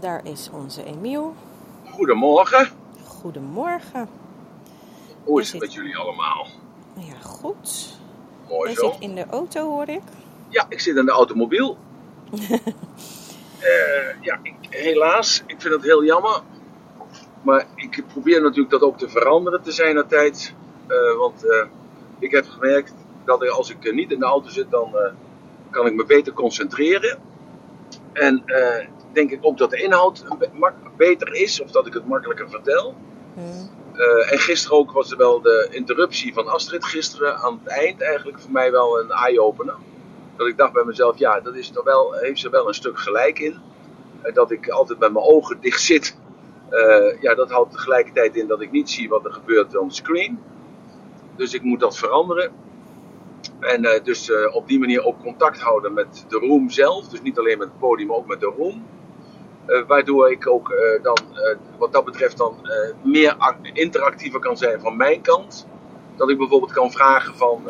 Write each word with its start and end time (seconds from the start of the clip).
daar 0.00 0.20
is 0.24 0.50
onze 0.52 0.84
Emiel. 0.84 1.34
Goedemorgen. 1.90 2.68
Goedemorgen. 3.06 4.08
Hoe 5.24 5.40
is 5.40 5.52
het 5.52 5.60
met 5.60 5.72
jullie 5.72 5.96
allemaal? 5.96 6.46
Ja, 6.94 7.20
goed. 7.22 7.98
Mooi 8.48 8.70
Je 8.70 8.76
zo. 8.76 8.90
zit 8.90 9.00
in 9.00 9.14
de 9.14 9.26
auto, 9.26 9.68
hoor 9.68 9.88
ik. 9.88 10.02
Ja, 10.48 10.66
ik 10.68 10.80
zit 10.80 10.96
in 10.96 11.04
de 11.04 11.10
automobiel. 11.10 11.76
Eh, 13.58 14.22
ja, 14.22 14.38
ik, 14.42 14.54
helaas. 14.68 15.42
Ik 15.46 15.60
vind 15.60 15.74
het 15.74 15.82
heel 15.82 16.04
jammer. 16.04 16.40
Maar 17.42 17.66
ik 17.74 18.04
probeer 18.12 18.42
natuurlijk 18.42 18.70
dat 18.70 18.82
ook 18.82 18.98
te 18.98 19.08
veranderen 19.08 19.62
te 19.62 19.72
zijn 19.72 19.94
naar 19.94 20.06
tijd. 20.06 20.54
Eh, 20.86 21.16
want 21.18 21.44
eh, 21.44 21.66
ik 22.18 22.30
heb 22.30 22.46
gemerkt 22.48 22.94
dat 23.24 23.48
als 23.48 23.70
ik 23.70 23.92
niet 23.94 24.10
in 24.12 24.18
de 24.18 24.24
auto 24.24 24.48
zit, 24.48 24.70
dan 24.70 24.96
kan 25.70 25.86
ik 25.86 25.94
me 25.94 26.04
beter 26.04 26.32
concentreren. 26.32 27.18
En 28.12 28.42
eh, 28.46 28.86
denk 29.12 29.30
ik 29.30 29.38
ook 29.40 29.58
dat 29.58 29.70
de 29.70 29.82
inhoud 29.82 30.24
beter 30.96 31.34
is, 31.34 31.60
of 31.60 31.70
dat 31.70 31.86
ik 31.86 31.92
het 31.92 32.06
makkelijker 32.06 32.50
vertel. 32.50 32.94
Hm. 33.34 33.40
Eh, 33.98 34.32
en 34.32 34.38
gisteren 34.38 34.76
ook 34.76 34.92
was 34.92 35.10
er 35.10 35.16
wel 35.16 35.40
de 35.40 35.68
interruptie 35.70 36.32
van 36.34 36.48
Astrid 36.48 36.84
gisteren 36.84 37.36
aan 37.36 37.60
het 37.64 37.72
eind 37.72 38.02
eigenlijk 38.02 38.40
voor 38.40 38.52
mij 38.52 38.70
wel 38.70 39.00
een 39.00 39.10
eye-opener. 39.10 39.76
Dat 40.36 40.46
ik 40.46 40.56
dacht 40.56 40.72
bij 40.72 40.84
mezelf, 40.84 41.18
ja, 41.18 41.40
dat 41.40 41.54
is 41.54 41.70
toch 41.70 41.84
wel, 41.84 42.12
heeft 42.12 42.40
ze 42.40 42.50
wel 42.50 42.68
een 42.68 42.74
stuk 42.74 42.98
gelijk 42.98 43.38
in. 43.38 43.60
Eh, 44.22 44.34
dat 44.34 44.50
ik 44.50 44.68
altijd 44.68 44.98
met 44.98 45.12
mijn 45.12 45.24
ogen 45.24 45.60
dicht 45.60 45.82
zit. 45.82 46.16
Eh, 46.68 47.20
ja, 47.20 47.34
dat 47.34 47.50
houdt 47.50 47.72
tegelijkertijd 47.72 48.36
in 48.36 48.46
dat 48.46 48.60
ik 48.60 48.70
niet 48.70 48.90
zie 48.90 49.08
wat 49.08 49.24
er 49.24 49.32
gebeurt 49.32 49.76
on 49.76 49.90
screen. 49.90 50.38
Dus 51.36 51.54
ik 51.54 51.62
moet 51.62 51.80
dat 51.80 51.98
veranderen. 51.98 52.52
En 53.60 53.84
eh, 53.84 54.04
dus 54.04 54.30
op 54.52 54.68
die 54.68 54.78
manier 54.78 55.04
ook 55.04 55.20
contact 55.22 55.60
houden 55.60 55.92
met 55.92 56.24
de 56.28 56.36
room 56.36 56.70
zelf. 56.70 57.08
Dus 57.08 57.22
niet 57.22 57.38
alleen 57.38 57.58
met 57.58 57.68
het 57.68 57.78
podium, 57.78 58.08
maar 58.08 58.16
ook 58.16 58.26
met 58.26 58.40
de 58.40 58.52
room. 58.56 58.86
Eh, 59.68 59.82
waardoor 59.86 60.30
ik 60.30 60.46
ook 60.46 60.70
eh, 60.70 61.02
dan, 61.02 61.16
eh, 61.34 61.56
wat 61.78 61.92
dat 61.92 62.04
betreft, 62.04 62.38
dan 62.38 62.54
meer 63.02 63.34
ac- 63.38 63.70
interactiever 63.72 64.40
kan 64.40 64.56
zijn 64.56 64.80
van 64.80 64.96
mijn 64.96 65.20
kant. 65.20 65.66
Dat 66.16 66.30
ik 66.30 66.38
bijvoorbeeld 66.38 66.72
kan 66.72 66.90
vragen 66.92 67.34
van, 67.36 67.62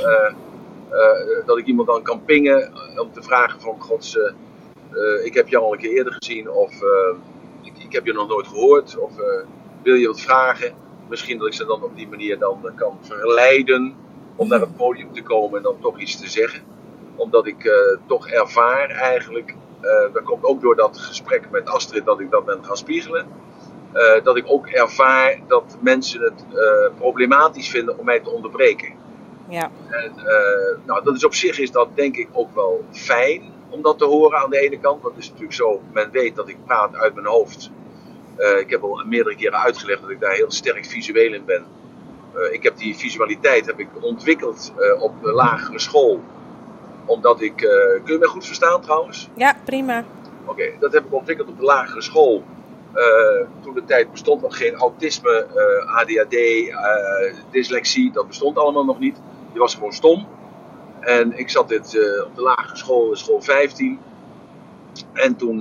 dat 1.47 1.59
ik 1.59 1.67
iemand 1.67 1.89
dan 1.89 2.03
kan 2.03 2.25
pingen 2.25 2.73
om 2.97 3.13
te 3.13 3.23
vragen 3.23 3.61
van, 3.61 3.81
gods, 3.81 4.19
ik 5.25 5.35
heb 5.35 5.49
jou 5.49 5.65
al 5.65 5.73
een 5.73 5.79
keer 5.79 5.91
eerder 5.91 6.13
gezien 6.13 6.51
of 6.51 6.73
ik, 7.63 7.73
ik 7.79 7.93
heb 7.93 8.07
je 8.07 8.13
nog 8.13 8.29
nooit 8.29 8.47
gehoord 8.47 8.99
of 8.99 9.13
wil 9.83 9.95
je 9.95 10.07
wat 10.07 10.21
vragen? 10.21 10.75
Misschien 11.09 11.39
dat 11.39 11.47
ik 11.47 11.53
ze 11.53 11.67
dan 11.67 11.83
op 11.83 11.97
die 11.97 12.09
manier 12.09 12.39
dan 12.39 12.73
kan 12.75 12.99
verleiden 13.01 13.95
om 14.37 14.49
naar 14.49 14.61
het 14.61 14.77
podium 14.77 15.13
te 15.13 15.23
komen 15.23 15.57
en 15.57 15.63
dan 15.63 15.81
toch 15.81 15.99
iets 16.01 16.21
te 16.21 16.29
zeggen. 16.29 16.63
Omdat 17.17 17.47
ik 17.47 17.73
toch 18.07 18.29
ervaar 18.29 18.91
eigenlijk 18.91 19.55
eh, 19.81 20.13
dat 20.13 20.23
komt 20.23 20.45
ook 20.45 20.61
door 20.61 20.77
dat 20.77 20.99
gesprek 20.99 21.51
met 21.51 21.69
Astrid 21.69 22.05
dat 22.05 22.21
ik 22.21 22.31
dat 22.31 22.45
ben 22.45 22.65
gaan 22.65 22.77
spiegelen. 22.77 23.27
eh, 23.93 24.25
dat 24.25 24.37
ik 24.37 24.45
ook 24.47 24.67
ervaar 24.67 25.39
dat 25.47 25.77
mensen 25.81 26.21
het 26.21 26.45
eh, 26.51 26.97
problematisch 26.99 27.69
vinden 27.69 27.99
om 27.99 28.05
mij 28.05 28.21
te 28.21 28.31
onderbreken. 28.31 28.93
Ja, 29.49 29.71
En, 29.89 30.13
nou, 30.87 31.05
dat 31.05 31.15
is 31.17 31.25
op 31.25 31.35
zich 31.35 31.59
is 31.59 31.71
dat 31.71 31.89
denk 31.95 32.17
ik 32.17 32.29
ook 32.33 32.55
wel 32.55 32.85
fijn 32.91 33.43
om 33.69 33.83
dat 33.83 33.99
te 33.99 34.05
horen 34.05 34.39
aan 34.39 34.51
de 34.51 34.59
ene 34.59 34.79
kant. 34.79 35.03
Want 35.03 35.15
het 35.15 35.23
is 35.23 35.29
natuurlijk 35.31 35.57
zo, 35.57 35.83
men 35.93 36.11
weet 36.11 36.37
dat 36.37 36.49
ik 36.49 36.57
praat 36.67 36.97
uit 36.97 37.15
mijn 37.15 37.27
hoofd. 37.27 37.71
Ik 38.59 38.71
heb 38.71 38.83
al 38.83 39.05
meerdere 39.07 39.37
keren 39.37 39.59
uitgelegd 39.59 40.01
dat 40.01 40.11
ik 40.11 40.21
daar 40.21 40.33
heel 40.33 40.51
sterk 40.51 40.85
visueel 40.85 41.33
in 41.35 41.45
ben. 41.45 41.65
Ik 42.53 42.63
heb 42.63 42.77
die 42.77 42.97
visualiteit 42.97 43.67
heb 43.67 43.81
ik 43.81 43.89
ontwikkeld 44.01 44.73
op 44.99 45.23
de 45.23 45.33
lagere 45.33 45.79
school. 45.79 46.21
Omdat 47.09 47.41
ik, 47.41 47.63
eh, 47.63 48.05
kun 48.05 48.13
je 48.13 48.19
mij 48.19 48.29
goed 48.29 48.47
verstaan 48.47 48.81
trouwens? 48.81 49.29
ja 49.35 49.57
prima. 49.65 50.05
Oké, 50.45 50.73
dat 50.81 50.93
heb 50.93 51.05
ik 51.05 51.13
ontwikkeld 51.13 51.49
op 51.49 51.59
de 51.59 51.65
lagere 51.65 52.03
school. 52.03 52.45
Eh, 52.93 53.47
toen 53.61 53.75
de 53.75 53.85
tijd 53.85 54.11
bestond 54.11 54.43
nog 54.43 54.57
geen 54.57 54.75
autisme, 54.75 55.47
eh, 55.55 55.97
ADHD, 55.97 56.37
dyslexie, 57.51 58.13
dat 58.13 58.27
bestond 58.27 58.59
allemaal 58.59 58.85
nog 58.85 58.99
niet. 58.99 59.17
Je 59.53 59.59
was 59.59 59.75
gewoon 59.75 59.93
stom. 59.93 60.27
En 61.01 61.39
ik 61.39 61.51
zat 61.51 61.69
dit 61.69 61.85
op 62.27 62.35
de 62.35 62.43
lagere 62.43 62.77
school, 62.77 63.17
school 63.17 63.41
15. 63.41 64.01
En 65.13 65.37
toen, 65.37 65.59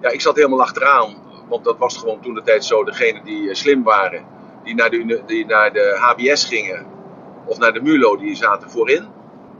ja, 0.00 0.08
ik 0.10 0.20
zat 0.20 0.36
helemaal 0.36 0.60
achteraan. 0.60 1.14
Want 1.48 1.64
dat 1.64 1.78
was 1.78 1.96
gewoon 1.96 2.20
toen 2.20 2.34
de 2.34 2.42
tijd 2.42 2.64
zo, 2.64 2.84
degenen 2.84 3.24
die 3.24 3.54
slim 3.54 3.82
waren, 3.82 4.24
die 4.64 4.74
naar, 4.74 4.90
de, 4.90 5.22
die 5.26 5.46
naar 5.46 5.72
de 5.72 5.96
HBS 5.98 6.44
gingen, 6.44 6.86
of 7.44 7.58
naar 7.58 7.72
de 7.72 7.82
MULO, 7.82 8.16
die 8.16 8.36
zaten 8.36 8.70
voorin. 8.70 9.15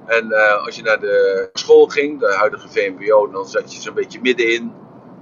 En 0.07 0.33
eh, 0.33 0.65
als 0.65 0.77
je 0.77 0.83
naar 0.83 1.01
de 1.01 1.49
school 1.53 1.87
ging, 1.87 2.21
de 2.21 2.35
huidige 2.35 2.69
VMBO, 2.69 3.31
dan 3.31 3.47
zat 3.47 3.75
je 3.75 3.81
zo'n 3.81 3.95
beetje 3.95 4.21
middenin. 4.21 4.73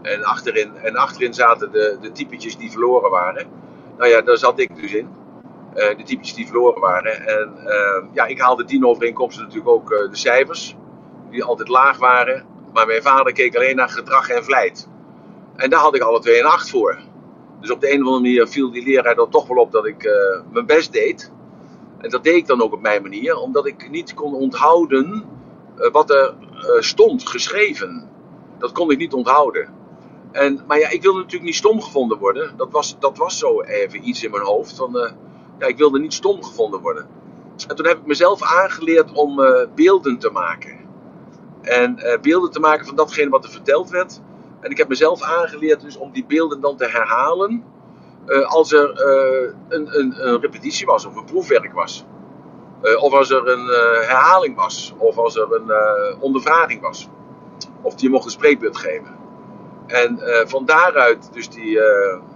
En 0.02 0.24
achterin, 0.24 0.76
en 0.76 0.96
achterin 0.96 1.34
zaten 1.34 1.72
de, 1.72 1.96
de 2.00 2.12
typetjes 2.12 2.56
die 2.56 2.70
verloren 2.70 3.10
waren. 3.10 3.46
Nou 3.98 4.10
ja, 4.10 4.20
daar 4.20 4.36
zat 4.36 4.58
ik 4.58 4.76
dus 4.76 4.92
in. 4.92 5.08
Eh, 5.74 5.96
de 5.96 6.02
typetjes 6.02 6.34
die 6.34 6.46
verloren 6.46 6.80
waren. 6.80 7.26
En 7.26 7.66
eh, 7.66 8.02
ja, 8.12 8.26
ik 8.26 8.40
haalde 8.40 8.64
dienovereenkomsten 8.64 9.42
natuurlijk 9.42 9.70
ook 9.70 9.92
eh, 9.92 10.10
de 10.10 10.16
cijfers. 10.16 10.76
Die 11.30 11.44
altijd 11.44 11.68
laag 11.68 11.98
waren. 11.98 12.46
Maar 12.72 12.86
mijn 12.86 13.02
vader 13.02 13.32
keek 13.32 13.56
alleen 13.56 13.76
naar 13.76 13.88
gedrag 13.88 14.28
en 14.28 14.44
vlijt. 14.44 14.88
En 15.56 15.70
daar 15.70 15.80
had 15.80 15.94
ik 15.94 16.02
alle 16.02 16.20
twee 16.20 16.38
een 16.38 16.46
acht 16.46 16.70
voor. 16.70 16.98
Dus 17.60 17.70
op 17.70 17.80
de 17.80 17.86
een 17.86 18.00
of 18.00 18.06
andere 18.06 18.20
manier 18.20 18.48
viel 18.48 18.70
die 18.70 18.84
leraar 18.84 19.18
er 19.18 19.28
toch 19.28 19.46
wel 19.46 19.56
op 19.56 19.72
dat 19.72 19.86
ik 19.86 20.10
mijn 20.52 20.66
best 20.66 20.92
deed. 20.92 21.32
En 22.04 22.10
dat 22.10 22.24
deed 22.24 22.36
ik 22.36 22.46
dan 22.46 22.62
ook 22.62 22.72
op 22.72 22.80
mijn 22.80 23.02
manier, 23.02 23.36
omdat 23.36 23.66
ik 23.66 23.90
niet 23.90 24.14
kon 24.14 24.34
onthouden 24.34 25.24
eh, 25.76 25.90
wat 25.90 26.10
er 26.10 26.34
eh, 26.52 26.80
stond 26.80 27.28
geschreven. 27.28 28.08
Dat 28.58 28.72
kon 28.72 28.90
ik 28.90 28.98
niet 28.98 29.12
onthouden. 29.12 29.74
En, 30.32 30.60
maar 30.66 30.78
ja, 30.78 30.88
ik 30.88 31.02
wilde 31.02 31.18
natuurlijk 31.18 31.44
niet 31.44 31.54
stom 31.54 31.82
gevonden 31.82 32.18
worden. 32.18 32.56
Dat 32.56 32.70
was, 32.70 32.96
dat 32.98 33.18
was 33.18 33.38
zo 33.38 33.60
even 33.60 34.08
iets 34.08 34.24
in 34.24 34.30
mijn 34.30 34.42
hoofd. 34.42 34.76
Van, 34.76 34.98
eh, 34.98 35.12
ja, 35.58 35.66
ik 35.66 35.76
wilde 35.76 35.98
niet 35.98 36.12
stom 36.12 36.42
gevonden 36.42 36.80
worden. 36.80 37.06
En 37.68 37.76
toen 37.76 37.86
heb 37.86 37.98
ik 37.98 38.06
mezelf 38.06 38.42
aangeleerd 38.42 39.12
om 39.12 39.40
beelden 39.74 40.18
te 40.18 40.30
maken. 40.30 40.78
En 41.62 41.98
beelden 42.20 42.50
te 42.50 42.60
maken 42.60 42.86
van 42.86 42.96
datgene 42.96 43.30
wat 43.30 43.44
er 43.44 43.50
verteld 43.50 43.90
werd. 43.90 44.20
En 44.60 44.70
ik 44.70 44.78
heb 44.78 44.88
mezelf 44.88 45.22
aangeleerd 45.22 45.80
dus 45.80 45.96
om 45.96 46.12
die 46.12 46.24
beelden 46.24 46.60
dan 46.60 46.76
te 46.76 46.86
herhalen. 46.86 47.64
Eh, 48.26 48.46
als 48.46 48.72
er 48.72 48.90
eh, 48.90 49.54
een, 49.68 50.00
een, 50.00 50.40
repetitie 50.40 50.86
was 50.86 51.06
of 51.06 51.16
een 51.16 51.24
proefwerk 51.24 51.72
was. 51.72 52.04
Eh, 52.82 53.02
of 53.02 53.12
als 53.12 53.30
er 53.30 53.48
een 53.48 53.66
herhaling 54.06 54.56
was. 54.56 54.94
Of 54.98 55.18
als 55.18 55.36
er 55.36 55.52
een 55.52 55.72
ondervraging 56.20 56.80
was. 56.80 57.08
Of 57.82 58.00
je 58.00 58.10
mocht 58.10 58.24
een 58.24 58.30
spreekbeurt 58.30 58.76
geven. 58.76 59.22
En 59.86 60.18
van 60.48 60.64
daaruit, 60.64 61.32
dus 61.32 61.48
die, 61.48 61.80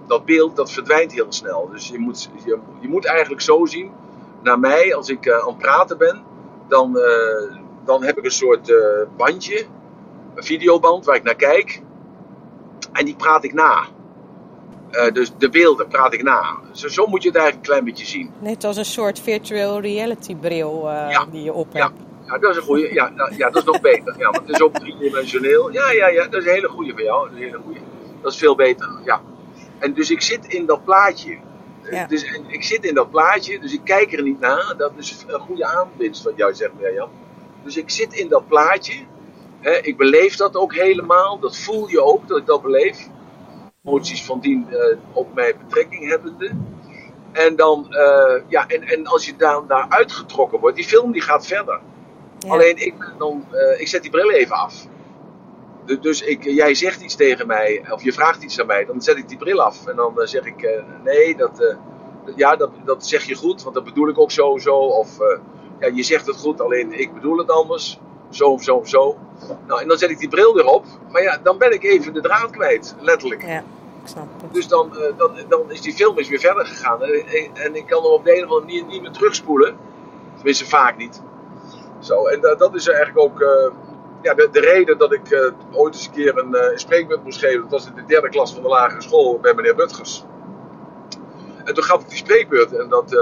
dat 0.07 0.25
beeld, 0.25 0.57
dat 0.57 0.73
verdwijnt 0.73 1.13
heel 1.13 1.33
snel. 1.33 1.69
Dus 1.73 1.89
je 1.89 1.99
moet, 1.99 2.31
je, 2.45 2.59
je 2.81 2.89
moet 2.89 3.07
eigenlijk 3.07 3.43
zo 3.43 3.67
zien, 3.67 3.93
naar 4.43 4.59
mij, 4.59 4.95
als 4.95 5.09
ik 5.09 5.31
aan 5.31 5.49
het 5.49 5.59
praten 5.59 5.99
ben, 5.99 6.23
dan, 6.69 6.99
dan 7.85 8.05
heb 8.05 8.19
ik 8.19 8.25
een 8.25 8.31
soort 8.31 8.73
bandje, 9.17 9.67
een 10.35 10.45
videoband 10.45 11.05
waar 11.05 11.17
ik 11.17 11.23
naar 11.23 11.37
kijk. 11.37 11.83
En 12.93 13.05
die 13.05 13.17
praat 13.17 13.45
ik 13.45 13.53
na. 13.53 13.87
Eh, 14.91 15.13
dus 15.13 15.33
de 15.39 15.49
beelden 15.49 15.89
praat 15.89 16.15
ik 16.15 16.23
na. 16.23 16.59
Zo, 16.73 16.89
zo 16.89 17.07
moet 17.07 17.23
je 17.23 17.29
het 17.29 17.37
eigenlijk 17.39 17.67
een 17.67 17.73
klein 17.73 17.85
beetje 17.85 18.07
zien. 18.07 18.31
Net 18.39 18.65
als 18.65 18.77
een 18.77 18.85
soort 18.85 19.21
virtual 19.21 19.81
reality 19.81 20.37
bril 20.37 20.91
eh, 20.91 21.11
Ja, 21.11 21.27
die 21.31 21.43
je 21.43 21.53
op 21.53 21.67
ja. 21.73 21.87
hebt. 21.87 22.01
Ja, 22.27 22.39
dat 22.39 22.51
is 22.51 22.57
een 22.57 22.63
goede. 22.63 22.95
Ja, 22.95 23.09
nou, 23.09 23.37
ja, 23.37 23.51
dat 23.51 23.57
is 23.57 23.65
nog 23.65 23.81
beter. 23.81 24.15
Ja, 24.19 24.31
want 24.31 24.47
het 24.47 24.49
is 24.49 24.63
ook 24.63 24.75
driedimensioneel. 24.79 25.73
Ja, 25.73 25.91
ja, 25.91 26.09
ja, 26.09 26.25
dat 26.25 26.41
is 26.41 26.47
een 26.47 26.53
hele 26.53 26.69
goede 26.69 26.91
voor 26.91 27.03
jou. 27.03 27.29
Dat 27.29 27.39
is 27.39 27.45
een 27.45 27.51
hele 27.51 27.63
goede. 27.65 27.81
Dat 28.23 28.33
is 28.33 28.39
veel 28.39 28.55
beter. 28.55 28.89
Ja. 29.05 29.21
En 29.79 29.95
dus 29.95 30.11
ik 30.11 30.23
zit 30.23 30.47
in 30.47 30.67
dat 30.67 30.85
plaatje. 30.85 31.39
Ja. 31.91 32.07
Dus 32.07 32.25
en 32.25 32.45
ik 32.47 32.63
zit 32.63 32.85
in 32.85 32.95
dat 32.95 33.11
plaatje, 33.11 33.59
dus 33.59 33.73
ik 33.73 33.81
kijk 33.85 34.13
er 34.13 34.23
niet 34.23 34.41
naar. 34.41 34.75
Dat 34.77 34.93
is 34.97 35.25
een 35.27 35.41
goede 35.41 35.65
aanwinst 35.65 36.23
wat 36.23 36.33
jij 36.37 36.55
zegt, 36.55 36.73
Mirjam. 36.81 37.11
Dus 37.65 37.77
ik 37.77 37.91
zit 37.91 38.13
in 38.13 38.29
dat 38.29 38.49
plaatje. 38.49 38.95
Hè, 39.61 39.79
ik 39.79 39.97
beleef 39.97 40.37
dat 40.37 40.57
ook 40.57 40.75
helemaal. 40.75 41.39
Dat 41.39 41.57
voel 41.57 41.89
je 41.89 42.03
ook, 42.03 42.29
dat 42.29 42.39
ik 42.39 42.47
dat 42.47 42.63
beleef. 42.63 43.09
Emoties 43.85 44.25
van 44.25 44.41
die 44.41 44.67
eh, 44.71 44.97
op 45.13 45.35
mij 45.35 45.57
betrekking 45.57 46.09
hebbende. 46.09 46.51
En 47.33 47.57
dan, 47.57 47.95
eh, 47.95 48.43
ja, 48.49 48.67
en, 48.67 48.83
en 48.83 49.07
als 49.07 49.27
je 49.27 49.37
daar 49.37 49.63
naar 49.69 49.87
uitgetrokken 49.89 50.61
wordt, 50.61 50.77
die 50.77 50.85
film 50.85 51.13
die 51.13 51.23
gaat 51.23 51.47
verder. 51.47 51.81
Ja. 52.39 52.49
Alleen 52.53 52.77
ik, 52.77 52.99
ben 52.99 53.13
dan, 53.19 53.45
eh, 53.51 53.81
ik 53.81 53.89
zet 53.89 54.03
die 54.03 54.11
bril 54.11 54.31
even 54.31 54.57
af. 54.57 54.87
Du- 55.85 55.99
Dus 56.01 56.23
ik, 56.23 56.45
jij 56.45 56.75
zegt 56.75 57.01
iets 57.01 57.15
tegen 57.17 57.47
mij, 57.47 57.85
of 57.91 58.03
je 58.03 58.13
vraagt 58.13 58.43
iets 58.43 58.61
aan 58.61 58.67
mij, 58.67 58.85
dan 58.85 59.03
zet 59.03 59.17
ik 59.17 59.29
die 59.29 59.39
bril 59.39 59.61
af. 59.63 59.87
En 59.87 59.97
dan 59.97 60.13
zeg 60.25 60.45
ik, 60.45 60.83
nee, 61.05 61.37
dat, 61.37 61.77
ja, 62.37 62.57
dat, 62.57 62.71
dat 62.85 63.07
zeg 63.07 63.25
je 63.25 63.35
goed, 63.35 63.63
want 63.63 63.75
dat 63.75 63.85
bedoel 63.85 64.09
ik 64.09 64.19
ook 64.19 64.31
zo, 64.31 64.59
zo. 64.59 64.77
Of 64.77 65.19
ja, 65.81 65.87
je 65.95 66.03
zegt 66.03 66.27
het 66.27 66.37
goed, 66.37 66.61
alleen 66.61 67.01
ik 67.01 67.15
bedoel 67.15 67.39
het 67.39 67.51
anders. 67.51 68.01
Zo 68.31 68.45
of 68.51 68.63
zo 68.63 68.75
of 68.77 68.89
zo. 68.89 69.17
Nou, 69.67 69.81
en 69.81 69.89
dan 69.89 69.99
zet 69.99 70.11
ik 70.11 70.19
die 70.19 70.29
bril 70.29 70.55
weer 70.55 70.67
op. 70.67 70.85
Maar 71.11 71.23
ja, 71.23 71.39
dan 71.43 71.59
ben 71.59 71.73
ik 71.73 71.85
even 71.85 72.13
de 72.13 72.21
draad 72.21 72.51
kwijt, 72.51 72.95
letterlijk. 73.01 73.43
Ja, 73.43 73.59
ik 73.59 73.65
snap 74.05 74.27
het. 74.43 74.55
Dus 74.55 74.69
dan, 74.69 74.97
eh, 74.97 75.17
dan, 75.17 75.37
dan 75.49 75.71
is 75.71 75.81
die 75.81 75.95
film 75.95 76.19
is 76.19 76.29
weer 76.29 76.39
verder 76.41 76.67
gegaan. 76.67 77.03
En, 77.03 77.25
en- 77.55 77.75
ik 77.75 77.87
kan 77.87 78.03
hem 78.03 78.13
op 78.13 78.25
de 78.25 78.31
een 78.37 78.45
of 78.45 78.51
andere 78.51 78.61
manier 78.61 78.85
niet 78.85 79.03
meer 79.03 79.11
terugspoelen. 79.11 79.77
Tenminste, 80.35 80.67
vaak 80.67 80.97
niet. 80.97 81.23
Zo, 82.01 82.27
en 82.27 82.41
dat, 82.41 82.59
dat 82.59 82.75
is 82.75 82.89
eigenlijk 82.89 83.19
ook. 83.19 83.41
eh, 83.41 83.71
ja, 84.23 84.35
de, 84.35 84.49
de 84.53 84.61
reden 84.61 84.99
dat 84.99 85.13
ik 85.13 85.31
eh, 85.31 85.53
ooit 85.73 85.95
eens 85.95 86.07
een 86.07 86.13
keer 86.13 86.39
een, 86.39 86.51
uh, 86.55 86.61
spreekbeurt 86.77 87.25
moest 87.25 87.39
geven, 87.39 87.61
dat 87.61 87.71
was 87.71 87.87
in 87.87 87.95
de 87.95 88.05
derde 88.05 88.29
klas 88.29 88.53
van 88.55 88.63
de 88.63 88.69
lagere 88.69 89.03
school 89.03 89.39
bij 89.41 89.55
meneer 89.55 89.75
Rutgers. 89.77 90.25
En 91.65 91.75
toen 91.75 91.85
gaf 91.85 92.01
ik 92.03 92.09
die 92.09 92.19
spreekbeurt 92.19 92.73
en 92.77 92.89
dat, 92.89 93.13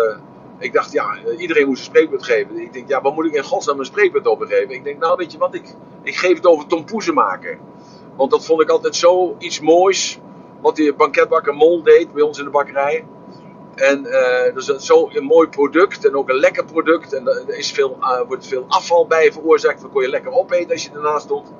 ik 0.59 0.73
dacht, 0.73 0.93
ja, 0.93 1.17
iedereen 1.39 1.67
moest 1.67 1.79
een 1.79 1.87
spreekbeurt 1.87 2.25
geven. 2.25 2.59
Ik 2.59 2.73
denk, 2.73 2.89
ja, 2.89 3.01
wat 3.01 3.15
moet 3.15 3.27
ik 3.27 3.35
in 3.35 3.45
godsnaam 3.45 3.79
een 3.79 3.85
spreekbeurt 3.85 4.27
over 4.27 4.47
geven? 4.47 4.71
Ik 4.71 4.85
denk, 4.85 4.99
nou, 4.99 5.17
weet 5.17 5.33
je 5.33 5.39
wat, 5.39 5.55
ik, 5.55 5.75
ik 6.03 6.17
geef 6.17 6.37
het 6.37 6.47
over 6.47 6.67
tompoezen 6.67 7.15
maken. 7.15 7.59
Want 8.17 8.31
dat 8.31 8.45
vond 8.45 8.63
ik 8.63 8.69
altijd 8.69 8.97
zo 8.97 9.37
iets 9.39 9.61
moois, 9.61 10.19
wat 10.61 10.77
die 10.77 10.95
banketbakker 10.95 11.55
Mol 11.55 11.83
deed 11.83 12.13
bij 12.13 12.23
ons 12.23 12.39
in 12.39 12.45
de 12.45 12.51
bakkerij. 12.51 13.05
En 13.75 14.07
uh, 14.07 14.55
dus 14.55 14.69
is 14.69 14.87
zo 14.87 15.09
een 15.13 15.25
mooi 15.25 15.49
product 15.49 16.07
en 16.07 16.17
ook 16.17 16.29
een 16.29 16.39
lekker 16.39 16.65
product. 16.65 17.13
En 17.13 17.27
er 17.27 17.57
is 17.57 17.73
veel, 17.73 17.97
uh, 18.01 18.21
wordt 18.27 18.47
veel 18.47 18.65
afval 18.69 19.07
bij 19.07 19.33
veroorzaakt. 19.33 19.81
Dan 19.81 19.91
kon 19.91 20.03
je 20.03 20.09
lekker 20.09 20.33
opeten 20.33 20.71
als 20.71 20.83
je 20.83 20.91
ernaast 20.91 21.25
stond. 21.25 21.53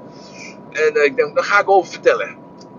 En 0.71 1.05
ik 1.05 1.17
denk, 1.17 1.35
daar 1.35 1.45
ga 1.45 1.61
ik 1.61 1.71
over 1.71 1.93
vertellen. 1.93 2.37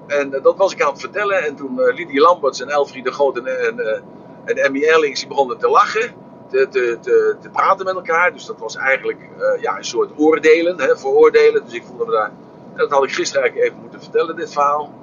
En 0.07 0.29
dat 0.29 0.57
was 0.57 0.73
ik 0.73 0.81
aan 0.81 0.91
het 0.91 0.99
vertellen. 0.99 1.43
En 1.43 1.55
toen 1.55 1.81
Lidie 1.81 2.19
Lamberts 2.19 2.61
en 2.61 2.69
Elfriede 2.69 3.09
de 3.09 3.15
Groot 3.15 3.37
en, 3.37 4.03
en, 4.47 4.57
Emmy 4.57 4.83
Erlings 4.83 5.19
die 5.19 5.29
begonnen 5.29 5.57
te 5.57 5.69
lachen. 5.69 6.25
Te, 6.49 6.67
te, 6.69 6.97
te, 7.01 7.35
te, 7.41 7.49
praten 7.49 7.85
met 7.85 7.95
elkaar. 7.95 8.33
Dus 8.33 8.45
dat 8.45 8.59
was 8.59 8.75
eigenlijk 8.75 9.19
ja, 9.61 9.77
een 9.77 9.85
soort 9.85 10.11
oordelen, 10.15 10.79
hè, 10.79 10.97
veroordelen. 10.97 11.63
Dus 11.65 11.73
ik 11.73 11.83
voelde 11.83 12.05
me 12.05 12.11
daar. 12.11 12.31
Dat 12.75 12.89
had 12.89 13.03
ik 13.03 13.13
gisteren 13.13 13.41
eigenlijk 13.41 13.71
even 13.71 13.81
moeten 13.81 14.01
vertellen, 14.01 14.35
dit 14.35 14.51
verhaal. 14.51 14.93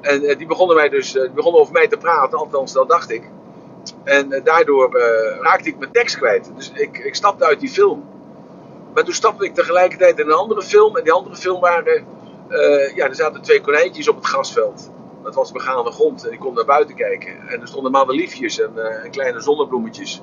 En 0.00 0.20
die 0.20 0.46
begonnen, 0.46 0.76
mij 0.76 0.88
dus, 0.88 1.12
die 1.12 1.30
begonnen 1.30 1.60
over 1.60 1.72
mij 1.72 1.88
te 1.88 1.96
praten, 1.96 2.38
althans 2.38 2.72
dat 2.72 2.88
dacht 2.88 3.10
ik. 3.10 3.30
En 4.04 4.40
daardoor 4.44 4.98
raakte 5.40 5.68
ik 5.68 5.78
mijn 5.78 5.92
tekst 5.92 6.16
kwijt. 6.16 6.50
Dus 6.56 6.70
ik, 6.74 6.98
ik 6.98 7.14
stapte 7.14 7.44
uit 7.44 7.60
die 7.60 7.68
film. 7.68 8.04
Maar 8.94 9.04
toen 9.04 9.14
stapte 9.14 9.44
ik 9.44 9.54
tegelijkertijd 9.54 10.18
in 10.18 10.26
een 10.26 10.34
andere 10.34 10.62
film. 10.62 10.96
En 10.96 11.04
die 11.04 11.12
andere 11.12 11.36
film 11.36 11.60
waren. 11.60 12.06
Ja, 12.94 13.08
er 13.08 13.14
zaten 13.14 13.42
twee 13.42 13.60
konijntjes 13.60 14.08
op 14.08 14.16
het 14.16 14.26
grasveld. 14.26 14.90
Dat 15.26 15.34
was 15.34 15.52
begane 15.52 15.90
grond. 15.90 16.26
En 16.26 16.32
ik 16.32 16.38
kon 16.38 16.54
naar 16.54 16.64
buiten 16.64 16.94
kijken. 16.94 17.48
En 17.48 17.60
er 17.60 17.68
stonden 17.68 17.92
madeliefjes 17.92 18.60
en, 18.60 19.02
en 19.02 19.10
kleine 19.10 19.40
zonnebloemetjes. 19.40 20.22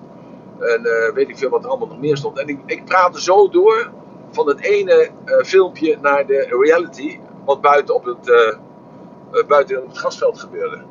En 0.59 0.81
weet 1.13 1.29
ik 1.29 1.37
veel 1.37 1.49
wat 1.49 1.63
er 1.63 1.69
allemaal 1.69 1.87
nog 1.87 1.99
meer 1.99 2.17
stond. 2.17 2.39
En 2.39 2.47
ik, 2.47 2.59
ik 2.65 2.85
praatte 2.85 3.21
zo 3.21 3.49
door 3.49 3.91
van 4.31 4.47
het 4.47 4.61
ene 4.61 5.09
filmpje 5.25 5.97
naar 6.01 6.25
de 6.25 6.57
reality. 6.61 7.19
Wat 7.45 7.61
buiten 7.61 7.95
op 7.95 8.05
het, 8.05 8.57
buiten 9.47 9.81
op 9.81 9.87
het 9.87 9.97
grasveld 9.97 10.39
gebeurde. 10.39 10.81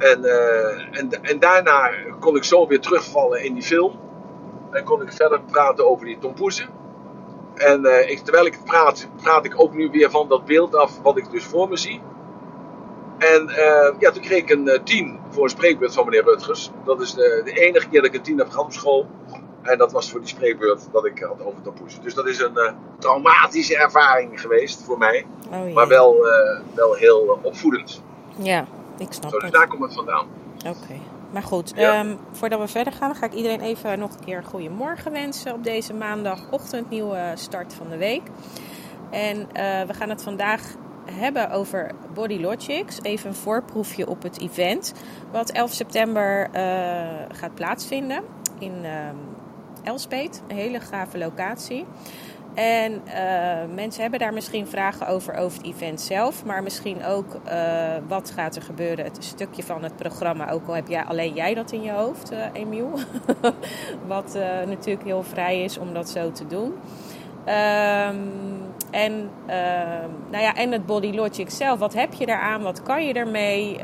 En, 0.00 0.20
uh, 0.24 0.98
en, 0.98 1.08
en 1.22 1.38
daarna 1.38 1.90
kon 2.20 2.36
ik 2.36 2.44
zo 2.44 2.66
weer 2.66 2.80
terugvallen 2.80 3.44
in 3.44 3.54
die 3.54 3.62
film. 3.62 3.98
En 4.70 4.84
kon 4.84 5.02
ik 5.02 5.12
verder 5.12 5.40
praten 5.40 5.90
over 5.90 6.06
die 6.06 6.18
tompoezen. 6.18 6.68
En 7.54 7.86
uh, 7.86 8.20
terwijl 8.22 8.46
ik 8.46 8.58
praat, 8.64 9.08
praat 9.22 9.44
ik 9.44 9.60
ook 9.60 9.74
nu 9.74 9.90
weer 9.90 10.10
van 10.10 10.28
dat 10.28 10.44
beeld 10.44 10.74
af 10.74 11.00
wat 11.02 11.16
ik 11.16 11.30
dus 11.30 11.44
voor 11.44 11.68
me 11.68 11.76
zie. 11.76 12.02
En 13.20 13.48
uh, 13.48 13.94
ja, 13.98 14.10
toen 14.10 14.22
kreeg 14.22 14.42
ik 14.42 14.50
een 14.50 14.80
10 14.84 15.18
voor 15.30 15.44
een 15.44 15.50
spreekbeurt 15.50 15.94
van 15.94 16.04
meneer 16.04 16.24
Rutgers. 16.24 16.70
Dat 16.84 17.00
is 17.00 17.14
de, 17.14 17.40
de, 17.44 17.52
enige 17.52 17.88
keer 17.88 18.00
dat 18.00 18.10
ik 18.10 18.16
een 18.16 18.22
10 18.22 18.38
heb 18.38 18.50
gehad 18.50 18.64
op 18.64 18.72
school. 18.72 19.06
En 19.62 19.78
dat 19.78 19.92
was 19.92 20.10
voor 20.10 20.20
die 20.20 20.28
spreekbeurt 20.28 20.88
dat 20.92 21.04
ik 21.04 21.18
had 21.18 21.44
over 21.44 21.62
tompoezen. 21.62 22.02
Dus 22.02 22.14
dat 22.14 22.26
is 22.26 22.38
een 22.38 22.58
traumatische 22.98 23.76
ervaring 23.76 24.40
geweest 24.40 24.82
voor 24.82 24.98
mij. 24.98 25.26
Oh, 25.50 25.74
maar 25.74 25.88
wel, 25.88 26.16
wel 26.74 26.94
heel 26.94 27.38
opvoedend. 27.42 28.02
Ja, 28.36 28.66
ik 28.98 29.12
snap 29.12 29.30
Zo, 29.30 29.36
dus 29.36 29.42
het. 29.42 29.52
daar 29.52 29.68
komt 29.68 29.82
het 29.82 29.94
vandaan. 29.94 30.26
Oké. 30.58 30.68
Okay. 30.68 31.00
Maar 31.30 31.42
goed, 31.42 31.72
ja. 31.76 32.00
um, 32.00 32.18
voordat 32.32 32.60
we 32.60 32.68
verder 32.68 32.92
gaan, 32.92 33.14
ga 33.14 33.26
ik 33.26 33.32
iedereen 33.32 33.60
even 33.60 33.98
nog 33.98 34.10
een 34.10 34.24
keer 34.24 34.44
goedemorgen 34.44 35.12
wensen 35.12 35.54
op 35.54 35.64
deze 35.64 35.94
maandagochtend, 35.94 36.90
nieuwe 36.90 37.32
start 37.34 37.74
van 37.74 37.88
de 37.88 37.96
week. 37.96 38.22
En 39.10 39.48
we 39.86 39.94
gaan 39.94 40.08
het 40.08 40.22
vandaag 40.22 40.60
hebben 41.04 41.50
over 41.50 41.90
Body 42.14 42.40
Logics. 42.40 43.02
Even 43.02 43.28
een 43.28 43.34
voorproefje 43.34 44.08
op 44.08 44.22
het 44.22 44.40
event, 44.40 44.94
wat 45.32 45.50
11 45.50 45.72
september 45.72 46.48
uh, 46.54 47.08
gaat 47.32 47.54
plaatsvinden 47.54 48.22
in 48.58 48.74
uh, 48.82 48.90
Elspet, 49.82 50.42
een 50.48 50.56
hele 50.56 50.80
gave 50.80 51.18
locatie. 51.18 51.86
En 52.54 52.92
uh, 52.92 53.74
mensen 53.74 54.02
hebben 54.02 54.20
daar 54.20 54.32
misschien 54.32 54.66
vragen 54.66 55.06
over, 55.06 55.34
over 55.34 55.58
het 55.58 55.66
event 55.66 56.00
zelf. 56.00 56.44
Maar 56.44 56.62
misschien 56.62 57.04
ook 57.04 57.36
uh, 57.46 57.96
wat 58.08 58.30
gaat 58.30 58.56
er 58.56 58.62
gebeuren. 58.62 59.04
Het 59.04 59.24
stukje 59.24 59.62
van 59.62 59.82
het 59.82 59.96
programma. 59.96 60.50
Ook 60.50 60.68
al 60.68 60.74
heb 60.74 60.88
jij, 60.88 61.04
alleen 61.04 61.34
jij 61.34 61.54
dat 61.54 61.72
in 61.72 61.82
je 61.82 61.92
hoofd, 61.92 62.32
Emiel. 62.52 62.90
wat 64.06 64.34
natuurlijk 64.66 65.04
heel 65.04 65.22
vrij 65.22 65.62
is 65.62 65.78
om 65.78 65.94
dat 65.94 66.08
zo 66.08 66.32
te 66.32 66.46
doen. 66.46 66.74
Um, 67.48 68.69
en, 68.90 69.30
nou 70.30 70.42
ja, 70.42 70.54
en 70.54 70.72
het 70.72 70.86
Body 70.86 71.12
Logic 71.14 71.50
zelf. 71.50 71.78
Wat 71.78 71.94
heb 71.94 72.12
je 72.12 72.26
daaraan? 72.26 72.62
Wat 72.62 72.82
kan 72.82 73.06
je 73.06 73.12
ermee? 73.12 73.78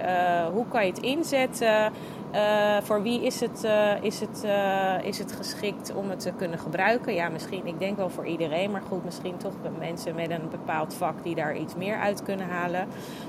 hoe 0.52 0.68
kan 0.68 0.86
je 0.86 0.92
het 0.92 1.02
inzetten? 1.02 1.92
Uh, 2.34 2.76
voor 2.82 3.02
wie 3.02 3.22
is 3.22 3.40
het, 3.40 3.62
uh, 3.64 4.02
is, 4.02 4.20
het, 4.20 4.46
is 5.02 5.18
het 5.18 5.32
geschikt 5.32 5.94
om 5.94 6.10
het 6.10 6.20
te 6.20 6.32
kunnen 6.36 6.58
gebruiken? 6.58 7.14
Ja, 7.14 7.28
misschien, 7.28 7.66
ik 7.66 7.78
denk 7.78 7.96
wel 7.96 8.10
voor 8.10 8.26
iedereen, 8.26 8.70
maar 8.70 8.82
goed, 8.88 9.04
misschien 9.04 9.36
toch 9.36 9.52
mensen 9.78 10.14
met 10.14 10.30
een 10.30 10.48
bepaald 10.50 10.94
vak 10.94 11.22
die 11.22 11.34
daar 11.34 11.56
iets 11.56 11.74
meer 11.74 11.96
uit 11.98 12.22
kunnen 12.22 12.48
halen. 12.48 12.88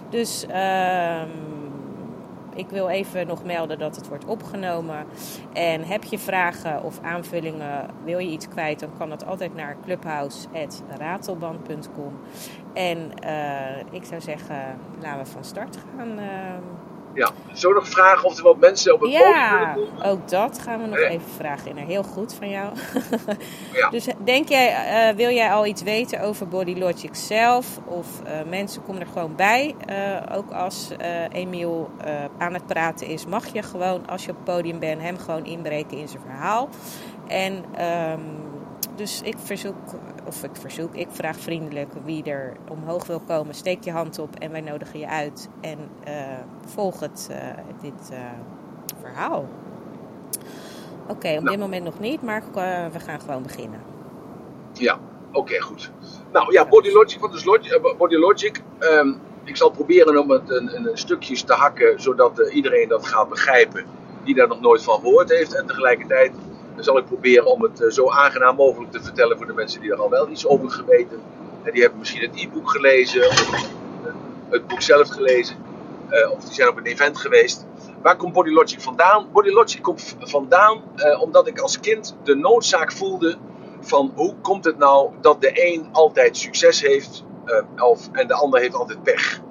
Dus 0.09 0.45
ehm, 0.45 1.29
ik 2.57 2.69
wil 2.69 2.89
even 2.89 3.27
nog 3.27 3.43
melden 3.43 3.79
dat 3.79 3.95
het 3.95 4.07
wordt 4.07 4.25
opgenomen. 4.25 5.05
En 5.53 5.83
heb 5.83 6.03
je 6.03 6.19
vragen 6.19 6.83
of 6.83 6.99
aanvullingen, 7.01 7.89
wil 8.03 8.19
je 8.19 8.29
iets 8.29 8.47
kwijt, 8.47 8.79
dan 8.79 8.89
kan 8.97 9.09
dat 9.09 9.25
altijd 9.25 9.55
naar 9.55 9.77
clubhouse.ratelband.com. 9.83 12.19
En 12.73 13.11
ik 13.91 14.03
zou 14.03 14.21
zeggen, 14.21 14.79
laten 15.01 15.23
we 15.23 15.29
van 15.31 15.43
start 15.43 15.77
gaan. 15.77 16.19
Ehm, 16.19 16.61
ja, 17.17 17.31
zo 17.53 17.73
nog 17.73 17.87
vragen 17.87 18.25
of 18.25 18.37
er 18.37 18.43
wat 18.43 18.57
mensen 18.57 18.93
op 18.93 19.01
het 19.01 19.11
ja, 19.11 19.19
podium 19.19 19.73
willen 19.73 19.91
komen? 19.91 20.11
ook 20.11 20.29
dat 20.29 20.59
gaan 20.59 20.81
we 20.81 20.87
nog 20.87 20.99
even 20.99 21.29
vragen. 21.35 21.77
In. 21.77 21.77
Heel 21.77 22.03
goed 22.03 22.33
van 22.33 22.49
jou. 22.49 22.73
ja. 23.73 23.89
Dus 23.89 24.07
denk 24.23 24.49
jij, 24.49 25.09
uh, 25.09 25.15
wil 25.15 25.29
jij 25.29 25.51
al 25.51 25.65
iets 25.65 25.81
weten 25.81 26.21
over 26.21 26.47
Body 26.47 26.75
Logic 26.75 27.15
zelf? 27.15 27.79
Of 27.85 28.07
uh, 28.25 28.31
mensen 28.49 28.83
komen 28.83 29.01
er 29.01 29.07
gewoon 29.07 29.35
bij. 29.35 29.75
Uh, 29.89 30.37
ook 30.37 30.51
als 30.51 30.91
Emiel 31.31 31.89
aan 32.37 32.53
het 32.53 32.65
praten 32.65 33.07
is, 33.07 33.25
mag 33.25 33.53
je 33.53 33.63
gewoon, 33.63 34.07
als 34.07 34.25
je 34.25 34.31
op 34.31 34.35
het 34.35 34.45
podium 34.45 34.79
bent, 34.79 35.01
hem 35.01 35.17
gewoon 35.17 35.45
inbreken 35.45 35.97
in 35.97 36.07
zijn 36.07 36.21
verhaal. 36.21 36.69
En 37.27 37.65
um, 38.13 38.56
dus 38.97 39.21
ik 39.21 39.35
verzoek, 39.37 39.75
of 40.25 40.43
ik 40.43 40.49
verzoek, 40.53 40.95
ik 40.95 41.07
vraag 41.11 41.37
vriendelijk 41.39 41.93
wie 42.03 42.23
er 42.23 42.53
omhoog 42.69 43.05
wil 43.05 43.19
komen. 43.19 43.55
Steek 43.55 43.83
je 43.83 43.91
hand 43.91 44.19
op 44.19 44.35
en 44.35 44.51
wij 44.51 44.61
nodigen 44.61 44.99
je 44.99 45.07
uit. 45.07 45.49
En 45.61 45.77
uh, 46.07 46.13
volg 46.65 46.99
het, 46.99 47.27
uh, 47.31 47.37
dit 47.81 48.09
uh, 48.11 48.17
verhaal. 49.01 49.45
Oké, 51.01 51.11
okay, 51.11 51.37
op 51.37 51.43
nou. 51.43 51.55
dit 51.55 51.59
moment 51.59 51.83
nog 51.83 51.99
niet, 51.99 52.21
maar 52.21 52.43
we 52.91 52.99
gaan 52.99 53.19
gewoon 53.19 53.43
beginnen. 53.43 53.81
Ja, 54.73 54.99
oké, 55.27 55.37
okay, 55.37 55.59
goed. 55.59 55.91
Nou 56.31 56.53
ja, 56.53 56.67
Body 56.67 56.91
Logic, 56.91 57.19
wat 57.19 57.33
is 57.33 57.43
Logic? 57.43 57.95
Body 57.97 58.15
Logic? 58.15 58.61
Um, 58.79 59.19
ik 59.43 59.57
zal 59.57 59.69
proberen 59.69 60.17
om 60.17 60.29
het 60.29 60.49
een, 60.49 60.75
een 60.75 60.97
stukjes 60.97 61.41
te 61.41 61.53
hakken, 61.53 62.01
zodat 62.01 62.49
iedereen 62.51 62.87
dat 62.87 63.05
gaat 63.05 63.29
begrijpen 63.29 63.85
die 64.23 64.35
daar 64.35 64.47
nog 64.47 64.61
nooit 64.61 64.83
van 64.83 64.99
gehoord 64.99 65.29
heeft. 65.29 65.55
En 65.55 65.67
tegelijkertijd 65.67 66.31
dan 66.77 66.85
zal 66.85 66.97
ik 66.97 67.05
proberen 67.05 67.45
om 67.45 67.61
het 67.61 67.85
zo 67.89 68.09
aangenaam 68.09 68.55
mogelijk 68.55 68.91
te 68.91 69.03
vertellen 69.03 69.37
voor 69.37 69.45
de 69.45 69.53
mensen 69.53 69.81
die 69.81 69.91
er 69.91 70.01
al 70.01 70.09
wel 70.09 70.29
iets 70.29 70.47
over 70.47 70.69
geweten. 70.69 71.21
En 71.63 71.71
die 71.71 71.81
hebben 71.81 71.99
misschien 71.99 72.21
het 72.21 72.41
e-book 72.41 72.69
gelezen, 72.69 73.27
of 73.29 73.69
het 74.49 74.67
boek 74.67 74.81
zelf 74.81 75.09
gelezen, 75.09 75.55
uh, 76.09 76.31
of 76.31 76.43
die 76.43 76.53
zijn 76.53 76.69
op 76.69 76.77
een 76.77 76.85
event 76.85 77.17
geweest. 77.17 77.65
Waar 78.01 78.15
komt 78.15 78.33
Body 78.33 78.49
Logic 78.49 78.81
vandaan? 78.81 79.27
Body 79.31 79.49
Logic 79.49 79.81
komt 79.81 80.15
vandaan 80.19 80.81
omdat 81.19 81.47
ik 81.47 81.59
als 81.59 81.79
kind 81.79 82.15
de 82.23 82.35
noodzaak 82.35 82.91
voelde 82.91 83.37
van 83.79 84.11
hoe 84.15 84.35
komt 84.41 84.65
het 84.65 84.77
nou 84.77 85.11
dat 85.21 85.41
de 85.41 85.51
een 85.53 85.89
altijd 85.91 86.37
succes 86.37 86.81
heeft 86.81 87.23
of, 87.77 88.09
en 88.11 88.27
de 88.27 88.33
ander 88.33 88.59
heeft 88.59 88.75
altijd 88.75 89.03
pech. 89.03 89.41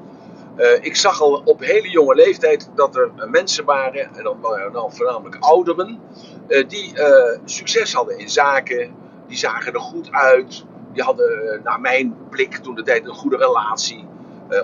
Uh, 0.56 0.72
ik 0.80 0.96
zag 0.96 1.20
al 1.20 1.42
op 1.44 1.60
hele 1.60 1.88
jonge 1.88 2.14
leeftijd 2.14 2.70
dat 2.74 2.96
er 2.96 3.10
mensen 3.30 3.64
waren, 3.64 4.14
en 4.14 4.22
dan, 4.22 4.38
dan 4.72 4.92
voornamelijk 4.92 5.36
ouderen, 5.40 6.00
uh, 6.48 6.68
die 6.68 6.92
uh, 6.94 7.38
succes 7.44 7.92
hadden 7.92 8.18
in 8.18 8.30
zaken. 8.30 8.94
Die 9.26 9.36
zagen 9.36 9.72
er 9.72 9.80
goed 9.80 10.12
uit. 10.12 10.64
Die 10.92 11.02
hadden, 11.02 11.60
naar 11.64 11.80
mijn 11.80 12.16
blik, 12.30 12.56
toen 12.56 12.74
de 12.74 12.82
tijd 12.82 13.06
een 13.06 13.14
goede 13.14 13.36
relatie. 13.36 14.04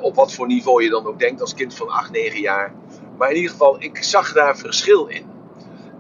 op 0.01 0.15
wat 0.15 0.33
voor 0.33 0.47
niveau 0.47 0.83
je 0.83 0.91
dan 0.91 1.07
ook 1.07 1.19
denkt 1.19 1.41
als 1.41 1.55
kind 1.55 1.75
van 1.75 1.89
8, 1.89 2.11
9 2.11 2.41
jaar. 2.41 2.75
Maar 3.19 3.31
in 3.31 3.37
ieder 3.37 3.51
geval, 3.51 3.77
ik 3.79 4.03
zag 4.03 4.33
daar 4.33 4.57
verschil 4.59 5.07
in. 5.07 5.27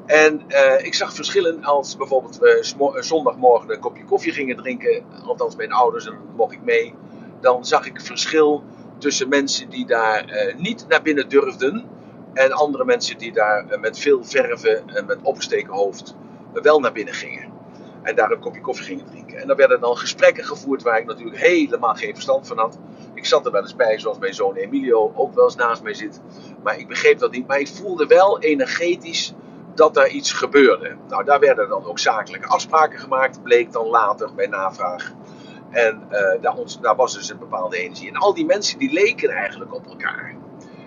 En 0.06 0.42
ik 0.82 0.94
zag 0.94 1.14
verschillen 1.14 1.64
als 1.64 1.96
bijvoorbeeld 1.96 2.38
we 2.38 2.99
zondagmorgen 3.00 3.70
een 3.70 3.80
kopje 3.80 4.04
koffie 4.04 4.32
gingen 4.32 4.56
drinken. 4.56 5.04
Althans, 5.26 5.56
mijn 5.56 5.72
ouders, 5.72 6.06
en 6.06 6.18
mocht 6.37 6.52
ik 6.52 6.62
mee. 6.62 6.94
Dan 7.40 7.64
zag 7.64 7.87
ik 7.87 8.00
verschil 8.00 8.62
tussen 9.02 9.28
mensen 9.28 9.68
die 9.68 9.87
daar 9.87 10.25
uh, 10.30 10.54
niet 10.54 10.85
naar 10.88 11.02
binnen 11.02 11.28
durfden 11.28 11.85
en 12.35 12.52
andere 12.52 12.85
mensen 12.85 13.18
die 13.18 13.32
daar 13.32 13.64
uh, 13.71 13.80
met 13.80 13.99
veel 13.99 14.25
verven 14.25 14.88
en 14.88 15.06
met 15.06 15.18
opgesteken 15.23 15.73
hoofd 15.73 16.14
uh, 16.54 16.62
wel 16.62 16.80
naar 16.80 16.92
binnen 16.92 17.14
gingen. 17.14 17.50
En 18.02 18.14
daar 18.14 18.30
een 18.30 18.38
kopje 18.38 18.61
koffie 18.61 18.85
gingen 18.85 19.06
drinken. 19.06 19.38
En 19.38 19.47
dan 19.47 19.56
werden 19.56 19.80
dan 19.80 19.97
gesprekken 19.97 20.44
gevoerd 20.44 20.82
waar 20.82 20.99
ik 20.99 21.06
natuurlijk 21.06 21.38
helemaal 21.38 21.94
geen 21.94 22.14
verstand 22.14 22.47
van 22.47 22.59
had. 22.59 22.78
Ik 23.14 23.26
zat 23.26 23.47
er 23.47 23.52
wel 23.52 23.62
eens 23.62 23.76
bij, 23.76 23.99
zoals 23.99 24.18
mijn 24.18 24.35
zoon 24.35 24.54
Emilio 24.54 25.12
ook 25.14 25.35
wel 25.35 25.44
eens 25.44 25.56
naast 25.56 25.82
mij 25.82 25.94
zit. 25.94 26.21
Maar 26.62 26.78
ik 26.78 26.88
begreep 26.88 27.18
dat 27.18 27.30
niet. 27.30 27.47
Maar 27.47 27.61
ik 27.61 27.68
voelde 27.68 28.06
wel 28.06 28.40
energetisch 28.40 29.35
dat 29.75 29.97
er 29.97 30.09
iets 30.09 30.32
gebeurde. 30.32 30.97
Nou, 31.09 31.25
daar 31.25 31.40
werden 31.40 31.68
dan 31.68 31.85
ook 31.85 31.99
zakelijke 31.99 32.49
afspraken 32.49 32.99
gemaakt, 32.99 33.42
bleek 33.42 33.73
dan 33.73 33.87
later 33.87 34.35
bij 34.35 34.47
navraag. 34.47 35.12
En 35.73 36.02
uh, 36.11 36.43
daar, 36.43 36.57
ons, 36.57 36.81
daar, 36.81 36.97
was 36.97 37.14
dus 37.14 37.31
een 37.31 37.38
bepaalde 37.38 37.79
energie. 37.79 38.09
En 38.09 38.17
al 38.17 38.35
die 38.35 38.47
mensen 38.47 38.79
die 38.79 38.93
leken 38.93 39.31
eigenlijk 39.31 39.75
op 39.75 39.87
elkaar. 39.87 40.37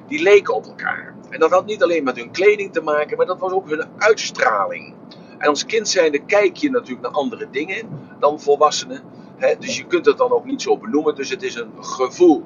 Die 0.07 0.21
leken 0.21 0.53
op 0.53 0.65
elkaar. 0.65 1.15
En 1.29 1.39
dat 1.39 1.51
had 1.51 1.65
niet 1.65 1.83
alleen 1.83 2.03
met 2.03 2.17
hun 2.17 2.31
kleding 2.31 2.73
te 2.73 2.81
maken, 2.81 3.17
maar 3.17 3.25
dat 3.25 3.39
was 3.39 3.51
ook 3.51 3.69
hun 3.69 3.85
uitstraling. 3.97 4.93
En 5.37 5.49
als 5.49 5.65
kind 5.65 5.87
zijnde 5.87 6.25
kijk 6.25 6.55
je 6.55 6.69
natuurlijk 6.69 7.01
naar 7.01 7.11
andere 7.11 7.47
dingen 7.51 7.89
dan 8.19 8.41
volwassenen. 8.41 9.01
Hè? 9.37 9.55
Dus 9.59 9.77
je 9.77 9.85
kunt 9.85 10.05
het 10.05 10.17
dan 10.17 10.31
ook 10.31 10.45
niet 10.45 10.61
zo 10.61 10.77
benoemen. 10.77 11.15
Dus 11.15 11.29
het 11.29 11.43
is 11.43 11.55
een 11.55 11.71
gevoel. 11.79 12.43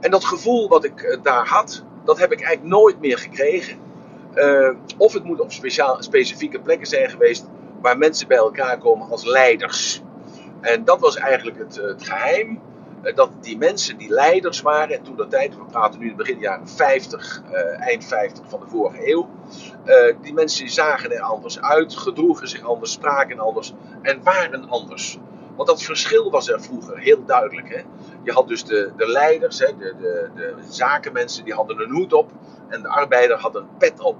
En 0.00 0.10
dat 0.10 0.24
gevoel 0.24 0.68
wat 0.68 0.84
ik 0.84 1.02
eh, 1.02 1.22
daar 1.22 1.46
had, 1.46 1.84
dat 2.04 2.18
heb 2.18 2.32
ik 2.32 2.40
eigenlijk 2.40 2.76
nooit 2.76 3.00
meer 3.00 3.18
gekregen. 3.18 3.78
Uh, 4.34 4.70
of 4.98 5.12
het 5.12 5.24
moet 5.24 5.40
op 5.40 5.52
speciaal, 5.52 6.02
specifieke 6.02 6.60
plekken 6.60 6.86
zijn 6.86 7.10
geweest 7.10 7.46
waar 7.80 7.98
mensen 7.98 8.28
bij 8.28 8.36
elkaar 8.36 8.78
komen 8.78 9.10
als 9.10 9.24
leiders. 9.24 10.02
En 10.64 10.84
dat 10.84 11.00
was 11.00 11.16
eigenlijk 11.16 11.58
het, 11.58 11.76
het 11.76 12.08
geheim. 12.08 12.60
Uh, 13.02 13.14
dat 13.14 13.30
die 13.40 13.58
mensen 13.58 13.96
die 13.96 14.08
leiders 14.10 14.60
waren, 14.60 14.96
en 14.96 15.02
toen 15.02 15.16
dat 15.16 15.30
tijd, 15.30 15.56
we 15.56 15.64
praten 15.64 15.98
nu 15.98 16.04
in 16.04 16.16
het 16.16 16.26
begin 16.26 16.38
jaren 16.38 16.68
50, 16.68 17.42
uh, 17.50 17.80
eind 17.80 18.04
50 18.04 18.44
van 18.48 18.60
de 18.60 18.66
vorige 18.66 19.10
eeuw. 19.10 19.28
die 20.22 20.34
mensen 20.34 20.70
zagen 20.70 21.12
er 21.12 21.20
anders 21.20 21.60
uit, 21.60 21.96
gedroegen 21.96 22.48
zich 22.48 22.62
anders, 22.62 22.92
spraken 22.92 23.38
anders 23.38 23.72
en 24.02 24.22
waren 24.22 24.68
anders. 24.68 25.18
Want 25.56 25.68
dat 25.68 25.82
verschil 25.82 26.30
was 26.30 26.48
er 26.48 26.62
vroeger 26.62 26.98
heel 26.98 27.24
duidelijk. 27.24 27.68
Hè? 27.68 27.82
Je 28.22 28.32
had 28.32 28.48
dus 28.48 28.64
de, 28.64 28.92
de 28.96 29.08
leiders, 29.08 29.58
hè, 29.58 29.76
de, 29.76 29.94
de, 29.98 30.30
de 30.34 30.54
zakenmensen, 30.68 31.44
die 31.44 31.54
hadden 31.54 31.80
een 31.80 31.90
hoed 31.90 32.12
op. 32.12 32.30
En 32.68 32.82
de 32.82 32.88
arbeider 32.88 33.38
had 33.38 33.54
een 33.54 33.68
pet 33.78 34.00
op. 34.00 34.16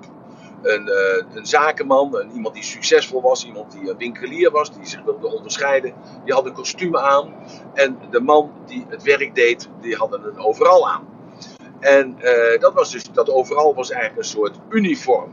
Een, 0.64 0.88
uh, 0.88 1.36
een 1.36 1.46
zakenman, 1.46 2.16
een, 2.16 2.30
iemand 2.34 2.54
die 2.54 2.62
succesvol 2.62 3.22
was, 3.22 3.44
iemand 3.44 3.72
die 3.72 3.90
een 3.90 3.96
winkelier 3.96 4.50
was, 4.50 4.72
die 4.72 4.86
zich 4.86 5.02
wilde 5.02 5.34
onderscheiden, 5.36 5.94
die 6.24 6.34
had 6.34 6.46
een 6.46 6.52
kostuum 6.52 6.96
aan. 6.96 7.34
En 7.74 7.98
de 8.10 8.20
man 8.20 8.52
die 8.66 8.86
het 8.88 9.02
werk 9.02 9.34
deed, 9.34 9.68
die 9.80 9.96
had 9.96 10.12
een 10.12 10.38
overal 10.38 10.88
aan. 10.88 11.06
En 11.80 12.16
uh, 12.18 12.60
dat, 12.60 12.74
was 12.74 12.90
dus, 12.90 13.04
dat 13.12 13.30
overal 13.30 13.74
was 13.74 13.90
eigenlijk 13.90 14.22
een 14.22 14.30
soort 14.30 14.58
uniform. 14.68 15.30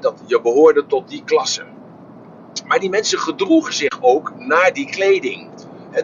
Dat 0.00 0.22
je 0.26 0.40
behoorde 0.40 0.86
tot 0.86 1.08
die 1.08 1.24
klasse. 1.24 1.64
Maar 2.66 2.78
die 2.78 2.90
mensen 2.90 3.18
gedroegen 3.18 3.74
zich 3.74 3.98
ook 4.00 4.32
naar 4.36 4.72
die 4.72 4.86
kleding. 4.86 5.50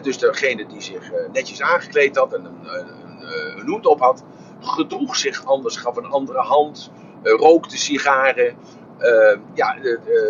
Dus 0.01 0.17
degene 0.17 0.65
die 0.65 0.81
zich 0.81 1.11
netjes 1.31 1.61
aangekleed 1.61 2.15
had 2.15 2.33
en 2.33 2.45
een, 2.45 2.59
een, 2.63 3.59
een, 3.59 3.67
hoed 3.67 3.85
op 3.85 3.99
had, 3.99 4.23
gedroeg 4.59 5.15
zich 5.15 5.45
anders, 5.45 5.77
gaf 5.77 5.95
een 5.95 6.05
andere 6.05 6.39
hand, 6.39 6.91
rookte 7.23 7.77
sigaren. 7.77 8.55
Uh, 8.99 9.37
ja, 9.53 9.75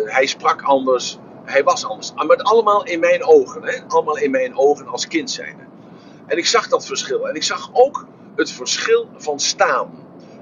hij 0.04 0.26
sprak 0.26 0.62
anders, 0.62 1.18
hij 1.44 1.64
was 1.64 1.84
anders. 1.84 2.12
Maar 2.14 2.36
allemaal 2.36 2.84
in 2.84 3.00
mijn 3.00 3.24
ogen, 3.24 3.64
hè? 3.64 3.78
allemaal 3.88 4.18
in 4.18 4.30
mijn 4.30 4.56
ogen 4.56 4.86
als 4.86 5.06
kind 5.06 5.30
zijnde. 5.30 5.62
En 6.26 6.38
ik 6.38 6.46
zag 6.46 6.68
dat 6.68 6.86
verschil. 6.86 7.28
En 7.28 7.34
ik 7.34 7.42
zag 7.42 7.70
ook 7.72 8.06
het 8.36 8.50
verschil 8.50 9.08
van 9.16 9.40
staan. 9.40 9.90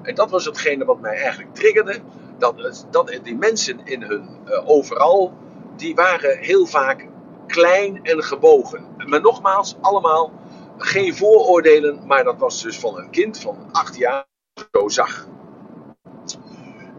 En 0.03 0.15
dat 0.15 0.31
was 0.31 0.45
hetgene 0.45 0.85
wat 0.85 1.01
mij 1.01 1.17
eigenlijk 1.17 1.55
triggerde. 1.55 1.99
Dat, 2.39 2.87
dat 2.91 3.19
die 3.23 3.37
mensen 3.37 3.81
in 3.85 4.03
hun 4.03 4.29
overal 4.65 5.33
die 5.77 5.95
waren 5.95 6.39
heel 6.39 6.67
vaak 6.67 7.07
klein 7.47 8.03
en 8.03 8.23
gebogen. 8.23 8.85
Maar 8.97 9.21
nogmaals, 9.21 9.77
allemaal 9.81 10.33
geen 10.79 11.17
vooroordelen, 11.17 12.07
maar 12.07 12.25
dat 12.25 12.39
was 12.39 12.63
dus 12.63 12.79
van 12.79 12.99
een 12.99 13.11
kind 13.11 13.39
van 13.39 13.69
acht 13.73 13.97
jaar 13.97 14.27
zo 14.73 14.89
zag. 14.89 15.27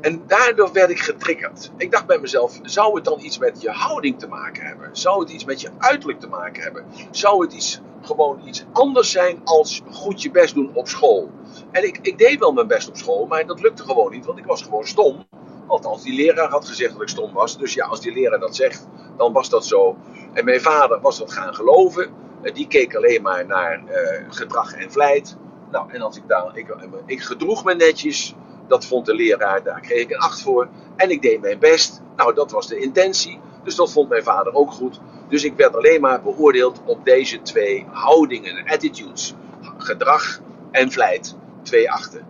En 0.02 0.24
daardoor 0.28 0.72
werd 0.72 0.90
ik 0.90 1.00
getriggerd. 1.00 1.72
Ik 1.78 1.92
dacht 1.92 2.06
bij 2.06 2.20
mezelf, 2.20 2.60
zou 2.64 2.96
het 2.96 3.06
dan 3.06 3.20
iets 3.20 3.38
met 3.38 3.62
je 3.62 3.70
houding 3.70 4.20
te 4.20 4.28
maken 4.28 4.66
hebben? 4.66 4.90
Zou 4.92 5.20
het 5.20 5.30
iets 5.30 5.46
met 5.46 5.62
je 5.62 5.70
uiterlijk 5.78 6.20
te 6.20 6.28
maken 6.28 6.64
hebben? 6.64 6.86
Zou 7.12 7.44
het 7.46 7.54
iets, 7.54 7.82
gewoon 8.02 8.42
iets 8.46 8.66
anders 8.72 9.12
zijn 9.12 9.42
als 9.44 9.82
goed 9.92 10.22
je 10.22 10.32
best 10.32 10.54
doen 10.54 10.72
op 10.74 10.88
school? 10.88 11.30
En 11.72 11.88
ik, 11.88 12.00
ik 12.02 12.18
deed 12.18 12.40
wel 12.40 12.52
mijn 12.52 12.68
best 12.68 12.90
op 12.90 12.98
school, 12.98 13.26
maar 13.26 13.46
dat 13.46 13.62
lukte 13.62 13.84
gewoon 13.84 14.12
niet, 14.12 14.26
want 14.26 14.38
ik 14.38 14.46
was 14.46 14.62
gewoon 14.62 14.88
stom. 14.88 15.26
Althans, 15.68 16.04
die 16.04 16.14
leraar 16.14 16.50
had 16.50 16.68
gezegd 16.68 16.94
dat 16.94 17.02
ik 17.02 17.08
stom 17.08 17.34
was. 17.34 17.58
Dus 17.58 17.74
ja, 17.74 17.86
als 17.86 18.02
die 18.02 18.14
leraar 18.14 18.40
dat 18.40 18.56
zegt, 18.56 18.88
dan 19.18 19.34
was 19.34 19.50
dat 19.50 19.66
zo. 19.66 19.98
En 20.34 20.46
mijn 20.46 20.62
vader 20.62 21.02
was 21.02 21.18
dat 21.18 21.34
gaan 21.34 21.56
geloven. 21.56 22.10
Die 22.54 22.68
keek 22.68 22.96
alleen 22.96 23.22
maar 23.22 23.46
naar 23.46 23.84
uh, 23.88 24.26
gedrag 24.30 24.74
en 24.74 24.92
vlijt. 24.92 25.38
Nou, 25.72 25.92
en 25.92 26.02
als 26.02 26.18
ik 26.18 26.28
daar, 26.28 26.58
ik, 26.58 26.76
ik 27.06 27.22
gedroeg 27.22 27.64
me 27.64 27.76
netjes. 27.76 28.36
Dat 28.72 28.86
vond 28.86 29.06
de 29.06 29.14
leraar, 29.14 29.64
daar 29.64 29.80
kreeg 29.80 30.02
ik 30.02 30.10
een 30.10 30.20
acht 30.20 30.42
voor. 30.42 30.68
En 30.96 31.10
ik 31.10 31.22
deed 31.22 31.42
mijn 31.42 31.60
best. 31.60 32.02
Nou, 32.16 32.34
dat 32.34 32.52
was 32.52 32.68
de 32.68 32.80
intentie. 32.80 33.40
Dus 33.64 33.76
dat 33.76 33.92
vond 33.92 34.10
mijn 34.10 34.24
vader 34.24 34.54
ook 34.54 34.72
goed. 34.72 35.00
Dus 35.30 35.44
ik 35.44 35.54
werd 35.56 35.76
alleen 35.76 36.02
maar 36.02 36.22
beoordeeld 36.22 36.82
op 36.86 37.06
deze 37.06 37.42
twee 37.42 37.86
houdingen, 37.92 38.68
attitudes. 38.68 39.34
Gedrag 39.78 40.40
en 40.72 40.92
vlijt. 40.92 41.36
Twee 41.62 41.92
achten. 41.92 42.26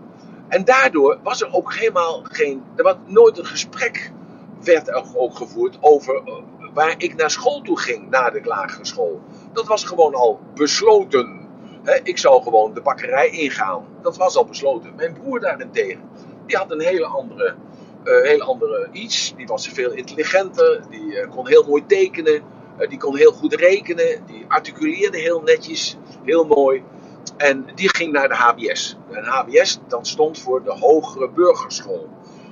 En 0.47 0.65
daardoor 0.65 1.19
was 1.23 1.41
er 1.41 1.53
ook 1.53 1.73
helemaal 1.73 2.21
geen. 2.23 2.63
Er 2.75 2.83
was 2.83 2.95
nooit 3.05 3.37
een 3.37 3.45
gesprek 3.45 4.11
werd 4.63 4.87
er 4.87 5.03
ook 5.15 5.35
gevoerd 5.35 5.77
over 5.81 6.21
waar 6.73 6.95
ik 6.97 7.15
naar 7.15 7.31
school 7.31 7.61
toe 7.61 7.79
ging 7.79 8.09
na 8.09 8.29
de 8.29 8.41
lagere 8.43 8.85
school. 8.85 9.21
Dat 9.53 9.67
was 9.67 9.83
gewoon 9.83 10.15
al 10.15 10.39
besloten. 10.55 11.49
ik 12.03 12.17
zou 12.17 12.43
gewoon 12.43 12.73
de 12.73 12.81
bakkerij 12.81 13.29
ingaan. 13.29 13.85
Dat 14.01 14.17
was 14.17 14.35
al 14.35 14.45
besloten. 14.45 14.95
Mijn 14.95 15.13
broer 15.13 15.39
daarentegen, 15.39 16.09
die 16.45 16.57
had 16.57 16.71
een 16.71 16.81
hele 16.81 17.05
andere, 17.05 17.55
uh, 18.03 18.23
hele 18.23 18.43
andere 18.43 18.89
iets. 18.91 19.33
Die 19.37 19.47
was 19.47 19.67
veel 19.67 19.91
intelligenter. 19.91 20.83
Die 20.89 21.05
uh, 21.05 21.29
kon 21.29 21.47
heel 21.47 21.63
mooi 21.63 21.85
tekenen. 21.85 22.41
Uh, 22.79 22.89
die 22.89 22.97
kon 22.97 23.17
heel 23.17 23.31
goed 23.31 23.53
rekenen. 23.53 24.25
Die 24.25 24.45
articuleerde 24.47 25.17
heel 25.17 25.41
netjes. 25.41 25.97
Heel 26.23 26.45
mooi. 26.45 26.83
En 27.37 27.65
die 27.75 27.89
ging 27.89 28.11
naar 28.11 28.27
de 28.27 28.35
HBS. 28.35 28.97
En 29.11 29.23
HBS, 29.23 29.79
dat 29.87 30.07
stond 30.07 30.39
voor 30.39 30.63
de 30.63 30.71
Hogere 30.71 31.29
Burgerschool. 31.29 32.09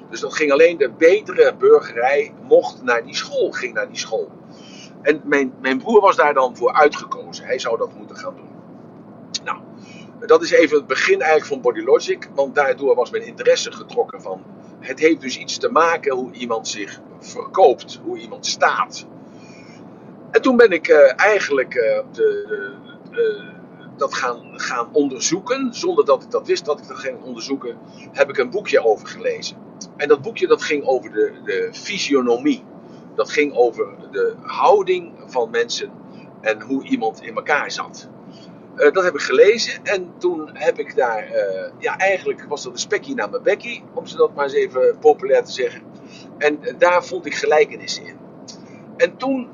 Dus 0.10 0.19
dat 0.19 0.34
ging 0.34 0.51
alleen 0.51 0.77
de 0.77 0.89
betere 0.89 1.55
burgerij 1.58 2.34
mocht 2.41 2.84
naar 2.84 3.03
die 3.03 3.15
school, 3.15 3.51
ging 3.51 3.74
naar 3.74 3.88
die 3.88 3.98
school. 3.98 4.31
En 5.01 5.22
mijn, 5.24 5.53
mijn 5.62 5.77
broer 5.77 6.01
was 6.01 6.15
daar 6.15 6.34
dan 6.34 6.58
voor 6.58 6.74
uitgekozen. 6.74 7.46
Hij 7.46 7.60
zou 7.60 7.77
dat 7.77 7.93
moeten 7.93 8.15
gaan 8.15 8.36
doen. 8.36 8.49
Dat 10.26 10.44
is 10.44 10.52
even 10.52 10.78
het 10.78 10.88
begin 10.88 11.22
eigenlijk 11.22 11.46
van 11.46 11.62
Body 11.62 11.82
Logic. 11.82 12.30
Want 12.36 12.56
daardoor 12.56 12.96
was 12.96 13.10
mijn 13.10 13.26
interesse 13.26 13.72
getrokken 13.72 14.22
van... 14.22 14.44
Het 14.80 15.00
heeft 15.00 15.22
dus 15.22 15.38
iets 15.38 15.58
te 15.58 15.72
maken 15.72 16.16
hoe 16.16 16.32
iemand 16.32 16.68
zich 16.68 17.00
verkoopt. 17.20 18.00
Hoe 18.04 18.18
iemand 18.18 18.46
staat. 18.46 19.06
En 20.32 20.42
toen 20.42 20.58
ben 20.58 20.72
ik 20.72 20.88
uh, 20.88 21.14
eigenlijk 21.16 21.74
uh, 21.74 22.00
de, 22.12 23.58
dat 23.98 24.14
gaan, 24.14 24.60
gaan 24.60 24.90
onderzoeken. 24.92 25.74
Zonder 25.74 26.06
dat 26.06 26.24
ik 26.24 26.32
dat 26.32 26.48
wist 26.48 26.66
dat 26.66 26.80
ik 26.80 26.88
dat 26.88 26.98
ging 26.98 27.22
onderzoeken. 27.22 27.78
Heb 28.12 28.30
ik 28.30 28.38
een 28.38 28.50
boekje 28.50 28.86
over 28.86 29.08
gelezen. 29.08 29.58
En 29.98 30.08
dat 30.08 30.22
boekje 30.22 30.48
dat 30.48 30.62
ging 30.62 30.86
over 30.86 31.12
de, 31.12 31.34
de 31.44 31.70
fysionomie. 31.72 32.64
Dat 33.16 33.32
ging 33.32 33.56
over 33.56 33.88
de 34.12 34.36
houding 34.42 35.14
van 35.26 35.50
mensen 35.50 35.92
en 36.42 36.62
hoe 36.62 36.84
iemand 36.84 37.22
in 37.22 37.36
elkaar 37.36 37.72
zat. 37.72 38.10
Uh, 38.79 38.91
dat 38.91 39.03
heb 39.03 39.13
ik 39.13 39.21
gelezen 39.21 39.83
en 39.83 40.13
toen 40.17 40.50
heb 40.53 40.79
ik 40.79 40.95
daar, 40.95 41.27
uh, 41.27 41.71
ja 41.77 41.98
eigenlijk 41.98 42.45
was 42.48 42.63
dat 42.63 42.71
een 42.71 42.79
spekkie 42.79 43.15
naar 43.15 43.29
mijn 43.29 43.43
bekkie, 43.43 43.83
om 43.93 44.05
ze 44.05 44.15
dat 44.15 44.36
maar 44.36 44.43
eens 44.43 44.53
even 44.53 44.98
populair 45.00 45.43
te 45.43 45.51
zeggen. 45.51 45.81
En 46.38 46.59
uh, 46.62 46.74
daar 46.77 47.05
vond 47.05 47.25
ik 47.25 47.36
gelijkenissen 47.36 48.05
in. 48.05 48.17
En 48.98 49.17
toen 49.17 49.50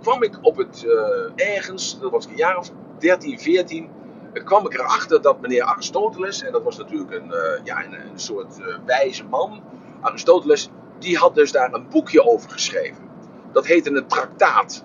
kwam 0.00 0.22
ik 0.22 0.38
op 0.40 0.56
het 0.56 0.86
ergens, 1.36 2.00
dat 2.00 2.10
was 2.10 2.26
een 2.26 2.36
jaar 2.36 2.56
of 2.58 2.70
13, 2.98 3.40
14, 3.40 3.88
kwam 4.44 4.66
ik 4.66 4.74
erachter 4.74 5.22
dat 5.22 5.40
meneer 5.40 5.62
Aristoteles, 5.62 6.42
en 6.42 6.52
dat 6.52 6.62
was 6.62 6.76
natuurlijk 6.76 7.10
een, 7.10 7.32
ja, 7.64 7.84
een, 7.84 7.92
een 7.92 8.20
soort 8.20 8.56
wijze 8.86 9.24
man, 9.24 9.62
Aristoteles, 10.00 10.70
die 10.98 11.16
had 11.16 11.34
dus 11.34 11.52
daar 11.52 11.72
een 11.72 11.88
boekje 11.88 12.24
over 12.24 12.50
geschreven. 12.50 13.08
Dat 13.52 13.66
heette 13.66 13.90
een 13.90 14.06
traktaat. 14.06 14.84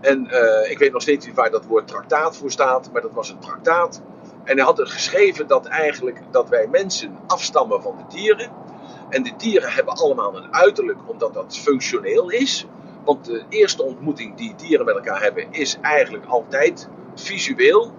En 0.00 0.28
uh, 0.30 0.70
ik 0.70 0.78
weet 0.78 0.92
nog 0.92 1.02
steeds 1.02 1.26
niet 1.26 1.34
waar 1.34 1.50
dat 1.50 1.66
woord 1.66 1.88
traktaat 1.88 2.36
voor 2.36 2.50
staat, 2.50 2.92
maar 2.92 3.02
dat 3.02 3.12
was 3.12 3.30
een 3.30 3.38
traktaat. 3.38 4.02
En 4.44 4.56
hij 4.56 4.64
had 4.64 4.78
er 4.78 4.86
geschreven 4.86 5.46
dat 5.46 5.66
eigenlijk 5.66 6.22
dat 6.30 6.48
wij 6.48 6.66
mensen 6.66 7.18
afstammen 7.26 7.82
van 7.82 7.96
de 7.96 8.16
dieren. 8.16 8.50
En 9.08 9.22
de 9.22 9.32
dieren 9.36 9.72
hebben 9.72 9.94
allemaal 9.94 10.36
een 10.36 10.54
uiterlijk, 10.54 10.98
omdat 11.06 11.34
dat 11.34 11.58
functioneel 11.58 12.30
is. 12.30 12.66
Want 13.04 13.24
de 13.24 13.44
eerste 13.48 13.82
ontmoeting 13.82 14.36
die 14.36 14.54
dieren 14.54 14.86
met 14.86 14.94
elkaar 14.94 15.22
hebben, 15.22 15.52
is 15.52 15.78
eigenlijk 15.82 16.24
altijd 16.26 16.88
visueel. 17.14 17.92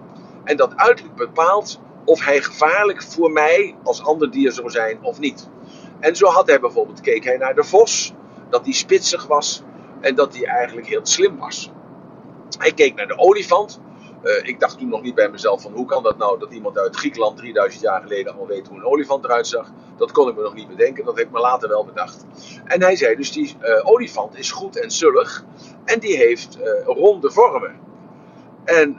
En 0.44 0.56
dat 0.56 0.76
uiterlijk 0.76 1.16
bepaalt 1.16 1.80
of 2.04 2.24
hij 2.24 2.42
gevaarlijk 2.42 3.02
voor 3.02 3.30
mij 3.30 3.76
als 3.82 4.04
ander 4.04 4.30
dier 4.30 4.52
zou 4.52 4.70
zijn 4.70 4.98
of 5.02 5.18
niet. 5.18 5.48
En 6.00 6.16
zo 6.16 6.26
had 6.26 6.46
hij 6.46 6.60
bijvoorbeeld, 6.60 7.00
keek 7.00 7.24
hij 7.24 7.36
naar 7.36 7.54
de 7.54 7.64
vos, 7.64 8.14
dat 8.48 8.64
die 8.64 8.74
spitsig 8.74 9.26
was. 9.26 9.62
En 10.00 10.14
dat 10.14 10.34
hij 10.34 10.44
eigenlijk 10.44 10.86
heel 10.86 11.06
slim 11.06 11.38
was. 11.38 11.70
Hij 12.58 12.72
keek 12.72 12.94
naar 12.94 13.06
de 13.06 13.18
olifant. 13.18 13.80
Uh, 14.22 14.48
ik 14.48 14.60
dacht 14.60 14.78
toen 14.78 14.88
nog 14.88 15.02
niet 15.02 15.14
bij 15.14 15.28
mezelf 15.28 15.62
van 15.62 15.72
hoe 15.72 15.86
kan 15.86 16.02
dat 16.02 16.18
nou 16.18 16.38
dat 16.38 16.52
iemand 16.52 16.78
uit 16.78 16.96
Griekenland 16.96 17.36
3000 17.36 17.82
jaar 17.82 18.02
geleden 18.02 18.34
al 18.38 18.46
weet 18.46 18.68
hoe 18.68 18.76
een 18.76 18.84
olifant 18.84 19.24
eruit 19.24 19.46
zag. 19.46 19.70
Dat 19.96 20.12
kon 20.12 20.28
ik 20.28 20.36
me 20.36 20.42
nog 20.42 20.54
niet 20.54 20.68
bedenken, 20.68 21.04
dat 21.04 21.16
heb 21.16 21.26
ik 21.26 21.32
me 21.32 21.40
later 21.40 21.68
wel 21.68 21.84
bedacht. 21.84 22.24
En 22.64 22.82
hij 22.82 22.96
zei 22.96 23.16
dus 23.16 23.32
die 23.32 23.56
uh, 23.62 23.88
olifant 23.90 24.38
is 24.38 24.50
goed 24.50 24.80
en 24.80 24.90
zullig 24.90 25.44
en 25.84 26.00
die 26.00 26.16
heeft 26.16 26.58
uh, 26.58 26.84
ronde 26.84 27.30
vormen. 27.30 27.86
En 28.64 28.96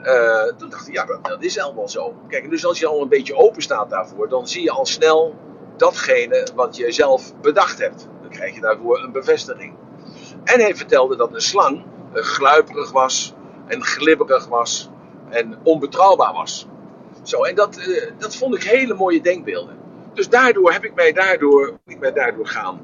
toen 0.56 0.68
dacht 0.68 0.88
ik, 0.88 0.94
ja 0.94 1.04
dat, 1.04 1.24
dat 1.24 1.42
is 1.42 1.58
allemaal 1.58 1.88
zo. 1.88 2.14
Kijk, 2.28 2.50
dus 2.50 2.66
als 2.66 2.78
je 2.78 2.86
al 2.86 3.02
een 3.02 3.08
beetje 3.08 3.36
open 3.36 3.62
staat 3.62 3.90
daarvoor, 3.90 4.28
dan 4.28 4.48
zie 4.48 4.62
je 4.62 4.70
al 4.70 4.86
snel 4.86 5.34
datgene 5.76 6.46
wat 6.54 6.76
je 6.76 6.92
zelf 6.92 7.40
bedacht 7.40 7.78
hebt. 7.78 8.08
Dan 8.20 8.30
krijg 8.30 8.54
je 8.54 8.60
daarvoor 8.60 9.02
een 9.02 9.12
bevestiging. 9.12 9.74
En 10.44 10.60
hij 10.60 10.76
vertelde 10.76 11.16
dat 11.16 11.34
een 11.34 11.40
slang 11.40 11.84
gluiperig 12.12 12.92
was 12.92 13.34
en 13.70 13.84
glibberig 13.84 14.46
was 14.46 14.90
en 15.28 15.58
onbetrouwbaar 15.62 16.32
was. 16.32 16.66
Zo, 17.22 17.42
en 17.42 17.54
dat, 17.54 17.78
uh, 17.78 18.10
dat 18.18 18.36
vond 18.36 18.54
ik 18.54 18.62
hele 18.62 18.94
mooie 18.94 19.20
denkbeelden. 19.20 19.78
Dus 20.14 20.28
daardoor 20.28 20.72
heb 20.72 20.84
ik 20.84 20.94
mij 20.94 21.12
daardoor, 21.12 21.78
ik 21.86 22.00
ben 22.00 22.14
daardoor 22.14 22.46
gaan 22.46 22.80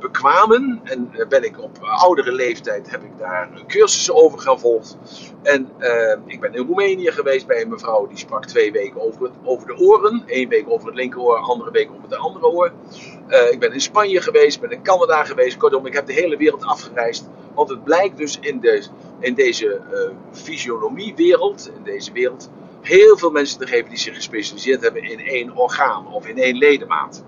bekwamen. 0.00 0.80
En 0.84 1.10
uh, 1.12 1.26
ben 1.26 1.44
ik 1.44 1.62
op 1.62 1.78
oudere 1.80 2.32
leeftijd 2.32 2.90
heb 2.90 3.02
ik 3.02 3.18
daar 3.18 3.48
cursussen 3.66 4.14
over 4.14 4.38
gevolgd. 4.38 4.96
En 5.42 5.68
ik 6.26 6.40
ben 6.40 6.54
in 6.54 6.66
Roemenië 6.66 7.10
geweest 7.10 7.46
bij 7.46 7.62
een 7.62 7.68
mevrouw 7.68 8.06
die 8.06 8.18
sprak 8.18 8.46
twee 8.46 8.72
weken 8.72 9.00
over, 9.00 9.30
over 9.44 9.66
de 9.66 9.76
oren. 9.78 10.22
Eén 10.26 10.48
week 10.48 10.64
over 10.68 10.86
het 10.86 10.96
linkeroor, 10.96 11.36
andere 11.36 11.70
week 11.70 11.90
over 11.90 12.02
het 12.02 12.18
andere 12.18 12.46
oor. 12.46 12.72
ik 13.50 13.58
ben 13.58 13.72
in 13.72 13.80
Spanje 13.80 14.20
geweest, 14.20 14.60
ben 14.60 14.70
in 14.70 14.82
Canada 14.82 15.24
geweest. 15.24 15.56
Kortom, 15.56 15.86
ik 15.86 15.92
heb 15.92 16.06
de 16.06 16.12
hele 16.12 16.36
wereld 16.36 16.64
afgereisd. 16.64 17.28
Want 17.54 17.68
het 17.68 17.84
blijkt 17.84 18.16
dus 18.16 18.38
in, 18.40 18.60
de, 18.60 18.82
in 19.18 19.34
deze 19.34 19.80
uh, 19.92 19.98
fysionomiewereld, 20.32 21.70
in 21.76 21.82
deze 21.82 22.12
wereld, 22.12 22.50
heel 22.80 23.16
veel 23.16 23.30
mensen 23.30 23.58
te 23.58 23.66
geven 23.66 23.88
die 23.88 23.98
zich 23.98 24.14
gespecialiseerd 24.14 24.82
hebben 24.82 25.02
in 25.02 25.20
één 25.20 25.56
orgaan 25.56 26.12
of 26.12 26.26
in 26.26 26.38
één 26.38 26.56
ledemaat. 26.56 27.24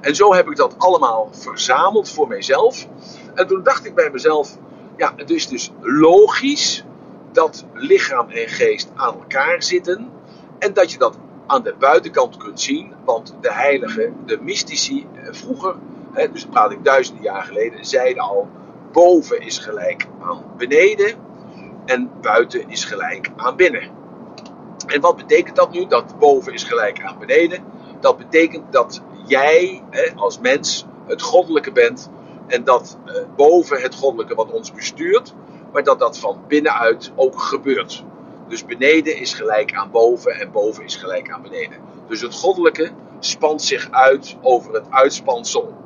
En 0.00 0.14
zo 0.14 0.34
heb 0.34 0.48
ik 0.48 0.56
dat 0.56 0.74
allemaal 0.78 1.28
verzameld 1.32 2.10
voor 2.10 2.28
mijzelf. 2.28 2.86
En 3.34 3.46
toen 3.46 3.62
dacht 3.62 3.86
ik 3.86 3.94
bij 3.94 4.10
mezelf, 4.10 4.56
ja, 4.96 5.12
het 5.16 5.30
is 5.30 5.48
dus 5.48 5.70
logisch 5.80 6.84
dat 7.32 7.64
lichaam 7.72 8.28
en 8.28 8.48
geest 8.48 8.90
aan 8.94 9.14
elkaar 9.14 9.62
zitten. 9.62 10.10
En 10.58 10.72
dat 10.72 10.92
je 10.92 10.98
dat 10.98 11.18
aan 11.46 11.62
de 11.62 11.74
buitenkant 11.78 12.36
kunt 12.36 12.60
zien. 12.60 12.92
Want 13.04 13.34
de 13.40 13.52
heiligen, 13.52 14.16
de 14.26 14.38
mystici, 14.40 15.06
eh, 15.14 15.32
vroeger, 15.32 15.74
hè, 16.12 16.32
dus 16.32 16.46
praat 16.46 16.72
ik 16.72 16.84
duizenden 16.84 17.22
jaar 17.22 17.42
geleden, 17.42 17.84
zeiden 17.84 18.22
al: 18.22 18.48
boven 18.92 19.40
is 19.40 19.58
gelijk 19.58 20.06
aan 20.20 20.44
beneden 20.56 21.14
en 21.84 22.10
buiten 22.20 22.70
is 22.70 22.84
gelijk 22.84 23.30
aan 23.36 23.56
binnen. 23.56 23.90
En 24.86 25.00
wat 25.00 25.16
betekent 25.16 25.56
dat 25.56 25.72
nu? 25.72 25.86
Dat 25.86 26.18
boven 26.18 26.52
is 26.52 26.62
gelijk 26.62 27.02
aan 27.02 27.18
beneden. 27.18 27.64
Dat 28.00 28.18
betekent 28.18 28.72
dat 28.72 29.02
jij 29.28 29.82
als 30.16 30.38
mens 30.38 30.86
het 31.06 31.22
goddelijke 31.22 31.72
bent 31.72 32.10
en 32.46 32.64
dat 32.64 32.98
eh, 33.06 33.14
boven 33.36 33.80
het 33.80 33.94
goddelijke 33.94 34.34
wat 34.34 34.52
ons 34.52 34.72
bestuurt, 34.72 35.34
maar 35.72 35.82
dat 35.82 35.98
dat 35.98 36.18
van 36.18 36.40
binnenuit 36.48 37.12
ook 37.14 37.40
gebeurt. 37.40 38.04
Dus 38.48 38.64
beneden 38.64 39.16
is 39.16 39.34
gelijk 39.34 39.74
aan 39.74 39.90
boven 39.90 40.32
en 40.32 40.50
boven 40.50 40.84
is 40.84 40.96
gelijk 40.96 41.30
aan 41.30 41.42
beneden. 41.42 41.78
Dus 42.08 42.20
het 42.20 42.34
goddelijke 42.34 42.90
spant 43.18 43.62
zich 43.62 43.90
uit 43.90 44.36
over 44.42 44.74
het 44.74 44.90
uitspansel. 44.90 45.76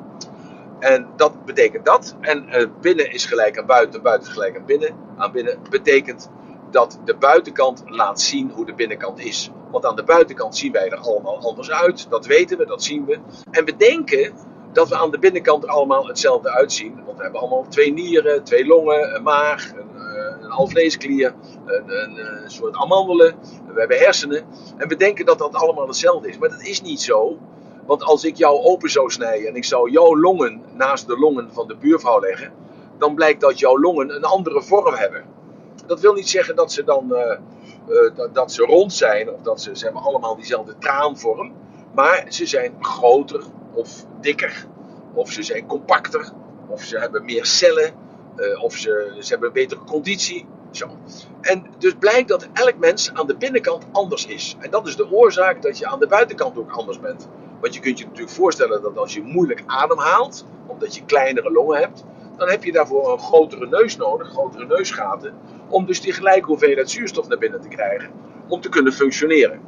En 0.79 1.07
dat 1.17 1.45
betekent 1.45 1.85
dat. 1.85 2.17
En 2.21 2.47
uh, 2.49 2.67
binnen 2.81 3.13
is 3.13 3.25
gelijk 3.25 3.59
aan 3.59 3.67
buiten, 3.67 4.03
buiten 4.03 4.33
gelijk 4.33 4.57
aan 4.57 4.65
binnen. 4.65 4.95
Aan 5.17 5.33
binnen 5.33 5.59
betekent 5.71 6.31
dat 6.73 6.99
de 7.05 7.15
buitenkant 7.15 7.83
laat 7.87 8.21
zien 8.21 8.51
hoe 8.51 8.67
de 8.67 8.75
binnenkant 8.75 9.21
is. 9.21 9.51
Want 9.71 9.87
aan 9.87 9.97
de 9.97 10.05
buitenkant 10.05 10.57
zien 10.57 10.73
wij 10.73 10.91
er 10.91 10.99
allemaal 10.99 11.39
anders 11.39 11.71
uit. 11.71 12.07
Dat 12.11 12.27
weten 12.27 12.59
we, 12.59 12.67
dat 12.67 12.83
zien 12.83 13.05
we. 13.05 13.19
En 13.51 13.65
we 13.65 13.77
denken 13.77 14.33
dat 14.73 14.89
we 14.89 14.97
aan 14.97 15.11
de 15.11 15.19
binnenkant 15.19 15.67
allemaal 15.67 16.07
hetzelfde 16.07 16.51
uitzien. 16.51 17.05
Want 17.05 17.17
we 17.17 17.23
hebben 17.23 17.41
allemaal 17.41 17.67
twee 17.69 17.93
nieren, 17.93 18.45
twee 18.45 18.67
longen, 18.67 19.15
een 19.15 19.23
maag, 19.23 19.73
een, 19.73 19.91
uh, 19.95 20.43
een 20.43 20.51
alvleesklier, 20.51 21.35
een, 21.67 21.91
een, 21.91 22.43
een, 22.43 22.51
soort 22.51 22.77
amandelen. 22.77 23.35
We 23.73 23.79
hebben 23.81 23.99
hersenen. 23.99 24.45
En 24.77 24.89
we 24.89 24.97
denken 24.97 25.25
dat 25.25 25.39
dat 25.39 25.55
allemaal 25.55 25.87
hetzelfde 25.87 26.29
is. 26.29 26.39
Maar 26.39 26.49
dat 26.49 26.63
is 26.63 26.83
niet 26.83 27.01
zo. 27.01 27.39
Want 27.87 28.03
als 28.03 28.25
ik 28.25 28.37
jou 28.37 28.61
open 28.63 28.91
zou 28.91 29.11
snijden 29.11 29.49
en 29.49 29.57
ik 29.57 29.65
zou 29.65 29.91
jouw 29.91 30.17
longen 30.17 30.63
naast 30.75 31.07
de 31.07 31.19
longen 31.19 31.53
van 31.53 31.69
de 31.69 31.77
buurvrouw 31.77 32.21
leggen, 32.21 32.53
dan 32.99 33.15
blijkt 33.15 33.41
dat 33.41 33.59
jouw 33.59 33.81
longen 33.81 34.15
een 34.15 34.25
andere 34.25 34.63
vorm 34.63 34.95
hebben. 34.95 35.25
Dat 35.87 36.01
wil 36.01 36.15
niet 36.15 36.29
zeggen 36.29 36.57
dat 36.57 36.73
ze 36.73 36.85
dan 36.85 37.09
uh, 37.11 37.39
uh, 37.89 38.33
dat, 38.33 38.53
ze 38.53 38.63
rond 38.63 38.93
zijn 38.93 39.31
of 39.31 39.41
dat 39.41 39.61
ze, 39.61 39.77
ze 39.77 39.85
hebben 39.85 40.03
allemaal 40.03 40.37
diezelfde 40.37 40.75
traanvorm, 40.79 41.53
maar 41.95 42.27
ze 42.29 42.47
zijn 42.47 42.75
groter 42.81 43.43
of 43.73 44.05
dikker, 44.21 44.67
of 45.15 45.31
ze 45.31 45.43
zijn 45.43 45.67
compacter, 45.67 46.33
of 46.69 46.83
ze 46.83 46.99
hebben 46.99 47.25
meer 47.25 47.47
cellen, 47.47 47.95
uh, 48.37 48.63
of 48.63 48.77
ze, 48.77 49.17
ze 49.19 49.33
hebben 49.33 49.53
betere 49.53 49.81
conditie. 49.85 50.47
Zo. 50.71 50.89
En 51.41 51.65
dus 51.79 51.95
blijkt 51.99 52.29
dat 52.29 52.49
elk 52.53 52.79
mens 52.79 53.15
aan 53.15 53.27
de 53.27 53.37
binnenkant 53.37 53.87
anders 53.93 54.27
is. 54.27 54.57
En 54.59 54.71
dat 54.71 54.87
is 54.87 54.97
de 54.97 55.11
oorzaak 55.11 55.63
dat 55.63 55.79
je 55.79 55.87
aan 55.87 56.01
de 56.01 56.07
buitenkant 56.07 56.59
ook 56.59 56.71
anders 56.71 57.01
bent. 57.01 57.29
Want 57.61 57.75
je 57.75 57.81
kunt 57.81 57.99
je 57.99 58.05
natuurlijk 58.05 58.33
voorstellen 58.33 58.83
dat 58.83 58.97
als 58.97 59.15
je 59.15 59.23
moeilijk 59.23 59.63
ademhaalt, 59.67 60.47
omdat 60.67 60.95
je 60.95 61.05
kleinere 61.05 61.51
longen 61.53 61.79
hebt, 61.79 62.05
dan 62.37 62.49
heb 62.49 62.65
je 62.65 62.73
daarvoor 62.73 63.13
een 63.13 63.19
grotere 63.19 63.67
neus 63.67 63.97
nodig, 63.97 64.29
grotere 64.29 64.67
neusgaten, 64.67 65.35
om 65.69 65.87
dus 65.87 66.01
die 66.01 66.13
gelijke 66.13 66.47
hoeveelheid 66.47 66.91
zuurstof 66.91 67.29
naar 67.29 67.39
binnen 67.39 67.61
te 67.61 67.69
krijgen, 67.69 68.11
om 68.49 68.61
te 68.61 68.69
kunnen 68.69 68.93
functioneren. 68.93 69.61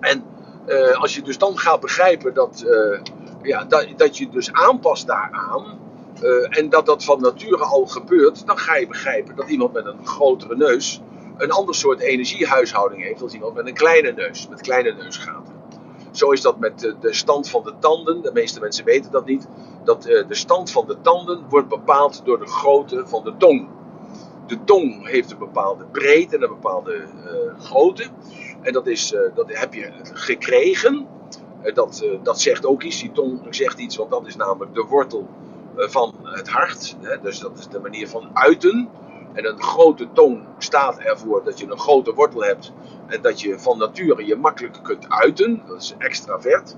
En 0.00 0.24
uh, 0.66 1.00
als 1.00 1.14
je 1.14 1.22
dus 1.22 1.38
dan 1.38 1.58
gaat 1.58 1.80
begrijpen 1.80 2.34
dat, 2.34 2.64
uh, 2.66 3.00
ja, 3.42 3.64
dat, 3.64 3.86
dat 3.96 4.18
je 4.18 4.28
dus 4.28 4.52
aanpast 4.52 5.06
daaraan, 5.06 5.78
uh, 6.22 6.58
en 6.58 6.68
dat 6.68 6.86
dat 6.86 7.04
van 7.04 7.20
nature 7.20 7.64
al 7.64 7.86
gebeurt, 7.86 8.46
dan 8.46 8.58
ga 8.58 8.76
je 8.76 8.86
begrijpen 8.86 9.36
dat 9.36 9.48
iemand 9.48 9.72
met 9.72 9.86
een 9.86 10.06
grotere 10.06 10.56
neus 10.56 11.00
een 11.36 11.50
ander 11.50 11.74
soort 11.74 12.00
energiehuishouding 12.00 13.02
heeft 13.02 13.20
dan 13.20 13.28
iemand 13.28 13.54
met 13.54 13.66
een 13.66 13.74
kleine 13.74 14.12
neus, 14.12 14.48
met 14.48 14.60
kleine 14.60 14.92
neusgaten. 14.92 15.59
Zo 16.20 16.30
is 16.30 16.40
dat 16.40 16.58
met 16.58 16.78
de, 16.78 16.98
de, 17.00 17.14
stand 17.14 17.48
van 17.50 17.62
de 17.64 17.72
tanden. 17.78 18.22
De 18.22 18.32
meeste 18.32 18.60
mensen 18.60 18.84
weten 18.84 19.10
dat 19.10 19.26
niet. 19.26 19.48
Dat 19.84 20.08
uh, 20.08 20.28
de 20.28 20.34
stand 20.34 20.70
van 20.70 20.86
de 20.86 21.00
tanden 21.00 21.44
wordt 21.48 21.68
bepaald 21.68 22.24
door 22.24 22.38
de 22.38 22.46
grootte 22.46 23.06
van 23.06 23.24
de 23.24 23.36
tong. 23.36 23.68
De 24.46 24.64
tong 24.64 25.08
heeft 25.08 25.30
een 25.30 25.38
bepaalde 25.38 25.84
breedte 25.84 26.36
en 26.36 26.42
een 26.42 26.48
bepaalde 26.48 26.96
uh, 26.96 27.60
grootte. 27.60 28.06
En 28.60 28.72
dat, 28.72 28.86
is, 28.86 29.12
uh, 29.12 29.20
dat 29.34 29.46
heb 29.48 29.74
je 29.74 29.90
gekregen. 30.02 31.06
dat, 31.74 32.04
dat 32.22 32.40
zegt 32.40 32.66
ook 32.66 32.82
iets. 32.82 33.00
Die 33.00 33.12
tong 33.12 33.46
zegt 33.50 33.78
iets, 33.78 33.96
want 33.96 34.10
dat 34.10 34.26
is 34.26 34.36
namelijk 34.36 34.74
de 34.74 34.84
wortel 34.88 35.28
van 35.76 36.14
het 36.22 36.48
hart. 36.48 36.96
Dus 37.22 37.38
dat 37.38 37.58
is 37.58 37.68
de 37.68 37.80
manier 37.80 38.08
van 38.08 38.30
uiten. 38.32 38.88
En 39.32 39.46
een 39.46 39.62
grote 39.62 40.08
tong 40.12 40.46
staat 40.58 40.98
ervoor 40.98 41.44
dat 41.44 41.58
je 41.58 41.70
een 41.70 41.78
grote 41.78 42.14
wortel 42.14 42.42
hebt 42.42 42.72
en 43.06 43.22
dat 43.22 43.40
je 43.40 43.58
van 43.58 43.78
nature 43.78 44.26
je 44.26 44.36
makkelijk 44.36 44.78
kunt 44.82 45.08
uiten. 45.08 45.62
Dat 45.66 45.82
is 45.82 45.94
extravert. 45.98 46.76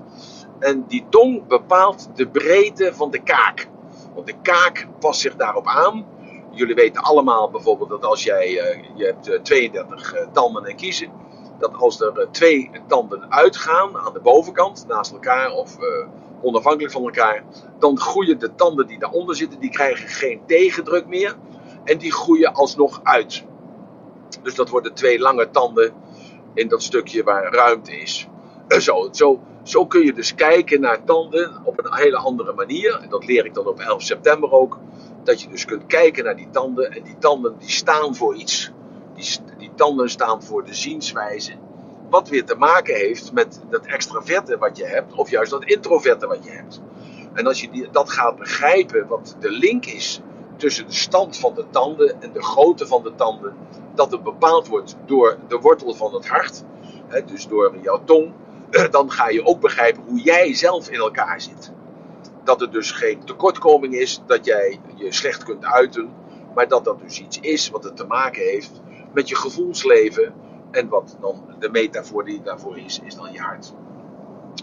En 0.59 0.85
die 0.87 1.05
tong 1.09 1.47
bepaalt 1.47 2.09
de 2.15 2.27
breedte 2.27 2.93
van 2.93 3.11
de 3.11 3.23
kaak. 3.23 3.67
Want 4.13 4.27
de 4.27 4.35
kaak 4.41 4.87
past 4.99 5.19
zich 5.19 5.35
daarop 5.35 5.67
aan. 5.67 6.05
Jullie 6.51 6.75
weten 6.75 7.01
allemaal 7.01 7.49
bijvoorbeeld 7.49 7.89
dat 7.89 8.05
als 8.05 8.23
jij, 8.23 8.47
uh, 8.49 8.83
je 8.95 9.05
hebt 9.05 9.29
uh, 9.29 9.39
32 9.41 10.15
uh, 10.15 10.27
tanden 10.31 10.65
en 10.65 10.75
kiezen, 10.75 11.11
dat 11.59 11.73
als 11.73 12.01
er 12.01 12.27
twee 12.31 12.71
tanden 12.87 13.31
uitgaan 13.31 13.97
aan 13.97 14.13
de 14.13 14.19
bovenkant, 14.19 14.85
naast 14.87 15.11
elkaar 15.11 15.51
of 15.51 15.77
onafhankelijk 16.41 16.93
van 16.93 17.03
elkaar, 17.03 17.43
dan 17.79 17.99
groeien 17.99 18.39
de 18.39 18.55
tanden 18.55 18.87
die 18.87 18.99
daaronder 18.99 19.35
zitten, 19.35 19.59
die 19.59 19.69
krijgen 19.69 20.07
geen 20.07 20.41
tegendruk 20.45 21.07
meer 21.07 21.35
en 21.83 21.97
die 21.97 22.11
groeien 22.11 22.53
alsnog 22.53 22.99
uit. 23.03 23.43
Dus 24.41 24.55
dat 24.55 24.69
worden 24.69 24.93
twee 24.93 25.19
lange 25.19 25.49
tanden 25.49 25.93
in 26.53 26.67
dat 26.67 26.83
stukje 26.83 27.23
waar 27.23 27.53
ruimte 27.53 27.97
is. 27.99 28.27
Zo, 28.67 29.09
zo, 29.11 29.39
zo 29.63 29.85
kun 29.85 30.05
je 30.05 30.13
dus 30.13 30.35
kijken 30.35 30.81
naar 30.81 31.03
tanden 31.03 31.61
op 31.63 31.85
een 31.85 31.95
hele 31.95 32.17
andere 32.17 32.53
manier. 32.53 32.99
En 33.01 33.09
dat 33.09 33.25
leer 33.25 33.45
ik 33.45 33.53
dan 33.53 33.67
op 33.67 33.79
11 33.79 34.01
september 34.01 34.51
ook. 34.51 34.79
Dat 35.23 35.41
je 35.41 35.49
dus 35.49 35.65
kunt 35.65 35.85
kijken 35.85 36.23
naar 36.23 36.35
die 36.35 36.49
tanden. 36.51 36.91
En 36.91 37.03
die 37.03 37.17
tanden 37.17 37.55
die 37.59 37.69
staan 37.69 38.15
voor 38.15 38.35
iets. 38.35 38.71
Die, 39.15 39.37
die 39.57 39.71
tanden 39.75 40.09
staan 40.09 40.43
voor 40.43 40.65
de 40.65 40.73
zienswijze. 40.73 41.53
Wat 42.09 42.29
weer 42.29 42.45
te 42.45 42.55
maken 42.55 42.95
heeft 42.95 43.33
met 43.33 43.59
dat 43.69 43.85
extraverte 43.85 44.57
wat 44.57 44.77
je 44.77 44.85
hebt. 44.85 45.13
Of 45.13 45.29
juist 45.29 45.51
dat 45.51 45.65
introverte 45.65 46.27
wat 46.27 46.43
je 46.43 46.51
hebt. 46.51 46.81
En 47.33 47.47
als 47.47 47.61
je 47.61 47.69
die, 47.69 47.89
dat 47.91 48.09
gaat 48.09 48.37
begrijpen, 48.37 49.07
wat 49.07 49.35
de 49.39 49.51
link 49.51 49.85
is 49.85 50.21
tussen 50.55 50.87
de 50.87 50.93
stand 50.93 51.37
van 51.37 51.53
de 51.53 51.65
tanden 51.69 52.21
en 52.21 52.31
de 52.31 52.43
grootte 52.43 52.87
van 52.87 53.03
de 53.03 53.15
tanden, 53.15 53.55
dat 53.95 54.11
het 54.11 54.23
bepaald 54.23 54.67
wordt 54.67 54.95
door 55.05 55.37
de 55.47 55.59
wortel 55.59 55.93
van 55.93 56.13
het 56.13 56.27
hart, 56.27 56.63
hè, 57.07 57.25
dus 57.25 57.47
door 57.47 57.75
jouw 57.81 58.01
tong, 58.03 58.31
dan 58.91 59.11
ga 59.11 59.29
je 59.29 59.45
ook 59.45 59.59
begrijpen 59.59 60.03
hoe 60.03 60.21
jij 60.21 60.53
zelf 60.53 60.89
in 60.89 60.99
elkaar 60.99 61.41
zit. 61.41 61.71
Dat 62.43 62.61
er 62.61 62.71
dus 62.71 62.91
geen 62.91 63.23
tekortkoming 63.23 63.93
is, 63.93 64.21
dat 64.25 64.45
jij 64.45 64.79
je 64.95 65.11
slecht 65.11 65.43
kunt 65.43 65.65
uiten, 65.65 66.13
maar 66.55 66.67
dat 66.67 66.83
dat 66.83 66.99
dus 66.99 67.19
iets 67.19 67.39
is 67.39 67.69
wat 67.69 67.83
het 67.83 67.97
te 67.97 68.05
maken 68.05 68.41
heeft 68.41 68.81
met 69.13 69.29
je 69.29 69.35
gevoelsleven. 69.35 70.33
En 70.71 70.89
wat 70.89 71.17
dan 71.21 71.43
de 71.59 71.69
metafoor 71.69 72.25
die 72.25 72.41
daarvoor 72.41 72.77
is, 72.77 72.99
is 73.05 73.15
dan 73.15 73.31
je 73.31 73.39
hart. 73.39 73.73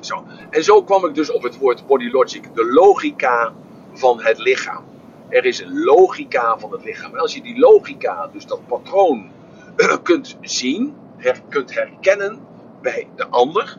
Zo. 0.00 0.24
En 0.50 0.64
zo 0.64 0.82
kwam 0.82 1.04
ik 1.04 1.14
dus 1.14 1.30
op 1.30 1.42
het 1.42 1.58
woord 1.58 1.86
body 1.86 2.10
logic, 2.10 2.54
de 2.54 2.72
logica 2.72 3.52
van 3.92 4.20
het 4.20 4.38
lichaam. 4.38 4.84
Er 5.30 5.44
is 5.44 5.60
een 5.60 5.82
logica 5.84 6.58
van 6.58 6.72
het 6.72 6.84
lichaam. 6.84 7.16
Als 7.16 7.34
je 7.34 7.42
die 7.42 7.58
logica, 7.58 8.30
dus 8.32 8.46
dat 8.46 8.66
patroon, 8.66 9.30
kunt 10.02 10.36
zien, 10.40 10.94
her, 11.16 11.40
kunt 11.48 11.74
herkennen 11.74 12.40
bij 12.82 13.08
de 13.16 13.26
ander, 13.26 13.76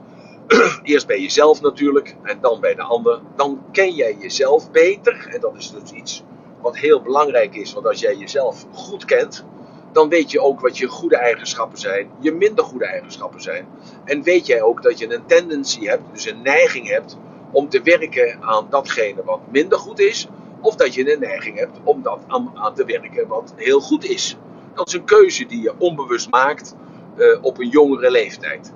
eerst 0.83 1.07
bij 1.07 1.21
jezelf 1.21 1.61
natuurlijk 1.61 2.15
en 2.23 2.37
dan 2.41 2.59
bij 2.59 2.75
de 2.75 2.81
ander, 2.81 3.19
dan 3.35 3.63
ken 3.71 3.93
jij 3.93 4.17
jezelf 4.19 4.71
beter. 4.71 5.27
En 5.29 5.39
dat 5.39 5.55
is 5.57 5.71
dus 5.71 5.91
iets 5.91 6.23
wat 6.61 6.77
heel 6.77 7.01
belangrijk 7.01 7.55
is, 7.55 7.73
want 7.73 7.85
als 7.87 7.99
jij 7.99 8.15
jezelf 8.15 8.65
goed 8.73 9.05
kent, 9.05 9.45
dan 9.91 10.09
weet 10.09 10.31
je 10.31 10.41
ook 10.41 10.59
wat 10.59 10.77
je 10.77 10.87
goede 10.87 11.17
eigenschappen 11.17 11.79
zijn, 11.79 12.09
je 12.19 12.31
minder 12.31 12.63
goede 12.63 12.85
eigenschappen 12.85 13.41
zijn. 13.41 13.67
En 14.03 14.23
weet 14.23 14.45
jij 14.45 14.61
ook 14.61 14.83
dat 14.83 14.99
je 14.99 15.13
een 15.13 15.25
tendency 15.25 15.85
hebt, 15.85 16.03
dus 16.11 16.25
een 16.25 16.41
neiging 16.41 16.87
hebt, 16.87 17.17
om 17.51 17.69
te 17.69 17.81
werken 17.81 18.37
aan 18.41 18.67
datgene 18.69 19.23
wat 19.23 19.39
minder 19.51 19.77
goed 19.79 19.99
is, 19.99 20.27
of 20.61 20.75
dat 20.75 20.93
je 20.93 21.13
een 21.13 21.19
neiging 21.19 21.57
hebt 21.57 21.77
om 21.83 22.01
dat 22.01 22.19
aan, 22.27 22.51
aan 22.55 22.73
te 22.73 22.85
werken 22.85 23.27
wat 23.27 23.53
heel 23.55 23.79
goed 23.79 24.05
is. 24.05 24.37
Dat 24.73 24.87
is 24.87 24.93
een 24.93 25.03
keuze 25.03 25.45
die 25.45 25.61
je 25.61 25.73
onbewust 25.77 26.29
maakt 26.29 26.75
uh, 27.17 27.37
op 27.41 27.59
een 27.59 27.69
jongere 27.69 28.11
leeftijd. 28.11 28.71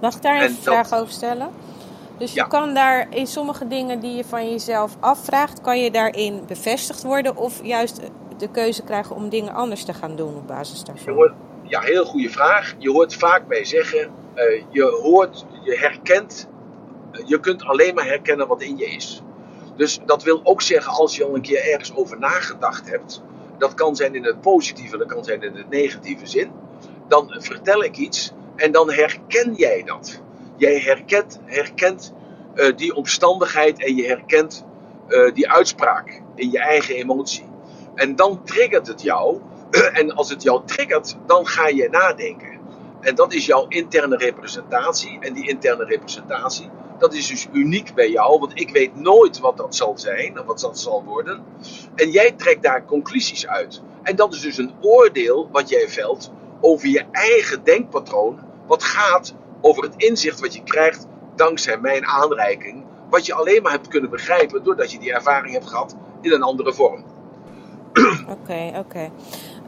Mag 0.00 0.14
ik 0.14 0.22
daar 0.22 0.42
een 0.42 0.56
vraag 0.60 0.92
over 0.92 1.12
stellen? 1.12 1.50
Dus 2.18 2.32
je 2.32 2.46
kan 2.46 2.74
daar 2.74 3.06
in 3.10 3.26
sommige 3.26 3.68
dingen 3.68 4.00
die 4.00 4.16
je 4.16 4.24
van 4.24 4.50
jezelf 4.50 4.96
afvraagt, 5.00 5.60
kan 5.60 5.80
je 5.80 5.90
daarin 5.90 6.44
bevestigd 6.46 7.02
worden 7.02 7.36
of 7.36 7.64
juist 7.64 8.00
de 8.36 8.48
keuze 8.48 8.82
krijgen 8.82 9.16
om 9.16 9.28
dingen 9.28 9.54
anders 9.54 9.84
te 9.84 9.94
gaan 9.94 10.16
doen 10.16 10.36
op 10.36 10.46
basis 10.46 10.84
daarvan? 10.84 11.14
Hoort, 11.14 11.32
ja, 11.62 11.80
heel 11.80 12.04
goede 12.04 12.30
vraag. 12.30 12.74
Je 12.78 12.90
hoort 12.90 13.14
vaak 13.14 13.46
mij 13.46 13.64
zeggen, 13.64 14.10
uh, 14.34 14.62
je 14.70 14.82
hoort, 15.02 15.46
je 15.64 15.78
herkent, 15.78 16.48
uh, 17.12 17.28
je 17.28 17.40
kunt 17.40 17.64
alleen 17.64 17.94
maar 17.94 18.06
herkennen 18.06 18.46
wat 18.46 18.62
in 18.62 18.76
je 18.76 18.84
is. 18.84 19.22
Dus 19.82 20.00
dat 20.06 20.22
wil 20.22 20.40
ook 20.44 20.62
zeggen, 20.62 20.92
als 20.92 21.16
je 21.16 21.24
al 21.24 21.34
een 21.34 21.42
keer 21.42 21.70
ergens 21.70 21.94
over 21.94 22.18
nagedacht 22.18 22.90
hebt, 22.90 23.22
dat 23.58 23.74
kan 23.74 23.96
zijn 23.96 24.14
in 24.14 24.24
het 24.24 24.40
positieve, 24.40 24.96
dat 24.96 25.06
kan 25.06 25.24
zijn 25.24 25.42
in 25.42 25.56
het 25.56 25.68
negatieve 25.68 26.26
zin, 26.26 26.50
dan 27.08 27.34
vertel 27.38 27.84
ik 27.84 27.96
iets 27.96 28.32
en 28.56 28.72
dan 28.72 28.92
herken 28.92 29.54
jij 29.54 29.82
dat. 29.82 30.20
Jij 30.56 30.78
herkent, 30.78 31.40
herkent 31.44 32.12
uh, 32.54 32.76
die 32.76 32.94
omstandigheid 32.94 33.84
en 33.84 33.96
je 33.96 34.06
herkent 34.06 34.64
uh, 35.08 35.34
die 35.34 35.50
uitspraak 35.50 36.22
in 36.34 36.50
je 36.50 36.58
eigen 36.58 36.94
emotie. 36.94 37.48
En 37.94 38.16
dan 38.16 38.44
triggert 38.44 38.86
het 38.86 39.02
jou. 39.02 39.40
En 39.92 40.14
als 40.14 40.30
het 40.30 40.42
jou 40.42 40.62
triggert, 40.66 41.16
dan 41.26 41.46
ga 41.46 41.68
je 41.68 41.88
nadenken. 41.90 42.51
En 43.02 43.14
dat 43.14 43.32
is 43.32 43.46
jouw 43.46 43.66
interne 43.68 44.16
representatie. 44.16 45.18
En 45.20 45.32
die 45.32 45.48
interne 45.48 45.84
representatie, 45.84 46.70
dat 46.98 47.14
is 47.14 47.26
dus 47.26 47.48
uniek 47.52 47.94
bij 47.94 48.10
jou. 48.10 48.38
Want 48.38 48.60
ik 48.60 48.70
weet 48.70 48.94
nooit 48.96 49.38
wat 49.38 49.56
dat 49.56 49.74
zal 49.74 49.98
zijn, 49.98 50.40
of 50.40 50.46
wat 50.46 50.60
dat 50.60 50.78
zal 50.78 51.04
worden. 51.04 51.44
En 51.94 52.10
jij 52.10 52.32
trekt 52.32 52.62
daar 52.62 52.84
conclusies 52.84 53.46
uit. 53.46 53.82
En 54.02 54.16
dat 54.16 54.34
is 54.34 54.40
dus 54.40 54.58
een 54.58 54.72
oordeel 54.80 55.48
wat 55.52 55.68
jij 55.68 55.88
velt 55.88 56.32
over 56.60 56.88
je 56.88 57.04
eigen 57.10 57.64
denkpatroon. 57.64 58.38
Wat 58.66 58.82
gaat 58.82 59.34
over 59.60 59.82
het 59.82 59.94
inzicht 59.96 60.40
wat 60.40 60.54
je 60.54 60.62
krijgt 60.62 61.06
dankzij 61.34 61.78
mijn 61.78 62.06
aanreiking. 62.06 62.84
Wat 63.10 63.26
je 63.26 63.34
alleen 63.34 63.62
maar 63.62 63.72
hebt 63.72 63.88
kunnen 63.88 64.10
begrijpen 64.10 64.64
doordat 64.64 64.92
je 64.92 64.98
die 64.98 65.12
ervaring 65.12 65.52
hebt 65.52 65.68
gehad 65.68 65.96
in 66.20 66.32
een 66.32 66.42
andere 66.42 66.74
vorm. 66.74 67.04
Oké, 68.28 68.72
oké. 68.78 69.10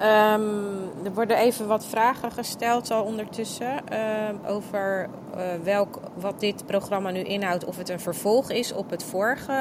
Um, 0.02 1.04
er 1.04 1.14
worden 1.14 1.36
even 1.36 1.66
wat 1.66 1.86
vragen 1.86 2.32
gesteld 2.32 2.90
al 2.90 3.02
ondertussen 3.02 3.82
uh, 3.92 4.54
over 4.54 5.08
uh, 5.36 5.42
welk, 5.62 6.00
wat 6.14 6.40
dit 6.40 6.66
programma 6.66 7.10
nu 7.10 7.20
inhoudt. 7.20 7.64
Of 7.64 7.76
het 7.76 7.88
een 7.88 8.00
vervolg 8.00 8.50
is 8.50 8.72
op 8.72 8.90
het 8.90 9.04
vorige. 9.04 9.52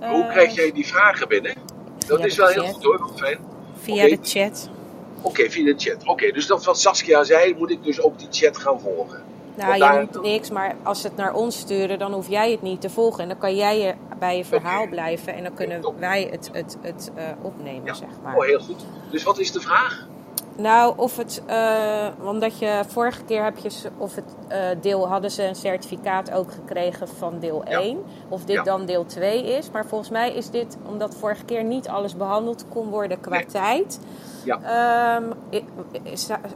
Uh, 0.00 0.10
Hoe 0.10 0.26
krijg 0.26 0.54
jij 0.54 0.72
die 0.72 0.86
vragen 0.86 1.28
binnen? 1.28 1.54
Dat 2.06 2.24
is 2.24 2.36
wel 2.36 2.48
heel 2.48 2.66
goed 2.66 2.84
hoor, 2.84 3.10
fijn. 3.16 3.38
Via 3.80 3.94
okay. 3.94 4.08
de 4.08 4.18
chat. 4.22 4.70
Oké, 5.18 5.28
okay, 5.28 5.50
via 5.50 5.64
de 5.64 5.74
chat. 5.76 6.00
Oké, 6.00 6.10
okay, 6.10 6.32
dus 6.32 6.46
dat 6.46 6.64
wat 6.64 6.80
Saskia 6.80 7.24
zei, 7.24 7.54
moet 7.54 7.70
ik 7.70 7.84
dus 7.84 8.00
ook 8.00 8.18
die 8.18 8.28
chat 8.30 8.56
gaan 8.56 8.80
volgen. 8.80 9.22
Nou, 9.58 9.72
je 9.72 9.78
daar... 9.78 10.00
moet 10.00 10.22
niks, 10.22 10.50
maar 10.50 10.76
als 10.82 11.00
ze 11.00 11.06
het 11.06 11.16
naar 11.16 11.34
ons 11.34 11.58
sturen, 11.58 11.98
dan 11.98 12.12
hoef 12.12 12.28
jij 12.28 12.50
het 12.50 12.62
niet 12.62 12.80
te 12.80 12.90
volgen. 12.90 13.22
En 13.22 13.28
dan 13.28 13.38
kan 13.38 13.56
jij 13.56 13.80
je 13.80 13.94
bij 14.18 14.36
je 14.36 14.44
verhaal 14.44 14.82
okay. 14.82 14.90
blijven 14.90 15.34
en 15.34 15.42
dan 15.42 15.54
kunnen 15.54 15.98
wij 15.98 16.28
het, 16.30 16.50
het, 16.52 16.76
het 16.80 17.10
uh, 17.16 17.24
opnemen, 17.42 17.84
ja. 17.84 17.94
zeg 17.94 18.08
maar. 18.22 18.36
Oh, 18.36 18.44
heel 18.44 18.60
goed. 18.60 18.84
Dus 19.10 19.22
wat 19.22 19.38
is 19.38 19.52
de 19.52 19.60
vraag? 19.60 20.06
Nou, 20.58 20.94
of 20.96 21.16
het, 21.16 21.42
uh, 21.48 22.08
omdat 22.22 22.58
je 22.58 22.82
vorige 22.88 23.24
keer 23.24 23.44
heb 23.44 23.58
je, 23.58 23.70
of 23.96 24.14
het 24.14 24.34
uh, 24.48 24.56
deel, 24.80 25.08
hadden 25.08 25.30
ze 25.30 25.42
een 25.42 25.54
certificaat 25.54 26.32
ook 26.32 26.52
gekregen 26.52 27.08
van 27.08 27.38
deel 27.38 27.62
ja. 27.68 27.80
1. 27.80 27.98
Of 28.28 28.44
dit 28.44 28.56
ja. 28.56 28.62
dan 28.62 28.86
deel 28.86 29.04
2 29.04 29.44
is. 29.44 29.70
Maar 29.70 29.86
volgens 29.86 30.10
mij 30.10 30.34
is 30.34 30.50
dit, 30.50 30.76
omdat 30.86 31.16
vorige 31.16 31.44
keer 31.44 31.64
niet 31.64 31.88
alles 31.88 32.16
behandeld 32.16 32.64
kon 32.68 32.90
worden 32.90 33.20
qua 33.20 33.36
nee. 33.36 33.46
tijd. 33.46 34.00
Ja. 34.44 35.16
Um, 35.16 35.32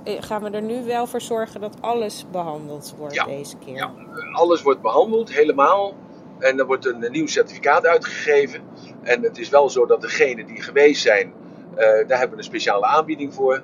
gaan 0.04 0.42
we 0.42 0.50
er 0.50 0.62
nu 0.62 0.84
wel 0.84 1.06
voor 1.06 1.20
zorgen 1.20 1.60
dat 1.60 1.76
alles 1.80 2.26
behandeld 2.30 2.94
wordt 2.98 3.14
ja. 3.14 3.24
deze 3.24 3.56
keer? 3.56 3.76
Ja, 3.76 3.92
alles 4.32 4.62
wordt 4.62 4.80
behandeld, 4.80 5.32
helemaal. 5.32 5.94
En 6.38 6.58
er 6.58 6.66
wordt 6.66 6.86
een, 6.86 7.04
een 7.04 7.12
nieuw 7.12 7.26
certificaat 7.26 7.86
uitgegeven. 7.86 8.60
En 9.02 9.22
het 9.22 9.38
is 9.38 9.48
wel 9.48 9.70
zo 9.70 9.86
dat 9.86 10.00
degenen 10.00 10.46
die 10.46 10.62
geweest 10.62 11.02
zijn, 11.02 11.32
uh, 11.72 11.78
daar 11.78 12.18
hebben 12.18 12.30
we 12.30 12.36
een 12.36 12.44
speciale 12.44 12.86
aanbieding 12.86 13.34
voor. 13.34 13.62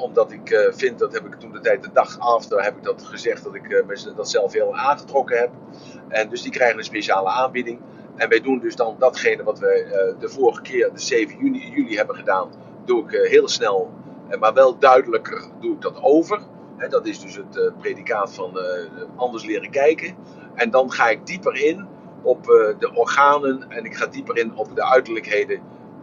Omdat 0.00 0.32
ik 0.32 0.50
uh, 0.50 0.72
vind, 0.72 0.98
dat 0.98 1.12
heb 1.12 1.26
ik 1.26 1.34
toen 1.34 1.52
de 1.52 1.60
tijd, 1.60 1.82
de 1.82 1.92
dag 1.92 2.18
after, 2.18 2.62
heb 2.62 2.76
ik 2.76 2.82
dat 2.82 3.02
gezegd, 3.02 3.44
dat 3.44 3.54
ik 3.54 3.68
uh, 3.68 4.16
dat 4.16 4.30
zelf 4.30 4.52
heel 4.52 4.76
aangetrokken 4.76 5.38
heb. 5.38 5.50
En 6.08 6.28
dus 6.28 6.42
die 6.42 6.52
krijgen 6.52 6.78
een 6.78 6.84
speciale 6.84 7.28
aanbieding. 7.28 7.80
En 8.16 8.28
wij 8.28 8.40
doen 8.40 8.58
dus 8.58 8.76
dan 8.76 8.96
datgene 8.98 9.42
wat 9.42 9.58
we 9.58 9.84
uh, 9.84 10.20
de 10.20 10.28
vorige 10.28 10.62
keer, 10.62 10.92
de 10.92 11.00
7 11.00 11.38
juni, 11.38 11.70
juli, 11.70 11.96
hebben 11.96 12.16
gedaan, 12.16 12.50
doe 12.84 13.04
ik 13.04 13.30
heel 13.30 13.48
snel, 13.48 13.90
maar 14.38 14.54
wel 14.54 14.78
duidelijker, 14.78 15.44
doe 15.60 15.74
ik 15.74 15.80
dat 15.80 16.02
over. 16.02 16.40
Dat 16.88 17.06
is 17.06 17.20
dus 17.20 17.36
het 17.36 17.72
predicaat 17.78 18.34
van 18.34 18.58
anders 19.16 19.44
leren 19.44 19.70
kijken. 19.70 20.16
En 20.54 20.70
dan 20.70 20.92
ga 20.92 21.08
ik 21.08 21.26
dieper 21.26 21.64
in 21.64 21.86
op 22.22 22.44
de 22.78 22.90
organen 22.94 23.70
en 23.70 23.84
ik 23.84 23.94
ga 23.94 24.06
dieper 24.06 24.38
in 24.38 24.56
op 24.56 24.74
de 24.74 24.84
uiterlijkheden 24.84 25.60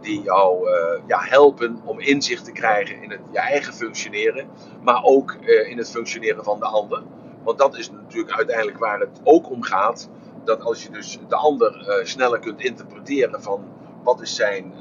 die 0.08 0.22
jou 0.22 0.70
uh, 0.70 0.74
ja, 1.06 1.18
helpen 1.20 1.80
om 1.84 2.00
inzicht 2.00 2.44
te 2.44 2.52
krijgen 2.52 3.02
in 3.02 3.10
het, 3.10 3.20
je 3.30 3.38
eigen 3.38 3.74
functioneren, 3.74 4.48
maar 4.82 5.02
ook 5.02 5.36
uh, 5.40 5.70
in 5.70 5.78
het 5.78 5.90
functioneren 5.90 6.44
van 6.44 6.58
de 6.58 6.66
ander. 6.66 7.02
Want 7.42 7.58
dat 7.58 7.76
is 7.76 7.90
natuurlijk 7.90 8.36
uiteindelijk 8.36 8.78
waar 8.78 9.00
het 9.00 9.20
ook 9.24 9.50
om 9.50 9.62
gaat. 9.62 10.08
Dat 10.44 10.62
als 10.62 10.82
je 10.82 10.90
dus 10.90 11.18
de 11.28 11.36
ander 11.36 11.86
uh, 11.88 12.04
sneller 12.04 12.38
kunt 12.38 12.60
interpreteren 12.60 13.42
van 13.42 13.64
wat 14.02 14.20
is 14.20 14.34
zijn 14.34 14.72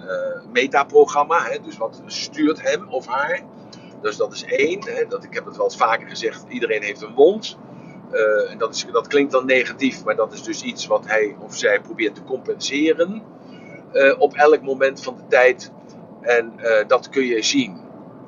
metaprogramma, 0.52 1.44
hè, 1.44 1.60
dus 1.60 1.78
wat 1.78 2.02
stuurt 2.06 2.62
hem 2.62 2.88
of 2.90 3.08
haar. 3.08 3.42
Dus 4.02 4.18
dat 4.18 4.34
is 4.34 4.44
één. 4.44 4.84
Hè, 4.84 5.06
dat, 5.08 5.24
ik 5.24 5.34
heb 5.34 5.46
het 5.46 5.56
wel 5.56 5.66
eens 5.66 5.78
vaker 5.78 6.08
gezegd, 6.08 6.46
iedereen 6.50 6.82
heeft 6.82 7.02
een 7.02 7.14
wond. 7.14 7.58
dat, 8.58 8.76
is, 8.76 8.86
dat 8.92 9.08
klinkt 9.08 9.32
dan 9.32 9.46
negatief, 9.46 10.04
maar 10.04 10.16
dat 10.16 10.34
is 10.34 10.44
dus 10.44 10.62
iets 10.62 10.88
wat 10.88 11.08
hij 11.08 11.36
of 11.40 11.56
zij 11.56 11.82
probeert 11.82 12.16
te 12.16 12.24
compenseren 12.24 13.24
op 14.20 14.34
elk 14.34 14.62
moment 14.62 15.04
van 15.04 15.16
de 15.16 15.28
tijd. 15.28 15.72
En 16.22 16.54
uh, 16.58 16.88
dat 16.88 17.10
kun 17.10 17.26
je 17.26 17.42
zien. 17.42 17.78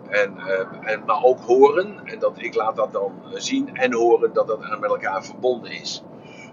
En, 0.10 0.34
uh, 0.38 0.92
en, 0.92 1.04
maar 1.06 1.24
ook 1.24 1.40
horen. 1.40 2.00
En 2.04 2.20
dat, 2.20 2.34
ik 2.36 2.56
laat 2.56 2.76
dat 2.76 2.94
dan 2.94 3.14
zien 3.34 3.76
en 3.76 3.94
horen 3.94 4.34
dat 4.34 4.48
dat 4.48 4.80
met 4.80 4.90
elkaar 4.90 5.26
verbonden 5.26 5.72
is. 5.72 6.04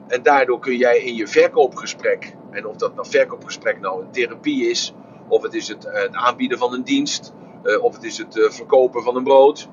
En 0.07 0.23
daardoor 0.23 0.59
kun 0.59 0.77
jij 0.77 0.99
in 0.99 1.15
je 1.15 1.27
verkoopgesprek, 1.27 2.37
en 2.51 2.67
of 2.67 2.77
dat 2.77 2.95
nou 2.95 3.07
verkoopgesprek 3.11 3.81
nou 3.81 4.03
een 4.03 4.11
therapie 4.11 4.71
is, 4.71 4.95
of 5.29 5.43
het 5.43 5.55
is 5.55 5.69
het, 5.69 5.89
het 5.91 6.15
aanbieden 6.15 6.59
van 6.59 6.73
een 6.73 6.83
dienst, 6.83 7.33
of 7.81 7.95
het 7.95 8.05
is 8.05 8.19
het 8.19 8.47
verkopen 8.51 9.03
van 9.03 9.17
een 9.17 9.25
brood, 9.25 9.69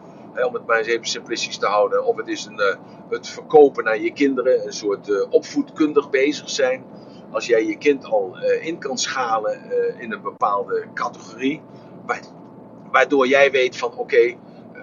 om 0.48 0.54
het 0.54 0.66
maar 0.66 0.78
eens 0.78 0.88
even 0.88 1.06
simplistisch 1.06 1.58
te 1.58 1.66
houden, 1.66 2.06
of 2.06 2.18
het 2.18 2.28
is 2.28 2.46
een, 2.46 2.78
het 3.10 3.28
verkopen 3.28 3.84
naar 3.84 4.00
je 4.00 4.14
kinderen, 4.14 4.66
een 4.66 4.74
soort 4.74 5.28
opvoedkundig 5.30 6.10
bezig 6.10 6.50
zijn 6.50 6.84
als 7.34 7.46
jij 7.46 7.66
je 7.66 7.78
kind 7.78 8.06
al 8.06 8.38
uh, 8.38 8.66
in 8.66 8.78
kan 8.78 8.98
schalen 8.98 9.62
uh, 9.72 10.02
in 10.02 10.12
een 10.12 10.22
bepaalde 10.22 10.88
categorie, 10.94 11.62
waardoor 12.92 13.28
jij 13.28 13.52
weet 13.52 13.78
van 13.78 13.94
oké, 13.94 14.36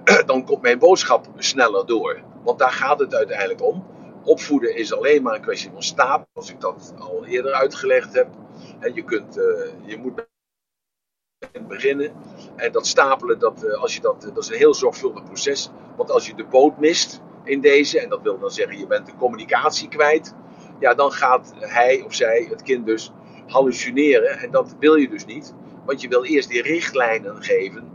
dan 0.27 0.45
komt 0.45 0.63
mijn 0.63 0.79
boodschap 0.79 1.27
sneller 1.37 1.87
door. 1.87 2.21
Want 2.45 2.59
daar 2.59 2.73
gaat 2.73 2.99
het 2.99 3.15
uiteindelijk 3.15 3.63
om. 3.63 3.87
Opvoeden 4.25 4.77
is 4.77 4.95
alleen 4.95 5.23
maar 5.23 5.35
een 5.35 5.41
kwestie 5.41 5.71
van 5.73 5.83
stapelen, 5.83 6.27
zoals 6.33 6.51
ik 6.51 6.61
dat 6.61 6.95
al 6.99 7.25
eerder 7.25 7.53
uitgelegd 7.53 8.15
heb. 8.15 8.29
En 8.79 8.95
je, 8.95 9.05
kunt, 9.05 9.39
uh, 9.39 9.45
je 9.85 9.99
moet 9.99 10.29
beginnen. 11.69 12.13
En 12.57 12.73
dat 12.73 12.87
stapelen, 12.87 13.39
dat, 13.39 13.77
als 13.77 13.95
je 13.95 14.01
dat, 14.01 14.23
dat 14.35 14.39
is 14.39 14.49
een 14.49 14.57
heel 14.57 14.75
zorgvuldig 14.75 15.25
proces. 15.25 15.71
Want 15.97 16.11
als 16.11 16.27
je 16.27 16.35
de 16.35 16.45
boot 16.45 16.79
mist 16.79 17.21
in 17.45 17.61
deze, 17.61 18.01
en 18.01 18.09
dat 18.09 18.23
wil 18.23 18.39
dan 18.39 18.51
zeggen 18.51 18.79
je 18.79 18.87
bent 18.87 19.07
de 19.07 19.17
communicatie 19.17 19.89
kwijt, 19.89 20.35
ja, 20.81 20.95
dan 20.95 21.13
gaat 21.13 21.53
hij 21.59 22.03
of 22.03 22.15
zij, 22.15 22.47
het 22.51 22.63
kind 22.63 22.87
dus, 22.87 23.13
hallucineren. 23.47 24.39
En 24.39 24.51
dat 24.51 24.75
wil 24.79 24.95
je 24.95 25.09
dus 25.09 25.25
niet. 25.25 25.55
Want 25.85 26.01
je 26.01 26.09
wil 26.09 26.25
eerst 26.25 26.49
die 26.49 26.63
richtlijnen 26.63 27.43
geven 27.43 27.89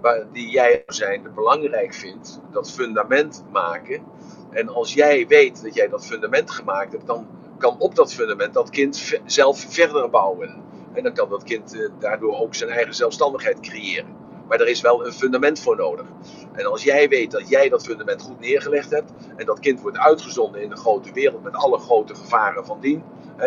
waar, 0.00 0.26
die 0.32 0.50
jij 0.50 0.82
zijn 0.86 1.22
belangrijk 1.34 1.94
vindt. 1.94 2.40
Dat 2.52 2.72
fundament 2.72 3.44
maken. 3.52 4.02
En 4.50 4.68
als 4.68 4.94
jij 4.94 5.26
weet 5.26 5.62
dat 5.62 5.74
jij 5.74 5.88
dat 5.88 6.06
fundament 6.06 6.50
gemaakt 6.50 6.92
hebt, 6.92 7.06
dan 7.06 7.26
kan 7.58 7.78
op 7.78 7.94
dat 7.94 8.14
fundament 8.14 8.54
dat 8.54 8.70
kind 8.70 9.18
zelf 9.24 9.66
verder 9.68 10.10
bouwen. 10.10 10.62
En 10.92 11.02
dan 11.02 11.12
kan 11.12 11.28
dat 11.28 11.42
kind 11.42 11.74
eh, 11.74 11.88
daardoor 11.98 12.38
ook 12.38 12.54
zijn 12.54 12.70
eigen 12.70 12.94
zelfstandigheid 12.94 13.60
creëren. 13.60 14.16
Maar 14.50 14.60
er 14.60 14.68
is 14.68 14.80
wel 14.80 15.06
een 15.06 15.12
fundament 15.12 15.60
voor 15.60 15.76
nodig. 15.76 16.06
En 16.52 16.66
als 16.66 16.82
jij 16.82 17.08
weet 17.08 17.30
dat 17.30 17.48
jij 17.48 17.68
dat 17.68 17.84
fundament 17.84 18.22
goed 18.22 18.40
neergelegd 18.40 18.90
hebt. 18.90 19.12
En 19.36 19.46
dat 19.46 19.60
kind 19.60 19.80
wordt 19.80 19.98
uitgezonden 19.98 20.62
in 20.62 20.68
de 20.68 20.76
grote 20.76 21.12
wereld 21.12 21.42
met 21.42 21.56
alle 21.56 21.78
grote 21.78 22.14
gevaren 22.14 22.66
van 22.66 22.80
dien. 22.80 23.02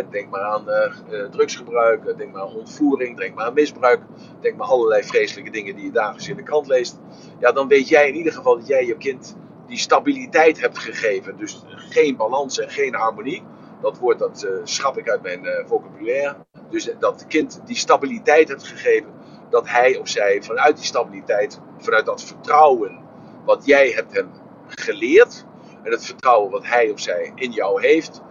Denk 0.09 0.29
maar 0.29 0.41
aan 0.41 0.65
uh, 0.69 1.23
drugsgebruik, 1.29 2.17
denk 2.17 2.33
maar 2.33 2.41
aan 2.41 2.55
ontvoering, 2.55 3.17
denk 3.17 3.35
maar 3.35 3.45
aan 3.45 3.53
misbruik. 3.53 4.01
Denk 4.39 4.55
maar 4.55 4.67
allerlei 4.67 5.03
vreselijke 5.03 5.51
dingen 5.51 5.75
die 5.75 5.85
je 5.85 5.91
dagelijks 5.91 6.27
in 6.27 6.35
de 6.35 6.43
krant 6.43 6.67
leest. 6.67 6.99
Ja, 7.39 7.51
dan 7.51 7.67
weet 7.67 7.87
jij 7.87 8.07
in 8.07 8.15
ieder 8.15 8.33
geval 8.33 8.57
dat 8.57 8.67
jij 8.67 8.85
je 8.85 8.97
kind 8.97 9.35
die 9.67 9.77
stabiliteit 9.77 10.61
hebt 10.61 10.77
gegeven. 10.77 11.37
Dus 11.37 11.63
geen 11.75 12.15
balans 12.15 12.59
en 12.59 12.69
geen 12.69 12.95
harmonie. 12.95 13.43
Dat 13.81 13.97
woord 13.97 14.19
dat 14.19 14.47
schrap 14.63 14.97
ik 14.97 15.09
uit 15.09 15.21
mijn 15.21 15.45
vocabulaire. 15.65 16.35
Dus 16.69 16.89
dat 16.99 17.25
kind 17.27 17.61
die 17.65 17.75
stabiliteit 17.75 18.47
hebt 18.47 18.67
gegeven 18.67 19.22
dat 19.53 19.69
hij 19.69 19.97
of 19.97 20.07
zij 20.07 20.43
vanuit 20.43 20.75
die 20.75 20.85
stabiliteit, 20.85 21.59
vanuit 21.77 22.05
dat 22.05 22.23
vertrouwen 22.23 22.99
wat 23.45 23.65
jij 23.65 23.89
hebt 23.89 24.13
hem 24.13 24.31
geleerd 24.67 25.45
en 25.83 25.91
het 25.91 26.05
vertrouwen 26.05 26.51
wat 26.51 26.65
hij 26.65 26.89
of 26.89 26.99
zij 26.99 27.31
in 27.35 27.51
jou 27.51 27.81
heeft, 27.81 28.21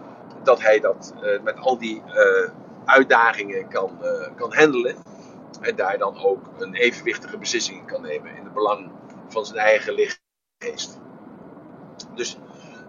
dat 0.43 0.61
hij 0.61 0.79
dat 0.79 1.13
uh, 1.15 1.41
met 1.41 1.59
al 1.59 1.77
die 1.77 2.03
uh, 2.07 2.49
uitdagingen 2.85 3.67
kan, 3.67 3.99
uh, 4.01 4.27
kan 4.35 4.53
handelen 4.53 4.95
en 5.61 5.75
daar 5.75 5.97
dan 5.97 6.17
ook 6.23 6.49
een 6.57 6.73
evenwichtige 6.73 7.37
beslissing 7.37 7.79
in 7.79 7.85
kan 7.85 8.01
nemen 8.01 8.35
in 8.35 8.43
het 8.43 8.53
belang 8.53 8.91
van 9.27 9.45
zijn 9.45 9.59
eigen 9.59 9.93
lichaamsgeest. 9.93 10.99
Dus 12.15 12.37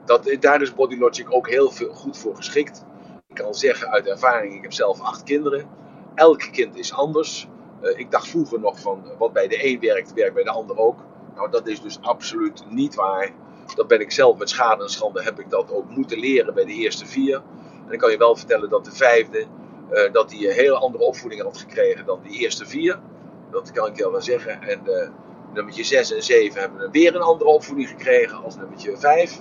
dat, 0.05 0.37
daar 0.41 0.63
is 0.63 0.75
Body 0.75 0.99
Logic 0.99 1.35
ook 1.35 1.49
heel 1.49 1.71
veel, 1.71 1.93
goed 1.93 2.19
voor 2.19 2.37
geschikt. 2.37 2.85
Ik 3.27 3.35
kan 3.35 3.55
zeggen 3.55 3.89
uit 3.89 4.07
ervaring, 4.07 4.55
ik 4.55 4.63
heb 4.63 4.73
zelf 4.73 5.01
acht 5.01 5.23
kinderen. 5.23 5.69
Elk 6.15 6.41
kind 6.53 6.77
is 6.77 6.93
anders. 6.93 7.49
Uh, 7.85 7.99
ik 7.99 8.11
dacht 8.11 8.29
vroeger 8.29 8.61
nog 8.61 8.81
van 8.81 9.05
wat 9.19 9.33
bij 9.33 9.49
de 9.49 9.67
een 9.67 9.81
werkt, 9.81 10.13
werkt 10.13 10.35
bij 10.35 10.43
de 10.43 10.51
ander 10.51 10.79
ook. 10.79 10.99
Nou, 11.35 11.51
dat 11.51 11.67
is 11.67 11.81
dus 11.81 11.99
absoluut 12.01 12.65
niet 12.69 12.95
waar. 12.95 13.31
Dat 13.75 13.89
ben 13.89 14.01
ik 14.01 14.13
zelf 14.13 14.39
met 14.39 14.51
schade 14.51 14.83
en 14.83 14.89
schande 14.89 15.23
heb 15.23 15.41
ik 15.41 15.51
dat 15.51 15.73
ook 15.73 15.91
moeten 15.91 16.19
leren 16.19 16.55
bij 16.55 16.65
de 16.65 16.73
eerste 16.73 17.07
vier. 17.07 17.43
En 17.87 17.93
ik 17.93 17.99
kan 17.99 18.11
je 18.11 18.19
wel 18.19 18.37
vertellen 18.37 18.71
dat 18.71 18.85
de 18.85 18.93
vijfde, 18.93 19.47
uh, 19.93 20.13
dat 20.13 20.29
die 20.29 20.49
een 20.49 20.55
hele 20.55 20.79
andere 20.79 21.05
opvoeding 21.05 21.43
had 21.43 21.59
gekregen 21.59 22.07
dan 22.07 22.21
die 22.23 22.39
eerste 22.39 22.67
vier. 22.67 23.01
Dat 23.51 23.73
kan 23.73 23.87
ik 23.89 23.97
je 23.97 24.11
wel 24.11 24.23
zeggen. 24.23 24.63
En 24.63 24.81
uh, 24.87 25.09
nummertje 25.53 25.85
6 25.85 26.13
en 26.13 26.23
7 26.23 26.61
hebben 26.61 26.91
weer 26.91 27.15
een 27.15 27.23
andere 27.23 27.51
opvoeding 27.51 27.89
gekregen 27.89 28.43
als 28.43 28.57
nummertje 28.57 28.97
5. 28.97 29.41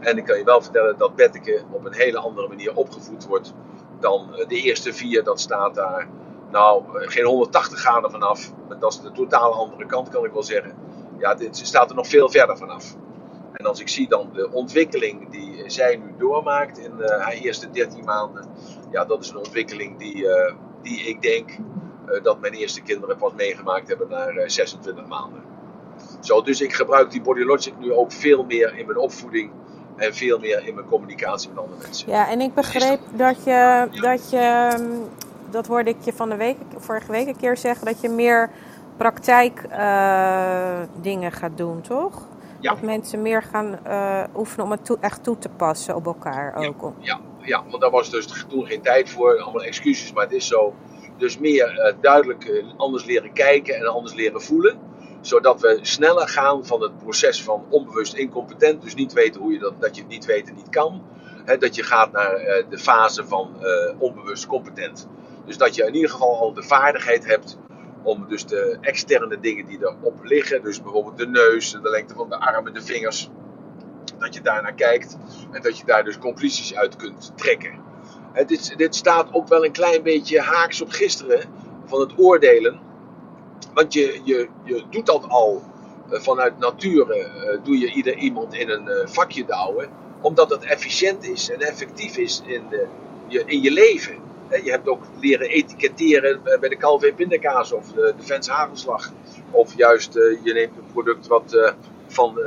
En 0.00 0.18
ik 0.18 0.24
kan 0.24 0.38
je 0.38 0.44
wel 0.44 0.62
vertellen 0.62 0.98
dat 0.98 1.16
Betteke 1.16 1.62
op 1.70 1.84
een 1.84 1.94
hele 1.94 2.18
andere 2.18 2.48
manier 2.48 2.74
opgevoed 2.74 3.26
wordt 3.26 3.52
dan 4.00 4.44
de 4.48 4.62
eerste 4.62 4.92
vier. 4.92 5.24
Dat 5.24 5.40
staat 5.40 5.74
daar 5.74 6.08
nou, 6.54 6.82
geen 6.90 7.24
180 7.24 7.78
graden 7.78 8.10
vanaf. 8.10 8.52
Dat 8.78 8.92
is 8.92 9.00
de 9.00 9.12
totaal 9.12 9.54
andere 9.54 9.86
kant, 9.86 10.08
kan 10.08 10.24
ik 10.24 10.32
wel 10.32 10.42
zeggen. 10.42 10.74
Ja, 11.18 11.34
dit 11.34 11.56
staat 11.56 11.90
er 11.90 11.96
nog 11.96 12.06
veel 12.06 12.30
verder 12.30 12.56
vanaf. 12.56 12.94
En 13.52 13.66
als 13.66 13.80
ik 13.80 13.88
zie 13.88 14.08
dan 14.08 14.30
de 14.32 14.50
ontwikkeling 14.52 15.30
die 15.30 15.70
zij 15.70 15.96
nu 15.96 16.14
doormaakt 16.18 16.78
in 16.78 16.92
uh, 16.98 17.08
haar 17.08 17.32
eerste 17.32 17.70
13 17.70 18.04
maanden. 18.04 18.48
Ja, 18.90 19.04
dat 19.04 19.22
is 19.22 19.30
een 19.30 19.36
ontwikkeling 19.36 19.98
die, 19.98 20.16
uh, 20.16 20.52
die 20.82 21.00
ik 21.00 21.22
denk 21.22 21.50
uh, 21.50 22.22
dat 22.22 22.40
mijn 22.40 22.52
eerste 22.52 22.82
kinderen 22.82 23.16
pas 23.16 23.32
meegemaakt 23.36 23.88
hebben 23.88 24.08
na 24.08 24.48
26 24.48 25.06
maanden. 25.06 25.42
Zo, 26.20 26.42
dus 26.42 26.60
ik 26.60 26.72
gebruik 26.72 27.10
die 27.10 27.22
Body 27.22 27.42
Logic 27.42 27.78
nu 27.78 27.92
ook 27.92 28.12
veel 28.12 28.44
meer 28.44 28.78
in 28.78 28.86
mijn 28.86 28.98
opvoeding 28.98 29.50
en 29.96 30.14
veel 30.14 30.38
meer 30.38 30.66
in 30.66 30.74
mijn 30.74 30.86
communicatie 30.86 31.48
met 31.48 31.58
andere 31.58 31.82
mensen. 31.82 32.10
Ja, 32.10 32.28
en 32.28 32.40
ik 32.40 32.54
begreep 32.54 33.00
dat 33.12 33.44
je, 33.44 33.88
dat 34.00 34.30
je 34.30 34.76
dat 35.54 35.66
hoorde 35.66 35.90
ik 35.90 35.96
je 36.04 36.12
van 36.12 36.28
de 36.28 36.36
week, 36.36 36.56
vorige 36.76 37.12
week 37.12 37.26
een 37.26 37.36
keer 37.36 37.56
zeggen, 37.56 37.86
dat 37.86 38.00
je 38.00 38.08
meer 38.08 38.50
praktijk 38.96 39.64
uh, 39.70 40.80
dingen 41.00 41.32
gaat 41.32 41.56
doen, 41.56 41.80
toch? 41.80 42.28
Ja. 42.60 42.70
Dat 42.70 42.82
mensen 42.82 43.22
meer 43.22 43.42
gaan 43.42 43.78
uh, 43.86 44.24
oefenen 44.36 44.64
om 44.64 44.70
het 44.70 44.84
toe, 44.84 44.96
echt 45.00 45.24
toe 45.24 45.38
te 45.38 45.48
passen 45.48 45.94
op 45.94 46.06
elkaar 46.06 46.54
ook. 46.54 46.92
Ja, 46.98 47.04
ja, 47.04 47.20
ja, 47.40 47.64
want 47.68 47.82
daar 47.82 47.90
was 47.90 48.10
dus 48.10 48.44
toen 48.48 48.66
geen 48.66 48.82
tijd 48.82 49.10
voor, 49.10 49.40
allemaal 49.40 49.62
excuses, 49.62 50.12
maar 50.12 50.24
het 50.24 50.32
is 50.32 50.46
zo. 50.46 50.74
Dus 51.16 51.38
meer 51.38 51.72
uh, 51.72 51.92
duidelijk 52.00 52.64
anders 52.76 53.04
leren 53.04 53.32
kijken 53.32 53.74
en 53.74 53.86
anders 53.86 54.14
leren 54.14 54.42
voelen 54.42 54.92
zodat 55.20 55.60
we 55.60 55.78
sneller 55.82 56.28
gaan 56.28 56.66
van 56.66 56.82
het 56.82 56.98
proces 56.98 57.42
van 57.42 57.64
onbewust 57.68 58.14
incompetent, 58.14 58.82
dus 58.82 58.94
niet 58.94 59.12
weten 59.12 59.40
hoe 59.40 59.52
je 59.52 59.58
dat, 59.58 59.80
dat 59.80 59.94
je 59.94 60.00
het 60.00 60.10
niet 60.10 60.24
weet 60.24 60.48
en 60.48 60.54
niet 60.54 60.68
kan, 60.68 61.02
dat 61.58 61.74
je 61.74 61.82
gaat 61.82 62.12
naar 62.12 62.64
de 62.68 62.78
fase 62.78 63.26
van 63.26 63.56
onbewust 63.98 64.46
competent. 64.46 65.08
Dus 65.46 65.56
dat 65.56 65.74
je 65.74 65.86
in 65.86 65.94
ieder 65.94 66.10
geval 66.10 66.38
al 66.38 66.52
de 66.52 66.62
vaardigheid 66.62 67.26
hebt 67.26 67.58
om 68.02 68.26
dus 68.28 68.46
de 68.46 68.78
externe 68.80 69.40
dingen 69.40 69.66
die 69.66 69.78
erop 69.80 70.24
liggen, 70.24 70.62
dus 70.62 70.82
bijvoorbeeld 70.82 71.18
de 71.18 71.26
neus, 71.26 71.70
de 71.70 71.90
lengte 71.90 72.14
van 72.14 72.28
de 72.28 72.40
armen, 72.40 72.74
de 72.74 72.82
vingers, 72.82 73.30
dat 74.18 74.34
je 74.34 74.40
daar 74.40 74.62
naar 74.62 74.74
kijkt 74.74 75.16
en 75.52 75.62
dat 75.62 75.78
je 75.78 75.84
daar 75.84 76.04
dus 76.04 76.18
conclusies 76.18 76.74
uit 76.74 76.96
kunt 76.96 77.32
trekken. 77.34 77.82
Is, 78.46 78.68
dit 78.76 78.94
staat 78.94 79.28
ook 79.32 79.48
wel 79.48 79.64
een 79.64 79.72
klein 79.72 80.02
beetje 80.02 80.40
haaks 80.40 80.80
op 80.80 80.90
gisteren 80.90 81.40
van 81.84 82.00
het 82.00 82.18
oordelen. 82.18 82.80
Want 83.74 83.92
je, 83.92 84.20
je, 84.24 84.48
je 84.64 84.84
doet 84.90 85.06
dat 85.06 85.28
al 85.28 85.62
vanuit 86.08 86.58
nature, 86.58 87.30
doe 87.64 87.78
je 87.78 87.92
ieder 87.92 88.16
iemand 88.16 88.54
in 88.54 88.70
een 88.70 89.08
vakje 89.08 89.44
douwen, 89.44 89.88
omdat 90.20 90.50
het 90.50 90.64
efficiënt 90.64 91.28
is 91.28 91.50
en 91.50 91.60
effectief 91.60 92.16
is 92.16 92.42
in, 92.46 92.62
de, 92.70 92.86
in 93.46 93.62
je 93.62 93.70
leven. 93.70 94.23
Je 94.48 94.70
hebt 94.70 94.88
ook 94.88 95.02
leren 95.20 95.48
etiketteren 95.48 96.40
bij 96.60 96.68
de 96.68 96.76
Calvé 96.76 97.12
pindakaas 97.12 97.72
of 97.72 97.92
de, 97.92 98.14
de 98.16 98.22
Vens 98.26 98.48
hagelslag. 98.48 99.12
Of 99.50 99.76
juist 99.76 100.16
uh, 100.16 100.38
je 100.42 100.52
neemt 100.52 100.76
een 100.76 100.92
product 100.92 101.26
wat 101.26 101.52
uh, 101.54 101.70
van, 102.06 102.38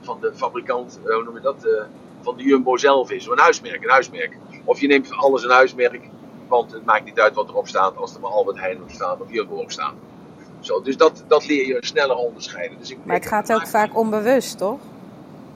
van 0.00 0.20
de 0.20 0.32
fabrikant, 0.34 1.00
hoe 1.02 1.24
noem 1.24 1.34
je 1.34 1.40
dat, 1.40 1.86
van 2.20 2.36
de 2.36 2.42
Jumbo 2.42 2.76
zelf 2.76 3.10
is. 3.10 3.26
Een 3.26 3.38
huismerk, 3.38 3.82
een 3.82 3.90
huismerk. 3.90 4.36
Of 4.64 4.80
je 4.80 4.86
neemt 4.86 5.12
alles 5.12 5.44
een 5.44 5.50
huismerk, 5.50 6.00
want 6.48 6.72
het 6.72 6.84
maakt 6.84 7.04
niet 7.04 7.20
uit 7.20 7.34
wat 7.34 7.48
erop 7.48 7.68
staat 7.68 7.96
als 7.96 8.14
er 8.14 8.20
maar 8.20 8.30
Albert 8.30 8.58
Heijn 8.58 8.82
op 8.82 8.90
staat 8.90 9.20
of 9.20 9.32
Jumbo 9.32 9.54
op 9.54 9.70
staat. 9.70 9.94
Zo, 10.60 10.82
dus 10.82 10.96
dat, 10.96 11.24
dat 11.26 11.46
leer 11.46 11.66
je 11.66 11.76
sneller 11.80 12.16
onderscheiden. 12.16 12.78
Dus 12.78 12.90
ik 12.90 12.98
maar 13.04 13.16
het 13.16 13.26
gaat 13.26 13.52
ook 13.52 13.66
vaak 13.66 13.96
onbewust, 13.96 14.58
toch? 14.58 14.80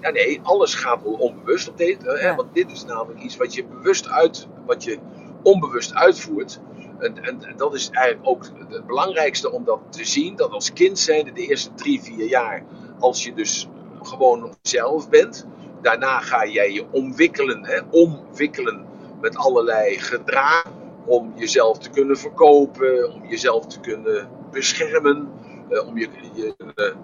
Ja, 0.00 0.10
nee, 0.10 0.40
alles 0.42 0.74
gaat 0.74 1.02
onbewust 1.02 1.68
op 1.68 1.78
dit. 1.78 1.98
Ja. 2.20 2.34
Want 2.34 2.54
dit 2.54 2.70
is 2.70 2.84
namelijk 2.84 3.20
iets 3.20 3.36
wat 3.36 3.54
je 3.54 3.64
bewust 3.64 4.08
uit, 4.08 4.46
wat 4.66 4.84
je 4.84 4.98
onbewust 5.42 5.94
uitvoert. 5.94 6.60
En, 6.98 7.22
en, 7.22 7.38
dat 7.56 7.74
is 7.74 7.90
eigenlijk 7.90 8.28
ook 8.28 8.44
het 8.68 8.86
belangrijkste 8.86 9.52
om 9.52 9.64
dat 9.64 9.80
te 9.90 10.04
zien. 10.04 10.36
Dat 10.36 10.50
als 10.50 10.72
kind 10.72 10.98
zijn 10.98 11.34
de 11.34 11.46
eerste 11.46 11.74
drie, 11.74 12.02
vier 12.02 12.26
jaar, 12.26 12.64
als 12.98 13.24
je 13.24 13.34
dus 13.34 13.68
gewoon 14.02 14.54
zelf 14.62 15.08
bent. 15.08 15.46
Daarna 15.82 16.20
ga 16.20 16.46
jij 16.46 16.72
je 16.72 16.84
omwikkelen, 16.90 17.64
hè, 17.64 17.80
omwikkelen 17.90 18.86
met 19.20 19.36
allerlei 19.36 19.98
gedrag. 19.98 20.64
Om 21.06 21.32
jezelf 21.36 21.78
te 21.78 21.90
kunnen 21.90 22.16
verkopen, 22.16 23.12
om 23.14 23.26
jezelf 23.26 23.66
te 23.66 23.80
kunnen 23.80 24.28
beschermen. 24.50 25.28
Uh, 25.70 25.86
om 25.86 25.98
je, 25.98 26.08
je 26.34 26.54
uh, 26.76 26.94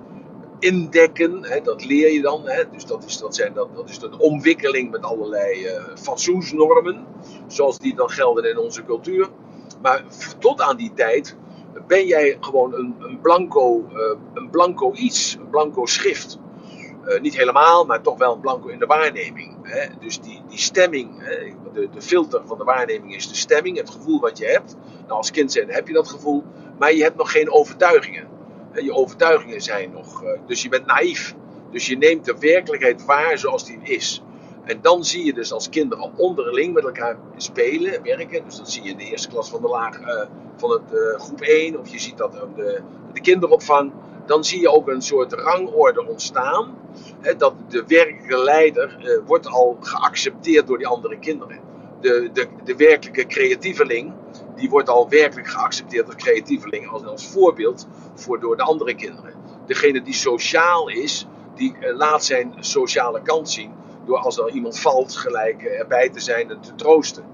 indekken, 0.58 1.44
hè, 1.44 1.60
dat 1.60 1.84
leer 1.84 2.12
je 2.12 2.20
dan. 2.20 2.42
Hè, 2.44 2.70
dus 2.70 2.86
dat 2.86 3.04
is, 3.04 3.18
dat, 3.18 3.34
zijn, 3.34 3.52
dat, 3.52 3.68
dat 3.74 3.88
is 3.88 4.02
een 4.02 4.18
omwikkeling 4.18 4.90
met 4.90 5.02
allerlei 5.02 5.66
uh, 5.66 5.82
fatsoensnormen, 5.94 7.06
zoals 7.46 7.78
die 7.78 7.94
dan 7.94 8.10
gelden 8.10 8.50
in 8.50 8.58
onze 8.58 8.84
cultuur. 8.84 9.28
Maar 9.82 10.04
tot 10.38 10.60
aan 10.60 10.76
die 10.76 10.92
tijd 10.94 11.36
ben 11.86 12.06
jij 12.06 12.36
gewoon 12.40 12.74
een, 12.74 12.94
een, 12.98 13.20
blanco, 13.20 13.88
uh, 13.92 14.18
een 14.34 14.50
blanco 14.50 14.92
iets, 14.92 15.36
een 15.40 15.50
blanco 15.50 15.86
schrift. 15.86 16.38
Uh, 17.06 17.20
niet 17.20 17.36
helemaal, 17.36 17.84
maar 17.84 18.02
toch 18.02 18.18
wel 18.18 18.34
een 18.34 18.40
blanco 18.40 18.68
in 18.68 18.78
de 18.78 18.86
waarneming. 18.86 19.56
Hè. 19.62 19.86
Dus 20.00 20.20
die, 20.20 20.42
die 20.48 20.58
stemming, 20.58 21.18
de, 21.72 21.88
de 21.94 22.02
filter 22.02 22.40
van 22.44 22.58
de 22.58 22.64
waarneming 22.64 23.14
is 23.14 23.28
de 23.28 23.34
stemming, 23.34 23.76
het 23.76 23.90
gevoel 23.90 24.20
wat 24.20 24.38
je 24.38 24.46
hebt. 24.46 24.76
Nou, 25.06 25.12
als 25.18 25.30
kind 25.30 25.52
zijn 25.52 25.70
heb 25.70 25.86
je 25.86 25.94
dat 25.94 26.08
gevoel, 26.08 26.44
maar 26.78 26.94
je 26.94 27.02
hebt 27.02 27.16
nog 27.16 27.30
geen 27.30 27.50
overtuigingen 27.50 28.37
je 28.74 28.92
overtuigingen 28.92 29.60
zijn 29.60 29.90
nog. 29.90 30.22
Dus 30.46 30.62
je 30.62 30.68
bent 30.68 30.86
naïef. 30.86 31.34
Dus 31.70 31.86
je 31.86 31.96
neemt 31.96 32.24
de 32.24 32.36
werkelijkheid 32.38 33.04
waar 33.04 33.38
zoals 33.38 33.64
die 33.66 33.78
is. 33.82 34.22
En 34.64 34.78
dan 34.80 35.04
zie 35.04 35.24
je 35.24 35.32
dus 35.32 35.52
als 35.52 35.68
kinderen 35.68 36.10
onderling 36.16 36.74
met 36.74 36.84
elkaar 36.84 37.16
spelen, 37.36 38.02
werken. 38.02 38.44
Dus 38.44 38.56
dat 38.56 38.70
zie 38.70 38.82
je 38.82 38.90
in 38.90 38.96
de 38.96 39.04
eerste 39.04 39.28
klas 39.28 39.50
van 39.50 39.60
de 39.60 39.68
laag 39.68 40.00
uh, 40.00 40.06
van 40.56 40.70
het 40.70 41.20
groep 41.20 41.40
1. 41.40 41.78
Of 41.80 41.88
je 41.88 41.98
ziet 41.98 42.16
dat 42.16 42.42
op 42.42 42.56
de, 42.56 42.80
de 43.12 43.20
kinderopvang. 43.20 43.92
Dan 44.26 44.44
zie 44.44 44.60
je 44.60 44.70
ook 44.70 44.88
een 44.88 45.02
soort 45.02 45.32
rangorde 45.32 46.06
ontstaan. 46.06 46.78
Hè, 47.20 47.36
dat 47.36 47.54
de 47.68 47.84
werkelijke 47.86 48.38
leider 48.38 48.98
uh, 49.00 49.18
wordt 49.26 49.46
al 49.46 49.76
geaccepteerd 49.80 50.66
door 50.66 50.78
die 50.78 50.86
andere 50.86 51.18
kinderen. 51.18 51.60
De, 52.00 52.30
de, 52.32 52.46
de 52.64 52.76
werkelijke 52.76 53.26
creatieveling 53.26 54.12
die 54.58 54.70
wordt 54.70 54.88
al 54.88 55.08
werkelijk 55.08 55.48
geaccepteerd 55.48 56.06
als 56.06 56.14
creatieveling, 56.14 56.88
als, 56.88 57.04
als 57.04 57.26
voorbeeld 57.26 57.86
voor, 58.14 58.40
door 58.40 58.56
de 58.56 58.62
andere 58.62 58.94
kinderen. 58.94 59.34
Degene 59.66 60.02
die 60.02 60.14
sociaal 60.14 60.88
is, 60.88 61.26
die 61.54 61.76
eh, 61.80 61.96
laat 61.96 62.24
zijn 62.24 62.54
sociale 62.60 63.22
kant 63.22 63.50
zien 63.50 63.72
door 64.04 64.18
als 64.18 64.38
er 64.38 64.50
iemand 64.50 64.78
valt 64.80 65.16
gelijk 65.16 65.62
eh, 65.62 65.78
erbij 65.78 66.08
te 66.08 66.20
zijn 66.20 66.50
en 66.50 66.60
te 66.60 66.74
troosten. 66.74 67.24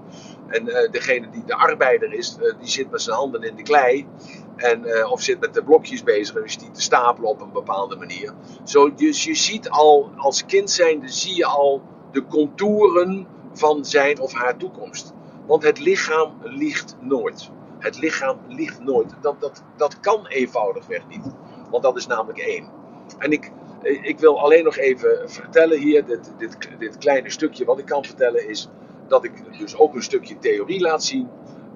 En 0.47 0.67
uh, 0.67 0.91
degene 0.91 1.29
die 1.29 1.43
de 1.45 1.55
arbeider 1.55 2.13
is, 2.13 2.35
die 2.35 2.69
zit 2.69 2.91
met 2.91 3.01
zijn 3.01 3.15
handen 3.15 3.43
in 3.43 3.55
de 3.55 3.63
klei. 3.63 4.07
En, 4.55 5.07
of 5.07 5.21
zit 5.21 5.39
met 5.39 5.53
de 5.53 5.63
blokjes 5.63 6.03
bezig 6.03 6.35
en 6.35 6.43
die 6.43 6.71
te 6.71 6.81
stapelen 6.81 7.29
op 7.29 7.41
een 7.41 7.51
bepaalde 7.51 7.95
manier. 7.95 8.33
Zo, 8.63 8.93
dus 8.93 9.23
je 9.23 9.35
ziet 9.35 9.69
al, 9.69 10.09
als 10.15 10.45
kind 10.45 10.71
zijnde, 10.71 11.09
zie 11.09 11.35
je 11.35 11.45
al 11.45 11.81
de 12.11 12.25
contouren 12.25 13.27
van 13.53 13.85
zijn 13.85 14.19
of 14.19 14.33
haar 14.33 14.57
toekomst. 14.57 15.13
Want 15.45 15.63
het 15.63 15.79
lichaam 15.79 16.33
liegt 16.43 16.95
nooit. 16.99 17.49
Het 17.79 17.99
lichaam 17.99 18.39
liegt 18.47 18.83
nooit. 18.83 19.13
Dat, 19.21 19.41
dat, 19.41 19.63
dat 19.75 19.99
kan 19.99 20.27
eenvoudigweg 20.27 21.07
niet. 21.07 21.33
Want 21.69 21.83
dat 21.83 21.97
is 21.97 22.07
namelijk 22.07 22.39
één. 22.39 22.69
En 23.17 23.31
ik, 23.31 23.51
ik 23.81 24.19
wil 24.19 24.39
alleen 24.39 24.63
nog 24.63 24.77
even 24.77 25.29
vertellen 25.29 25.79
hier, 25.79 26.05
dit, 26.05 26.33
dit, 26.37 26.57
dit 26.79 26.97
kleine 26.97 27.29
stukje 27.29 27.65
wat 27.65 27.79
ik 27.79 27.85
kan 27.85 28.05
vertellen 28.05 28.49
is 28.49 28.69
dat 29.07 29.23
ik 29.23 29.59
dus 29.59 29.77
ook 29.77 29.95
een 29.95 30.03
stukje 30.03 30.37
theorie 30.37 30.81
laat 30.81 31.03
zien 31.03 31.29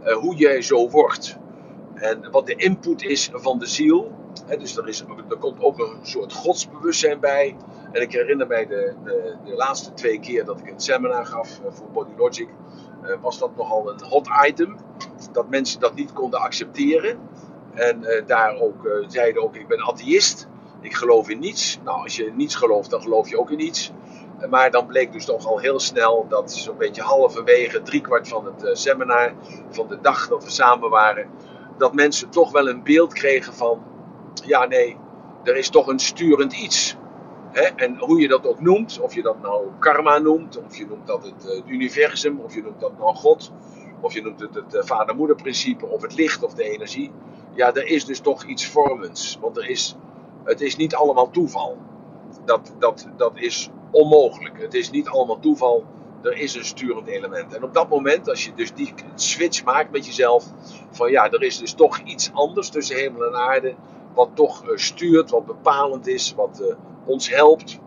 uh, 0.04 0.14
hoe 0.14 0.36
jij 0.36 0.62
zo 0.62 0.90
wordt. 0.90 1.38
En 1.94 2.32
wat 2.32 2.46
de 2.46 2.56
input 2.56 3.04
is 3.04 3.30
van 3.34 3.60
de 3.60 3.66
ziel. 3.66 4.12
Dus 4.60 4.78
er, 4.78 4.88
is, 4.88 5.04
er 5.30 5.38
komt 5.38 5.62
ook 5.62 5.80
een 5.80 5.98
soort 6.02 6.34
godsbewustzijn 6.34 7.20
bij. 7.20 7.56
En 7.92 8.02
ik 8.02 8.12
herinner 8.12 8.48
mij 8.48 8.66
de, 8.66 8.94
de, 9.04 9.36
de 9.46 9.56
laatste 9.56 9.94
twee 9.94 10.20
keer 10.20 10.46
dat 10.46 10.60
ik 10.60 10.70
een 10.70 10.80
seminar 10.80 11.26
gaf 11.26 11.60
uh, 11.60 11.72
voor 11.72 11.90
Body 11.90 12.12
Logic. 12.18 12.50
Uh, 13.04 13.16
was 13.22 13.40
dat 13.40 13.56
nogal 13.56 13.90
een 13.90 14.04
hot 14.04 14.28
item. 14.48 14.78
Dat 15.32 15.50
mensen 15.50 15.80
dat 15.80 15.96
niet 15.96 16.14
konden 16.14 16.40
accepteren. 16.40 17.20
En 17.74 18.24
daar 18.26 18.56
ook 18.60 18.90
zeiden 19.08 19.44
ook, 19.44 19.56
ik 19.56 19.68
ben 19.68 19.82
atheïst. 19.82 20.48
Ik 20.82 20.94
geloof 20.94 21.30
in 21.30 21.40
niets. 21.40 21.80
Nou, 21.84 22.02
als 22.04 22.16
je 22.16 22.32
niets 22.36 22.56
gelooft, 22.56 22.90
dan 22.90 23.02
geloof 23.02 23.30
je 23.30 23.40
ook 23.40 23.52
in 23.52 23.58
niets. 23.58 23.92
Maar 24.50 24.72
dan 24.72 24.86
bleek 24.86 25.12
dus 25.12 25.26
toch 25.26 25.46
al 25.46 25.60
heel 25.60 25.80
snel 25.80 26.26
dat 26.30 26.52
zo'n 26.54 26.78
beetje 26.78 27.02
halverwege, 27.02 27.82
driekwart 27.82 28.28
van 28.28 28.46
het 28.46 28.78
seminar, 28.78 29.34
van 29.70 29.88
de 29.88 30.02
dag 30.02 30.28
dat 30.28 30.44
we 30.44 30.50
samen 30.50 30.90
waren, 30.90 31.30
dat 31.78 31.94
mensen 31.94 32.30
toch 32.30 32.52
wel 32.52 32.70
een 32.70 32.84
beeld 32.84 33.14
kregen 33.14 33.54
van, 33.54 33.84
ja 34.46 34.66
nee, 34.66 34.98
er 35.44 35.56
is 35.56 35.70
toch 35.70 35.88
een 35.88 36.00
sturend 36.00 36.54
iets. 36.54 36.96
En 37.52 37.98
hoe 37.98 38.20
je 38.22 38.28
dat 38.28 38.48
ook 38.48 38.60
noemt, 38.60 39.00
of 39.00 39.16
je 39.16 39.22
dat 39.22 39.42
nou 39.42 39.68
karma 39.80 40.18
noemt, 40.18 40.58
of 40.66 40.76
je 40.78 40.86
noemt 40.86 41.08
dat 41.08 41.24
het, 41.24 41.44
het 41.44 41.64
universum, 41.68 42.40
of 42.40 42.56
je 42.56 42.62
noemt 42.62 42.80
dat 42.80 42.98
nou 42.98 43.16
God, 43.16 43.52
of 44.02 44.14
je 44.14 44.22
noemt 44.22 44.40
het 44.40 44.56
het 44.56 44.86
vader-moeder-principe, 44.86 45.86
of 45.86 46.02
het 46.02 46.16
licht 46.16 46.44
of 46.44 46.54
de 46.54 46.64
energie. 46.64 47.12
Ja, 47.56 47.74
er 47.74 47.88
is 47.88 48.06
dus 48.06 48.20
toch 48.20 48.44
iets 48.44 48.68
vormends. 48.68 49.38
Want 49.42 49.58
er 49.58 49.70
is, 49.70 49.96
het 50.44 50.62
is 50.62 50.76
niet 50.76 50.96
allemaal 50.96 51.30
toeval. 51.30 51.78
Dat, 52.46 52.74
dat, 52.80 53.08
dat 53.18 53.32
is 53.36 53.70
onmogelijk. 53.92 54.62
Het 54.62 54.74
is 54.74 54.90
niet 54.90 55.08
allemaal 55.08 55.40
toeval. 55.40 55.86
Er 56.22 56.38
is 56.38 56.56
een 56.56 56.66
sturend 56.66 57.08
element. 57.08 57.56
En 57.56 57.64
op 57.64 57.74
dat 57.74 57.90
moment, 57.90 58.30
als 58.30 58.46
je 58.46 58.54
dus 58.54 58.74
die 58.74 58.94
switch 59.16 59.64
maakt 59.64 59.92
met 59.92 60.06
jezelf, 60.06 60.46
van 60.92 61.12
ja, 61.12 61.32
er 61.32 61.44
is 61.44 61.58
dus 61.58 61.74
toch 61.74 62.00
iets 62.00 62.30
anders 62.34 62.70
tussen 62.70 62.96
hemel 62.96 63.24
en 63.24 63.36
aarde, 63.36 63.76
wat 64.14 64.30
toch 64.34 64.64
stuurt, 64.76 65.30
wat 65.30 65.46
bepalend 65.46 66.08
is, 66.08 66.34
wat 66.36 66.62
uh, 66.62 66.76
ons 67.06 67.30
helpt, 67.30 67.80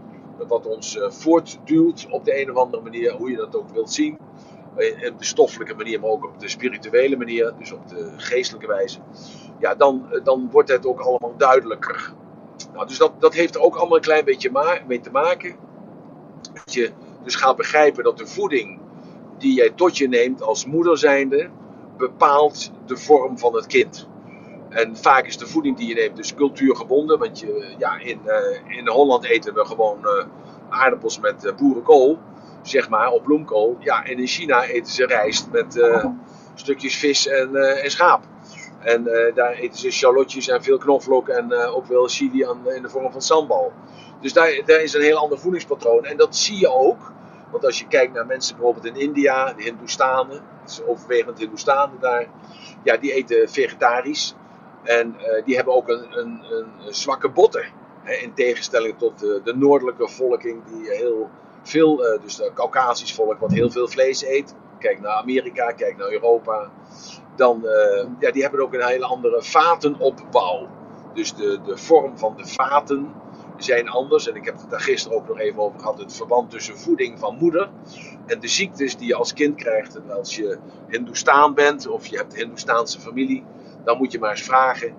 wat 0.49 0.67
ons 0.67 0.97
uh, 0.97 1.11
voortduwt 1.11 2.07
op 2.11 2.25
de 2.25 2.41
een 2.41 2.51
of 2.51 2.57
andere 2.57 2.83
manier, 2.83 3.13
hoe 3.13 3.31
je 3.31 3.37
dat 3.37 3.57
ook 3.57 3.71
wilt 3.71 3.93
zien. 3.93 4.19
Op 5.11 5.19
de 5.19 5.25
stoffelijke 5.25 5.75
manier, 5.75 6.01
maar 6.01 6.11
ook 6.11 6.25
op 6.25 6.41
de 6.41 6.49
spirituele 6.49 7.17
manier, 7.17 7.53
dus 7.59 7.73
op 7.73 7.89
de 7.89 8.13
geestelijke 8.17 8.67
wijze. 8.67 8.99
Ja, 9.59 9.75
dan, 9.75 10.21
dan 10.25 10.49
wordt 10.51 10.69
het 10.69 10.87
ook 10.87 11.01
allemaal 11.01 11.35
duidelijker. 11.37 12.15
Nou, 12.73 12.87
dus 12.87 12.99
dat, 12.99 13.13
dat 13.19 13.35
heeft 13.35 13.55
er 13.55 13.61
ook 13.61 13.77
allemaal 13.77 13.97
een 13.97 14.03
klein 14.03 14.25
beetje 14.25 14.81
mee 14.87 15.01
te 15.01 15.11
maken. 15.11 15.57
Dat 16.53 16.75
je 16.75 16.91
dus 17.23 17.35
gaat 17.35 17.57
begrijpen 17.57 18.05
dat 18.05 18.19
de 18.19 18.27
voeding 18.27 18.81
die 19.39 19.55
jij 19.55 19.71
tot 19.71 19.99
je 19.99 20.09
neemt 20.09 20.43
als 20.43 20.67
moeder 20.67 20.99
zijnde, 20.99 21.51
bepaalt 21.97 22.73
de 22.87 22.97
vorm 22.97 23.39
van 23.39 23.55
het 23.55 23.67
kind. 23.67 24.09
En 24.73 24.97
vaak 24.97 25.27
is 25.27 25.37
de 25.39 25.47
voeding 25.47 25.77
die 25.77 25.89
je 25.89 25.95
neemt 25.95 26.17
dus 26.17 26.35
cultuurgebonden. 26.35 27.19
Want 27.19 27.41
je, 27.41 27.75
ja, 27.79 27.99
in, 27.99 28.21
uh, 28.27 28.77
in 28.77 28.89
Holland 28.89 29.25
eten 29.25 29.55
we 29.55 29.65
gewoon 29.65 29.99
uh, 30.03 30.25
aardappels 30.69 31.21
met 31.21 31.45
uh, 31.45 31.55
boerenkool, 31.55 32.19
zeg 32.63 32.89
maar, 32.89 33.11
of 33.11 33.23
bloemkool. 33.23 33.77
Ja, 33.81 34.05
en 34.05 34.19
in 34.19 34.27
China 34.27 34.65
eten 34.65 34.93
ze 34.93 35.07
rijst 35.07 35.51
met 35.51 35.81
stukjes 36.55 36.97
vis 36.97 37.27
en, 37.27 37.57
en 37.83 37.91
schaap. 37.91 38.23
En 38.81 39.05
daar 39.35 39.53
eten 39.53 39.79
ze 39.79 39.91
shallotjes 39.91 40.49
en 40.49 40.63
veel 40.63 40.79
knoflook 40.79 41.29
en 41.29 41.55
ook 41.55 41.87
wel 41.87 42.09
chili 42.09 42.45
aan, 42.45 42.71
in 42.71 42.83
de 42.83 42.89
vorm 42.89 43.13
van 43.13 43.23
sambal. 43.23 43.73
Dus 44.21 44.33
daar, 44.33 44.63
daar 44.65 44.81
is 44.83 44.95
een 44.95 45.03
heel 45.03 45.17
ander 45.17 45.39
voedingspatroon. 45.39 46.05
En 46.05 46.17
dat 46.17 46.37
zie 46.37 46.59
je 46.59 46.69
ook. 46.69 47.13
Want 47.51 47.65
als 47.65 47.79
je 47.79 47.87
kijkt 47.87 48.13
naar 48.13 48.27
mensen 48.27 48.57
bijvoorbeeld 48.57 48.87
in 48.87 48.97
India, 49.01 49.53
de 49.53 49.63
Hindoestanen, 49.63 50.43
het 50.61 50.71
is 50.71 50.85
overwegend 50.85 51.39
Hindoestanen 51.39 52.01
daar, 52.01 52.27
ja, 52.83 52.97
die 52.97 53.13
eten 53.13 53.51
vegetarisch. 53.51 54.35
En 54.83 55.17
uh, 55.19 55.45
die 55.45 55.57
hebben 55.57 55.75
ook 55.75 55.89
een, 55.89 56.19
een, 56.19 56.43
een 56.51 56.95
zwakke 56.95 57.29
botten. 57.29 57.65
Hè, 58.03 58.15
in 58.15 58.35
tegenstelling 58.35 58.99
tot 58.99 59.19
de, 59.19 59.41
de, 59.45 59.57
noordelijke 59.57 60.09
volking 60.09 60.65
die 60.65 60.91
heel 60.91 61.31
veel, 61.63 62.15
uh, 62.15 62.23
dus 62.23 62.37
de 62.37 62.51
Caucasisch 62.55 63.15
volk, 63.15 63.39
wat 63.39 63.53
heel 63.53 63.71
veel 63.71 63.89
vlees 63.89 64.25
eet. 64.25 64.55
Kijk 64.79 65.01
naar 65.01 65.13
Amerika, 65.13 65.73
kijk 65.73 65.97
naar 65.97 66.13
Europa. 66.13 66.71
Dan, 67.37 67.63
uh, 67.65 68.07
ja, 68.19 68.31
die 68.31 68.43
hebben 68.43 68.61
ook 68.61 68.75
een 68.75 68.87
hele 68.87 69.07
andere 69.07 69.43
vatenopbouw. 69.43 70.69
Dus 71.15 71.35
de, 71.35 71.61
de 71.65 71.77
vorm 71.77 72.19
van 72.19 72.37
de 72.37 72.47
vaten 72.47 73.13
zijn 73.57 73.89
anders. 73.89 74.29
En 74.29 74.37
ik 74.37 74.45
heb 74.45 74.61
het 74.61 74.71
daar 74.71 74.81
gisteren 74.81 75.19
ook 75.19 75.29
nog 75.29 75.39
even 75.39 75.63
over 75.63 75.81
gehad. 75.81 75.99
Het 75.99 76.17
verband 76.17 76.51
tussen 76.51 76.79
voeding 76.79 77.19
van 77.19 77.37
moeder 77.41 77.71
en 78.27 78.41
de 78.41 78.49
ziektes 78.49 78.97
die 78.97 79.07
je 79.07 79.15
als 79.15 79.33
kind 79.33 79.57
krijgt. 79.57 79.97
En 79.97 80.11
als 80.11 80.37
je 80.37 80.59
Hindoestaan 80.89 81.55
bent 81.55 81.87
of 81.87 82.07
je 82.07 82.17
hebt 82.17 82.35
Hindoestaanse 82.35 83.01
familie, 83.01 83.45
dan 83.85 83.97
moet 83.99 84.13
je 84.13 84.19
maar 84.19 84.31
eens 84.31 84.43
vragen 84.43 84.95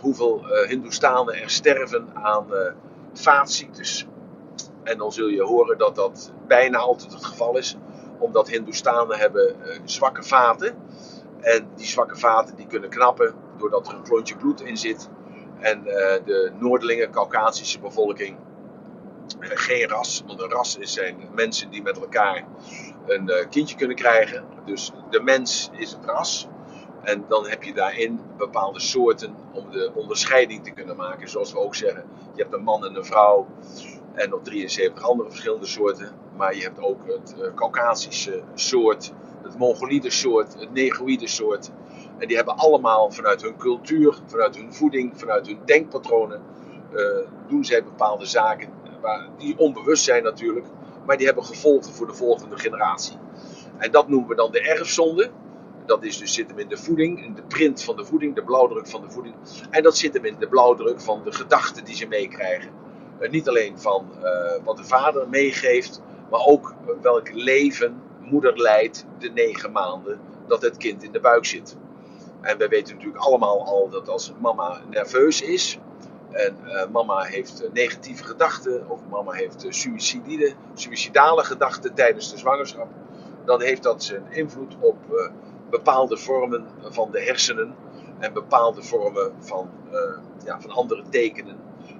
hoeveel 0.00 0.42
uh, 0.44 0.68
Hindoestanen 0.68 1.34
er 1.34 1.50
sterven 1.50 2.08
aan 2.12 2.46
uh, 2.50 2.72
vaatziektes. 3.12 4.06
En 4.82 4.98
dan 4.98 5.12
zul 5.12 5.26
je 5.26 5.42
horen 5.42 5.78
dat 5.78 5.94
dat 5.94 6.32
bijna 6.46 6.78
altijd 6.78 7.12
het 7.12 7.24
geval 7.24 7.56
is, 7.56 7.76
omdat 8.18 8.48
Hindoestanen 8.48 9.18
hebben 9.18 9.56
uh, 9.66 9.78
zwakke 9.84 10.22
vaten. 10.22 10.76
En 11.40 11.68
die 11.74 11.86
zwakke 11.86 12.16
vaten 12.16 12.56
die 12.56 12.66
kunnen 12.66 12.90
knappen 12.90 13.34
doordat 13.56 13.88
er 13.88 13.94
een 13.94 14.02
klontje 14.02 14.36
bloed 14.36 14.60
in 14.60 14.76
zit. 14.76 15.08
En 15.58 15.82
de 15.82 16.52
Noorderlinge, 16.58 17.10
Caucasische 17.10 17.80
bevolking, 17.80 18.36
geen 19.38 19.88
ras. 19.88 20.22
Want 20.26 20.42
een 20.42 20.50
ras 20.50 20.78
zijn 20.80 21.16
mensen 21.34 21.70
die 21.70 21.82
met 21.82 22.00
elkaar 22.00 22.44
een 23.06 23.30
kindje 23.50 23.76
kunnen 23.76 23.96
krijgen. 23.96 24.44
Dus 24.64 24.92
de 25.10 25.20
mens 25.20 25.70
is 25.72 25.90
het 25.92 26.04
ras. 26.04 26.48
En 27.08 27.24
dan 27.28 27.48
heb 27.48 27.62
je 27.62 27.72
daarin 27.72 28.20
bepaalde 28.36 28.80
soorten 28.80 29.34
om 29.52 29.70
de 29.70 29.90
onderscheiding 29.94 30.64
te 30.64 30.70
kunnen 30.70 30.96
maken. 30.96 31.28
Zoals 31.28 31.52
we 31.52 31.58
ook 31.58 31.74
zeggen, 31.74 32.04
je 32.34 32.42
hebt 32.42 32.54
een 32.54 32.62
man 32.62 32.84
en 32.84 32.96
een 32.96 33.04
vrouw. 33.04 33.46
En 34.14 34.30
nog 34.30 34.40
73 34.42 35.04
andere 35.04 35.28
verschillende 35.28 35.66
soorten. 35.66 36.10
Maar 36.36 36.54
je 36.54 36.62
hebt 36.62 36.80
ook 36.80 37.06
het 37.06 37.52
Caucasische 37.54 38.42
soort, 38.54 39.12
het 39.42 39.58
Mongoliede 39.58 40.10
soort, 40.10 40.54
het 40.60 40.72
Negroïde 40.72 41.26
soort. 41.26 41.70
En 42.18 42.28
die 42.28 42.36
hebben 42.36 42.56
allemaal 42.56 43.10
vanuit 43.10 43.42
hun 43.42 43.56
cultuur, 43.56 44.18
vanuit 44.26 44.56
hun 44.56 44.74
voeding, 44.74 45.12
vanuit 45.16 45.46
hun 45.46 45.58
denkpatronen, 45.64 46.42
uh, 46.92 47.00
doen 47.48 47.64
zij 47.64 47.84
bepaalde 47.84 48.26
zaken 48.26 48.68
waar, 49.00 49.28
die 49.36 49.58
onbewust 49.58 50.04
zijn 50.04 50.22
natuurlijk, 50.22 50.66
maar 51.06 51.16
die 51.16 51.26
hebben 51.26 51.44
gevolgen 51.44 51.92
voor 51.92 52.06
de 52.06 52.14
volgende 52.14 52.58
generatie. 52.58 53.16
En 53.76 53.90
dat 53.90 54.08
noemen 54.08 54.28
we 54.28 54.34
dan 54.34 54.52
de 54.52 54.60
erfzonde. 54.60 55.30
Dat 55.88 56.04
is 56.04 56.18
dus, 56.18 56.34
zit 56.34 56.48
hem 56.48 56.58
in 56.58 56.68
de 56.68 56.76
voeding, 56.76 57.24
in 57.24 57.34
de 57.34 57.42
print 57.42 57.82
van 57.82 57.96
de 57.96 58.04
voeding, 58.04 58.34
de 58.34 58.42
blauwdruk 58.42 58.86
van 58.86 59.00
de 59.00 59.10
voeding. 59.10 59.34
En 59.70 59.82
dat 59.82 59.96
zit 59.96 60.14
hem 60.14 60.24
in 60.24 60.36
de 60.38 60.48
blauwdruk 60.48 61.00
van 61.00 61.22
de 61.24 61.32
gedachten 61.32 61.84
die 61.84 61.94
ze 61.94 62.06
meekrijgen. 62.06 62.70
Uh, 63.20 63.30
niet 63.30 63.48
alleen 63.48 63.78
van 63.78 64.08
uh, 64.22 64.64
wat 64.64 64.76
de 64.76 64.84
vader 64.84 65.28
meegeeft, 65.28 66.00
maar 66.30 66.40
ook 66.40 66.74
welk 67.02 67.32
leven 67.32 68.02
moeder 68.20 68.58
leidt 68.58 69.06
de 69.18 69.30
negen 69.30 69.72
maanden 69.72 70.20
dat 70.46 70.62
het 70.62 70.76
kind 70.76 71.02
in 71.02 71.12
de 71.12 71.20
buik 71.20 71.44
zit. 71.44 71.76
En 72.40 72.58
we 72.58 72.68
weten 72.68 72.94
natuurlijk 72.94 73.24
allemaal 73.24 73.64
al 73.64 73.88
dat 73.88 74.08
als 74.08 74.32
mama 74.40 74.80
nerveus 74.90 75.42
is 75.42 75.78
en 76.30 76.56
mama 76.92 77.22
heeft 77.22 77.68
negatieve 77.72 78.24
gedachten 78.24 78.90
of 78.90 79.00
mama 79.10 79.32
heeft 79.32 79.66
suïcidale 80.74 81.44
gedachten 81.44 81.94
tijdens 81.94 82.30
de 82.30 82.38
zwangerschap, 82.38 82.88
dan 83.44 83.62
heeft 83.62 83.82
dat 83.82 84.04
zijn 84.04 84.26
invloed 84.30 84.76
op 84.80 84.96
bepaalde 85.70 86.16
vormen 86.16 86.66
van 86.82 87.10
de 87.10 87.20
hersenen 87.20 87.74
en 88.18 88.32
bepaalde 88.32 88.82
vormen 88.82 89.32
van, 89.38 89.70
ja, 90.44 90.60
van 90.60 90.70
andere 90.70 91.02
tekenen 91.10 91.56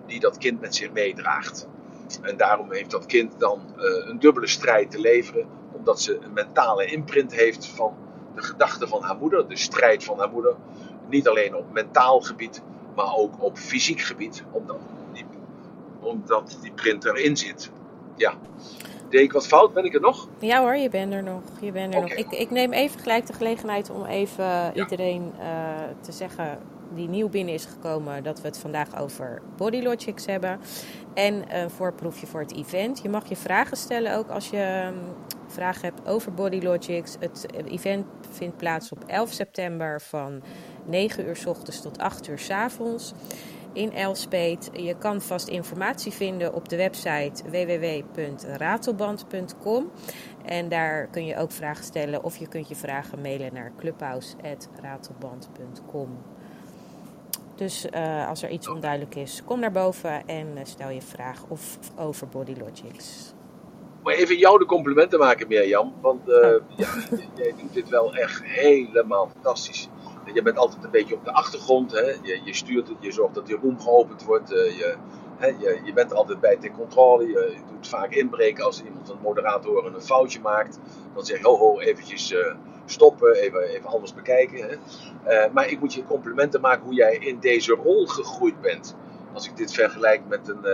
die 0.06 0.20
dat 0.20 0.38
kind 0.38 0.60
met 0.60 0.74
zich 0.74 0.92
meedraagt. 0.92 1.68
En 2.22 2.36
daarom 2.36 2.72
heeft 2.72 2.90
dat 2.90 3.06
kind 3.06 3.32
dan 3.38 3.60
een 3.76 4.18
dubbele 4.18 4.46
strijd 4.46 4.90
te 4.90 5.00
leveren, 5.00 5.46
omdat 5.72 6.00
ze 6.00 6.18
een 6.20 6.32
mentale 6.32 6.84
imprint 6.84 7.34
heeft 7.34 7.66
van 7.66 7.96
de 8.34 8.42
gedachten 8.42 8.88
van 8.88 9.02
haar 9.02 9.16
moeder, 9.16 9.48
de 9.48 9.56
strijd 9.56 10.04
van 10.04 10.18
haar 10.18 10.30
moeder. 10.30 10.54
Niet 11.08 11.28
alleen 11.28 11.54
op 11.54 11.72
mentaal 11.72 12.20
gebied, 12.20 12.62
maar 12.96 13.14
ook 13.16 13.42
op 13.42 13.58
fysiek 13.58 14.00
gebied, 14.00 14.44
omdat 14.50 14.78
die, 15.12 15.26
omdat 16.00 16.58
die 16.60 16.72
print 16.72 17.04
erin 17.04 17.36
zit. 17.36 17.70
Ja. 18.16 18.34
Deed 19.11 19.20
ik 19.20 19.32
wat 19.32 19.46
fout? 19.46 19.72
Ben 19.72 19.84
ik 19.84 19.94
er 19.94 20.00
nog? 20.00 20.28
Ja 20.38 20.61
hoor, 20.61 20.76
je 20.76 20.88
bent 20.88 21.12
er 21.12 21.22
nog. 21.22 21.42
Je 21.61 21.72
bent 21.72 21.94
er 21.94 22.00
nog. 22.00 22.11
Ik, 22.11 22.30
ik 22.30 22.50
neem 22.50 22.72
even 22.72 23.00
gelijk 23.00 23.26
de 23.26 23.32
gelegenheid 23.32 23.90
om 23.90 24.04
even 24.04 24.72
iedereen 24.74 25.32
uh, 25.38 25.44
te 26.00 26.12
zeggen 26.12 26.59
die 26.94 27.09
nieuw 27.09 27.28
binnen 27.28 27.54
is 27.54 27.64
gekomen, 27.64 28.22
dat 28.22 28.40
we 28.40 28.46
het 28.46 28.59
vandaag 28.59 29.00
over 29.00 29.42
Body 29.56 29.82
Logics 29.82 30.26
hebben. 30.26 30.61
En 31.14 31.56
een 31.61 31.70
voorproefje 31.70 32.26
voor 32.26 32.40
het 32.40 32.54
event. 32.54 33.00
Je 33.02 33.09
mag 33.09 33.28
je 33.28 33.36
vragen 33.36 33.76
stellen 33.76 34.16
ook 34.16 34.28
als 34.28 34.50
je 34.50 34.84
um, 34.86 34.98
vragen 35.46 35.82
hebt 35.82 36.09
over 36.09 36.32
Body 36.34 36.61
Logics. 36.62 37.16
Het 37.20 37.46
event 37.66 38.06
vindt 38.30 38.56
plaats 38.56 38.92
op 38.92 39.04
11 39.06 39.32
september 39.32 40.00
van 40.00 40.42
9 40.84 41.26
uur 41.26 41.36
s 41.36 41.46
ochtends 41.46 41.82
tot 41.82 41.98
8 41.98 42.28
uur 42.28 42.38
s 42.38 42.50
avonds 42.50 43.12
in 43.72 43.92
Elspeet. 43.92 44.70
Je 44.72 44.96
kan 44.98 45.20
vast 45.20 45.48
informatie 45.48 46.12
vinden 46.12 46.54
op 46.54 46.68
de 46.68 46.76
website 46.76 47.42
www.ratelband.com. 47.50 49.90
En 50.44 50.68
daar 50.68 51.06
kun 51.06 51.26
je 51.26 51.36
ook 51.36 51.52
vragen 51.52 51.84
stellen 51.84 52.24
of 52.24 52.36
je 52.36 52.48
kunt 52.48 52.68
je 52.68 52.76
vragen 52.76 53.20
mailen 53.20 53.54
naar 53.54 53.72
clubhouse.ratelband.com. 53.76 56.18
Dus 57.54 57.86
uh, 57.94 58.28
als 58.28 58.42
er 58.42 58.50
iets 58.50 58.68
onduidelijk 58.68 59.14
is, 59.14 59.42
kom 59.44 59.60
naar 59.60 59.72
boven 59.72 60.26
en 60.26 60.46
uh, 60.54 60.60
stel 60.62 60.90
je 60.90 61.02
vraag 61.02 61.44
of 61.48 61.78
over 61.96 62.28
Body 62.28 62.54
Logics. 62.58 63.34
Maar 64.02 64.14
even 64.14 64.36
jou 64.36 64.58
de 64.58 64.64
complimenten 64.64 65.18
maken, 65.18 65.48
Mirjam. 65.48 65.94
Want 66.00 66.28
uh, 66.28 66.36
oh. 66.36 66.62
ja, 66.76 66.88
jij 67.34 67.54
doet 67.60 67.72
dit 67.72 67.88
wel 67.88 68.14
echt 68.14 68.44
helemaal 68.44 69.28
fantastisch. 69.28 69.88
Je 70.35 70.43
bent 70.43 70.59
altijd 70.59 70.85
een 70.85 70.91
beetje 70.91 71.14
op 71.14 71.24
de 71.24 71.33
achtergrond. 71.33 71.93
Hè? 71.93 72.01
Je, 72.22 72.41
je 72.45 72.55
stuurt 72.55 72.89
het, 72.89 72.97
je 73.01 73.12
zorgt 73.12 73.35
dat 73.35 73.47
die 73.47 73.57
room 73.57 73.81
geopend 73.81 74.24
wordt. 74.24 74.49
je, 74.49 74.97
hè, 75.37 75.47
je, 75.47 75.81
je 75.85 75.93
bent 75.93 76.14
altijd 76.14 76.41
bij 76.41 76.57
ten 76.57 76.72
controle. 76.72 77.26
Je, 77.26 77.33
je, 77.33 77.72
doet 77.72 77.89
vaak 77.89 78.11
inbreken 78.12 78.64
als 78.64 78.83
iemand, 78.83 79.09
een 79.09 79.18
moderator, 79.22 79.87
een 79.87 80.03
foutje 80.03 80.41
maakt. 80.41 80.79
Dan 81.14 81.24
zeg 81.24 81.39
je, 81.39 81.47
ho 81.47 81.57
ho, 81.57 81.79
eventjes 81.79 82.35
stoppen, 82.85 83.35
even, 83.35 83.62
even 83.62 83.91
anders 83.91 84.14
bekijken. 84.14 84.68
Hè? 84.68 84.76
Uh, 85.47 85.53
maar 85.53 85.68
ik 85.68 85.81
moet 85.81 85.95
je 85.95 86.05
complimenten 86.05 86.61
maken 86.61 86.85
hoe 86.85 86.95
jij 86.95 87.16
in 87.16 87.39
deze 87.41 87.72
rol 87.72 88.07
gegroeid 88.07 88.61
bent. 88.61 88.97
Als 89.33 89.49
ik 89.49 89.57
dit 89.57 89.72
vergelijk 89.72 90.20
met 90.29 90.49
een, 90.49 90.64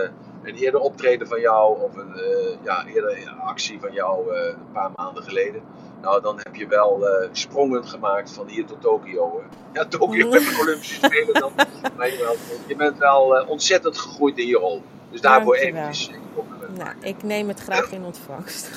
een 0.43 0.55
eerder 0.55 0.79
optreden 0.79 1.27
van 1.27 1.39
jou 1.39 1.81
of 1.81 1.95
een 1.95 2.15
ja, 2.63 2.85
eerder 2.85 3.33
actie 3.39 3.79
van 3.79 3.93
jou 3.93 4.35
een 4.35 4.71
paar 4.73 4.91
maanden 4.95 5.23
geleden. 5.23 5.61
Nou, 6.05 6.21
dan 6.21 6.37
heb 6.37 6.55
je 6.55 6.67
wel 6.67 7.07
sprongen 7.31 7.87
gemaakt 7.87 8.31
van 8.31 8.47
hier 8.47 8.65
tot 8.65 8.81
Tokio. 8.81 9.43
Ja, 9.73 9.85
Tokio 9.85 10.29
met 10.29 10.41
de 10.41 10.57
Olympische 10.61 10.95
Spelen 10.95 11.33
dan. 11.33 11.51
maar 11.97 12.11
je, 12.11 12.17
wel, 12.17 12.35
je 12.67 12.75
bent 12.75 12.97
wel 12.97 13.45
ontzettend 13.47 13.97
gegroeid 13.97 14.37
in 14.37 14.47
je 14.47 14.57
rol. 14.57 14.81
Dus 15.11 15.21
daarvoor 15.21 15.55
even 15.55 15.91
complimenten. 16.35 16.77
Nou, 16.77 16.95
ik 17.01 17.23
neem 17.23 17.47
het 17.47 17.59
graag 17.59 17.91
in 17.91 18.03
ontvangst. 18.03 18.69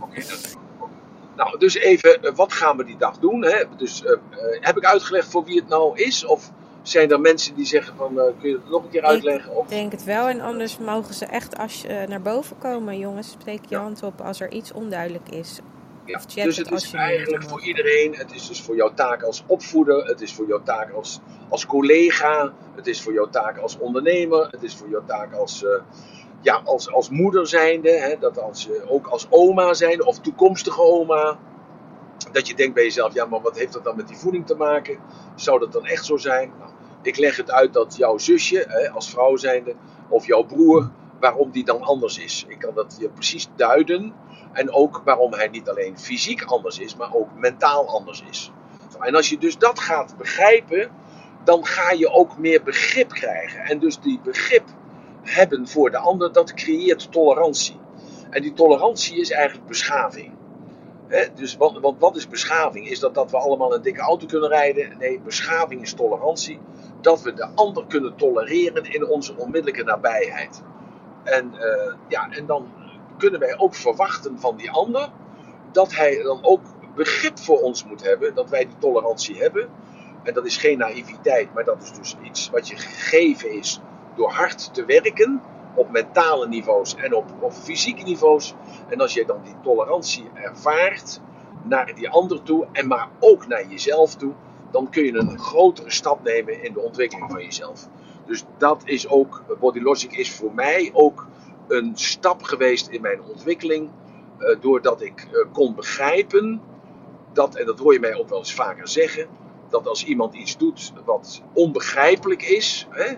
Oké, 0.00 0.20
okay, 0.20 0.24
nou, 1.36 1.58
dus 1.58 1.74
even, 1.74 2.22
eh, 2.22 2.34
wat 2.34 2.52
gaan 2.52 2.76
we 2.76 2.84
die 2.84 2.96
dag 2.96 3.18
doen? 3.18 3.44
Hè? 3.44 3.64
Dus 3.76 4.02
uh, 4.02 4.10
heb 4.60 4.76
ik 4.76 4.84
uitgelegd 4.84 5.30
voor 5.30 5.44
wie 5.44 5.56
het 5.56 5.68
nou 5.68 5.98
is? 5.98 6.24
Of 6.24 6.50
zijn 6.82 7.10
er 7.10 7.20
mensen 7.20 7.54
die 7.54 7.66
zeggen 7.66 7.96
van, 7.96 8.12
uh, 8.14 8.22
kun 8.40 8.48
je 8.48 8.54
het 8.54 8.70
nog 8.70 8.82
een 8.82 8.90
keer 8.90 9.02
uitleggen? 9.02 9.52
Ik 9.52 9.68
denk 9.68 9.92
het 9.92 10.04
wel. 10.04 10.28
En 10.28 10.40
anders 10.40 10.78
mogen 10.78 11.14
ze 11.14 11.26
echt 11.26 11.58
als, 11.58 11.84
uh, 11.84 12.02
naar 12.06 12.22
boven 12.22 12.58
komen, 12.58 12.98
jongens. 12.98 13.36
Steek 13.40 13.60
je 13.68 13.74
ja. 13.74 13.80
hand 13.80 14.02
op 14.02 14.20
als 14.20 14.40
er 14.40 14.52
iets 14.52 14.72
onduidelijk 14.72 15.28
is. 15.28 15.60
Ja, 16.04 16.44
dus 16.44 16.56
het, 16.56 16.70
het 16.70 16.82
is 16.82 16.92
eigenlijk 16.92 17.42
voor 17.42 17.62
iedereen. 17.62 18.14
Het 18.14 18.34
is 18.34 18.48
dus 18.48 18.62
voor 18.62 18.76
jouw 18.76 18.94
taak 18.94 19.22
als 19.22 19.44
opvoeder. 19.46 20.04
Het 20.04 20.20
is 20.20 20.34
voor 20.34 20.46
jouw 20.46 20.62
taak 20.62 20.92
als, 20.92 21.20
als 21.48 21.66
collega. 21.66 22.52
Het 22.74 22.86
is 22.86 23.02
voor 23.02 23.12
jouw 23.12 23.28
taak 23.28 23.58
als 23.58 23.78
ondernemer. 23.78 24.48
Het 24.50 24.62
is 24.62 24.74
voor 24.74 24.88
jouw 24.88 25.04
taak 25.04 25.32
als 25.34 25.64
ja, 26.42 26.60
als, 26.64 26.92
als 26.92 27.10
moeder 27.10 27.46
zijnde, 27.46 27.90
hè, 27.90 28.18
dat 28.18 28.38
als, 28.38 28.68
ook 28.88 29.06
als 29.06 29.26
oma 29.30 29.74
zijnde 29.74 30.04
of 30.04 30.20
toekomstige 30.20 30.82
oma, 30.82 31.38
dat 32.32 32.48
je 32.48 32.54
denkt 32.54 32.74
bij 32.74 32.84
jezelf, 32.84 33.14
ja, 33.14 33.24
maar 33.24 33.40
wat 33.40 33.58
heeft 33.58 33.72
dat 33.72 33.84
dan 33.84 33.96
met 33.96 34.08
die 34.08 34.16
voeding 34.16 34.46
te 34.46 34.54
maken? 34.54 34.98
Zou 35.34 35.58
dat 35.58 35.72
dan 35.72 35.86
echt 35.86 36.04
zo 36.04 36.16
zijn? 36.16 36.52
Nou, 36.58 36.70
ik 37.02 37.16
leg 37.16 37.36
het 37.36 37.50
uit 37.50 37.72
dat 37.72 37.96
jouw 37.96 38.18
zusje, 38.18 38.64
hè, 38.68 38.90
als 38.90 39.10
vrouw 39.10 39.36
zijnde, 39.36 39.74
of 40.08 40.26
jouw 40.26 40.42
broer, 40.42 40.90
waarom 41.20 41.50
die 41.50 41.64
dan 41.64 41.82
anders 41.82 42.18
is. 42.18 42.44
Ik 42.48 42.58
kan 42.58 42.74
dat 42.74 42.96
je 43.00 43.08
precies 43.08 43.48
duiden. 43.56 44.14
En 44.52 44.72
ook 44.72 45.02
waarom 45.04 45.32
hij 45.32 45.48
niet 45.48 45.68
alleen 45.68 45.98
fysiek 45.98 46.42
anders 46.42 46.78
is, 46.78 46.96
maar 46.96 47.14
ook 47.14 47.28
mentaal 47.34 47.88
anders 47.88 48.22
is. 48.30 48.52
En 49.00 49.14
als 49.14 49.28
je 49.28 49.38
dus 49.38 49.58
dat 49.58 49.80
gaat 49.80 50.16
begrijpen, 50.16 50.90
dan 51.44 51.66
ga 51.66 51.90
je 51.90 52.10
ook 52.10 52.38
meer 52.38 52.62
begrip 52.62 53.08
krijgen. 53.08 53.60
En 53.60 53.78
dus 53.78 54.00
die 54.00 54.20
begrip 54.22 54.64
hebben 55.22 55.68
voor 55.68 55.90
de 55.90 55.98
ander, 55.98 56.32
dat 56.32 56.54
creëert 56.54 57.12
tolerantie. 57.12 57.80
En 58.30 58.42
die 58.42 58.52
tolerantie 58.52 59.20
is 59.20 59.30
eigenlijk 59.30 59.66
beschaving. 59.66 60.32
dus 61.34 61.56
wat, 61.56 61.78
want 61.80 62.00
wat 62.00 62.16
is 62.16 62.28
beschaving? 62.28 62.88
Is 62.88 62.98
dat 62.98 63.14
dat 63.14 63.30
we 63.30 63.36
allemaal 63.36 63.74
een 63.74 63.82
dikke 63.82 64.00
auto 64.00 64.26
kunnen 64.26 64.48
rijden? 64.48 64.98
Nee, 64.98 65.20
beschaving 65.20 65.82
is 65.82 65.92
tolerantie. 65.92 66.58
Dat 67.00 67.22
we 67.22 67.32
de 67.32 67.48
ander 67.54 67.84
kunnen 67.86 68.16
tolereren 68.16 68.92
in 68.92 69.06
onze 69.06 69.36
onmiddellijke 69.36 69.84
nabijheid. 69.84 70.62
En, 71.24 71.52
uh, 71.54 71.94
ja, 72.08 72.28
en 72.30 72.46
dan 72.46 72.68
kunnen 73.22 73.40
wij 73.40 73.58
ook 73.58 73.74
verwachten 73.74 74.38
van 74.40 74.56
die 74.56 74.70
ander 74.70 75.08
dat 75.72 75.94
hij 75.94 76.22
dan 76.22 76.38
ook 76.42 76.60
begrip 76.94 77.38
voor 77.38 77.60
ons 77.60 77.84
moet 77.84 78.02
hebben, 78.02 78.34
dat 78.34 78.50
wij 78.50 78.64
die 78.64 78.78
tolerantie 78.78 79.38
hebben. 79.38 79.68
En 80.22 80.34
dat 80.34 80.46
is 80.46 80.56
geen 80.56 80.78
naïviteit, 80.78 81.54
maar 81.54 81.64
dat 81.64 81.82
is 81.82 81.92
dus 81.92 82.16
iets 82.22 82.50
wat 82.50 82.68
je 82.68 82.76
gegeven 82.76 83.52
is 83.52 83.80
door 84.16 84.30
hard 84.30 84.74
te 84.74 84.84
werken 84.84 85.42
op 85.74 85.90
mentale 85.90 86.48
niveaus 86.48 86.94
en 86.94 87.14
op, 87.14 87.24
op 87.40 87.52
fysieke 87.52 88.02
niveaus. 88.02 88.54
En 88.88 89.00
als 89.00 89.14
je 89.14 89.24
dan 89.24 89.40
die 89.44 89.54
tolerantie 89.62 90.30
ervaart 90.34 91.20
naar 91.62 91.94
die 91.94 92.08
ander 92.08 92.42
toe 92.42 92.66
en 92.72 92.86
maar 92.86 93.08
ook 93.20 93.46
naar 93.46 93.66
jezelf 93.66 94.14
toe, 94.14 94.32
dan 94.70 94.90
kun 94.90 95.04
je 95.04 95.14
een 95.14 95.38
grotere 95.38 95.90
stap 95.90 96.22
nemen 96.22 96.62
in 96.62 96.72
de 96.72 96.80
ontwikkeling 96.80 97.30
van 97.30 97.42
jezelf. 97.42 97.88
Dus 98.26 98.44
dat 98.58 98.82
is 98.84 99.08
ook, 99.08 99.42
Body 99.60 99.80
Logic 99.80 100.12
is 100.12 100.34
voor 100.34 100.54
mij 100.54 100.90
ook 100.92 101.26
een 101.68 101.92
stap 101.94 102.42
geweest 102.42 102.88
in 102.88 103.00
mijn 103.00 103.22
ontwikkeling. 103.22 103.90
Uh, 104.38 104.60
doordat 104.60 105.02
ik 105.02 105.28
uh, 105.32 105.52
kon 105.52 105.74
begrijpen 105.74 106.60
dat, 107.32 107.54
en 107.54 107.66
dat 107.66 107.78
hoor 107.78 107.92
je 107.92 108.00
mij 108.00 108.14
ook 108.14 108.28
wel 108.28 108.38
eens 108.38 108.54
vaker 108.54 108.88
zeggen, 108.88 109.28
dat 109.68 109.86
als 109.86 110.04
iemand 110.04 110.34
iets 110.34 110.56
doet 110.56 110.92
wat 111.04 111.42
onbegrijpelijk 111.52 112.42
is, 112.42 112.86
hè, 112.90 113.16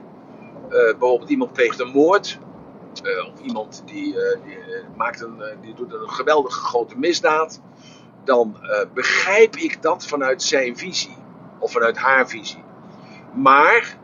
eh, 0.68 0.98
bijvoorbeeld 0.98 1.30
iemand 1.30 1.52
pleegt 1.52 1.80
een 1.80 1.90
moord. 1.90 2.38
Eh, 3.02 3.32
of 3.32 3.40
iemand 3.40 3.82
die, 3.86 4.20
eh, 4.20 4.44
die 4.44 4.58
maakt 4.96 5.20
een, 5.20 5.42
die 5.60 5.74
doet 5.74 5.92
een 5.92 6.08
geweldige 6.08 6.60
grote 6.60 6.98
misdaad. 6.98 7.60
Dan 8.24 8.56
begrijp 8.94 9.56
ik 9.56 9.82
dat 9.82 10.06
vanuit 10.06 10.42
zijn 10.42 10.76
visie. 10.76 11.16
Of 11.58 11.72
vanuit 11.72 11.96
haar 11.96 12.28
visie. 12.28 12.64
Maar 13.34 13.98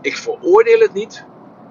ik 0.00 0.16
veroordeel 0.16 0.80
het 0.80 0.92
niet. 0.92 1.24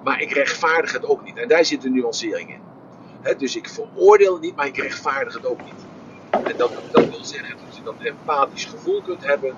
Maar 0.10 0.22
ik 0.22 0.32
rechtvaardig 0.32 0.92
het 0.92 1.06
ook 1.06 1.24
niet. 1.24 1.38
En 1.38 1.48
daar 1.48 1.66
zit 1.66 1.86
een 1.86 1.94
nuancering 1.94 2.50
in. 2.50 3.38
dus 3.38 3.56
ik 3.56 3.70
veroordeel 3.70 4.34
het 4.34 4.42
niet, 4.42 4.56
maar 4.56 4.68
ik 4.68 4.78
rechtvaardig 4.78 5.34
het 5.34 5.46
ook 5.46 5.60
niet. 5.64 5.86
En 6.30 6.58
dat, 6.58 6.72
dat 6.92 7.10
wil 7.10 7.24
zeggen 7.24 7.56
dat 7.66 7.76
je 7.76 7.84
dat 7.84 7.94
empathisch 8.00 8.66
gevoel 8.66 9.02
kunt 9.02 9.26
hebben. 9.26 9.54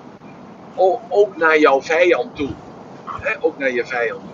Ook 1.08 1.36
naar 1.36 1.58
jouw 1.58 1.82
vijand 1.82 2.36
toe. 2.36 2.50
ook 3.40 3.58
naar 3.58 3.72
je 3.72 3.86
vijand 3.86 4.20
toe. 4.20 4.30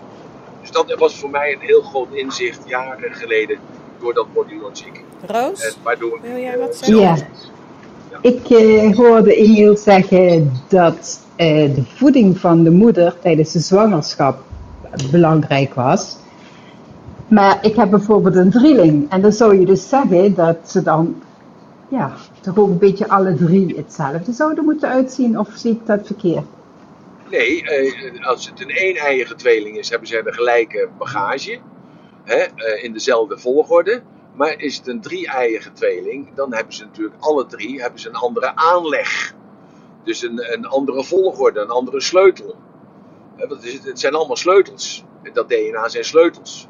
Dus 0.61 0.71
dat 0.71 0.99
was 0.99 1.15
voor 1.15 1.29
mij 1.29 1.53
een 1.53 1.59
heel 1.59 1.81
groot 1.81 2.13
inzicht 2.13 2.59
jaren 2.65 3.13
geleden 3.13 3.59
door 3.99 4.13
dat 4.13 4.33
Body 4.33 4.55
Logic. 4.61 5.03
Roos, 5.25 5.61
en 5.61 5.73
waardoor, 5.83 6.19
wil 6.21 6.37
jij 6.37 6.57
wat 6.57 6.75
zeggen? 6.75 6.97
Ja, 7.01 7.17
ik 8.21 8.49
uh, 8.49 8.95
hoorde 8.95 9.35
Emiel 9.35 9.77
zeggen 9.77 10.51
dat 10.67 11.19
uh, 11.37 11.75
de 11.75 11.83
voeding 11.95 12.39
van 12.39 12.63
de 12.63 12.71
moeder 12.71 13.19
tijdens 13.19 13.51
de 13.51 13.59
zwangerschap 13.59 14.47
belangrijk 15.11 15.73
was. 15.73 16.17
Maar 17.27 17.57
ik 17.61 17.75
heb 17.75 17.89
bijvoorbeeld 17.89 18.35
een 18.35 18.51
drieling. 18.51 19.11
En 19.11 19.21
dan 19.21 19.31
zou 19.31 19.59
je 19.59 19.65
dus 19.65 19.89
zeggen 19.89 20.35
dat 20.35 20.57
ze 20.65 20.83
dan 20.83 21.21
ja, 21.87 22.13
toch 22.41 22.57
ook 22.57 22.67
een 22.67 22.77
beetje 22.77 23.09
alle 23.09 23.35
drie 23.35 23.75
hetzelfde 23.77 24.31
zouden 24.31 24.63
moeten 24.63 24.89
uitzien. 24.89 25.39
Of 25.39 25.49
zie 25.53 25.71
ik 25.71 25.85
dat 25.85 26.05
verkeerd? 26.05 26.45
Nee, 27.29 27.63
eh, 27.63 28.27
als 28.27 28.49
het 28.49 28.61
een 28.61 28.69
een-eiige 28.69 29.35
tweeling 29.35 29.77
is, 29.77 29.89
hebben 29.89 30.07
ze 30.07 30.21
de 30.23 30.33
gelijke 30.33 30.89
bagage. 30.97 31.59
Hè, 32.23 32.35
eh, 32.35 32.83
in 32.83 32.93
dezelfde 32.93 33.37
volgorde. 33.37 34.01
Maar 34.35 34.61
is 34.61 34.77
het 34.77 34.87
een 34.87 35.01
drie-eiige 35.01 35.71
tweeling, 35.71 36.27
dan 36.35 36.53
hebben 36.53 36.73
ze 36.73 36.83
natuurlijk 36.83 37.15
alle 37.19 37.45
drie 37.45 37.81
hebben 37.81 37.99
ze 37.99 38.07
een 38.07 38.15
andere 38.15 38.55
aanleg. 38.55 39.33
Dus 40.03 40.23
een, 40.23 40.53
een 40.53 40.65
andere 40.65 41.03
volgorde, 41.03 41.59
een 41.59 41.69
andere 41.69 42.01
sleutel. 42.01 42.55
Het, 43.39 43.83
het 43.83 43.99
zijn 43.99 44.15
allemaal 44.15 44.35
sleutels. 44.35 45.03
Dat 45.33 45.49
DNA 45.49 45.87
zijn 45.87 46.05
sleutels. 46.05 46.67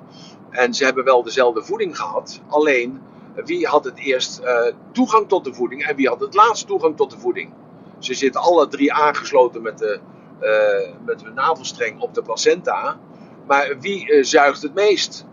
En 0.50 0.74
ze 0.74 0.86
hebben 0.86 1.04
wel 1.04 1.24
dezelfde 1.24 1.64
voeding 1.64 1.98
gehad. 1.98 2.42
Alleen, 2.48 3.02
wie 3.46 3.68
had 3.68 3.84
het 3.84 4.00
eerst 4.00 4.42
uh, 4.44 4.62
toegang 4.92 5.28
tot 5.28 5.44
de 5.44 5.54
voeding 5.54 5.86
en 5.86 5.96
wie 5.96 6.08
had 6.08 6.20
het 6.20 6.34
laatst 6.34 6.68
toegang 6.68 6.98
tot 6.98 7.12
de 7.12 7.20
voeding? 7.20 7.54
Ze 8.00 8.14
zitten 8.14 8.42
alle 8.42 8.68
drie 8.68 8.94
aangesloten 8.94 9.62
met, 9.62 9.78
de, 9.78 10.00
uh, 10.42 11.06
met 11.06 11.24
hun 11.24 11.34
navelstreng 11.34 12.02
op 12.02 12.14
de 12.14 12.22
placenta. 12.22 13.00
Maar 13.48 13.80
wie 13.80 14.24
zuigt 14.24 14.62
het 14.62 14.74
meest? 14.74 15.26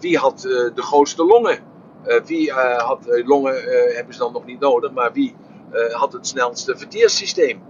Wie 0.00 0.18
had 0.18 0.40
de 0.74 0.82
grootste 0.82 1.24
longen? 1.24 1.66
wie 2.24 2.52
had 2.52 3.22
longen, 3.24 3.54
hebben 3.94 4.14
ze 4.14 4.20
dan 4.20 4.32
nog 4.32 4.44
niet 4.44 4.60
nodig, 4.60 4.92
maar 4.92 5.12
wie 5.12 5.34
had 5.90 6.12
het 6.12 6.26
snelste 6.26 6.76
verteerssysteem? 6.76 7.62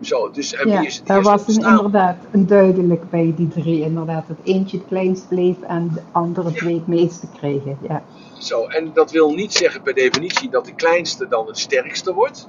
Zo, 0.00 0.30
dus, 0.30 0.54
en 0.54 0.68
ja, 0.68 0.78
wie 0.78 0.86
is 0.86 0.96
het 0.96 1.06
daar 1.06 1.22
was 1.22 1.46
een, 1.46 1.64
inderdaad 1.64 2.16
een 2.30 2.46
duidelijk 2.46 3.10
bij 3.10 3.32
die 3.36 3.48
drie. 3.48 3.80
Inderdaad, 3.80 4.26
dat 4.28 4.36
eentje 4.42 4.76
het 4.76 4.86
kleinst 4.86 5.28
bleef 5.28 5.60
en 5.60 5.90
de 5.94 6.00
andere 6.12 6.52
twee 6.52 6.74
het 6.74 6.86
meeste 6.86 7.26
kregen. 7.38 7.78
Ja. 7.88 8.02
Zo, 8.38 8.66
en 8.66 8.90
dat 8.92 9.10
wil 9.10 9.34
niet 9.34 9.52
zeggen 9.52 9.82
per 9.82 9.94
definitie 9.94 10.50
dat 10.50 10.64
de 10.64 10.74
kleinste 10.74 11.28
dan 11.28 11.46
het 11.46 11.58
sterkste 11.58 12.14
wordt. 12.14 12.48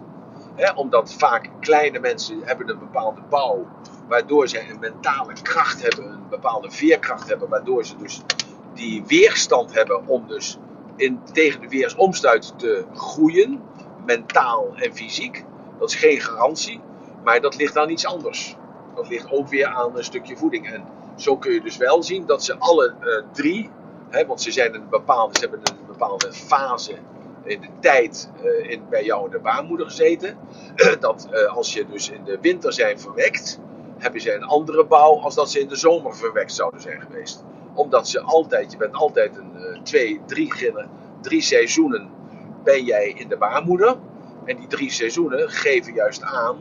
Hè, 0.56 0.72
omdat 0.72 1.14
vaak 1.14 1.50
kleine 1.60 2.00
mensen 2.00 2.39
hebben 2.43 2.70
een 2.70 2.80
bepaalde 2.80 3.22
bouw, 3.30 3.68
waardoor 4.08 4.47
ze 4.47 4.70
een 4.70 4.80
mentale 4.80 5.34
kracht 5.41 5.82
hebben, 5.82 6.12
een 6.12 6.30
bepaalde 6.30 6.72
veerkracht 6.72 7.30
hebben, 7.30 7.50
waardoor 7.50 7.86
ze 7.86 7.97
dus 7.97 8.22
die 8.74 9.04
weerstand 9.08 9.74
hebben 9.74 10.08
om 10.08 10.28
dus 10.28 10.58
in, 10.95 11.20
tegen 11.32 11.62
de 11.62 11.68
weersomstuit 11.68 12.54
te 12.58 12.86
groeien, 12.93 13.62
mentaal 14.06 14.68
en 14.76 14.95
fysiek. 14.95 15.45
Dat 15.80 15.89
is 15.89 15.95
geen 15.95 16.20
garantie, 16.20 16.82
maar 17.24 17.41
dat 17.41 17.55
ligt 17.55 17.78
aan 17.78 17.89
iets 17.89 18.05
anders. 18.05 18.55
Dat 18.95 19.09
ligt 19.09 19.32
ook 19.32 19.47
weer 19.47 19.65
aan 19.65 19.97
een 19.97 20.03
stukje 20.03 20.38
voeding. 20.38 20.72
En 20.72 20.86
zo 21.15 21.38
kun 21.38 21.53
je 21.53 21.61
dus 21.61 21.78
wel 21.78 22.03
zien 22.03 22.26
dat 22.26 22.43
ze 22.43 22.57
alle 22.57 22.93
uh, 23.01 23.24
drie, 23.32 23.70
hè, 24.09 24.26
want 24.26 24.41
ze, 24.41 24.51
zijn 24.51 24.76
een 24.76 24.89
bepaalde, 24.89 25.34
ze 25.39 25.39
hebben 25.39 25.59
een 25.63 25.86
bepaalde 25.88 26.34
fase 26.34 26.95
in 27.43 27.61
de 27.61 27.67
tijd 27.80 28.30
uh, 28.43 28.70
in, 28.70 28.84
bij 28.89 29.03
jou 29.03 29.26
in 29.26 29.32
de 29.32 29.39
baarmoeder 29.39 29.86
gezeten. 29.86 30.38
dat 30.99 31.28
uh, 31.32 31.55
als 31.55 31.74
je 31.74 31.86
dus 31.86 32.09
in 32.09 32.24
de 32.24 32.38
winter 32.41 32.74
zijn 32.74 32.99
verwekt, 32.99 33.59
hebben 33.97 34.22
ze 34.22 34.34
een 34.34 34.43
andere 34.43 34.86
bouw 34.86 35.20
als 35.20 35.36
dat 35.36 35.51
ze 35.51 35.59
in 35.59 35.67
de 35.67 35.76
zomer 35.76 36.15
verwekt 36.15 36.53
zouden 36.53 36.82
zijn 36.82 37.01
geweest. 37.01 37.43
Omdat 37.74 38.07
ze 38.07 38.22
altijd, 38.22 38.72
je 38.72 38.78
bent 38.78 38.93
altijd 38.93 39.38
een 39.38 39.84
twee, 39.84 40.22
drie, 40.26 40.74
drie 41.22 41.41
seizoenen 41.41 42.09
ben 42.63 42.84
jij 42.84 43.09
in 43.09 43.28
de 43.28 43.38
baarmoeder. 43.38 43.95
En 44.45 44.55
die 44.55 44.67
drie 44.67 44.91
seizoenen 44.91 45.49
geven 45.49 45.93
juist 45.93 46.24
aan 46.24 46.57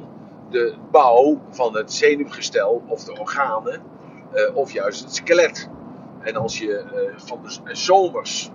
de 0.50 0.74
bouw 0.90 1.40
van 1.50 1.76
het 1.76 1.92
zenuwgestel 1.92 2.82
of 2.86 3.04
de 3.04 3.18
organen 3.20 3.82
of 4.54 4.72
juist 4.72 5.00
het 5.00 5.14
skelet. 5.14 5.68
En 6.20 6.36
als 6.36 6.58
je 6.58 6.84
van 7.16 7.40
de 7.42 7.74
zomers 7.74 8.50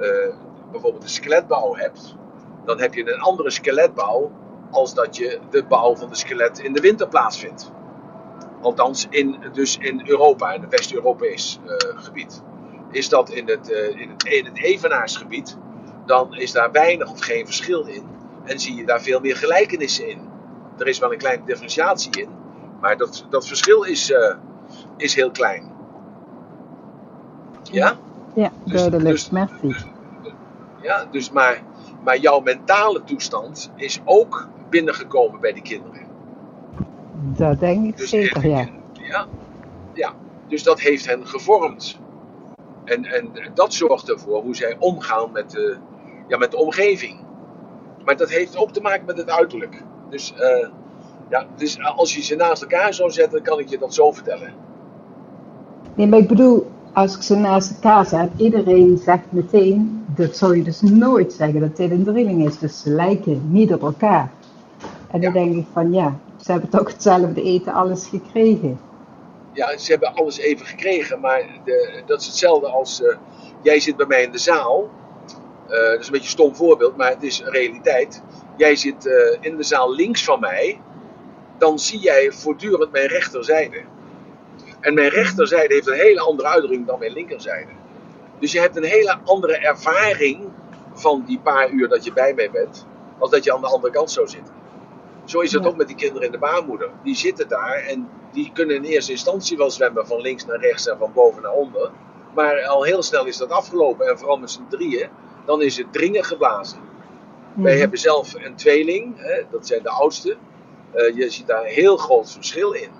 uh, 0.00 0.34
bijvoorbeeld 0.70 1.02
een 1.02 1.08
skeletbouw 1.08 1.74
hebt, 1.74 2.16
dan 2.64 2.80
heb 2.80 2.94
je 2.94 3.12
een 3.12 3.20
andere 3.20 3.50
skeletbouw 3.50 4.30
als 4.70 4.94
dat 4.94 5.16
je 5.16 5.38
de 5.50 5.64
bouw 5.64 5.96
van 5.96 6.08
de 6.08 6.14
skelet 6.14 6.58
in 6.58 6.72
de 6.72 6.80
winter 6.80 7.08
plaatsvindt. 7.08 7.72
Althans, 8.60 9.06
in, 9.10 9.36
dus 9.52 9.78
in 9.78 10.02
Europa, 10.04 10.52
in 10.52 10.60
het 10.60 10.70
West-Europees 10.70 11.60
gebied. 11.96 12.42
Is 12.90 13.08
dat 13.08 13.30
in 13.30 13.48
het, 13.48 13.68
in, 13.68 14.08
het, 14.10 14.24
in 14.24 14.44
het 14.44 14.62
evenaarsgebied, 14.62 15.56
dan 16.06 16.34
is 16.34 16.52
daar 16.52 16.72
weinig 16.72 17.10
of 17.10 17.20
geen 17.20 17.44
verschil 17.44 17.86
in. 17.86 18.08
En 18.44 18.58
zie 18.58 18.74
je 18.74 18.84
daar 18.86 19.00
veel 19.02 19.20
meer 19.20 19.36
gelijkenissen 19.36 20.08
in. 20.08 20.28
Er 20.78 20.86
is 20.86 20.98
wel 20.98 21.12
een 21.12 21.18
kleine 21.18 21.44
differentiatie 21.44 22.20
in, 22.20 22.28
maar 22.80 22.96
dat, 22.96 23.26
dat 23.30 23.46
verschil 23.46 23.82
is, 23.82 24.10
uh, 24.10 24.34
is 24.96 25.14
heel 25.14 25.30
klein. 25.30 25.70
Ja? 27.62 27.96
Ja, 28.34 28.50
duidelijk. 28.64 29.04
Dus, 29.04 29.30
Merci. 29.30 29.76
Ja, 30.82 31.06
dus 31.10 31.30
maar, 31.30 31.62
maar 32.04 32.18
jouw 32.18 32.40
mentale 32.40 33.04
toestand 33.04 33.70
is 33.76 34.00
ook 34.04 34.48
binnengekomen 34.70 35.40
bij 35.40 35.52
die 35.52 35.62
kinderen. 35.62 36.06
Dat 37.36 37.60
denk 37.60 37.86
ik 37.86 37.96
dus 37.96 38.10
zeker, 38.10 38.48
ja. 38.48 38.68
ja. 38.92 39.26
Ja, 39.92 40.12
dus 40.48 40.62
dat 40.62 40.80
heeft 40.80 41.06
hen 41.06 41.26
gevormd. 41.26 41.98
En, 42.84 43.04
en 43.04 43.30
dat 43.54 43.74
zorgt 43.74 44.10
ervoor 44.10 44.42
hoe 44.42 44.56
zij 44.56 44.76
omgaan 44.78 45.32
met 45.32 45.50
de, 45.50 45.76
ja, 46.28 46.38
met 46.38 46.50
de 46.50 46.56
omgeving. 46.56 47.20
Maar 48.04 48.16
dat 48.16 48.30
heeft 48.30 48.56
ook 48.56 48.70
te 48.70 48.80
maken 48.80 49.06
met 49.06 49.16
het 49.16 49.30
uiterlijk. 49.30 49.82
Dus, 50.10 50.34
uh, 50.38 50.68
ja, 51.28 51.46
dus 51.56 51.78
als 51.82 52.14
je 52.14 52.22
ze 52.22 52.36
naast 52.36 52.62
elkaar 52.62 52.94
zou 52.94 53.10
zetten, 53.10 53.42
kan 53.42 53.58
ik 53.58 53.68
je 53.68 53.78
dat 53.78 53.94
zo 53.94 54.12
vertellen. 54.12 54.54
Nee, 55.94 56.06
maar 56.06 56.18
ik 56.18 56.28
bedoel, 56.28 56.70
als 56.92 57.16
ik 57.16 57.22
ze 57.22 57.36
naast 57.36 57.70
elkaar 57.70 58.06
zet, 58.06 58.30
iedereen 58.36 58.98
zegt 59.04 59.32
meteen, 59.32 60.04
dat 60.14 60.36
zou 60.36 60.56
je 60.56 60.62
dus 60.62 60.80
nooit 60.80 61.32
zeggen 61.32 61.60
dat 61.60 61.76
dit 61.76 61.90
een 61.90 62.04
drilling 62.04 62.46
is. 62.46 62.58
Dus 62.58 62.80
ze 62.80 62.90
lijken 62.90 63.42
niet 63.50 63.72
op 63.72 63.82
elkaar. 63.82 64.30
En 65.10 65.20
dan 65.20 65.32
denk 65.32 65.54
ik 65.54 65.66
van 65.72 65.92
ja, 65.92 66.18
ze 66.42 66.52
hebben 66.52 66.70
toch 66.70 66.92
hetzelfde 66.92 67.42
eten, 67.42 67.72
alles 67.72 68.06
gekregen. 68.06 68.80
Ja, 69.52 69.78
ze 69.78 69.90
hebben 69.90 70.14
alles 70.14 70.38
even 70.38 70.66
gekregen, 70.66 71.20
maar 71.20 71.46
de, 71.64 72.02
dat 72.06 72.20
is 72.20 72.26
hetzelfde 72.26 72.66
als 72.66 73.00
uh, 73.00 73.16
jij 73.62 73.80
zit 73.80 73.96
bij 73.96 74.06
mij 74.06 74.22
in 74.22 74.32
de 74.32 74.38
zaal. 74.38 74.90
Uh, 75.68 75.90
dat 75.90 76.00
is 76.00 76.06
een 76.06 76.12
beetje 76.12 76.18
een 76.18 76.24
stom 76.24 76.54
voorbeeld, 76.54 76.96
maar 76.96 77.10
het 77.10 77.22
is 77.22 77.40
een 77.40 77.50
realiteit. 77.50 78.22
Jij 78.58 78.76
zit 78.76 79.06
uh, 79.06 79.36
in 79.40 79.56
de 79.56 79.62
zaal 79.62 79.94
links 79.94 80.24
van 80.24 80.40
mij, 80.40 80.80
dan 81.58 81.78
zie 81.78 81.98
jij 81.98 82.32
voortdurend 82.32 82.92
mijn 82.92 83.06
rechterzijde. 83.06 83.82
En 84.80 84.94
mijn 84.94 85.08
rechterzijde 85.08 85.74
heeft 85.74 85.86
een 85.86 85.94
hele 85.94 86.20
andere 86.20 86.48
uitdrukking 86.48 86.86
dan 86.86 86.98
mijn 86.98 87.12
linkerzijde. 87.12 87.70
Dus 88.38 88.52
je 88.52 88.60
hebt 88.60 88.76
een 88.76 88.84
hele 88.84 89.18
andere 89.24 89.56
ervaring 89.56 90.48
van 90.92 91.24
die 91.26 91.38
paar 91.38 91.70
uur 91.70 91.88
dat 91.88 92.04
je 92.04 92.12
bij 92.12 92.34
mij 92.34 92.50
bent, 92.50 92.86
als 93.18 93.30
dat 93.30 93.44
je 93.44 93.54
aan 93.54 93.60
de 93.60 93.66
andere 93.66 93.92
kant 93.92 94.10
zou 94.10 94.28
zitten. 94.28 94.54
Zo 95.24 95.40
is 95.40 95.52
het 95.52 95.66
ook 95.66 95.76
met 95.76 95.86
die 95.86 95.96
kinderen 95.96 96.26
in 96.26 96.32
de 96.32 96.38
baarmoeder. 96.38 96.90
Die 97.02 97.16
zitten 97.16 97.48
daar 97.48 97.74
en 97.74 98.08
die 98.32 98.50
kunnen 98.54 98.76
in 98.76 98.84
eerste 98.84 99.12
instantie 99.12 99.56
wel 99.56 99.70
zwemmen 99.70 100.06
van 100.06 100.20
links 100.20 100.44
naar 100.44 100.60
rechts 100.60 100.88
en 100.88 100.98
van 100.98 101.12
boven 101.14 101.42
naar 101.42 101.52
onder. 101.52 101.90
Maar 102.34 102.66
al 102.66 102.82
heel 102.82 103.02
snel 103.02 103.26
is 103.26 103.36
dat 103.36 103.50
afgelopen 103.50 104.08
en 104.08 104.18
vooral 104.18 104.38
met 104.38 104.50
z'n 104.50 104.66
drieën, 104.68 105.08
dan 105.46 105.62
is 105.62 105.76
het 105.76 105.92
dringen 105.92 106.24
geblazen. 106.24 106.87
Wij 107.54 107.78
hebben 107.78 107.98
zelf 107.98 108.34
een 108.34 108.54
tweeling, 108.54 109.14
hè, 109.16 109.42
dat 109.50 109.66
zijn 109.66 109.82
de 109.82 109.90
oudste. 109.90 110.36
Uh, 110.94 111.16
je 111.16 111.30
ziet 111.30 111.46
daar 111.46 111.60
een 111.60 111.72
heel 111.72 111.96
groot 111.96 112.32
verschil 112.32 112.72
in. 112.72 112.90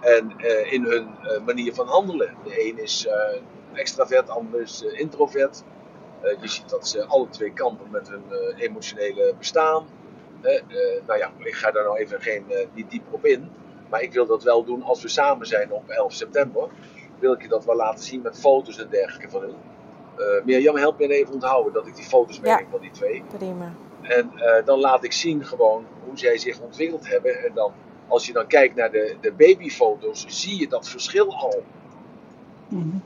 En 0.00 0.34
uh, 0.38 0.72
in 0.72 0.84
hun 0.84 1.08
uh, 1.22 1.40
manier 1.44 1.74
van 1.74 1.86
handelen. 1.86 2.34
De 2.44 2.68
een 2.68 2.78
is 2.78 3.08
extravert, 3.72 4.26
de 4.26 4.32
ander 4.32 4.60
is 4.60 4.82
introvert. 4.82 5.62
je 6.40 6.48
ziet 6.48 6.68
dat 6.68 6.88
ze 6.88 7.04
alle 7.04 7.28
twee 7.28 7.52
kampen 7.52 7.90
met 7.90 8.08
hun 8.08 8.24
emotionele 8.56 9.34
bestaan. 9.38 9.86
nou 11.06 11.18
ja, 11.18 11.32
ik 11.38 11.54
ga 11.54 11.70
daar 11.70 11.84
nou 11.84 11.98
even 11.98 12.20
geen, 12.20 12.44
niet 12.74 12.90
dieper 12.90 13.12
op 13.12 13.24
in. 13.24 13.50
Maar 13.90 14.02
ik 14.02 14.12
wil 14.12 14.26
dat 14.26 14.42
wel 14.42 14.64
doen 14.64 14.82
als 14.82 15.02
we 15.02 15.08
samen 15.08 15.46
zijn 15.46 15.72
op 15.72 15.88
11 15.88 16.12
september. 16.12 16.68
Wil 17.18 17.32
ik 17.32 17.42
je 17.42 17.48
dat 17.48 17.64
wel 17.64 17.76
laten 17.76 18.04
zien 18.04 18.22
met 18.22 18.40
foto's 18.40 18.78
en 18.78 18.88
dergelijke 18.90 19.30
van 19.30 19.40
hun. 19.40 19.56
Uh, 20.18 20.44
Mirjam, 20.44 20.76
help 20.76 20.98
me 20.98 21.08
even 21.08 21.34
onthouden 21.34 21.72
dat 21.72 21.86
ik 21.86 21.96
die 21.96 22.04
foto's 22.04 22.40
meeneem 22.40 22.64
ja, 22.64 22.70
van 22.70 22.80
die 22.80 22.90
twee. 22.90 23.22
Prima. 23.36 23.72
En 24.02 24.30
dan 24.64 24.80
laat 24.80 25.04
ik 25.04 25.12
zien 25.12 25.44
gewoon 25.44 25.86
hoe 26.04 26.18
zij 26.18 26.38
zich 26.38 26.60
ontwikkeld 26.60 27.08
hebben. 27.08 27.44
En 27.44 27.50
dan 27.54 27.72
als 28.08 28.26
je 28.26 28.32
dan 28.32 28.46
kijkt 28.46 28.74
naar 28.74 28.90
de, 28.90 29.16
de 29.20 29.32
babyfoto's, 29.32 30.24
zie 30.28 30.60
je 30.60 30.68
dat 30.68 30.88
verschil 30.88 31.34
al. 31.34 31.62
Mm 32.68 33.02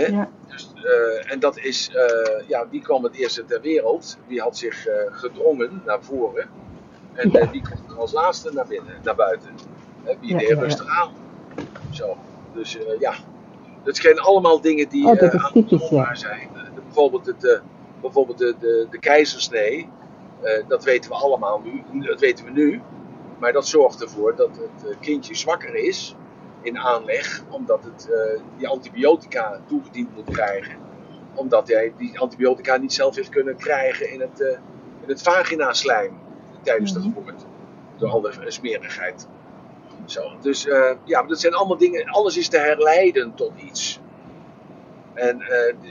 ja. 0.00 0.28
dus, 0.48 0.72
uh, 0.76 1.32
en 1.32 1.40
dat 1.40 1.58
is, 1.58 1.90
uh, 1.94 2.48
ja, 2.48 2.68
wie 2.70 2.82
kwam 2.82 3.04
het 3.04 3.14
eerste 3.14 3.44
ter 3.44 3.60
wereld? 3.60 4.18
Wie 4.26 4.40
had 4.40 4.58
zich 4.58 4.88
uh, 4.88 4.94
gedrongen 5.10 5.82
naar 5.86 6.02
voren? 6.02 6.48
En 7.12 7.30
ja. 7.30 7.50
wie 7.50 7.62
kwam 7.62 7.78
er 7.88 7.98
als 7.98 8.12
laatste 8.12 8.52
naar 8.52 8.66
binnen, 8.66 8.94
naar 9.02 9.14
buiten? 9.14 9.50
wie 10.20 10.36
deed 10.36 10.58
rustig 10.58 11.00
aan? 11.00 11.12
Zo, 11.90 12.16
dus 12.54 12.78
ja. 12.98 13.14
Dat 13.84 13.96
zijn 13.96 14.18
allemaal 14.18 14.60
dingen 14.60 14.88
die 14.88 15.06
oh, 15.06 15.18
dat 15.18 15.50
typisch, 15.52 15.88
zijn. 16.12 16.48
bijvoorbeeld 16.84 17.26
het, 17.26 17.62
bijvoorbeeld 18.00 18.38
de, 18.38 18.54
de, 18.60 18.86
de 18.90 18.98
keizersnee, 18.98 19.88
dat 20.68 20.84
weten 20.84 21.10
we 21.10 21.16
allemaal 21.16 21.62
nu, 21.64 22.06
dat 22.06 22.20
weten 22.20 22.44
we 22.44 22.50
nu. 22.50 22.80
Maar 23.38 23.52
dat 23.52 23.66
zorgt 23.66 24.02
ervoor 24.02 24.36
dat 24.36 24.48
het 24.48 24.90
eh, 24.90 24.96
kindje 25.00 25.34
zwakker 25.34 25.74
is 25.74 26.14
in 26.60 26.78
aanleg, 26.78 27.42
omdat 27.48 27.84
het 27.84 28.08
die 28.56 28.68
antibiotica 28.68 29.60
toegediend 29.66 30.14
moet 30.14 30.30
krijgen. 30.30 30.76
Omdat 31.34 31.68
hij 31.68 31.92
die 31.96 32.18
antibiotica 32.18 32.76
niet 32.76 32.92
zelf 32.92 33.14
heeft 33.14 33.28
kunnen 33.28 33.56
krijgen 33.56 34.12
in 34.12 34.20
het, 34.20 34.40
in 35.00 35.08
het 35.08 35.22
vaginaslijm 35.22 36.20
tijdens 36.62 36.92
de 36.92 37.00
geboorte. 37.00 37.44
Door 37.96 38.08
alle 38.08 38.32
smerigheid. 38.46 39.28
Zo, 40.04 40.32
dus 40.40 40.66
uh, 40.66 40.90
ja, 41.04 41.22
dat 41.22 41.40
zijn 41.40 41.54
allemaal 41.54 41.76
dingen, 41.76 42.04
alles 42.04 42.36
is 42.36 42.48
te 42.48 42.58
herleiden 42.58 43.34
tot 43.34 43.52
iets. 43.56 44.00
En 45.14 45.42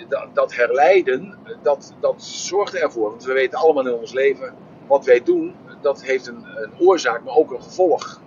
dat, 0.09 0.27
dat 0.33 0.55
herleiden, 0.55 1.37
dat, 1.61 1.93
dat 1.99 2.23
zorgt 2.23 2.75
ervoor, 2.75 3.09
want 3.09 3.23
we 3.23 3.33
weten 3.33 3.59
allemaal 3.59 3.87
in 3.87 3.93
ons 3.93 4.13
leven 4.13 4.53
wat 4.87 5.05
wij 5.05 5.23
doen, 5.23 5.55
dat 5.81 6.03
heeft 6.03 6.27
een, 6.27 6.45
een 6.55 6.71
oorzaak, 6.79 7.23
maar 7.23 7.35
ook 7.35 7.51
een 7.51 7.63
gevolg. 7.63 8.21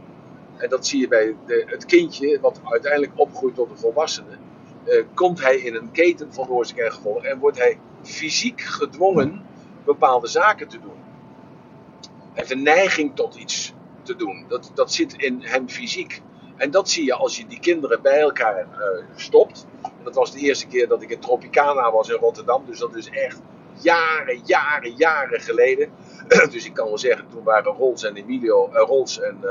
En 0.56 0.68
dat 0.68 0.86
zie 0.86 1.00
je 1.00 1.08
bij 1.08 1.36
de, 1.46 1.64
het 1.66 1.84
kindje, 1.84 2.40
wat 2.40 2.60
uiteindelijk 2.64 3.12
opgroeit 3.14 3.54
tot 3.54 3.70
een 3.70 3.78
volwassene. 3.78 4.36
Uh, 4.86 5.04
komt 5.14 5.42
hij 5.42 5.56
in 5.56 5.74
een 5.74 5.90
keten 5.90 6.32
van 6.32 6.48
oorzaak 6.48 6.76
en 6.78 6.92
gevolg 6.92 7.24
en 7.24 7.38
wordt 7.38 7.58
hij 7.58 7.78
fysiek 8.02 8.60
gedwongen 8.60 9.46
bepaalde 9.84 10.26
zaken 10.26 10.68
te 10.68 10.80
doen. 10.80 11.02
heeft 12.32 12.50
een 12.50 12.62
neiging 12.62 13.14
tot 13.14 13.34
iets 13.34 13.73
te 14.04 14.16
doen. 14.16 14.44
Dat, 14.48 14.70
dat 14.74 14.92
zit 14.92 15.14
in 15.14 15.42
hem 15.42 15.68
fysiek. 15.68 16.22
En 16.56 16.70
dat 16.70 16.88
zie 16.88 17.04
je 17.04 17.14
als 17.14 17.36
je 17.36 17.46
die 17.46 17.60
kinderen 17.60 18.02
bij 18.02 18.20
elkaar 18.20 18.58
uh, 18.58 19.04
stopt. 19.16 19.66
Dat 20.02 20.14
was 20.14 20.32
de 20.32 20.38
eerste 20.38 20.66
keer 20.66 20.88
dat 20.88 21.02
ik 21.02 21.10
in 21.10 21.20
Tropicana 21.20 21.92
was 21.92 22.08
in 22.08 22.16
Rotterdam. 22.16 22.62
Dus 22.66 22.78
dat 22.78 22.94
is 22.94 23.10
echt 23.10 23.40
jaren, 23.80 24.40
jaren, 24.44 24.94
jaren 24.96 25.40
geleden. 25.40 25.92
dus 26.52 26.66
ik 26.66 26.74
kan 26.74 26.86
wel 26.86 26.98
zeggen, 26.98 27.28
toen 27.28 27.44
waren 27.44 27.72
Rols 27.72 28.04
en 28.04 28.16
Emilio, 28.16 28.70
uh, 28.72 29.26
en, 29.26 29.38
uh, 29.42 29.50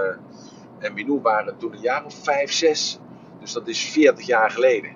en 0.79 0.93
Minou 0.93 1.21
waren 1.21 1.57
toen 1.57 1.73
een 1.73 1.81
jaar 1.81 2.05
of 2.05 2.15
vijf, 2.23 2.51
zes. 2.51 2.99
Dus 3.39 3.53
dat 3.53 3.67
is 3.67 3.89
40 3.89 4.25
jaar 4.25 4.51
geleden. 4.51 4.95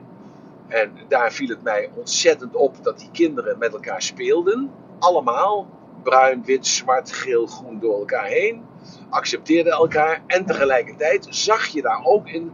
En 0.68 0.92
daar 1.08 1.32
viel 1.32 1.48
het 1.48 1.64
mij 1.64 1.90
ontzettend 1.96 2.56
op 2.56 2.84
dat 2.84 3.00
die 3.00 3.10
kinderen 3.12 3.58
met 3.58 3.74
elkaar 3.74 4.02
speelden. 4.02 4.72
Allemaal. 5.00 5.68
Bruin, 6.10 6.44
wit, 6.46 6.68
zwart, 6.68 7.12
geel, 7.12 7.48
groen 7.48 7.80
door 7.80 8.00
elkaar 8.00 8.26
heen. 8.26 8.66
Accepteerden 9.10 9.74
elkaar. 9.74 10.24
En 10.28 10.46
tegelijkertijd 10.46 11.28
zag 11.30 11.68
je 11.68 11.82
daar 11.82 12.04
ook 12.04 12.28
in 12.28 12.54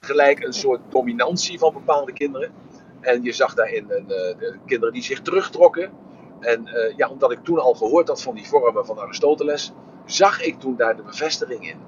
gelijk 0.00 0.44
een 0.44 0.52
soort 0.52 0.80
dominantie 0.88 1.58
van 1.58 1.72
bepaalde 1.72 2.12
kinderen. 2.12 2.52
En 3.00 3.22
je 3.22 3.32
zag 3.32 3.54
daarin 3.54 3.86
een, 3.88 4.06
uh, 4.08 4.56
kinderen 4.66 4.94
die 4.94 5.02
zich 5.02 5.22
terugtrokken. 5.22 5.92
En 6.40 6.66
uh, 6.66 6.96
ja, 6.96 7.08
omdat 7.08 7.32
ik 7.32 7.44
toen 7.44 7.58
al 7.58 7.74
gehoord 7.74 8.08
had 8.08 8.22
van 8.22 8.34
die 8.34 8.48
vormen 8.48 8.86
van 8.86 8.98
Aristoteles, 8.98 9.72
zag 10.04 10.42
ik 10.42 10.60
toen 10.60 10.76
daar 10.76 10.96
de 10.96 11.02
bevestiging 11.02 11.70
in. 11.70 11.78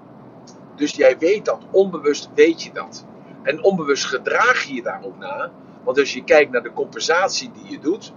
Dus 0.77 0.95
jij 0.95 1.19
weet 1.19 1.45
dat, 1.45 1.67
onbewust 1.71 2.31
weet 2.35 2.63
je 2.63 2.73
dat. 2.73 3.07
En 3.43 3.63
onbewust 3.63 4.05
gedraag 4.05 4.63
je 4.63 4.75
je 4.75 4.83
daar 4.83 5.05
ook 5.05 5.19
na. 5.19 5.53
Want 5.85 5.99
als 5.99 6.13
je 6.13 6.25
kijkt 6.25 6.51
naar 6.51 6.63
de 6.63 6.73
compensatie 6.73 7.51
die 7.53 7.71
je 7.71 7.79
doet, 7.79 8.13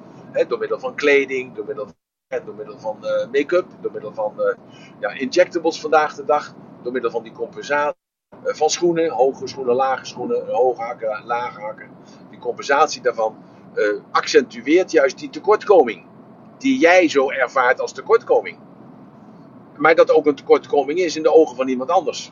door 0.47 0.59
middel 0.59 0.79
van 0.79 0.95
kleding, 0.95 1.55
door 1.55 1.65
middel 1.65 1.85
van, 1.85 2.45
door 2.45 2.55
middel 2.55 2.79
van 2.79 2.97
uh, 3.01 3.31
make-up, 3.31 3.65
door 3.81 3.91
middel 3.91 4.13
van 4.13 4.33
uh, 4.37 4.55
ja, 4.99 5.09
injectables 5.09 5.81
vandaag 5.81 6.15
de 6.15 6.25
dag, 6.25 6.55
door 6.83 6.91
middel 6.91 7.11
van 7.11 7.23
die 7.23 7.31
compensatie 7.31 8.01
uh, 8.45 8.53
van 8.53 8.69
schoenen, 8.69 9.09
hoge 9.09 9.47
schoenen, 9.47 9.75
lage 9.75 10.05
schoenen, 10.05 10.45
hoge 10.47 10.81
hakken, 10.81 11.21
lage 11.25 11.61
hakken, 11.61 11.89
die 12.29 12.39
compensatie 12.39 13.01
daarvan 13.01 13.37
accentueert 14.11 14.91
juist 14.91 15.19
die 15.19 15.29
tekortkoming. 15.29 16.05
Die 16.57 16.79
jij 16.79 17.09
zo 17.09 17.29
ervaart 17.29 17.79
als 17.79 17.91
tekortkoming. 17.91 18.57
Maar 19.77 19.95
dat 19.95 20.11
ook 20.11 20.25
een 20.25 20.35
tekortkoming 20.35 20.99
is 20.99 21.15
in 21.15 21.23
de 21.23 21.33
ogen 21.33 21.55
van 21.55 21.67
iemand 21.67 21.89
anders. 21.89 22.31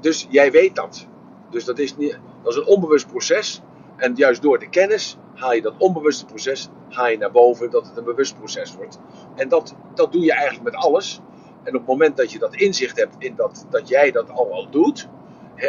Dus 0.00 0.26
jij 0.30 0.50
weet 0.50 0.74
dat. 0.74 1.06
Dus 1.50 1.64
dat 1.64 1.78
is, 1.78 1.96
niet, 1.96 2.18
dat 2.42 2.52
is 2.52 2.58
een 2.58 2.66
onbewust 2.66 3.06
proces. 3.06 3.62
En 3.96 4.14
juist 4.14 4.42
door 4.42 4.58
de 4.58 4.68
kennis 4.68 5.18
haal 5.34 5.52
je 5.52 5.62
dat 5.62 5.74
onbewuste 5.78 6.24
proces 6.24 6.68
haal 6.88 7.08
je 7.08 7.18
naar 7.18 7.30
boven, 7.30 7.70
dat 7.70 7.86
het 7.86 7.96
een 7.96 8.04
bewust 8.04 8.36
proces 8.36 8.74
wordt. 8.74 8.98
En 9.34 9.48
dat, 9.48 9.74
dat 9.94 10.12
doe 10.12 10.24
je 10.24 10.32
eigenlijk 10.32 10.64
met 10.64 10.74
alles. 10.74 11.20
En 11.62 11.72
op 11.72 11.80
het 11.80 11.86
moment 11.86 12.16
dat 12.16 12.32
je 12.32 12.38
dat 12.38 12.54
inzicht 12.54 12.96
hebt 12.96 13.14
in 13.18 13.34
dat, 13.34 13.66
dat 13.70 13.88
jij 13.88 14.10
dat 14.10 14.30
al 14.30 14.66
doet, 14.70 15.08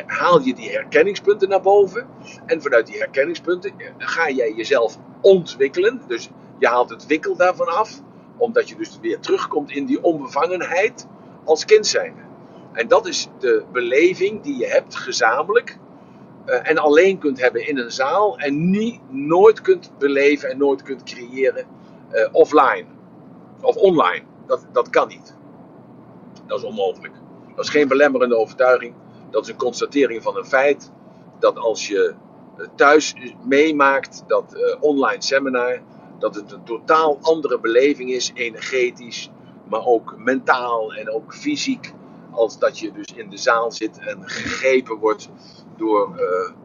haal 0.06 0.42
je 0.42 0.54
die 0.54 0.72
herkenningspunten 0.72 1.50
naar 1.50 1.62
boven. 1.62 2.08
En 2.46 2.62
vanuit 2.62 2.88
die 2.88 2.98
herkenningspunten 2.98 3.74
ga 3.98 4.30
jij 4.30 4.54
jezelf 4.54 4.98
ontwikkelen. 5.22 6.02
Dus 6.08 6.30
je 6.58 6.68
haalt 6.68 6.90
het 6.90 7.06
wikkel 7.06 7.36
daarvan 7.36 7.68
af, 7.68 8.02
omdat 8.38 8.70
je 8.70 8.76
dus 8.76 9.00
weer 9.02 9.20
terugkomt 9.20 9.72
in 9.72 9.86
die 9.86 10.04
onbevangenheid 10.04 11.08
als 11.44 11.66
kind 11.66 11.88
zijnde. 11.88 12.22
En 12.74 12.88
dat 12.88 13.08
is 13.08 13.28
de 13.40 13.66
beleving 13.72 14.42
die 14.42 14.58
je 14.58 14.68
hebt 14.68 14.96
gezamenlijk 14.96 15.78
uh, 16.46 16.70
en 16.70 16.78
alleen 16.78 17.18
kunt 17.18 17.42
hebben 17.42 17.68
in 17.68 17.78
een 17.78 17.92
zaal 17.92 18.38
en 18.38 18.70
niet, 18.70 19.00
nooit 19.10 19.62
kunt 19.62 19.92
beleven 19.98 20.50
en 20.50 20.58
nooit 20.58 20.82
kunt 20.82 21.04
creëren 21.04 21.66
uh, 22.12 22.28
offline 22.32 22.86
of 23.62 23.76
online. 23.76 24.24
Dat, 24.48 24.66
dat 24.72 24.90
kan 24.90 25.08
niet. 25.08 25.36
Dat 26.46 26.58
is 26.58 26.64
onmogelijk. 26.64 27.14
Dat 27.56 27.66
is 27.66 27.72
geen 27.72 27.88
belemmerende 27.88 28.38
overtuiging. 28.38 28.94
Dat 29.30 29.44
is 29.44 29.50
een 29.50 29.56
constatering 29.56 30.24
van 30.24 30.38
een 30.38 30.46
feit. 30.46 30.92
Dat 31.40 31.58
als 31.58 31.88
je 31.88 32.14
thuis 32.76 33.16
meemaakt 33.48 34.24
dat 34.28 34.78
online 34.80 35.22
seminar, 35.22 35.82
dat 36.20 36.36
het 36.36 36.52
een 36.52 36.64
totaal 36.64 37.18
andere 37.22 37.60
beleving 37.60 38.12
is, 38.12 38.32
energetisch, 38.34 39.32
maar 39.70 39.86
ook 39.86 40.16
mentaal 40.18 40.94
en 40.94 41.12
ook 41.12 41.34
fysiek 41.34 41.94
als 42.32 42.60
dat 42.60 42.80
je 42.80 42.92
dus 42.92 43.08
in 43.16 43.30
de 43.30 43.38
zaal 43.38 43.72
zit 43.72 44.00
en 44.00 44.30
gegrepen 44.30 44.96
wordt 44.96 45.30
door, 45.78 46.10
uh, 46.16 46.56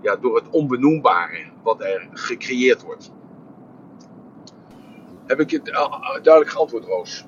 ja, 0.00 0.16
door 0.16 0.36
het 0.36 0.50
onbenoembare 0.50 1.46
wat 1.62 1.80
er 1.80 2.08
gecreëerd 2.12 2.82
wordt. 2.82 3.12
Heb 5.26 5.40
ik 5.40 5.50
het 5.50 5.64
duidelijk 6.22 6.50
geantwoord, 6.50 6.84
Roos? 6.84 7.26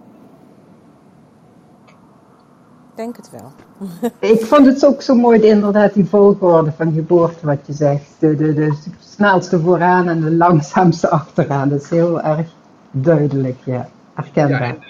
Denk 2.95 3.17
het 3.17 3.31
wel. 3.31 3.53
ik 4.33 4.45
vond 4.45 4.67
het 4.67 4.87
ook 4.87 5.03
zo 5.03 5.15
mooi, 5.15 5.41
inderdaad, 5.41 5.95
die 5.95 6.05
volgorde 6.05 6.73
van 6.73 6.93
geboorte, 6.93 7.47
wat 7.47 7.67
je 7.67 7.73
zegt. 7.73 8.05
De, 8.19 8.37
de, 8.37 8.55
de 8.55 8.75
snelste 8.99 9.61
vooraan 9.61 10.09
en 10.09 10.21
de 10.21 10.35
langzaamste 10.35 11.09
achteraan. 11.09 11.69
Dat 11.69 11.83
is 11.83 11.91
heel 11.91 12.21
erg 12.21 12.49
duidelijk, 12.91 13.59
ja. 13.65 13.89
Herkenbaar. 14.15 14.61
Ja, 14.61 14.67
en 14.67 14.83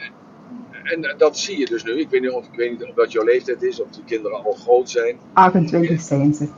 dat 1.16 1.38
zie 1.38 1.58
je 1.58 1.66
dus 1.66 1.84
nu. 1.84 1.98
Ik 1.98 2.10
weet 2.10 2.20
niet 2.20 2.30
of, 2.30 2.46
ik 2.46 2.54
weet 2.54 2.70
niet 2.70 2.88
of 2.88 2.94
wat 2.94 3.12
jouw 3.12 3.24
leeftijd 3.24 3.62
is, 3.62 3.80
of 3.80 3.88
die 3.90 4.04
kinderen 4.04 4.44
al 4.44 4.52
groot 4.52 4.90
zijn. 4.90 5.18
28 5.32 6.00
zijn 6.00 6.34
ze. 6.34 6.48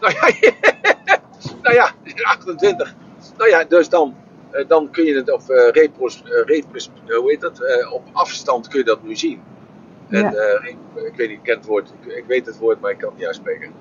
Nou 0.00 0.14
ja, 0.14 0.30
nou 1.62 1.74
ja 1.74 1.94
28. 2.22 2.94
Nou 3.36 3.50
ja, 3.50 3.64
dus 3.64 3.88
dan, 3.88 4.14
dan 4.66 4.90
kun 4.90 5.04
je 5.04 5.14
het 5.14 5.32
op, 5.32 5.40
uh, 5.48 5.68
repros, 5.70 6.22
uh, 6.24 6.44
repros, 6.44 6.90
hoe 7.06 7.30
heet 7.30 7.40
dat? 7.40 7.60
Uh, 7.60 7.92
op 7.92 8.02
afstand 8.12 8.68
kun 8.68 8.78
je 8.78 8.84
dat 8.84 9.02
nu 9.02 9.16
zien. 9.16 9.40
En 10.08 10.22
ja. 10.22 10.60
ik 10.94 11.14
weet 11.16 11.28
niet, 11.28 11.38
ik 11.38 11.42
ken 11.42 11.56
het 11.56 11.66
woord, 11.66 11.92
ik, 12.00 12.12
ik, 12.12 12.24
weet 12.26 12.46
het 12.46 12.58
woord, 12.58 12.80
maar 12.80 12.90
ik 12.90 12.98
kan 12.98 13.08
het 13.08 13.18
niet 13.18 13.26
uitspreken. 13.26 13.72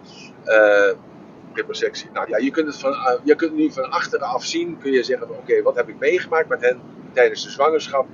reprosectie. 1.53 2.09
Nou 2.13 2.29
ja, 2.29 2.37
je 2.37 2.51
kunt 2.51 2.67
het 2.67 2.77
van, 2.77 3.19
je 3.23 3.35
kunt 3.35 3.53
nu 3.53 3.71
van 3.71 3.89
achteraf 3.89 4.43
zien, 4.43 4.77
kun 4.77 4.91
je 4.91 5.03
zeggen, 5.03 5.29
oké, 5.29 5.39
okay, 5.39 5.61
wat 5.61 5.75
heb 5.75 5.89
ik 5.89 5.99
meegemaakt 5.99 6.49
met 6.49 6.61
hen 6.61 6.81
tijdens 7.13 7.43
de 7.43 7.49
zwangerschap? 7.49 8.07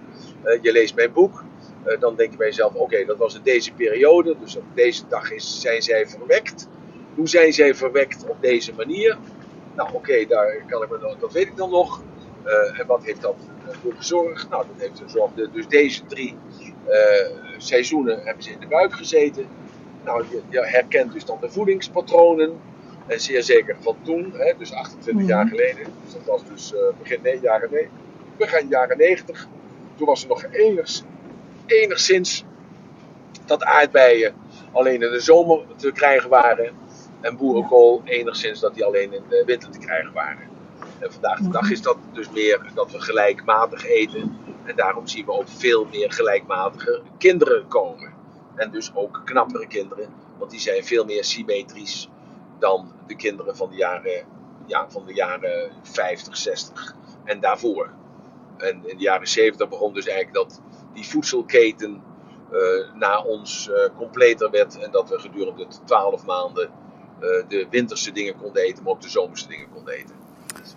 je 0.62 0.72
leest 0.72 0.96
mijn 0.96 1.14
boek, 1.14 1.44
uh, 1.88 2.00
dan 2.00 2.16
denk 2.16 2.32
je 2.32 2.38
bij 2.38 2.48
jezelf: 2.48 2.74
oké, 2.74 2.82
okay, 2.82 3.06
dat 3.06 3.18
was 3.18 3.36
in 3.36 3.42
deze 3.44 3.74
periode, 3.74 4.36
dus 4.40 4.56
op 4.56 4.64
deze 4.74 5.04
dag 5.08 5.32
is, 5.32 5.62
zijn 5.62 5.82
zij 5.82 6.08
verwekt. 6.08 6.68
Hoe 7.16 7.28
zijn 7.28 7.54
zij 7.54 7.76
verwekt 7.76 8.26
op 8.28 8.38
deze 8.42 8.74
manier? 8.74 9.18
Nou, 9.76 9.90
oké, 9.90 9.98
okay, 9.98 10.28
daar 10.28 10.64
kan 10.68 10.84
ik 10.84 10.90
me, 10.90 11.16
dat 11.20 11.34
weet 11.34 11.48
ik 11.48 11.58
dan 11.58 11.70
nog. 11.70 12.02
Uh, 12.46 12.80
en 12.80 12.88
wat 12.88 13.04
heeft 13.04 13.22
dat 13.22 13.36
voor 13.82 13.94
gezorgd? 13.94 14.50
Nou, 14.50 14.66
dat 14.68 14.82
heeft 14.82 15.00
gezorgd. 15.00 15.36
Dus 15.54 15.68
deze 15.68 16.06
drie 16.06 16.38
seizoenen 17.58 18.22
hebben 18.24 18.44
ze 18.44 18.52
in 18.52 18.60
de 18.60 18.68
buik 18.68 18.94
gezeten. 18.94 19.48
Nou, 20.04 20.26
je, 20.30 20.42
je, 20.50 20.66
herkent 20.66 21.14
dus 21.14 21.26
dan 21.26 21.38
de 21.42 21.50
voedingspatronen. 21.50 22.60
En 23.08 23.20
zeer 23.20 23.44
zeker 23.44 23.76
van 23.80 23.98
toen, 24.02 24.34
hè, 24.34 24.54
dus 24.58 24.74
28 24.74 25.24
mm. 25.24 25.30
jaar 25.30 25.48
geleden. 25.48 25.84
Dus 26.04 26.14
dat 26.14 26.26
was 26.26 26.44
dus 26.48 26.74
begin 27.00 27.20
nee, 27.24 27.40
jaren, 27.42 27.70
nee, 27.72 27.90
begin 28.38 28.68
jaren 28.68 28.98
90. 28.98 29.48
Toen 29.96 30.08
was 30.08 30.22
er 30.22 30.28
nog 30.28 30.46
enigszins 30.52 31.04
enigszins 31.66 32.44
dat 33.46 33.64
aardbeien 33.64 34.36
alleen 34.72 35.02
in 35.02 35.12
de 35.12 35.20
zomer 35.20 35.66
te 35.76 35.92
krijgen 35.92 36.30
waren. 36.30 36.74
En 37.22 37.38
boerenkool 37.38 38.02
enigszins 38.06 38.60
dat 38.60 38.74
die 38.74 38.86
alleen 38.86 39.14
in 39.14 39.24
de 39.30 39.44
winter 39.46 39.70
te 39.72 39.80
krijgen 39.80 40.14
waren. 40.14 40.50
En 41.00 41.12
vandaag 41.12 41.40
de 41.40 41.50
dag 41.50 41.72
is 41.72 41.82
dat 41.82 41.98
dus 42.12 42.30
meer 42.30 42.72
dat 42.74 42.92
we 42.92 43.00
gelijkmatig 43.00 43.86
eten. 43.86 44.38
En 44.64 44.76
daarom 44.76 45.08
zien 45.08 45.26
we 45.26 45.32
ook 45.32 45.48
veel 45.48 45.86
meer 45.86 46.12
gelijkmatige 46.12 47.02
kinderen 47.18 47.68
komen. 47.68 48.14
En 48.56 48.72
dus 48.72 48.96
ook 48.96 49.22
knappere 49.26 49.68
kinderen. 49.68 50.14
Want 50.38 50.52
die 50.52 50.60
zijn 50.60 50.84
veel 50.84 51.06
meer 51.06 51.24
symmetrisch 51.24 52.10
dan 52.60 52.92
de 53.08 53.16
kinderen 53.16 53.56
van 53.56 53.70
de 53.70 53.76
jaren, 53.76 54.26
ja, 54.66 54.90
van 54.90 55.06
de 55.06 55.14
jaren 55.14 55.72
50, 55.82 56.38
60 56.38 56.96
en 57.24 57.40
daarvoor. 57.40 57.90
En 58.58 58.90
in 58.90 58.98
de 58.98 59.04
jaren 59.04 59.28
70 59.28 59.70
begon 59.70 59.94
dus 59.94 60.08
eigenlijk 60.08 60.50
dat 60.50 60.62
die 60.94 61.08
voedselketen 61.08 62.02
uh, 62.54 62.94
na 62.94 63.22
ons 63.22 63.70
uh, 63.70 63.76
completer 63.98 64.50
werd. 64.50 64.80
En 64.80 64.92
dat 64.92 65.10
we 65.10 65.20
gedurende 65.20 65.68
12 65.86 66.26
maanden 66.26 66.70
uh, 67.20 67.30
de 67.48 67.68
winterse 67.70 68.12
dingen 68.12 68.38
konden 68.38 68.64
eten, 68.64 68.84
maar 68.84 68.94
ook 68.94 69.02
de 69.02 69.10
zomerse 69.10 69.48
dingen 69.48 69.68
konden 69.74 69.94
eten. 69.94 70.16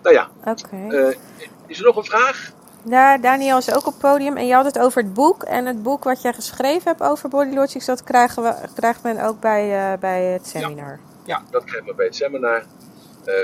Nou 0.02 0.14
ja, 0.14 0.30
okay. 0.44 1.16
is 1.66 1.78
er 1.78 1.84
nog 1.84 1.96
een 1.96 2.04
vraag? 2.04 2.52
Ja, 2.82 3.18
Daniel 3.18 3.58
is 3.58 3.70
ook 3.70 3.86
op 3.86 3.92
het 3.92 3.98
podium 3.98 4.36
en 4.36 4.46
je 4.46 4.54
had 4.54 4.64
het 4.64 4.78
over 4.78 5.02
het 5.02 5.14
boek. 5.14 5.42
En 5.42 5.66
het 5.66 5.82
boek 5.82 6.04
wat 6.04 6.22
jij 6.22 6.32
geschreven 6.32 6.82
hebt 6.84 7.02
over 7.02 7.28
Body 7.28 7.54
Logics, 7.54 7.86
dat 7.86 8.02
krijgen 8.02 8.42
we, 8.42 8.54
krijgt 8.74 9.02
men 9.02 9.20
ook 9.24 9.40
bij, 9.40 9.96
bij 9.98 10.24
het 10.24 10.46
seminar. 10.46 11.00
Ja, 11.24 11.36
ja, 11.36 11.42
dat 11.50 11.64
krijgen 11.64 11.88
we 11.88 11.94
bij 11.94 12.06
het 12.06 12.16
seminar. 12.16 12.64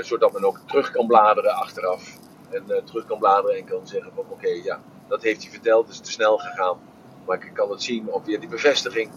zodat 0.01 0.33
men 0.33 0.45
ook 0.45 0.59
terug 0.67 0.91
kan 0.91 1.07
bladeren 1.07 1.55
achteraf. 1.55 2.17
En 2.49 2.83
terug 2.85 3.05
kan 3.05 3.19
bladeren 3.19 3.57
en 3.57 3.65
kan 3.65 3.87
zeggen 3.87 4.11
van 4.15 4.23
oké, 4.23 4.33
okay, 4.33 4.61
ja, 4.63 4.79
dat 5.07 5.21
heeft 5.21 5.41
hij 5.41 5.51
verteld, 5.51 5.85
het 5.85 5.93
is 5.93 6.01
te 6.01 6.11
snel 6.11 6.37
gegaan. 6.37 6.77
Maar 7.25 7.45
ik 7.45 7.53
kan 7.53 7.69
het 7.69 7.83
zien 7.83 8.11
op 8.11 8.25
weer 8.25 8.39
die 8.39 8.49
bevestiging. 8.49 9.11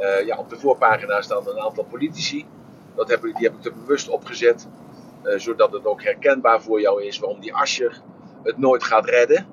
Uh, 0.00 0.26
ja, 0.26 0.36
op 0.38 0.48
de 0.50 0.58
voorpagina 0.58 1.20
staan 1.20 1.48
een 1.48 1.60
aantal 1.60 1.84
politici. 1.84 2.46
Dat 2.94 3.08
heb 3.08 3.24
ik, 3.24 3.36
die 3.36 3.46
heb 3.46 3.58
ik 3.58 3.64
er 3.64 3.74
bewust 3.74 4.08
opgezet. 4.08 4.68
Uh, 5.24 5.38
zodat 5.38 5.72
het 5.72 5.86
ook 5.86 6.02
herkenbaar 6.02 6.62
voor 6.62 6.80
jou 6.80 7.02
is 7.04 7.18
waarom 7.18 7.40
die 7.40 7.54
Ascher 7.54 8.02
het 8.42 8.58
nooit 8.58 8.84
gaat 8.84 9.04
redden. 9.04 9.46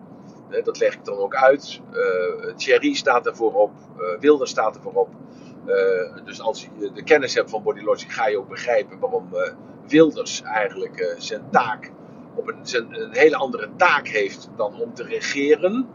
dat 0.64 0.80
leg 0.80 0.94
ik 0.94 1.06
dan 1.06 1.18
ook 1.18 1.36
uit. 1.36 1.82
Thierry 2.56 2.94
staat 2.94 3.26
er 3.26 3.36
voorop, 3.36 3.72
uh, 3.98 4.20
Wilder 4.20 4.48
staat 4.48 4.76
er 4.76 4.82
voorop. 4.82 5.10
Uh, 5.66 6.26
dus 6.26 6.42
als 6.42 6.62
je 6.62 6.92
de 6.92 7.04
kennis 7.04 7.34
hebt 7.34 7.50
van 7.50 7.64
Body 7.64 7.82
Logic, 7.82 8.12
ga 8.12 8.28
je 8.28 8.38
ook 8.38 8.50
begrijpen 8.50 9.00
waarom 9.00 9.30
Wilders 9.88 10.42
eigenlijk 10.42 11.16
zijn 11.18 11.50
taak 11.52 11.92
op 12.40 12.48
een, 12.48 13.02
een 13.02 13.14
hele 13.14 13.36
andere 13.36 13.70
taak 13.76 14.08
heeft 14.08 14.50
dan 14.56 14.82
om 14.82 14.94
te 14.94 15.04
regeren. 15.04 15.88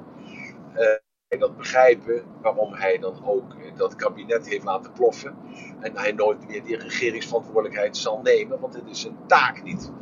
en 1.28 1.38
dat 1.38 1.56
begrijpen 1.56 2.22
waarom 2.42 2.72
hij 2.72 2.98
dan 2.98 3.24
ook 3.24 3.76
dat 3.76 3.94
kabinet 3.96 4.48
heeft 4.48 4.64
laten 4.64 4.92
ploffen. 4.92 5.36
En 5.80 5.96
hij 5.96 6.12
nooit 6.12 6.48
meer 6.48 6.64
die 6.64 6.76
regeringsverantwoordelijkheid 6.76 7.96
zal 7.96 8.20
nemen, 8.22 8.60
want 8.60 8.74
het 8.74 8.86
is 8.86 9.00
zijn 9.00 9.18
taak 9.26 9.62
niet. 9.62 9.92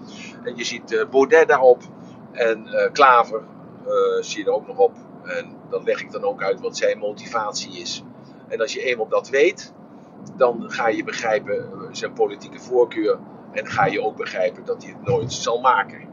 En 0.45 0.57
je 0.57 0.65
ziet 0.65 1.07
Baudet 1.11 1.49
daarop 1.49 1.83
en 2.33 2.91
Klaver 2.93 3.43
uh, 3.87 4.23
zie 4.23 4.39
je 4.39 4.45
er 4.45 4.53
ook 4.53 4.67
nog 4.67 4.79
op. 4.79 4.97
En 5.25 5.57
dan 5.71 5.85
leg 5.85 6.01
ik 6.01 6.11
dan 6.11 6.23
ook 6.23 6.43
uit 6.43 6.61
wat 6.61 6.77
zijn 6.77 6.99
motivatie 6.99 7.81
is. 7.81 8.03
En 8.49 8.61
als 8.61 8.73
je 8.73 8.83
eenmaal 8.83 9.09
dat 9.09 9.29
weet, 9.29 9.73
dan 10.37 10.71
ga 10.71 10.89
je 10.89 11.05
begrijpen 11.05 11.57
eh, 11.57 11.89
zijn 11.91 12.13
politieke 12.13 12.61
voorkeur. 12.61 13.19
En 13.53 13.67
ga 13.67 13.87
je 13.87 14.03
ook 14.03 14.17
begrijpen 14.17 14.65
dat 14.65 14.83
hij 14.83 14.93
het 14.93 15.07
nooit 15.07 15.33
zal 15.33 15.61
maken. 15.61 16.12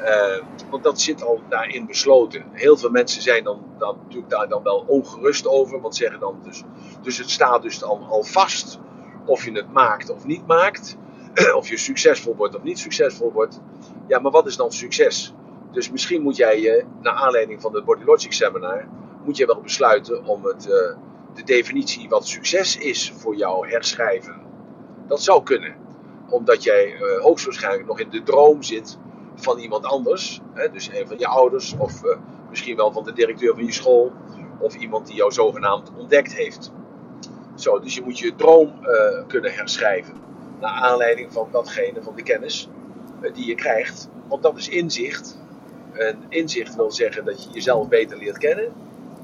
Uh, 0.00 0.42
want 0.70 0.82
dat 0.82 1.00
zit 1.00 1.22
al 1.22 1.40
daarin 1.48 1.86
besloten. 1.86 2.44
Heel 2.52 2.76
veel 2.76 2.90
mensen 2.90 3.22
zijn 3.22 3.44
dan, 3.44 3.64
dan 3.78 3.96
natuurlijk 4.02 4.30
daar 4.30 4.48
dan 4.48 4.62
wel 4.62 4.84
ongerust 4.86 5.46
over. 5.46 5.80
Want 5.80 5.96
zeggen 5.96 6.20
dan 6.20 6.40
dus, 6.42 6.62
dus 7.02 7.18
het 7.18 7.30
staat 7.30 7.62
dus 7.62 7.82
al, 7.82 8.06
al 8.08 8.22
vast 8.22 8.78
of 9.24 9.44
je 9.44 9.52
het 9.52 9.72
maakt 9.72 10.10
of 10.10 10.24
niet 10.24 10.46
maakt. 10.46 10.96
of 11.56 11.68
je 11.68 11.76
succesvol 11.76 12.36
wordt 12.36 12.56
of 12.56 12.62
niet 12.62 12.78
succesvol 12.78 13.32
wordt. 13.32 13.60
Ja, 14.06 14.18
maar 14.18 14.32
wat 14.32 14.46
is 14.46 14.56
dan 14.56 14.72
succes? 14.72 15.34
Dus 15.72 15.90
misschien 15.90 16.22
moet 16.22 16.36
jij 16.36 16.60
je, 16.60 16.84
naar 17.00 17.14
aanleiding 17.14 17.60
van 17.60 17.74
het 17.74 17.84
Body 17.84 18.04
Logic 18.04 18.32
seminar, 18.32 18.88
moet 19.24 19.36
je 19.36 19.46
wel 19.46 19.60
besluiten 19.60 20.24
om 20.24 20.44
het, 20.44 20.66
uh, 20.66 20.96
de 21.34 21.42
definitie 21.44 22.08
wat 22.08 22.26
succes 22.26 22.76
is 22.76 23.12
voor 23.16 23.36
jou 23.36 23.68
herschrijven. 23.68 24.42
Dat 25.06 25.22
zou 25.22 25.42
kunnen. 25.42 25.74
Omdat 26.28 26.62
jij 26.62 26.92
uh, 26.92 27.20
hoogstwaarschijnlijk 27.20 27.86
nog 27.86 28.00
in 28.00 28.10
de 28.10 28.22
droom 28.22 28.62
zit 28.62 28.98
van 29.36 29.58
iemand 29.58 29.84
anders. 29.84 30.40
Hè, 30.52 30.70
dus 30.70 30.90
een 30.92 31.06
van 31.06 31.18
je 31.18 31.26
ouders 31.26 31.74
of 31.78 32.04
uh, 32.04 32.16
misschien 32.50 32.76
wel 32.76 32.92
van 32.92 33.04
de 33.04 33.12
directeur 33.12 33.54
van 33.54 33.64
je 33.64 33.72
school. 33.72 34.12
Of 34.58 34.74
iemand 34.74 35.06
die 35.06 35.16
jou 35.16 35.32
zogenaamd 35.32 35.92
ontdekt 35.96 36.34
heeft. 36.34 36.72
Zo, 37.54 37.78
dus 37.78 37.94
je 37.94 38.02
moet 38.02 38.18
je 38.18 38.34
droom 38.34 38.72
kunnen 39.26 39.52
herschrijven. 39.52 40.14
Naar 40.60 40.70
aanleiding 40.70 41.32
van 41.32 41.48
datgene, 41.50 42.02
van 42.02 42.14
de 42.16 42.22
kennis 42.22 42.68
die 43.32 43.46
je 43.46 43.54
krijgt. 43.54 44.08
Want 44.28 44.42
dat 44.42 44.56
is 44.56 44.68
inzicht 44.68 45.38
en 45.98 46.24
inzicht 46.28 46.76
wil 46.76 46.90
zeggen 46.90 47.24
dat 47.24 47.44
je 47.44 47.50
jezelf 47.50 47.88
beter 47.88 48.18
leert 48.18 48.38
kennen. 48.38 48.72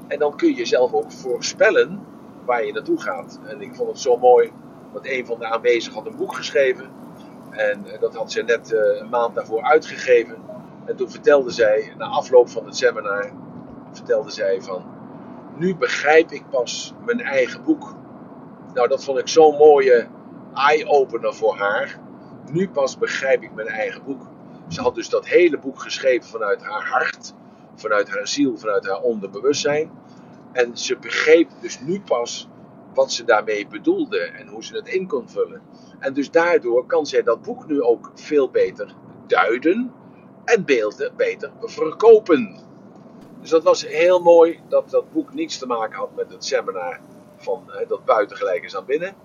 En 0.07 0.19
dan 0.19 0.37
kun 0.37 0.47
je 0.47 0.53
jezelf 0.53 0.93
ook 0.93 1.11
voorspellen 1.11 2.05
waar 2.45 2.65
je 2.65 2.73
naartoe 2.73 3.01
gaat. 3.01 3.39
En 3.47 3.61
ik 3.61 3.75
vond 3.75 3.89
het 3.89 3.99
zo 3.99 4.17
mooi, 4.17 4.51
want 4.91 5.07
een 5.07 5.25
van 5.25 5.39
de 5.39 5.45
aanwezigen 5.45 5.93
had 5.93 6.05
een 6.05 6.15
boek 6.15 6.35
geschreven. 6.35 6.89
En 7.53 7.85
eh, 7.85 7.99
dat 7.99 8.15
had 8.15 8.31
ze 8.31 8.41
net 8.41 8.73
eh, 8.73 8.99
een 8.99 9.09
maand 9.09 9.35
daarvoor 9.35 9.63
uitgegeven. 9.63 10.35
En 10.85 10.95
toen 10.95 11.11
vertelde 11.11 11.51
zij, 11.51 11.93
na 11.97 12.05
afloop 12.05 12.49
van 12.49 12.65
het 12.65 12.77
seminar, 12.77 13.31
vertelde 13.91 14.31
zij 14.31 14.61
van... 14.61 14.85
Nu 15.55 15.75
begrijp 15.75 16.31
ik 16.31 16.49
pas 16.49 16.93
mijn 17.05 17.21
eigen 17.21 17.63
boek. 17.63 17.95
Nou, 18.73 18.87
dat 18.87 19.03
vond 19.03 19.19
ik 19.19 19.27
zo'n 19.27 19.57
mooie 19.57 20.07
eye-opener 20.53 21.33
voor 21.33 21.55
haar. 21.57 21.99
Nu 22.51 22.69
pas 22.69 22.97
begrijp 22.97 23.43
ik 23.43 23.53
mijn 23.53 23.67
eigen 23.67 24.03
boek. 24.03 24.21
Ze 24.67 24.81
had 24.81 24.95
dus 24.95 25.09
dat 25.09 25.27
hele 25.27 25.59
boek 25.59 25.79
geschreven 25.79 26.29
vanuit 26.29 26.63
haar 26.63 26.87
hart, 26.87 27.33
vanuit 27.75 28.09
haar 28.09 28.27
ziel, 28.27 28.57
vanuit 28.57 28.87
haar 28.87 29.01
onderbewustzijn. 29.01 29.91
En 30.51 30.77
ze 30.77 30.97
begreep 30.97 31.49
dus 31.61 31.79
nu 31.79 32.01
pas 32.01 32.47
wat 32.93 33.11
ze 33.11 33.23
daarmee 33.23 33.67
bedoelde 33.67 34.19
en 34.19 34.47
hoe 34.47 34.63
ze 34.63 34.75
het 34.75 34.87
in 34.87 35.07
kon 35.07 35.29
vullen. 35.29 35.61
En 35.99 36.13
dus 36.13 36.31
daardoor 36.31 36.85
kan 36.85 37.05
zij 37.05 37.23
dat 37.23 37.41
boek 37.41 37.67
nu 37.67 37.81
ook 37.81 38.11
veel 38.13 38.49
beter 38.49 38.95
duiden 39.27 39.93
en 40.45 40.65
beelden 40.65 41.15
beter 41.15 41.51
verkopen. 41.59 42.59
Dus 43.41 43.49
dat 43.49 43.63
was 43.63 43.87
heel 43.87 44.19
mooi 44.19 44.59
dat 44.69 44.89
dat 44.89 45.11
boek 45.11 45.33
niets 45.33 45.57
te 45.57 45.65
maken 45.65 45.97
had 45.97 46.15
met 46.15 46.31
het 46.31 46.45
seminar 46.45 46.99
van 47.37 47.63
hè, 47.67 47.85
dat 47.85 48.05
buitengelijk 48.05 48.63
is 48.63 48.75
aan 48.75 48.85
binnen. 48.85 49.15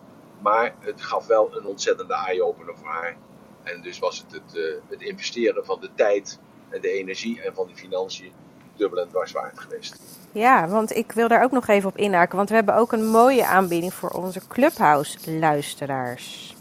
Maar 0.43 0.75
het 0.81 1.03
gaf 1.03 1.27
wel 1.27 1.57
een 1.57 1.67
ontzettende 1.67 2.15
eye-opener 2.15 2.77
voor 2.77 2.89
haar. 2.89 3.17
En 3.63 3.83
dus 3.83 3.99
was 3.99 4.19
het 4.19 4.33
het, 4.33 4.57
uh, 4.57 4.75
het 4.89 5.03
investeren 5.03 5.65
van 5.65 5.81
de 5.81 5.89
tijd 5.95 6.41
en 6.69 6.81
de 6.81 6.91
energie 6.91 7.43
en 7.43 7.55
van 7.55 7.67
de 7.67 7.77
financiën 7.77 8.33
dubbel 8.79 9.03
en 9.03 9.09
dwars 9.09 9.33
waard 9.33 9.61
geweest. 9.61 10.01
Ja, 10.33 10.69
want 10.69 10.97
ik 10.97 11.13
wil 11.13 11.29
daar 11.29 11.43
ook 11.43 11.51
nog 11.51 11.67
even 11.67 11.89
op 11.89 11.97
inhaken. 11.97 12.37
Want 12.37 12.49
we 12.49 12.55
hebben 12.55 12.75
ook 12.75 12.93
een 12.93 13.07
mooie 13.07 13.47
aanbieding 13.47 13.95
voor 13.95 14.11
onze 14.11 14.41
Clubhouse-luisteraars. 14.49 16.57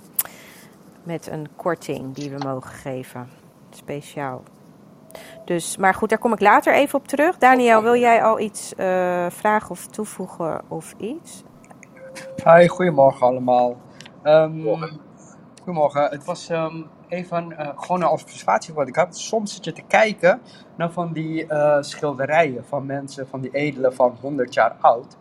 Met 1.03 1.27
een 1.27 1.47
korting 1.55 2.15
die 2.15 2.29
we 2.29 2.37
mogen 2.45 2.71
geven. 2.71 3.29
Speciaal. 3.69 4.43
Dus, 5.45 5.77
maar 5.77 5.93
goed, 5.93 6.09
daar 6.09 6.17
kom 6.17 6.33
ik 6.33 6.39
later 6.39 6.73
even 6.73 6.99
op 6.99 7.07
terug. 7.07 7.37
Daniel, 7.37 7.81
wil 7.81 7.95
jij 7.95 8.23
al 8.23 8.39
iets 8.39 8.73
uh, 8.77 9.25
vragen 9.29 9.69
of 9.69 9.87
toevoegen 9.87 10.61
of 10.67 10.93
iets? 10.97 11.43
Hi, 12.43 12.67
goedemorgen 12.67 13.27
allemaal. 13.27 13.77
Um, 14.23 14.77
Goedemorgen. 15.63 16.09
Het 16.09 16.25
was 16.25 16.49
um, 16.49 16.87
even 17.07 17.51
uh, 17.51 17.69
gewoon 17.75 18.01
een 18.01 18.07
observatie 18.07 18.73
wat 18.73 18.87
ik 18.87 18.95
had. 18.95 19.17
Soms 19.17 19.53
zit 19.53 19.65
je 19.65 19.73
te 19.73 19.83
kijken 19.87 20.41
naar 20.77 20.91
van 20.91 21.13
die 21.13 21.45
uh, 21.45 21.77
schilderijen 21.81 22.65
van 22.65 22.85
mensen, 22.85 23.27
van 23.27 23.41
die 23.41 23.51
edelen 23.51 23.93
van 23.93 24.17
100 24.21 24.53
jaar 24.53 24.75
oud. 24.81 25.17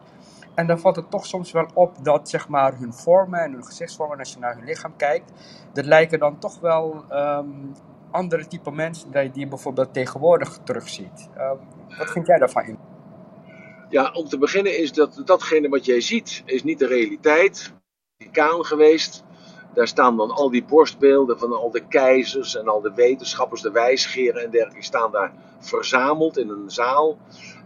En 0.54 0.66
dan 0.66 0.78
valt 0.78 0.96
het 0.96 1.10
toch 1.10 1.26
soms 1.26 1.52
wel 1.52 1.66
op 1.74 2.04
dat 2.04 2.28
zeg 2.28 2.48
maar, 2.48 2.78
hun 2.78 2.94
vormen 2.94 3.40
en 3.40 3.52
hun 3.52 3.64
gezichtsvormen, 3.64 4.18
als 4.18 4.32
je 4.32 4.38
naar 4.38 4.54
hun 4.54 4.64
lichaam 4.64 4.96
kijkt, 4.96 5.32
dat 5.72 5.84
lijken 5.84 6.18
dan 6.18 6.38
toch 6.38 6.60
wel 6.60 7.04
um, 7.10 7.72
andere 8.10 8.46
type 8.46 8.70
mensen 8.70 9.10
die 9.10 9.30
je 9.32 9.46
bijvoorbeeld 9.46 9.92
tegenwoordig 9.94 10.58
terugziet. 10.64 11.28
Um, 11.38 11.58
wat 11.98 12.10
vind 12.10 12.26
jij 12.26 12.38
daarvan 12.38 12.64
in? 12.64 12.78
Ja, 13.88 14.10
om 14.12 14.28
te 14.28 14.38
beginnen 14.38 14.78
is 14.78 14.92
dat 14.92 15.22
datgene 15.24 15.68
wat 15.68 15.84
jij 15.84 16.00
ziet, 16.00 16.42
is 16.44 16.62
niet 16.62 16.78
de 16.78 16.86
realiteit. 16.86 17.72
Kaan 18.32 18.64
geweest. 18.64 19.24
Daar 19.76 19.88
staan 19.88 20.16
dan 20.16 20.30
al 20.30 20.50
die 20.50 20.64
borstbeelden 20.64 21.38
van 21.38 21.52
al 21.52 21.70
de 21.70 21.86
keizers 21.86 22.56
en 22.56 22.68
al 22.68 22.80
de 22.80 22.92
wetenschappers, 22.94 23.62
de 23.62 23.70
wijsgeren 23.70 24.42
en 24.42 24.50
dergelijke, 24.50 24.84
staan 24.84 25.12
daar 25.12 25.32
verzameld 25.58 26.38
in 26.38 26.48
een 26.48 26.70
zaal. 26.70 27.18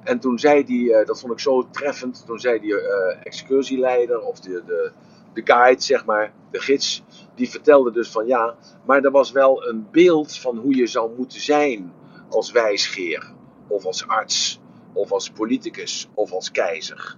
En 0.05 0.19
toen 0.19 0.39
zei 0.39 0.65
die, 0.65 0.95
eh, 0.95 1.07
dat 1.07 1.21
vond 1.21 1.33
ik 1.33 1.39
zo 1.39 1.69
treffend, 1.71 2.23
toen 2.27 2.39
zei 2.39 2.61
die 2.61 2.73
uh, 2.73 2.81
excursieleider 3.23 4.21
of 4.21 4.41
de, 4.41 4.63
de, 4.67 4.93
de 5.33 5.41
guide, 5.45 5.83
zeg 5.83 6.05
maar, 6.05 6.33
de 6.51 6.61
gids, 6.61 7.03
die 7.35 7.51
vertelde 7.51 7.93
dus 7.93 8.11
van 8.11 8.27
ja, 8.27 8.57
maar 8.87 9.05
er 9.05 9.11
was 9.11 9.33
wel 9.33 9.69
een 9.69 9.87
beeld 9.91 10.37
van 10.37 10.59
hoe 10.59 10.77
je 10.77 10.87
zou 10.87 11.11
moeten 11.17 11.41
zijn 11.41 11.93
als 12.29 12.53
wijsgeer, 12.53 13.33
of 13.67 13.85
als 13.85 14.07
arts, 14.07 14.61
of 14.93 15.13
als 15.13 15.31
politicus, 15.31 16.09
of 16.15 16.33
als 16.33 16.51
keizer. 16.51 17.17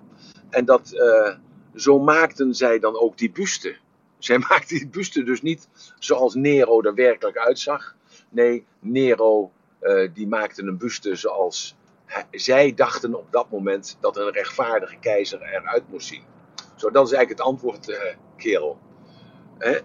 En 0.50 0.64
dat, 0.64 0.92
uh, 0.94 1.34
zo 1.74 1.98
maakten 1.98 2.54
zij 2.54 2.78
dan 2.78 3.00
ook 3.00 3.18
die 3.18 3.30
buste. 3.30 3.76
Zij 4.24 4.38
maakte 4.48 4.74
die 4.74 4.88
buste 4.88 5.22
dus 5.22 5.42
niet 5.42 5.68
zoals 5.98 6.34
Nero 6.34 6.82
er 6.82 6.94
werkelijk 6.94 7.36
uitzag. 7.36 7.94
Nee, 8.28 8.66
Nero 8.78 9.52
uh, 9.80 10.08
die 10.14 10.26
maakte 10.26 10.62
een 10.62 10.78
buste 10.78 11.14
zoals 11.14 11.76
zij 12.30 12.74
dachten 12.74 13.14
op 13.14 13.32
dat 13.32 13.50
moment 13.50 13.96
dat 14.00 14.16
een 14.16 14.30
rechtvaardige 14.30 14.96
keizer 14.96 15.42
eruit 15.42 15.82
moest 15.88 16.06
zien. 16.06 16.22
Zo, 16.76 16.90
dat 16.90 17.06
is 17.06 17.12
eigenlijk 17.12 17.28
het 17.28 17.48
antwoord, 17.48 17.88
uh, 17.88 17.96
kerel. 18.36 18.78
Hè? 19.58 19.78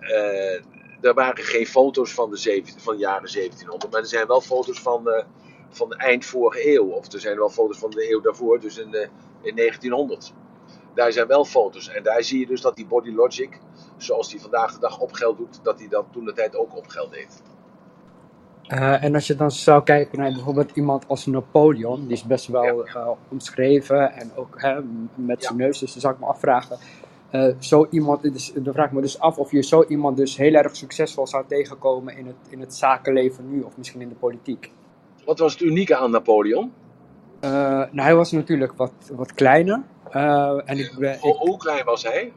Uh, 0.00 0.60
er 1.00 1.14
waren 1.14 1.44
geen 1.44 1.66
foto's 1.66 2.14
van 2.14 2.30
de, 2.30 2.36
17, 2.36 2.80
van 2.80 2.98
jaren 2.98 3.32
1700, 3.32 3.92
maar 3.92 4.00
er 4.00 4.06
zijn 4.06 4.26
wel 4.26 4.40
foto's 4.40 4.80
van, 4.80 5.24
van 5.70 5.92
eind 5.92 6.24
vorige 6.24 6.74
eeuw. 6.74 6.86
Of 6.86 7.12
er 7.12 7.20
zijn 7.20 7.36
wel 7.36 7.50
foto's 7.50 7.78
van 7.78 7.90
de 7.90 8.10
eeuw 8.10 8.20
daarvoor, 8.20 8.60
dus 8.60 8.78
in, 8.78 8.94
in 9.42 9.56
1900. 9.56 10.32
Daar 10.94 11.12
zijn 11.12 11.26
wel 11.26 11.44
foto's. 11.44 11.88
En 11.88 12.02
daar 12.02 12.22
zie 12.22 12.38
je 12.38 12.46
dus 12.46 12.60
dat 12.60 12.76
die 12.76 12.86
Body 12.86 13.10
Logic 13.10 13.58
zoals 13.96 14.30
hij 14.32 14.40
vandaag 14.40 14.72
de 14.72 14.80
dag 14.80 14.98
opgeld 14.98 15.36
doet, 15.36 15.60
dat 15.62 15.78
hij 15.78 15.88
dat 15.88 16.04
toen 16.10 16.24
de 16.24 16.32
tijd 16.32 16.56
ook 16.56 16.76
opgeld 16.76 17.12
deed. 17.12 17.42
Uh, 18.68 19.04
en 19.04 19.14
als 19.14 19.26
je 19.26 19.36
dan 19.36 19.50
zou 19.50 19.82
kijken 19.82 20.18
naar 20.18 20.32
bijvoorbeeld 20.32 20.70
iemand 20.76 21.08
als 21.08 21.26
Napoleon, 21.26 22.02
die 22.02 22.12
is 22.12 22.24
best 22.24 22.46
wel 22.46 22.86
ja. 22.86 22.96
uh, 22.96 23.08
omschreven 23.28 24.12
en 24.12 24.30
ook 24.34 24.60
hè, 24.60 24.80
met 25.14 25.44
zijn 25.44 25.56
neus, 25.56 25.78
dus 25.78 25.92
dan 25.92 26.00
zou 26.00 26.14
ik 26.14 26.20
me 26.20 26.26
afvragen. 26.26 26.78
Uh, 27.32 27.54
zo 27.58 27.86
iemand, 27.90 28.22
dus, 28.22 28.52
dan 28.54 28.72
vraag 28.72 28.86
ik 28.86 28.92
me 28.92 29.00
dus 29.00 29.18
af 29.18 29.38
of 29.38 29.50
je 29.50 29.62
zo 29.62 29.84
iemand 29.88 30.16
dus 30.16 30.36
heel 30.36 30.54
erg 30.54 30.76
succesvol 30.76 31.26
zou 31.26 31.44
tegenkomen 31.48 32.16
in 32.16 32.26
het, 32.26 32.36
in 32.48 32.60
het 32.60 32.74
zakenleven 32.74 33.50
nu, 33.50 33.60
of 33.60 33.76
misschien 33.76 34.00
in 34.00 34.08
de 34.08 34.14
politiek. 34.14 34.72
Wat 35.24 35.38
was 35.38 35.52
het 35.52 35.62
unieke 35.62 35.96
aan 35.96 36.10
Napoleon? 36.10 36.72
nou, 37.40 38.00
hij 38.00 38.16
was 38.16 38.32
natuurlijk 38.32 38.72
wat, 38.72 38.92
wat 39.12 39.32
kleiner. 39.32 39.82
en 40.64 40.78
ik, 40.78 41.18
hoe, 41.20 41.36
hoe 41.36 41.56
klein 41.56 41.84
was 41.84 42.02
hij? 42.02 42.32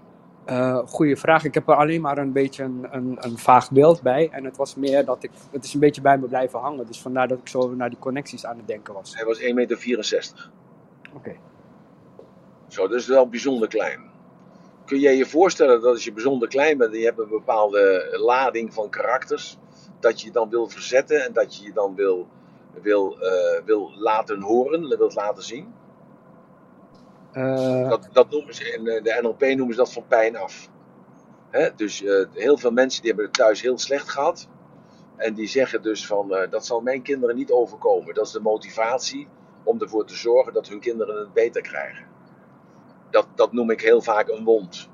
Uh, 0.50 0.78
goeie 0.86 1.18
vraag. 1.18 1.44
Ik 1.44 1.54
heb 1.54 1.68
er 1.68 1.76
alleen 1.76 2.02
maar 2.02 2.18
een 2.18 2.32
beetje 2.32 2.64
een, 2.64 2.88
een, 2.92 3.18
een, 3.20 3.38
vaag 3.38 3.72
beeld 3.72 4.02
bij. 4.02 4.30
En 4.32 4.44
het 4.44 4.58
was 4.58 4.76
meer 4.76 5.06
dat 5.06 5.24
ik. 5.24 5.32
Het 5.52 5.64
is 5.64 5.74
een 5.74 5.80
beetje 5.80 6.02
bij 6.02 6.18
me 6.18 6.28
blijven 6.28 6.60
hangen. 6.60 6.88
Dus 6.88 7.02
vandaar 7.02 7.28
dat 7.28 7.40
ik 7.40 7.48
zo 7.48 7.76
naar 7.76 7.90
die 7.90 8.00
connecties 8.00 8.46
aan 8.46 8.58
het 8.58 8.68
denken 8.68 8.94
was. 8.94 9.16
Hij 9.16 9.26
was 9.26 9.42
1,64 9.42 9.54
meter. 9.54 10.50
Oké. 11.14 11.36
Zo, 12.68 12.88
dat 12.88 13.00
is 13.00 13.08
wel 13.08 13.30
bijzonder 13.30 13.68
klein. 13.68 14.02
Kun 14.86 15.00
jij 15.00 15.16
je 15.16 15.26
voorstellen 15.26 15.82
dat 15.82 15.92
als 15.92 16.04
je 16.04 16.12
bijzonder 16.12 16.48
klein 16.48 16.78
bent 16.78 16.94
en 16.94 17.00
je 17.00 17.06
hebt 17.06 17.20
een 17.20 17.30
bepaalde 17.30 18.18
lading 18.26 18.74
van 18.74 18.90
karakters, 18.90 19.58
dat 20.00 20.22
je 20.22 20.28
je 20.28 20.34
dan 20.34 20.50
wil 20.50 20.68
verzetten 20.70 21.26
en 21.26 21.34
dat 21.34 21.58
je 21.58 21.64
je 21.64 21.74
dan 21.74 21.96
wil, 21.96 22.28
wil, 22.82 23.18
uh, 23.22 23.66
wil 23.66 23.92
laten 23.96 24.42
horen, 24.42 24.98
wilt 24.98 25.16
laten 25.16 25.44
zien? 25.44 25.74
Uh... 27.38 27.90
Dat, 27.90 28.10
dat 28.12 28.30
noemen 28.30 28.54
ze 28.54 28.74
in 28.74 28.84
de 28.84 29.20
NLP 29.22 29.42
noemen 29.42 29.72
ze 29.72 29.80
dat 29.80 29.94
van 29.94 30.08
pijn 30.08 30.38
af. 30.38 30.70
Dus 31.76 32.02
uh, 32.02 32.26
heel 32.34 32.58
veel 32.58 32.72
mensen 32.72 33.02
die 33.02 33.10
hebben 33.10 33.28
het 33.28 33.38
thuis 33.38 33.62
heel 33.62 33.78
slecht 33.78 34.10
gehad. 34.10 34.48
En 35.16 35.34
die 35.34 35.48
zeggen 35.48 35.82
dus 35.82 36.08
van 36.08 36.34
uh, 36.34 36.50
dat 36.50 36.66
zal 36.66 36.82
mijn 36.82 37.02
kinderen 37.02 37.36
niet 37.36 37.52
overkomen. 37.52 38.14
Dat 38.14 38.26
is 38.26 38.32
de 38.32 38.40
motivatie 38.40 39.28
om 39.64 39.82
ervoor 39.82 40.06
te 40.06 40.16
zorgen 40.16 40.54
dat 40.54 40.68
hun 40.68 40.80
kinderen 40.80 41.20
het 41.20 41.34
beter 41.34 41.62
krijgen. 41.62 42.06
Dat, 43.10 43.28
dat 43.36 43.54
noem 43.54 43.70
ik 43.70 43.82
heel 43.82 44.02
vaak 44.02 44.28
een 44.28 44.44
wond. 44.44 44.90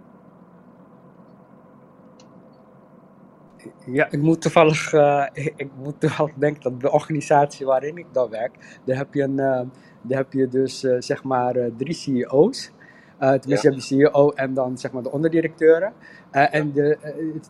Ja, 3.86 4.12
ik 4.12 4.22
moet 4.22 4.42
toevallig, 4.42 4.94
uh, 4.94 5.26
ik 5.56 5.70
moet 5.76 6.00
toevallig 6.00 6.34
denken 6.34 6.62
dat 6.62 6.80
de 6.80 6.92
organisatie 6.92 7.66
waarin 7.66 7.98
ik 7.98 8.08
dan 8.12 8.30
werk, 8.30 8.80
daar 8.86 8.98
heb 8.98 9.14
je, 9.14 9.22
een, 9.22 9.72
daar 10.04 10.18
heb 10.18 10.34
je 10.34 10.48
dus 10.48 10.84
uh, 10.84 10.96
zeg 11.00 11.24
maar 11.24 11.56
drie 11.78 11.94
CEO's. 11.94 12.72
tenminste, 13.20 13.50
ja. 13.50 13.58
je 13.62 13.70
hebt 13.70 13.76
de 13.76 13.82
CEO 13.82 14.30
en 14.30 14.54
dan 14.54 14.78
zeg 14.78 14.92
maar 14.92 15.04
de 15.04 15.12
onderdirecteuren. 15.12 15.94
en 16.32 16.72
de, 16.72 16.98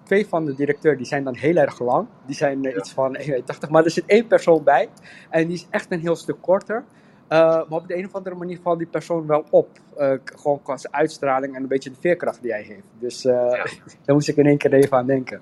twee 0.04 0.28
van 0.28 0.46
de 0.46 0.56
directeuren 0.56 1.00
die 1.00 1.08
zijn 1.08 1.24
dan 1.24 1.36
heel 1.36 1.56
erg 1.56 1.80
lang. 1.80 2.08
Die 2.26 2.36
zijn 2.36 2.62
ja. 2.62 2.76
iets 2.76 2.92
van 2.92 3.18
1,80 3.18 3.70
maar 3.70 3.84
er 3.84 3.92
zit 3.92 4.06
één 4.06 4.28
persoon 4.28 4.64
bij. 4.64 4.90
En 5.30 5.48
die 5.48 5.56
is 5.56 5.68
echt 5.70 5.92
een 5.92 6.00
heel 6.00 6.16
stuk 6.16 6.38
korter. 6.42 6.84
maar 7.28 7.66
op 7.70 7.88
de 7.88 7.98
een 7.98 8.06
of 8.06 8.16
andere 8.16 8.36
manier 8.36 8.60
valt 8.62 8.78
die 8.78 8.88
persoon 8.88 9.28
wel 9.28 9.46
op. 9.50 9.70
gewoon 10.24 10.62
qua 10.62 10.78
zijn 10.78 10.94
uitstraling 10.94 11.56
en 11.56 11.62
een 11.62 11.68
beetje 11.68 11.90
de 11.90 12.00
veerkracht 12.00 12.42
die 12.42 12.52
hij 12.52 12.64
heeft. 12.64 12.88
Dus 13.00 13.22
ja. 13.22 13.50
daar 14.06 14.16
moest 14.16 14.28
ik 14.28 14.38
in 14.38 14.46
één 14.46 14.58
keer 14.58 14.74
even 14.74 14.98
aan 14.98 15.08
denken. 15.08 15.40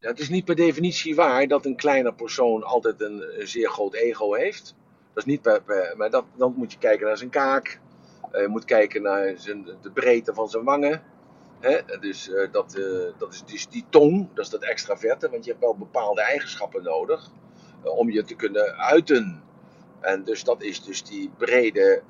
Ja, 0.00 0.10
het 0.10 0.20
is 0.20 0.28
niet 0.28 0.44
per 0.44 0.56
definitie 0.56 1.14
waar 1.14 1.46
dat 1.48 1.64
een 1.64 1.76
kleiner 1.76 2.14
persoon 2.14 2.62
altijd 2.62 3.00
een 3.00 3.24
zeer 3.38 3.68
groot 3.68 3.94
ego 3.94 4.32
heeft. 4.34 4.74
Dat 5.14 5.26
is 5.26 5.32
niet 5.32 5.60
maar 5.96 6.10
dat, 6.10 6.24
dan 6.36 6.54
moet 6.56 6.72
je 6.72 6.78
kijken 6.78 7.06
naar 7.06 7.16
zijn 7.16 7.30
kaak. 7.30 7.80
Uh, 8.32 8.40
je 8.40 8.48
moet 8.48 8.64
kijken 8.64 9.02
naar 9.02 9.34
zijn, 9.36 9.68
de 9.82 9.90
breedte 9.90 10.34
van 10.34 10.48
zijn 10.48 10.64
wangen. 10.64 11.02
Hè? 11.60 11.98
Dus 12.00 12.28
uh, 12.28 12.52
dat, 12.52 12.76
uh, 12.78 13.12
dat 13.18 13.32
is 13.32 13.44
dus 13.44 13.68
die 13.68 13.84
tong, 13.88 14.28
dat 14.34 14.44
is 14.44 14.50
dat 14.50 14.62
extraverte. 14.62 15.30
Want 15.30 15.44
je 15.44 15.50
hebt 15.50 15.62
wel 15.62 15.76
bepaalde 15.76 16.22
eigenschappen 16.22 16.82
nodig 16.82 17.30
om 17.82 18.10
je 18.10 18.24
te 18.24 18.34
kunnen 18.34 18.76
uiten. 18.76 19.42
En 20.00 20.24
dus 20.24 20.44
dat 20.44 20.62
is 20.62 20.82
dus 20.82 21.02
die 21.02 21.30
brede, 21.36 22.02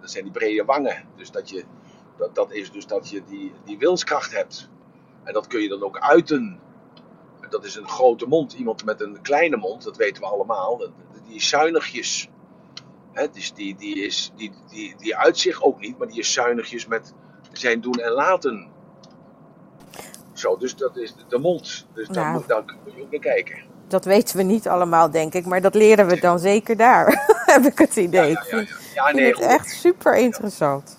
dat 0.00 0.10
zijn 0.10 0.24
die 0.24 0.32
brede 0.32 0.64
wangen. 0.64 1.04
Dus 1.16 1.30
dat, 1.30 1.50
je, 1.50 1.64
dat, 2.16 2.34
dat 2.34 2.52
is 2.52 2.70
dus 2.70 2.86
dat 2.86 3.08
je 3.08 3.24
die, 3.24 3.52
die 3.64 3.78
wilskracht 3.78 4.36
hebt. 4.36 4.68
En 5.24 5.32
dat 5.32 5.46
kun 5.46 5.60
je 5.60 5.68
dan 5.68 5.82
ook 5.82 5.98
uiten 5.98 6.60
dat 7.50 7.64
is 7.64 7.74
een 7.74 7.88
grote 7.88 8.26
mond. 8.26 8.52
Iemand 8.52 8.84
met 8.84 9.00
een 9.00 9.20
kleine 9.20 9.56
mond, 9.56 9.84
dat 9.84 9.96
weten 9.96 10.22
we 10.22 10.28
allemaal, 10.28 10.78
die 11.30 11.42
zuinigjes. 11.42 12.28
He, 13.12 13.30
dus 13.30 13.54
die, 13.54 13.76
die, 13.76 14.04
is, 14.04 14.32
die, 14.36 14.52
die, 14.70 14.94
die 14.98 15.16
uit 15.16 15.38
zich 15.38 15.62
ook 15.62 15.80
niet, 15.80 15.98
maar 15.98 16.06
die 16.06 16.18
is 16.18 16.32
zuinigjes 16.32 16.86
met 16.86 17.14
zijn 17.52 17.80
doen 17.80 17.94
en 17.94 18.10
laten. 18.10 18.68
Zo, 20.32 20.56
dus 20.56 20.76
dat 20.76 20.96
is 20.96 21.14
de 21.28 21.38
mond. 21.38 21.86
Dus 21.94 22.08
nou, 22.08 22.20
daar, 22.20 22.32
moet, 22.32 22.48
daar 22.48 22.64
kun 22.64 22.76
je 22.96 23.02
ook 23.02 23.10
naar 23.10 23.20
kijken. 23.20 23.58
Dat 23.88 24.04
weten 24.04 24.36
we 24.36 24.42
niet 24.42 24.68
allemaal, 24.68 25.10
denk 25.10 25.34
ik, 25.34 25.46
maar 25.46 25.60
dat 25.60 25.74
leren 25.74 26.06
we 26.06 26.20
dan 26.20 26.38
zeker 26.38 26.76
daar, 26.76 27.24
heb 27.54 27.64
ik 27.64 27.78
het 27.78 27.96
idee. 27.96 28.30
Ja, 28.30 28.44
ja, 28.50 28.56
ja, 28.56 28.66
ja. 28.94 29.08
ik 29.08 29.16
vind 29.16 29.38
het 29.38 29.46
echt 29.46 29.70
super 29.70 30.16
interessant. 30.16 30.98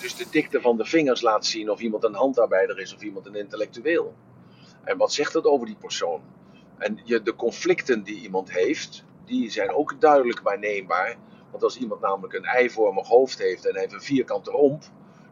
Dus 0.00 0.16
de 0.16 0.26
dikte 0.30 0.60
van 0.60 0.76
de 0.76 0.84
vingers 0.84 1.20
laat 1.20 1.46
zien 1.46 1.70
of 1.70 1.80
iemand 1.80 2.04
een 2.04 2.14
handarbeider 2.14 2.78
is 2.78 2.94
of 2.94 3.02
iemand 3.02 3.26
een 3.26 3.34
intellectueel. 3.34 4.14
En 4.82 4.96
wat 4.96 5.12
zegt 5.12 5.32
dat 5.32 5.44
over 5.44 5.66
die 5.66 5.76
persoon? 5.80 6.20
En 6.78 7.00
je, 7.04 7.22
de 7.22 7.34
conflicten 7.34 8.02
die 8.02 8.20
iemand 8.20 8.52
heeft, 8.52 9.04
die 9.24 9.50
zijn 9.50 9.74
ook 9.74 10.00
duidelijk 10.00 10.40
waarneembaar. 10.40 11.16
Want 11.50 11.62
als 11.62 11.76
iemand 11.76 12.00
namelijk 12.00 12.32
een 12.32 12.44
eivormig 12.44 13.08
hoofd 13.08 13.38
heeft 13.38 13.66
en 13.66 13.72
hij 13.72 13.80
heeft 13.80 13.92
een 13.92 14.02
vierkante 14.02 14.50
romp, 14.50 14.82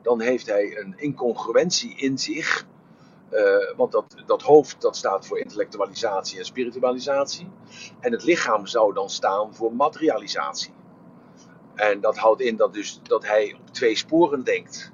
dan 0.03 0.20
heeft 0.20 0.47
hij 0.47 0.78
een 0.78 0.95
incongruentie 0.99 1.97
in 1.97 2.18
zich. 2.18 2.66
Uh, 3.32 3.76
want 3.76 3.93
dat, 3.93 4.14
dat 4.26 4.43
hoofd 4.43 4.80
dat 4.80 4.97
staat 4.97 5.26
voor 5.26 5.38
intellectualisatie 5.38 6.38
en 6.38 6.45
spiritualisatie. 6.45 7.49
En 8.01 8.12
het 8.12 8.24
lichaam 8.24 8.66
zou 8.66 8.95
dan 8.95 9.11
staan 9.11 9.55
voor 9.55 9.74
materialisatie. 9.74 10.72
En 11.74 12.01
dat 12.01 12.16
houdt 12.16 12.40
in 12.40 12.57
dat, 12.57 12.72
dus, 12.72 13.01
dat 13.03 13.26
hij 13.26 13.57
op 13.61 13.70
twee 13.70 13.97
sporen 13.97 14.45
denkt. 14.45 14.93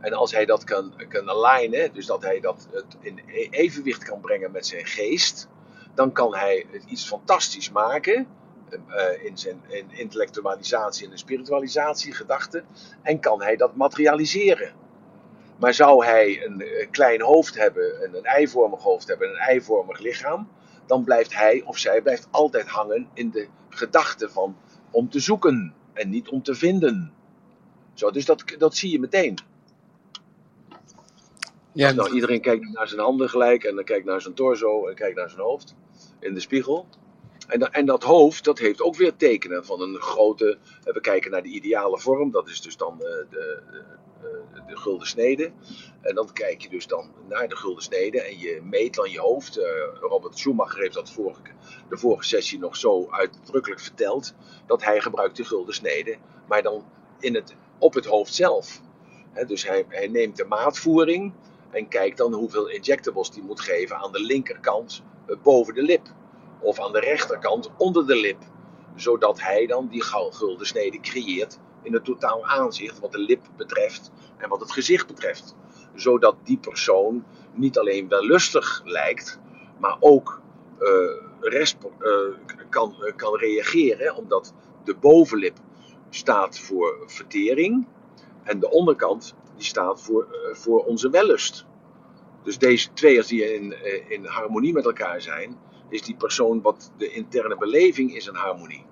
En 0.00 0.12
als 0.12 0.32
hij 0.32 0.44
dat 0.44 0.64
kan, 0.64 0.94
kan 1.08 1.30
alignen, 1.30 1.92
dus 1.92 2.06
dat 2.06 2.22
hij 2.22 2.40
dat 2.40 2.68
in 3.00 3.18
evenwicht 3.50 4.04
kan 4.04 4.20
brengen 4.20 4.50
met 4.50 4.66
zijn 4.66 4.86
geest, 4.86 5.48
dan 5.94 6.12
kan 6.12 6.34
hij 6.34 6.66
iets 6.86 7.06
fantastisch 7.06 7.70
maken 7.70 8.26
uh, 8.74 9.24
in 9.24 9.38
zijn 9.38 9.60
in 9.68 9.86
intellectualisatie 9.90 11.04
en 11.04 11.10
de 11.10 11.18
spiritualisatie, 11.18 12.12
gedachten, 12.12 12.64
en 13.02 13.20
kan 13.20 13.42
hij 13.42 13.56
dat 13.56 13.76
materialiseren. 13.76 14.72
Maar 15.58 15.74
zou 15.74 16.04
hij 16.04 16.44
een, 16.44 16.80
een 16.80 16.90
klein 16.90 17.20
hoofd 17.22 17.54
hebben, 17.54 18.04
een, 18.04 18.16
een 18.16 18.24
eivormig 18.24 18.82
hoofd 18.82 19.08
hebben, 19.08 19.28
een 19.28 19.36
eivormig 19.36 19.98
lichaam, 19.98 20.48
dan 20.86 21.04
blijft 21.04 21.34
hij 21.34 21.62
of 21.66 21.78
zij 21.78 22.02
blijft 22.02 22.28
altijd 22.30 22.66
hangen 22.66 23.08
in 23.14 23.30
de 23.30 23.48
gedachte 23.68 24.30
van 24.30 24.56
om 24.90 25.10
te 25.10 25.20
zoeken 25.20 25.74
en 25.92 26.10
niet 26.10 26.28
om 26.28 26.42
te 26.42 26.54
vinden. 26.54 27.12
Zo, 27.94 28.10
dus 28.10 28.24
dat, 28.24 28.44
dat 28.58 28.76
zie 28.76 28.90
je 28.90 29.00
meteen. 29.00 29.38
Ja, 31.72 31.92
nou, 31.92 32.14
iedereen 32.14 32.40
kijkt 32.40 32.72
naar 32.72 32.88
zijn 32.88 33.00
handen 33.00 33.28
gelijk 33.28 33.64
en 33.64 33.74
dan 33.74 33.84
kijkt 33.84 34.06
naar 34.06 34.20
zijn 34.20 34.34
torso 34.34 34.86
en 34.86 34.94
kijkt 34.94 35.16
naar 35.16 35.28
zijn 35.28 35.42
hoofd 35.42 35.74
in 36.20 36.34
de 36.34 36.40
spiegel. 36.40 36.86
En, 37.46 37.72
en 37.72 37.86
dat 37.86 38.02
hoofd, 38.02 38.44
dat 38.44 38.58
heeft 38.58 38.82
ook 38.82 38.96
weer 38.96 39.16
tekenen 39.16 39.64
van 39.64 39.80
een 39.80 39.96
grote. 39.96 40.58
We 40.84 41.00
kijken 41.00 41.30
naar 41.30 41.42
de 41.42 41.48
ideale 41.48 41.98
vorm, 41.98 42.30
dat 42.30 42.48
is 42.48 42.60
dus 42.60 42.76
dan 42.76 42.98
de, 42.98 43.26
de, 43.30 43.62
de, 44.20 44.62
de 44.66 44.76
gulden 44.76 45.06
snede. 45.06 45.52
En 46.00 46.14
dan 46.14 46.32
kijk 46.32 46.62
je 46.62 46.68
dus 46.68 46.86
dan 46.86 47.10
naar 47.28 47.48
de 47.48 47.56
gulden 47.56 47.82
snede 47.82 48.22
en 48.22 48.38
je 48.38 48.60
meet 48.62 48.94
dan 48.94 49.10
je 49.10 49.20
hoofd. 49.20 49.60
Robert 50.00 50.38
Schumacher 50.38 50.80
heeft 50.80 50.94
dat 50.94 51.10
vorige, 51.10 51.40
de 51.88 51.98
vorige 51.98 52.24
sessie 52.24 52.58
nog 52.58 52.76
zo 52.76 53.08
uitdrukkelijk 53.10 53.80
verteld. 53.80 54.34
Dat 54.66 54.84
hij 54.84 55.00
gebruikt 55.00 55.36
de 55.36 55.44
gulden 55.44 55.74
snede, 55.74 56.16
maar 56.48 56.62
dan 56.62 56.84
in 57.18 57.34
het, 57.34 57.54
op 57.78 57.94
het 57.94 58.06
hoofd 58.06 58.34
zelf. 58.34 58.80
dus 59.46 59.66
hij, 59.66 59.84
hij 59.88 60.08
neemt 60.08 60.36
de 60.36 60.44
maatvoering 60.44 61.32
en 61.70 61.88
kijkt 61.88 62.16
dan 62.16 62.32
hoeveel 62.32 62.68
injectables 62.68 63.30
die 63.30 63.42
moet 63.42 63.60
geven 63.60 63.96
aan 63.96 64.12
de 64.12 64.20
linkerkant 64.20 65.02
eh, 65.02 65.19
boven 65.42 65.74
de 65.74 65.82
lip. 65.82 66.06
Of 66.60 66.80
aan 66.80 66.92
de 66.92 67.00
rechterkant 67.00 67.70
onder 67.76 68.06
de 68.06 68.16
lip. 68.16 68.42
Zodat 68.94 69.40
hij 69.40 69.66
dan 69.66 69.88
die 69.88 70.02
gulden 70.02 70.66
snede 70.66 71.00
creëert 71.00 71.58
in 71.82 71.92
het 71.92 72.04
totaal 72.04 72.46
aanzicht 72.46 72.98
wat 72.98 73.12
de 73.12 73.18
lip 73.18 73.46
betreft 73.56 74.10
en 74.36 74.48
wat 74.48 74.60
het 74.60 74.72
gezicht 74.72 75.06
betreft. 75.06 75.54
Zodat 75.94 76.36
die 76.44 76.58
persoon 76.58 77.24
niet 77.52 77.78
alleen 77.78 78.08
wel 78.08 78.24
lustig 78.24 78.82
lijkt, 78.84 79.38
maar 79.78 79.96
ook 80.00 80.40
rest, 81.40 81.76
uh, 82.00 82.12
kan, 82.68 82.94
uh, 83.00 83.12
kan 83.16 83.36
reageren. 83.36 84.16
Omdat 84.16 84.54
de 84.84 84.94
bovenlip 84.94 85.58
staat 86.10 86.58
voor 86.58 86.98
vertering 87.06 87.86
en 88.42 88.60
de 88.60 88.70
onderkant 88.70 89.34
die 89.56 89.64
staat 89.64 90.02
voor, 90.02 90.26
voor 90.52 90.84
onze 90.84 91.10
wellust. 91.10 91.66
Dus 92.42 92.58
deze 92.58 92.92
twee, 92.92 93.18
als 93.18 93.26
die 93.26 93.54
in, 93.54 93.64
uh, 93.64 94.10
in 94.10 94.24
harmonie 94.24 94.72
met 94.72 94.84
elkaar 94.84 95.20
zijn, 95.20 95.58
is 95.88 96.02
die 96.02 96.16
persoon 96.16 96.62
wat 96.62 96.92
de 96.96 97.10
interne 97.10 97.56
beleving 97.56 98.14
is 98.14 98.26
een 98.26 98.34
harmonie. 98.34 98.84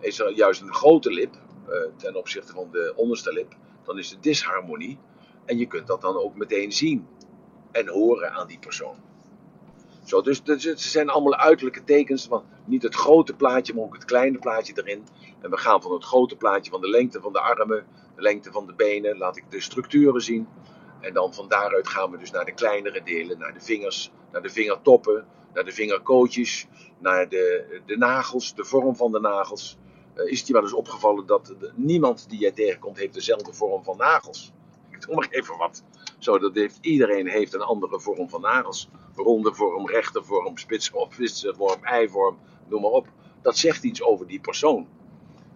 Is 0.00 0.18
er 0.20 0.32
juist 0.32 0.60
een 0.60 0.74
grote 0.74 1.10
lip 1.10 1.34
uh, 1.68 1.74
ten 1.96 2.16
opzichte 2.16 2.52
van 2.52 2.68
de 2.70 2.92
onderste 2.96 3.32
lip, 3.32 3.56
dan 3.84 3.98
is 3.98 4.08
de 4.08 4.20
disharmonie. 4.20 4.98
En 5.44 5.58
je 5.58 5.66
kunt 5.66 5.86
dat 5.86 6.00
dan 6.00 6.16
ook 6.16 6.36
meteen 6.36 6.72
zien 6.72 7.06
en 7.72 7.88
horen 7.88 8.32
aan 8.32 8.46
die 8.46 8.58
persoon. 8.58 8.96
Zo, 10.04 10.20
dus, 10.20 10.42
dus 10.42 10.64
het 10.64 10.80
zijn 10.80 11.08
allemaal 11.08 11.36
uiterlijke 11.36 11.84
tekens 11.84 12.26
van 12.26 12.44
niet 12.64 12.82
het 12.82 12.94
grote 12.94 13.34
plaatje, 13.34 13.74
maar 13.74 13.84
ook 13.84 13.94
het 13.94 14.04
kleine 14.04 14.38
plaatje 14.38 14.72
erin. 14.76 15.06
En 15.40 15.50
we 15.50 15.56
gaan 15.56 15.82
van 15.82 15.92
het 15.92 16.04
grote 16.04 16.36
plaatje 16.36 16.70
van 16.70 16.80
de 16.80 16.88
lengte 16.88 17.20
van 17.20 17.32
de 17.32 17.40
armen, 17.40 17.86
de 18.16 18.22
lengte 18.22 18.52
van 18.52 18.66
de 18.66 18.74
benen, 18.74 19.18
laat 19.18 19.36
ik 19.36 19.44
de 19.50 19.60
structuren 19.60 20.20
zien. 20.20 20.48
En 21.04 21.14
dan 21.14 21.34
van 21.34 21.48
daaruit 21.48 21.88
gaan 21.88 22.10
we 22.10 22.18
dus 22.18 22.30
naar 22.30 22.44
de 22.44 22.54
kleinere 22.54 23.02
delen, 23.02 23.38
naar 23.38 23.52
de 23.54 23.60
vingers, 23.60 24.10
naar 24.32 24.42
de 24.42 24.50
vingertoppen, 24.50 25.26
naar 25.54 25.64
de 25.64 25.72
vingerkootjes, 25.72 26.66
naar 26.98 27.28
de, 27.28 27.80
de 27.86 27.96
nagels, 27.96 28.54
de 28.54 28.64
vorm 28.64 28.96
van 28.96 29.12
de 29.12 29.20
nagels. 29.20 29.76
Uh, 30.16 30.30
is 30.30 30.38
het 30.38 30.46
je 30.46 30.52
wel 30.52 30.62
eens 30.62 30.72
opgevallen 30.72 31.26
dat 31.26 31.54
niemand 31.74 32.28
die 32.28 32.38
jij 32.38 32.52
tegenkomt 32.52 32.98
heeft 32.98 33.14
dezelfde 33.14 33.52
vorm 33.52 33.84
van 33.84 33.96
nagels? 33.96 34.52
Ik 34.90 35.06
doe 35.06 35.14
maar 35.14 35.28
even 35.30 35.56
wat. 35.56 35.82
Zo, 36.18 36.38
dat 36.38 36.54
heeft, 36.54 36.78
iedereen 36.80 37.26
heeft 37.26 37.54
een 37.54 37.60
andere 37.60 38.00
vorm 38.00 38.28
van 38.28 38.40
nagels. 38.40 38.88
Ronde 39.14 39.54
vorm, 39.54 39.88
rechte 39.88 40.22
vorm, 40.22 40.58
spitsvorm, 40.58 41.08
vorm, 41.56 41.84
eivorm, 41.84 42.38
noem 42.68 42.80
maar 42.80 42.90
op. 42.90 43.08
Dat 43.42 43.56
zegt 43.58 43.84
iets 43.84 44.02
over 44.02 44.26
die 44.26 44.40
persoon. 44.40 44.88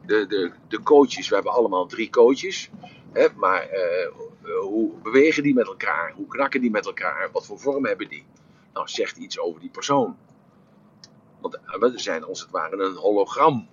De, 0.07 0.27
de, 0.27 0.53
de 0.69 0.83
coaches, 0.83 1.29
we 1.29 1.35
hebben 1.35 1.53
allemaal 1.53 1.87
drie 1.87 2.11
coaches. 2.11 2.71
Hè, 3.13 3.27
maar 3.37 3.69
uh, 3.73 4.28
hoe 4.57 4.91
bewegen 5.03 5.43
die 5.43 5.55
met 5.55 5.67
elkaar? 5.67 6.13
Hoe 6.13 6.27
knakken 6.27 6.61
die 6.61 6.71
met 6.71 6.87
elkaar? 6.87 7.29
Wat 7.33 7.47
voor 7.47 7.59
vorm 7.59 7.87
hebben 7.87 8.09
die? 8.09 8.25
Nou, 8.73 8.89
zegt 8.89 9.17
iets 9.17 9.39
over 9.39 9.61
die 9.61 9.71
persoon. 9.71 10.17
Want 11.41 11.55
eh, 11.55 11.81
we 11.81 11.93
zijn 11.95 12.25
als 12.25 12.41
het 12.41 12.51
ware 12.51 12.85
een 12.85 12.97
hologram. 12.97 13.69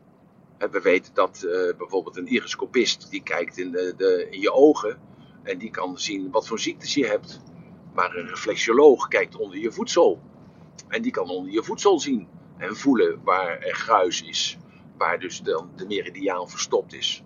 We 0.57 0.82
weten 0.82 1.13
dat 1.13 1.43
uh, 1.45 1.78
bijvoorbeeld 1.78 2.17
een 2.17 2.28
iriscopist 2.28 3.09
die 3.09 3.23
kijkt 3.23 3.57
in, 3.57 3.71
de, 3.71 3.93
de, 3.97 4.28
in 4.30 4.39
je 4.39 4.51
ogen 4.51 4.99
en 5.43 5.57
die 5.57 5.71
kan 5.71 5.99
zien 5.99 6.32
wat 6.32 6.47
voor 6.47 6.59
ziektes 6.59 6.93
je 6.93 7.05
hebt. 7.05 7.41
Maar 7.93 8.15
een 8.15 8.28
reflexioloog 8.28 9.07
kijkt 9.07 9.36
onder 9.36 9.57
je 9.57 9.71
voedsel. 9.71 10.21
En 10.88 11.01
die 11.01 11.11
kan 11.11 11.30
onder 11.30 11.51
je 11.51 11.63
voedsel 11.63 11.99
zien 11.99 12.28
en 12.57 12.76
voelen 12.76 13.21
waar 13.23 13.59
er 13.59 13.76
gruis 13.76 14.21
is. 14.21 14.57
Waar 14.97 15.19
dus 15.19 15.41
de, 15.41 15.63
de 15.76 15.86
meridiaan 15.86 16.49
verstopt 16.49 16.93
is. 16.93 17.23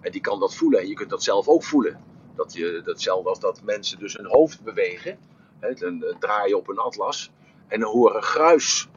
En 0.00 0.12
die 0.12 0.20
kan 0.20 0.40
dat 0.40 0.54
voelen. 0.54 0.80
En 0.80 0.88
je 0.88 0.94
kunt 0.94 1.10
dat 1.10 1.22
zelf 1.22 1.48
ook 1.48 1.64
voelen. 1.64 2.00
Dat 2.36 2.52
je, 2.52 2.82
datzelfde 2.84 3.28
als 3.28 3.40
dat 3.40 3.62
mensen 3.62 3.98
dus 3.98 4.16
hun 4.16 4.26
hoofd 4.26 4.62
bewegen. 4.62 5.18
Hè, 5.60 5.74
dan 5.74 6.16
draaien 6.18 6.56
op 6.56 6.68
een 6.68 6.78
atlas. 6.78 7.30
En 7.68 7.80
dan 7.80 7.90
horen 7.90 8.22
gruis. 8.22 8.88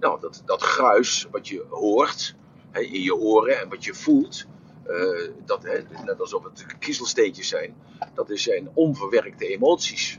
Nou, 0.00 0.20
dat, 0.20 0.42
dat 0.44 0.62
gruis 0.62 1.26
wat 1.30 1.48
je 1.48 1.64
hoort 1.70 2.34
hè, 2.70 2.80
in 2.80 3.02
je 3.02 3.16
oren 3.16 3.60
en 3.60 3.68
wat 3.68 3.84
je 3.84 3.94
voelt. 3.94 4.46
Uh, 4.88 5.30
dat, 5.44 5.62
hè, 5.62 5.78
net 6.04 6.20
alsof 6.20 6.44
het 6.44 6.66
kiezelsteentjes 6.78 7.48
zijn. 7.48 7.76
Dat 8.14 8.30
zijn 8.32 8.70
onverwerkte 8.74 9.46
emoties. 9.46 10.18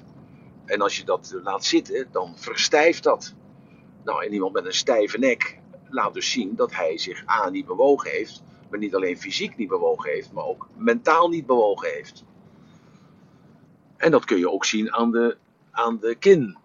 En 0.65 0.81
als 0.81 0.97
je 0.97 1.03
dat 1.03 1.35
laat 1.43 1.65
zitten, 1.65 2.07
dan 2.11 2.37
verstijft 2.37 3.03
dat. 3.03 3.33
Nou, 4.03 4.25
en 4.25 4.33
iemand 4.33 4.53
met 4.53 4.65
een 4.65 4.73
stijve 4.73 5.17
nek 5.17 5.59
laat 5.89 6.13
dus 6.13 6.31
zien 6.31 6.55
dat 6.55 6.73
hij 6.73 6.97
zich 6.97 7.23
A 7.29 7.49
niet 7.49 7.65
bewogen 7.65 8.11
heeft, 8.11 8.43
maar 8.69 8.79
niet 8.79 8.95
alleen 8.95 9.17
fysiek 9.17 9.57
niet 9.57 9.67
bewogen 9.67 10.11
heeft, 10.11 10.31
maar 10.31 10.45
ook 10.45 10.67
mentaal 10.75 11.29
niet 11.29 11.45
bewogen 11.45 11.89
heeft. 11.89 12.23
En 13.97 14.11
dat 14.11 14.25
kun 14.25 14.37
je 14.37 14.51
ook 14.51 14.65
zien 14.65 14.93
aan 14.93 15.11
de, 15.11 15.37
aan 15.71 15.99
de 15.99 16.15
kin. 16.15 16.57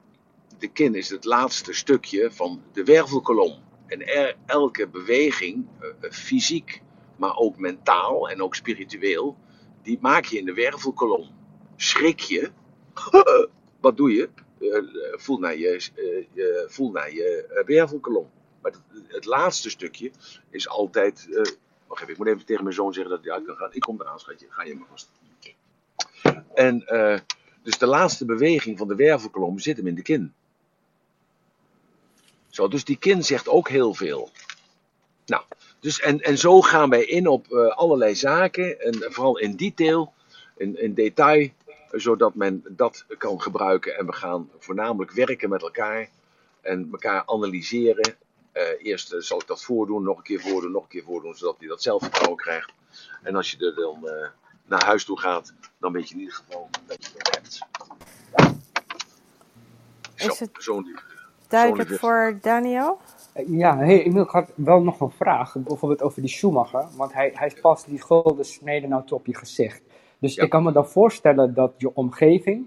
De 0.59 0.69
kin 0.69 0.95
is 0.95 1.09
het 1.09 1.25
laatste 1.25 1.73
stukje 1.73 2.33
van 2.33 2.63
de 2.73 2.85
wervelkolom. 2.85 3.59
En 3.87 4.03
elke 4.47 4.89
beweging, 4.89 5.67
uh, 5.81 6.11
fysiek, 6.11 6.83
maar 7.17 7.37
ook 7.37 7.57
mentaal 7.57 8.31
en 8.31 8.43
ook 8.43 8.55
spiritueel, 8.55 9.37
die 9.83 9.99
maak 10.01 10.25
je 10.25 10.39
in 10.39 10.45
de 10.45 10.55
wervelkolom. 10.55 11.31
Schrik 11.77 12.21
je, 12.21 12.51
wat 13.81 13.97
doe 13.97 14.13
je? 14.13 14.29
Uh, 14.59 14.83
voel 15.13 15.39
naar 15.39 15.57
je, 15.57 15.91
voel 16.69 16.91
naar 16.91 17.13
je 17.15 17.63
wervelkolom. 17.67 18.31
Maar 18.63 18.73
het, 19.09 19.25
laatste 19.25 19.71
stukje 19.71 20.11
is 20.51 20.69
altijd. 20.69 21.29
Wacht 21.87 22.03
even, 22.03 22.13
ik 22.13 22.19
moet 22.19 22.27
even 22.27 22.47
tegen 22.47 22.63
mijn 22.63 22.75
zoon 22.75 22.93
zeggen 22.93 23.13
dat 23.13 23.25
hij 23.25 23.33
uit 23.33 23.45
kan 23.45 23.57
gaan. 23.57 23.73
Ik 23.73 23.81
kom 23.81 24.01
eraan, 24.01 24.21
schatje. 24.21 24.47
Ga 24.51 24.63
je 24.63 24.75
maar 24.75 24.89
vast. 24.89 25.11
En 26.55 26.85
uh, 26.87 27.19
dus 27.63 27.79
de 27.79 27.87
laatste 27.87 28.25
beweging 28.25 28.79
van 28.79 28.89
de 28.89 28.95
wervelkolom 28.95 29.59
zit 29.59 29.77
hem 29.77 29.87
in 29.87 29.95
de 29.95 30.03
kin. 30.03 30.33
Zo, 32.49 32.69
dus 32.69 32.85
die 32.85 32.99
kin 32.99 33.25
zegt 33.25 33.49
ook 33.49 33.69
heel 33.69 33.95
veel. 33.95 34.31
Nou, 35.27 35.43
dus 35.81 36.01
en, 36.01 36.21
en 36.21 36.39
zo 36.39 36.61
gaan 36.61 36.91
wij 36.91 37.05
in 37.05 37.27
op 37.27 37.47
uh, 37.51 37.67
allerlei 37.67 38.15
zaken. 38.15 38.81
En 38.81 39.13
vooral 39.13 39.39
in 39.39 39.57
detail, 39.57 40.13
in, 40.57 40.81
in 40.81 40.95
detail, 40.95 41.49
zodat 41.91 42.35
men 42.35 42.65
dat 42.69 43.05
kan 43.19 43.43
gebruiken. 43.43 43.97
En 43.97 44.07
we 44.07 44.13
gaan 44.13 44.51
voornamelijk 44.59 45.11
werken 45.11 45.49
met 45.49 45.63
elkaar 45.63 46.09
en 46.61 46.89
elkaar 46.93 47.23
analyseren 47.27 48.17
uh, 48.55 48.63
eerst 48.79 49.15
zal 49.19 49.41
ik 49.41 49.47
dat 49.47 49.63
voordoen, 49.63 50.03
nog 50.03 50.17
een 50.17 50.23
keer 50.23 50.41
voordoen, 50.41 50.73
nog 50.73 50.83
een 50.83 50.89
keer 50.89 51.05
voordoen, 51.05 51.35
zodat 51.35 51.57
hij 51.59 51.69
dat 51.69 51.83
zelfvertrouwen 51.83 52.37
krijgt. 52.37 52.73
En 53.23 53.35
als 53.35 53.51
je 53.51 53.67
er 53.67 53.75
dan 53.75 54.09
naar 54.73 54.85
huis 54.85 55.05
toe 55.05 55.19
gaat, 55.19 55.55
dan 55.79 55.93
weet 55.93 56.09
je 56.09 56.15
in 56.15 56.21
ieder 56.21 56.35
geval 56.35 56.69
dat 56.87 57.05
je 57.05 57.13
het 57.17 57.35
hebt. 57.35 57.67
Zo, 60.15 60.29
Is 60.29 60.39
het 60.41 60.51
zo 60.59 60.83
duidelijk 61.49 61.91
voor 61.91 62.39
Daniel? 62.41 62.99
Ja, 63.47 63.77
hey, 63.77 63.99
ik 63.99 64.29
had 64.29 64.53
wel 64.55 64.83
nog 64.83 65.01
een 65.01 65.11
vraag, 65.11 65.55
bijvoorbeeld 65.59 66.03
over 66.03 66.21
die 66.21 66.31
Schumacher, 66.31 66.87
want 66.97 67.13
hij, 67.13 67.31
hij 67.35 67.53
past 67.61 67.87
die 67.87 68.03
gulden 68.03 68.45
snede 68.45 68.87
nou 68.87 69.03
op 69.11 69.27
je 69.27 69.37
gezicht. 69.37 69.83
Dus 70.19 70.35
ja. 70.35 70.43
ik 70.43 70.51
kan 70.51 70.63
me 70.63 70.73
dan 70.73 70.89
voorstellen 70.89 71.55
dat 71.55 71.73
je 71.77 71.95
omgeving 71.95 72.67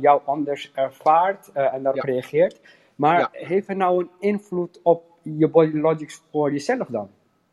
jou 0.00 0.20
anders 0.24 0.72
ervaart 0.74 1.52
en 1.52 1.82
daarop 1.82 2.04
ja. 2.04 2.12
reageert. 2.12 2.60
Maar 2.94 3.18
ja. 3.18 3.28
heeft 3.32 3.66
het 3.66 3.76
nou 3.76 4.00
een 4.00 4.10
invloed 4.18 4.80
op 4.82 5.04
je 5.22 5.48
body 5.48 5.76
logics 5.78 6.22
voor 6.30 6.52
jezelf 6.52 6.86
dan? 6.88 7.10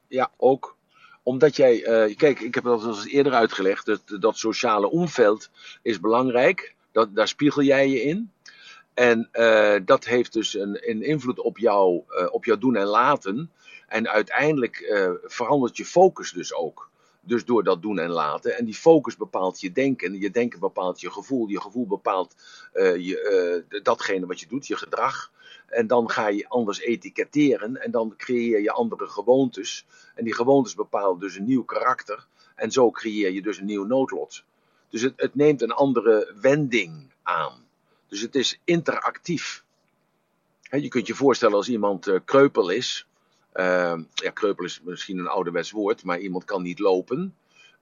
Ja, 0.07 0.29
ook. 0.37 0.77
Omdat 1.29 1.55
jij, 1.55 2.07
uh, 2.07 2.15
kijk, 2.15 2.39
ik 2.39 2.55
heb 2.55 2.63
dat 2.63 2.83
al 2.83 2.87
eens 2.87 3.05
eerder 3.05 3.33
uitgelegd, 3.33 3.85
dat, 3.85 4.01
dat 4.19 4.37
sociale 4.37 4.89
omveld 4.89 5.49
is 5.81 5.99
belangrijk. 5.99 6.75
Dat, 6.91 7.15
daar 7.15 7.27
spiegel 7.27 7.61
jij 7.61 7.89
je 7.89 8.01
in. 8.01 8.31
En 8.93 9.29
uh, 9.33 9.75
dat 9.85 10.05
heeft 10.05 10.33
dus 10.33 10.53
een, 10.53 10.89
een 10.89 11.03
invloed 11.03 11.39
op, 11.39 11.57
jou, 11.57 12.01
uh, 12.09 12.27
op 12.31 12.45
jouw 12.45 12.57
doen 12.57 12.75
en 12.75 12.85
laten. 12.85 13.51
En 13.87 14.09
uiteindelijk 14.09 14.93
verandert 15.23 15.77
je 15.77 15.85
focus 15.85 16.31
dus 16.31 16.53
ook. 16.53 16.89
Dus 17.21 17.45
door 17.45 17.63
dat 17.63 17.81
doen 17.81 17.99
en 17.99 18.09
laten. 18.11 18.57
En 18.57 18.65
die 18.65 18.75
focus 18.75 19.17
bepaalt 19.17 19.61
je 19.61 19.71
denken. 19.71 20.19
Je 20.19 20.31
denken 20.31 20.59
bepaalt 20.59 21.01
je 21.01 21.11
gevoel. 21.11 21.47
Je 21.47 21.61
gevoel 21.61 21.87
bepaalt 21.87 22.35
je, 22.73 23.79
datgene 23.83 24.25
wat 24.25 24.39
je 24.39 24.47
doet, 24.47 24.67
je 24.67 24.77
gedrag. 24.77 25.31
En 25.69 25.87
dan 25.87 26.09
ga 26.09 26.27
je 26.27 26.47
anders 26.47 26.79
etiketteren 26.79 27.81
en 27.81 27.91
dan 27.91 28.13
creëer 28.17 28.61
je 28.61 28.71
andere 28.71 29.07
gewoontes. 29.07 29.85
En 30.15 30.23
die 30.23 30.33
gewoontes 30.33 30.75
bepalen 30.75 31.19
dus 31.19 31.35
een 31.35 31.45
nieuw 31.45 31.63
karakter. 31.63 32.27
En 32.55 32.71
zo 32.71 32.91
creëer 32.91 33.31
je 33.31 33.41
dus 33.41 33.57
een 33.57 33.65
nieuw 33.65 33.85
noodlot. 33.85 34.43
Dus 34.89 35.01
het, 35.01 35.13
het 35.15 35.35
neemt 35.35 35.61
een 35.61 35.71
andere 35.71 36.33
wending 36.41 37.11
aan. 37.23 37.67
Dus 38.07 38.21
het 38.21 38.35
is 38.35 38.59
interactief. 38.63 39.63
Je 40.61 40.87
kunt 40.87 41.07
je 41.07 41.15
voorstellen 41.15 41.55
als 41.55 41.69
iemand 41.69 42.07
uh, 42.07 42.19
kreupel 42.25 42.69
is. 42.69 43.07
Uh, 43.53 43.99
ja, 44.13 44.31
kreupel 44.33 44.65
is 44.65 44.81
misschien 44.83 45.17
een 45.17 45.27
ouderwets 45.27 45.71
woord, 45.71 46.03
maar 46.03 46.19
iemand 46.19 46.45
kan 46.45 46.61
niet 46.61 46.79
lopen. 46.79 47.35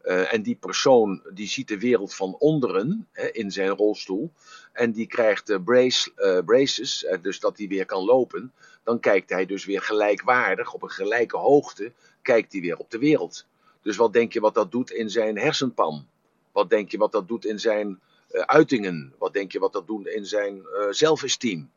Uh, 0.04 0.34
en 0.34 0.42
die 0.42 0.56
persoon 0.56 1.22
die 1.34 1.48
ziet 1.48 1.68
de 1.68 1.80
wereld 1.80 2.16
van 2.16 2.36
onderen 2.40 3.08
hè, 3.12 3.28
in 3.32 3.52
zijn 3.52 3.70
rolstoel. 3.70 4.32
En 4.74 4.92
die 4.92 5.08
krijgt 5.08 5.50
uh, 5.50 5.58
brace, 5.64 6.42
braces, 6.46 7.08
dus 7.22 7.40
dat 7.40 7.58
hij 7.58 7.68
weer 7.68 7.86
kan 7.86 8.04
lopen. 8.04 8.54
Dan 8.84 9.00
kijkt 9.00 9.30
hij 9.30 9.46
dus 9.46 9.66
weer 9.66 9.82
gelijkwaardig, 9.82 10.74
op 10.74 10.84
een 10.84 10.90
gelijke 10.90 11.38
hoogte, 11.38 11.92
kijkt 12.22 12.52
hij 12.52 12.62
weer 12.62 12.78
op 12.78 12.92
de 12.92 12.98
wereld. 12.98 13.46
Dus 13.82 13.98
wat 13.98 14.14
denk 14.14 14.34
je 14.34 14.40
wat 14.40 14.54
dat 14.54 14.72
doet 14.72 14.92
in 14.92 15.10
zijn 15.10 15.38
hersenpan? 15.38 16.08
Wat 16.52 16.70
denk 16.70 16.92
je 16.92 16.98
wat 16.98 17.12
dat 17.12 17.28
doet 17.28 17.46
in 17.46 17.60
zijn 17.60 18.00
uitingen? 18.32 19.14
Wat 19.18 19.34
denk 19.34 19.52
je 19.52 19.60
wat 19.60 19.74
dat 19.74 19.88
doet 19.88 20.08
in 20.08 20.26
zijn 20.26 20.62
zelfesteem? 20.90 21.72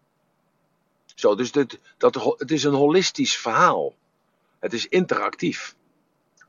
Zo, 1.15 1.35
dus 1.35 1.53
dat, 1.53 1.79
het 2.39 2.51
is 2.51 2.65
een 2.65 2.75
holistisch 2.75 3.37
verhaal. 3.37 3.95
Het 4.59 4.73
is 4.73 4.89
interactief. 4.89 5.75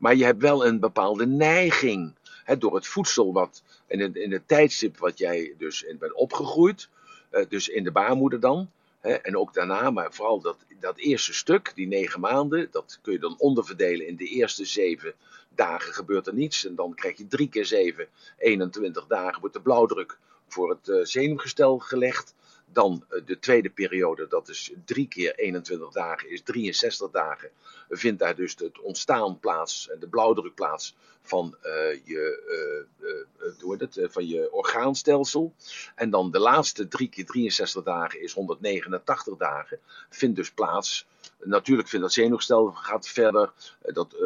Maar 0.02 0.16
je 0.16 0.24
hebt 0.24 0.42
wel 0.42 0.66
een 0.66 0.80
bepaalde 0.80 1.26
neiging. 1.26 2.14
Door 2.58 2.74
het 2.74 2.86
voedsel 2.86 3.32
wat, 3.32 3.62
in 3.86 4.00
het, 4.00 4.16
in 4.16 4.32
het 4.32 4.48
tijdstip 4.48 4.98
wat 4.98 5.18
jij 5.18 5.54
dus 5.58 5.84
bent 5.98 6.12
opgegroeid. 6.12 6.88
Uh, 7.32 7.44
dus 7.48 7.68
in 7.68 7.84
de 7.84 7.92
baarmoeder 7.92 8.40
dan. 8.40 8.70
En 9.00 9.36
ook 9.36 9.54
daarna, 9.54 9.90
maar 9.90 10.12
vooral 10.12 10.40
dat, 10.40 10.56
dat 10.80 10.98
eerste 10.98 11.34
stuk, 11.34 11.72
die 11.74 11.86
negen 11.86 12.20
maanden. 12.20 12.68
Dat 12.70 12.98
kun 13.02 13.12
je 13.12 13.18
dan 13.18 13.38
onderverdelen 13.38 14.06
in 14.06 14.16
de 14.16 14.24
eerste 14.24 14.64
zeven 14.64 15.14
dagen 15.54 15.94
gebeurt 15.94 16.26
er 16.26 16.34
niets. 16.34 16.66
En 16.66 16.74
dan 16.74 16.94
krijg 16.94 17.16
je 17.16 17.26
drie 17.26 17.48
keer 17.48 17.66
zeven, 17.66 18.06
21 18.38 19.06
dagen 19.06 19.40
wordt 19.40 19.54
de 19.54 19.62
blauwdruk 19.62 20.18
voor 20.48 20.70
het 20.70 20.88
uh, 20.88 21.04
zenuwgestel 21.04 21.78
gelegd. 21.78 22.34
Dan 22.72 23.04
uh, 23.10 23.20
de 23.24 23.38
tweede 23.38 23.70
periode, 23.70 24.26
dat 24.28 24.48
is 24.48 24.72
drie 24.84 25.08
keer 25.08 25.34
21 25.34 25.92
dagen, 25.92 26.30
is 26.30 26.42
63 26.42 27.10
dagen. 27.10 27.50
Vindt 27.88 28.18
daar 28.20 28.36
dus 28.36 28.54
het 28.58 28.80
ontstaan 28.80 29.38
plaats 29.38 29.90
en 29.90 29.98
de 29.98 30.08
blauwdruk 30.08 30.54
plaats 30.54 30.96
van, 31.22 31.56
uh, 31.64 31.72
je, 32.04 32.86
uh, 33.00 33.78
het, 33.78 33.98
van 34.12 34.28
je 34.28 34.52
orgaanstelsel. 34.52 35.54
En 35.94 36.10
dan 36.10 36.30
de 36.30 36.38
laatste 36.38 36.88
drie 36.88 37.08
keer 37.08 37.26
63 37.26 37.82
dagen 37.82 38.20
is 38.20 38.32
189 38.32 39.36
dagen. 39.36 39.78
Vindt 40.10 40.36
dus 40.36 40.50
plaats. 40.50 41.06
Natuurlijk 41.40 41.88
vindt 41.88 42.04
dat 42.04 42.14
zenuwgestel 42.14 42.70
gaat 42.70 43.08
verder. 43.08 43.52
Dat, 43.80 44.16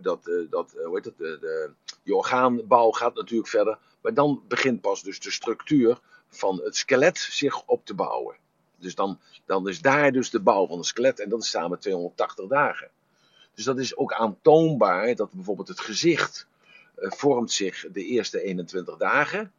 dat, 0.00 0.30
dat, 0.50 0.74
hoe 0.84 0.94
heet 0.94 1.04
het, 1.04 1.18
de, 1.18 1.38
de, 1.40 1.70
je 2.02 2.14
orgaanbouw 2.14 2.90
gaat 2.90 3.14
natuurlijk 3.14 3.48
verder. 3.48 3.78
Maar 4.00 4.14
dan 4.14 4.42
begint 4.48 4.80
pas 4.80 5.02
dus 5.02 5.20
de 5.20 5.30
structuur 5.30 5.98
van 6.28 6.60
het 6.64 6.76
skelet 6.76 7.18
zich 7.18 7.62
op 7.66 7.86
te 7.86 7.94
bouwen. 7.94 8.36
Dus 8.76 8.94
dan, 8.94 9.20
dan 9.44 9.68
is 9.68 9.80
daar 9.80 10.12
dus 10.12 10.30
de 10.30 10.40
bouw 10.40 10.66
van 10.66 10.76
het 10.76 10.86
skelet 10.86 11.20
en 11.20 11.28
dat 11.28 11.42
is 11.42 11.50
samen 11.50 11.78
280 11.78 12.46
dagen. 12.46 12.90
Dus 13.54 13.64
dat 13.64 13.78
is 13.78 13.96
ook 13.96 14.12
aantoonbaar 14.12 15.14
dat 15.14 15.32
bijvoorbeeld 15.32 15.68
het 15.68 15.80
gezicht 15.80 16.46
uh, 16.98 17.10
vormt 17.10 17.52
zich 17.52 17.86
de 17.92 18.04
eerste 18.04 18.42
21 18.42 18.96
dagen. 18.96 19.52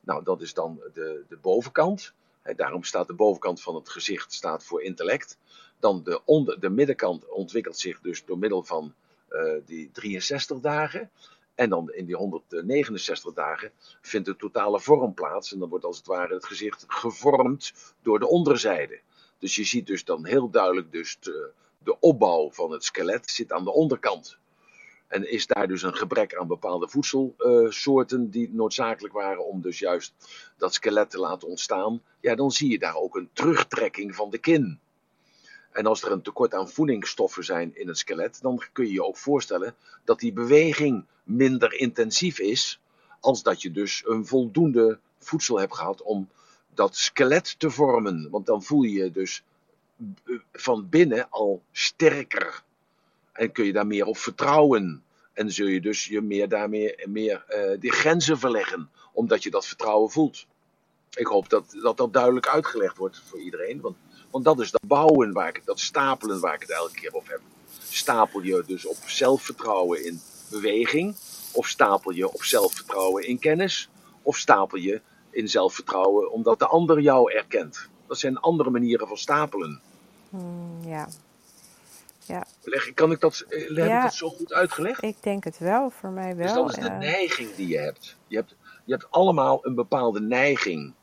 Nou, 0.00 0.24
dat 0.24 0.40
is 0.40 0.54
dan 0.54 0.80
de, 0.92 1.24
de 1.28 1.36
bovenkant. 1.36 2.12
daarom 2.56 2.84
staat 2.84 3.06
de 3.06 3.14
bovenkant 3.14 3.62
van 3.62 3.74
het 3.74 3.88
gezicht 3.88 4.32
staat 4.32 4.64
voor 4.64 4.82
intellect. 4.82 5.38
Dan 5.78 6.02
de, 6.02 6.20
onder, 6.24 6.60
de 6.60 6.70
middenkant 6.70 7.28
ontwikkelt 7.28 7.78
zich 7.78 8.00
dus 8.00 8.24
door 8.24 8.38
middel 8.38 8.62
van 8.62 8.94
die 9.66 9.90
63 9.92 10.60
dagen. 10.60 11.10
En 11.54 11.70
dan 11.70 11.92
in 11.92 12.06
die 12.06 12.16
169 12.16 13.32
dagen 13.32 13.72
vindt 14.00 14.26
de 14.26 14.36
totale 14.36 14.80
vorm 14.80 15.14
plaats. 15.14 15.52
En 15.52 15.58
dan 15.58 15.68
wordt 15.68 15.84
als 15.84 15.96
het 15.96 16.06
ware 16.06 16.34
het 16.34 16.46
gezicht 16.46 16.84
gevormd 16.88 17.72
door 18.02 18.18
de 18.18 18.28
onderzijde. 18.28 19.00
Dus 19.38 19.54
je 19.54 19.64
ziet 19.64 19.86
dus 19.86 20.04
dan 20.04 20.26
heel 20.26 20.50
duidelijk 20.50 20.92
dus 20.92 21.16
de, 21.20 21.50
de 21.78 22.00
opbouw 22.00 22.50
van 22.50 22.70
het 22.70 22.84
skelet 22.84 23.30
zit 23.30 23.52
aan 23.52 23.64
de 23.64 23.72
onderkant. 23.72 24.38
En 25.06 25.30
is 25.30 25.46
daar 25.46 25.68
dus 25.68 25.82
een 25.82 25.96
gebrek 25.96 26.34
aan 26.34 26.46
bepaalde 26.46 26.88
voedselsoorten 26.88 28.30
die 28.30 28.50
noodzakelijk 28.52 29.14
waren 29.14 29.46
om 29.46 29.60
dus 29.60 29.78
juist 29.78 30.14
dat 30.56 30.74
skelet 30.74 31.10
te 31.10 31.18
laten 31.18 31.48
ontstaan. 31.48 32.02
Ja, 32.20 32.34
dan 32.34 32.50
zie 32.50 32.70
je 32.70 32.78
daar 32.78 32.96
ook 32.96 33.16
een 33.16 33.30
terugtrekking 33.32 34.14
van 34.14 34.30
de 34.30 34.38
kin. 34.38 34.80
En 35.74 35.86
als 35.86 36.02
er 36.02 36.12
een 36.12 36.22
tekort 36.22 36.54
aan 36.54 36.70
voedingsstoffen 36.70 37.44
zijn 37.44 37.76
in 37.76 37.88
het 37.88 37.98
skelet, 37.98 38.38
dan 38.42 38.62
kun 38.72 38.86
je 38.86 38.92
je 38.92 39.04
ook 39.04 39.16
voorstellen 39.16 39.74
dat 40.04 40.20
die 40.20 40.32
beweging 40.32 41.04
minder 41.22 41.72
intensief 41.72 42.38
is, 42.38 42.80
als 43.20 43.42
dat 43.42 43.62
je 43.62 43.70
dus 43.70 44.02
een 44.06 44.26
voldoende 44.26 44.98
voedsel 45.18 45.58
hebt 45.58 45.74
gehad 45.74 46.02
om 46.02 46.28
dat 46.74 46.96
skelet 46.96 47.58
te 47.58 47.70
vormen. 47.70 48.28
Want 48.30 48.46
dan 48.46 48.62
voel 48.62 48.82
je 48.82 48.92
je 48.92 49.10
dus 49.10 49.42
van 50.52 50.88
binnen 50.88 51.26
al 51.30 51.62
sterker. 51.72 52.62
En 53.32 53.52
kun 53.52 53.64
je 53.64 53.72
daar 53.72 53.86
meer 53.86 54.06
op 54.06 54.16
vertrouwen. 54.16 55.02
En 55.32 55.50
zul 55.50 55.66
je 55.66 55.80
dus 55.80 56.04
je 56.04 56.20
meer 56.20 56.48
daarmee 56.48 56.94
meer, 57.04 57.44
uh, 57.48 57.80
die 57.80 57.92
grenzen 57.92 58.38
verleggen, 58.38 58.90
omdat 59.12 59.42
je 59.42 59.50
dat 59.50 59.66
vertrouwen 59.66 60.10
voelt. 60.10 60.46
Ik 61.14 61.26
hoop 61.26 61.48
dat, 61.48 61.76
dat 61.82 61.96
dat 61.96 62.12
duidelijk 62.12 62.48
uitgelegd 62.48 62.96
wordt 62.96 63.22
voor 63.24 63.40
iedereen. 63.40 63.80
Want, 63.80 63.96
want 64.34 64.46
dat 64.46 64.60
is 64.60 64.70
dat 64.70 64.86
bouwen 64.86 65.32
waar 65.32 65.48
ik 65.48 65.64
dat 65.64 65.80
stapelen 65.80 66.40
waar 66.40 66.54
ik 66.54 66.60
het 66.60 66.70
elke 66.70 66.94
keer 66.94 67.12
op 67.12 67.28
heb. 67.28 67.40
Stapel 67.88 68.42
je 68.42 68.62
dus 68.66 68.86
op 68.86 68.96
zelfvertrouwen 69.06 70.04
in 70.04 70.20
beweging, 70.50 71.16
of 71.52 71.68
stapel 71.68 72.10
je 72.10 72.32
op 72.32 72.44
zelfvertrouwen 72.44 73.26
in 73.26 73.38
kennis, 73.38 73.88
of 74.22 74.36
stapel 74.36 74.78
je 74.78 75.00
in 75.30 75.48
zelfvertrouwen 75.48 76.30
omdat 76.32 76.58
de 76.58 76.66
ander 76.66 77.00
jou 77.00 77.32
erkent. 77.32 77.88
Dat 78.06 78.18
zijn 78.18 78.38
andere 78.38 78.70
manieren 78.70 79.08
van 79.08 79.16
stapelen. 79.16 79.80
Hmm, 80.30 80.80
ja. 80.86 81.08
ja. 82.26 82.46
Leg, 82.62 82.94
kan 82.94 83.10
ik 83.10 83.20
dat, 83.20 83.44
eh, 83.48 83.76
heb 83.76 83.86
ik 83.86 84.02
dat 84.02 84.14
zo 84.14 84.28
goed 84.28 84.52
uitgelegd? 84.52 85.02
Ik 85.02 85.22
denk 85.22 85.44
het 85.44 85.58
wel, 85.58 85.90
voor 85.90 86.10
mij 86.10 86.36
wel. 86.36 86.46
Dus 86.46 86.54
dat 86.54 86.68
is 86.68 86.90
de 86.90 86.96
neiging 86.96 87.54
die 87.54 87.68
je 87.68 87.78
hebt. 87.78 88.16
Je, 88.26 88.36
hebt. 88.36 88.54
je 88.84 88.92
hebt 88.92 89.10
allemaal 89.10 89.66
een 89.66 89.74
bepaalde 89.74 90.20
neiging. 90.20 90.94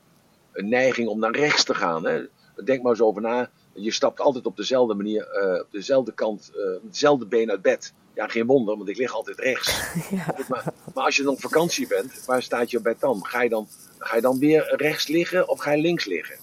Een 0.52 0.70
neiging 0.70 1.08
om 1.08 1.20
naar 1.20 1.36
rechts 1.36 1.64
te 1.64 1.74
gaan. 1.74 2.06
Hè? 2.06 2.26
Denk 2.64 2.82
maar 2.82 2.92
eens 2.92 3.02
over 3.02 3.22
na. 3.22 3.50
Je 3.74 3.92
stapt 3.92 4.20
altijd 4.20 4.46
op 4.46 4.58
dezelfde 4.58 4.94
manier, 4.94 5.28
uh, 5.44 5.60
op 5.60 5.68
dezelfde 5.72 6.12
kant, 6.14 6.52
uh, 6.56 6.64
dezelfde 6.82 7.26
been 7.26 7.52
uit 7.52 7.62
bed. 7.62 7.94
Ja, 8.16 8.28
geen 8.28 8.46
wonder, 8.46 8.78
want 8.78 8.90
ik 8.90 8.98
lig 8.98 9.14
altijd 9.14 9.40
rechts. 9.40 9.80
Ja. 10.10 10.36
Maar, 10.48 10.64
maar, 10.94 11.04
als 11.04 11.16
je 11.16 11.24
dan 11.24 11.34
op 11.34 11.42
vakantie 11.42 11.88
bent, 11.88 12.26
waar 12.26 12.44
staat 12.44 12.72
je 12.72 12.82
bed 12.82 13.00
dan? 13.00 13.26
Ga 13.26 13.42
je 13.42 13.50
dan, 13.50 13.68
ga 13.98 14.16
je 14.16 14.22
dan 14.22 14.40
weer 14.40 14.74
rechts 14.76 15.08
liggen 15.08 15.50
of 15.50 15.60
ga 15.60 15.72
je 15.72 15.82
links 15.82 16.06
liggen? 16.06 16.36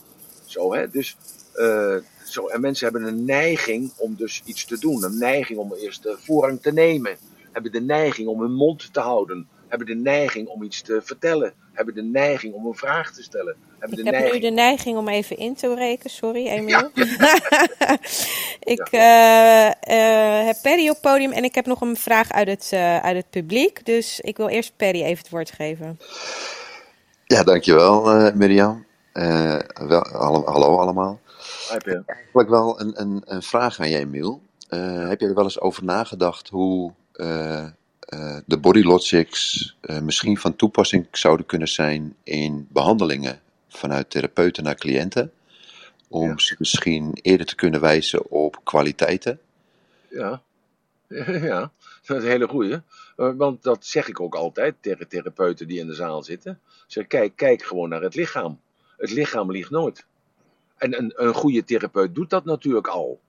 Zo, 0.45 0.75
hè? 0.75 0.91
Dus, 0.91 1.17
uh, 1.55 1.97
zo. 2.25 2.47
En 2.47 2.61
mensen 2.61 2.85
hebben 2.91 3.09
een 3.09 3.25
neiging 3.25 3.93
om 3.97 4.15
dus 4.17 4.43
iets 4.45 4.65
te 4.65 4.79
doen. 4.79 5.05
Een 5.05 5.19
neiging 5.19 5.59
om 5.59 5.73
eerst 5.73 6.03
de 6.03 6.17
voorrang 6.19 6.63
te 6.63 6.73
nemen. 6.73 7.17
Hebben 7.53 7.73
de 7.73 7.81
neiging 7.81 8.29
om 8.29 8.41
hun 8.41 8.53
mond 8.53 8.93
te 8.93 9.01
houden. 9.01 9.49
Hebben 9.69 9.87
de 9.87 9.95
neiging 9.95 10.49
om 10.49 10.63
iets 10.63 10.83
te 10.83 11.01
vertellen. 11.03 11.53
Hebben 11.79 11.95
de 11.95 12.03
neiging 12.03 12.55
om 12.55 12.67
een 12.67 12.75
vraag 12.75 13.13
te 13.13 13.23
stellen. 13.23 13.57
Hebben 13.79 13.99
ik 13.99 14.05
de 14.05 14.11
heb 14.11 14.21
neiging... 14.21 14.43
nu 14.43 14.49
de 14.49 14.55
neiging 14.55 14.97
om 14.97 15.09
even 15.09 15.37
in 15.37 15.55
te 15.55 15.75
rekenen. 15.75 16.11
Sorry, 16.11 16.47
Emiel. 16.47 16.91
Ja. 16.95 17.99
ik 18.75 18.89
ja. 18.91 19.67
uh, 19.67 19.97
uh, 19.97 20.47
heb 20.47 20.57
Perry 20.63 20.89
op 20.89 20.99
podium 21.01 21.33
en 21.33 21.45
ik 21.45 21.55
heb 21.55 21.67
nog 21.67 21.81
een 21.81 21.97
vraag 21.97 22.33
uit 22.33 22.49
het, 22.49 22.71
uh, 22.75 22.99
uit 22.99 23.17
het 23.17 23.31
publiek. 23.31 23.87
Dus 23.87 24.21
ik 24.21 24.37
wil 24.37 24.49
eerst 24.49 24.73
Perry 24.77 25.03
even 25.03 25.19
het 25.19 25.29
woord 25.29 25.51
geven. 25.51 25.99
Ja, 27.25 27.43
dankjewel 27.43 28.21
uh, 28.21 28.33
Mirjam. 28.35 28.87
wel, 29.13 30.07
hallo, 30.13 30.45
hallo 30.45 30.79
allemaal. 30.79 31.21
Eigenlijk 31.71 32.49
wel 32.49 32.81
een, 32.81 33.01
een, 33.01 33.23
een 33.25 33.43
vraag 33.43 33.81
aan 33.81 33.91
jij, 33.91 34.01
Emiel. 34.01 34.43
heb 35.09 35.21
je 35.21 35.27
er 35.27 35.35
wel 35.35 35.45
eens 35.45 35.61
over 35.61 35.85
nagedacht 35.85 36.49
hoe 36.49 36.93
de 38.47 38.59
body 38.61 38.83
logics 38.83 39.77
misschien 40.03 40.39
van 40.39 40.57
toepassing 40.57 41.07
zouden 41.11 41.47
kunnen 41.47 41.69
zijn 41.69 42.17
in 42.23 42.67
behandelingen 42.71 43.41
vanuit 43.69 44.11
therapeuten 44.11 44.65
naar 44.65 44.75
cliënten. 44.75 45.33
Om 46.09 46.29
ja. 46.29 46.39
ze 46.39 46.55
misschien 46.59 47.19
eerder 47.23 47.47
te 47.47 47.55
kunnen 47.55 47.81
wijzen 47.81 48.31
op 48.31 48.61
kwaliteiten. 48.65 49.41
Ja, 50.11 50.43
ja 51.51 51.73
dat 52.07 52.17
is 52.17 52.25
een 52.25 52.31
hele 52.31 52.49
goeie. 52.49 52.81
Want 53.17 53.63
dat 53.63 53.87
zeg 53.87 54.09
ik 54.09 54.21
ook 54.21 54.35
altijd 54.35 54.75
tegen 54.81 55.09
therapeuten 55.09 55.69
die 55.69 55.79
in 55.79 55.87
de 55.87 55.95
zaal 55.95 56.23
zitten. 56.23 56.61
Zeg, 56.87 57.07
kijk, 57.07 57.37
kijk 57.37 57.63
gewoon 57.63 57.89
naar 57.89 58.03
het 58.03 58.15
lichaam. 58.15 58.61
Het 58.97 59.11
lichaam 59.11 59.53
liegt 59.53 59.71
nooit. 59.71 60.07
En 60.77 60.99
een, 60.99 61.13
een 61.17 61.35
goede 61.35 61.65
therapeut 61.65 62.15
doet 62.15 62.31
dat 62.31 62.45
natuurlijk 62.45 62.87
al. 62.87 63.21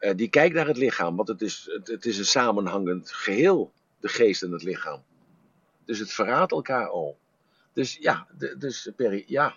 Uh, 0.00 0.10
die 0.16 0.28
kijkt 0.28 0.54
naar 0.54 0.66
het 0.66 0.76
lichaam, 0.76 1.16
want 1.16 1.28
het 1.28 1.42
is, 1.42 1.70
het, 1.72 1.86
het 1.86 2.04
is 2.04 2.18
een 2.18 2.24
samenhangend 2.24 3.10
geheel, 3.10 3.72
de 4.04 4.10
geest 4.10 4.42
en 4.42 4.52
het 4.52 4.62
lichaam. 4.62 5.02
Dus 5.84 5.98
het 5.98 6.12
verraadt 6.12 6.52
elkaar 6.52 6.88
al. 6.88 7.18
Dus 7.72 7.96
ja, 8.00 8.26
de, 8.38 8.56
dus 8.58 8.90
Perry, 8.96 9.24
ja. 9.26 9.54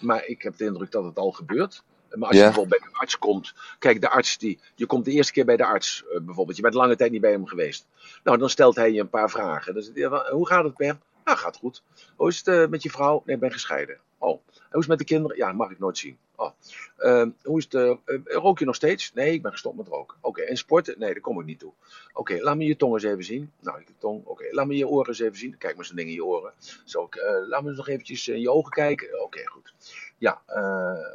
Maar 0.00 0.24
ik 0.26 0.42
heb 0.42 0.56
de 0.56 0.64
indruk 0.64 0.90
dat 0.90 1.04
het 1.04 1.18
al 1.18 1.30
gebeurt. 1.30 1.82
Maar 2.10 2.28
als 2.28 2.36
je 2.36 2.42
bijvoorbeeld 2.42 2.80
bij 2.80 2.90
de 2.90 2.96
arts 2.98 3.18
komt. 3.18 3.54
Kijk, 3.78 4.00
de 4.00 4.08
arts 4.08 4.38
die. 4.38 4.60
Je 4.74 4.86
komt 4.86 5.04
de 5.04 5.10
eerste 5.10 5.32
keer 5.32 5.44
bij 5.44 5.56
de 5.56 5.64
arts 5.64 6.04
uh, 6.12 6.20
bijvoorbeeld. 6.20 6.56
Je 6.56 6.62
bent 6.62 6.74
lange 6.74 6.96
tijd 6.96 7.10
niet 7.10 7.20
bij 7.20 7.30
hem 7.30 7.46
geweest. 7.46 7.86
Nou, 8.24 8.38
dan 8.38 8.50
stelt 8.50 8.76
hij 8.76 8.92
je 8.92 9.00
een 9.00 9.08
paar 9.08 9.30
vragen. 9.30 9.74
Dus, 9.74 9.90
hoe 10.30 10.46
gaat 10.46 10.64
het, 10.64 10.74
Per? 10.74 10.98
Nou, 11.24 11.38
gaat 11.38 11.56
goed. 11.56 11.82
Hoe 12.16 12.28
is 12.28 12.38
het 12.38 12.46
uh, 12.46 12.66
met 12.66 12.82
je 12.82 12.90
vrouw? 12.90 13.22
Nee, 13.24 13.34
ik 13.34 13.40
ben 13.40 13.52
gescheiden. 13.52 13.98
Oh. 14.18 14.40
Hoe 14.74 14.82
is 14.82 14.88
het 14.88 14.98
met 14.98 15.08
de 15.08 15.14
kinderen? 15.14 15.36
Ja, 15.36 15.52
mag 15.52 15.70
ik 15.70 15.78
nooit 15.78 15.98
zien. 15.98 16.18
Oh. 16.36 16.50
Uh, 16.98 17.26
hoe 17.42 17.58
is 17.58 17.64
het? 17.64 17.74
Uh, 17.74 18.20
rook 18.24 18.58
je 18.58 18.64
nog 18.64 18.74
steeds? 18.74 19.12
Nee, 19.12 19.32
ik 19.32 19.42
ben 19.42 19.50
gestopt 19.50 19.76
met 19.76 19.88
roken. 19.88 20.16
Oké, 20.20 20.42
en 20.42 20.56
sporten? 20.56 20.94
Nee, 20.98 21.12
daar 21.12 21.20
kom 21.20 21.40
ik 21.40 21.46
niet 21.46 21.58
toe. 21.58 21.72
Oké, 22.12 22.38
laat 22.40 22.56
me 22.56 22.64
je 22.64 22.76
tong 22.76 22.94
eens 22.94 23.02
even 23.02 23.24
zien. 23.24 23.52
Nou, 23.60 23.80
ik 23.80 23.88
tong. 23.98 24.24
Oké, 24.24 24.44
laat 24.50 24.66
me 24.66 24.76
je 24.76 24.88
oren 24.88 25.08
eens 25.08 25.18
even 25.18 25.36
zien. 25.36 25.58
Kijk 25.58 25.76
maar 25.76 25.84
zo'n 25.84 25.96
ding 25.96 26.08
in 26.08 26.14
je 26.14 26.24
oren. 26.24 26.52
Zo, 26.84 27.08
uh, 27.10 27.48
laat 27.48 27.62
me 27.62 27.68
eens 27.68 27.76
nog 27.76 27.88
eventjes 27.88 28.28
in 28.28 28.40
je 28.40 28.50
ogen 28.50 28.70
kijken. 28.70 29.22
Oké, 29.22 29.46
goed. 29.46 29.74
Ja, 30.18 30.42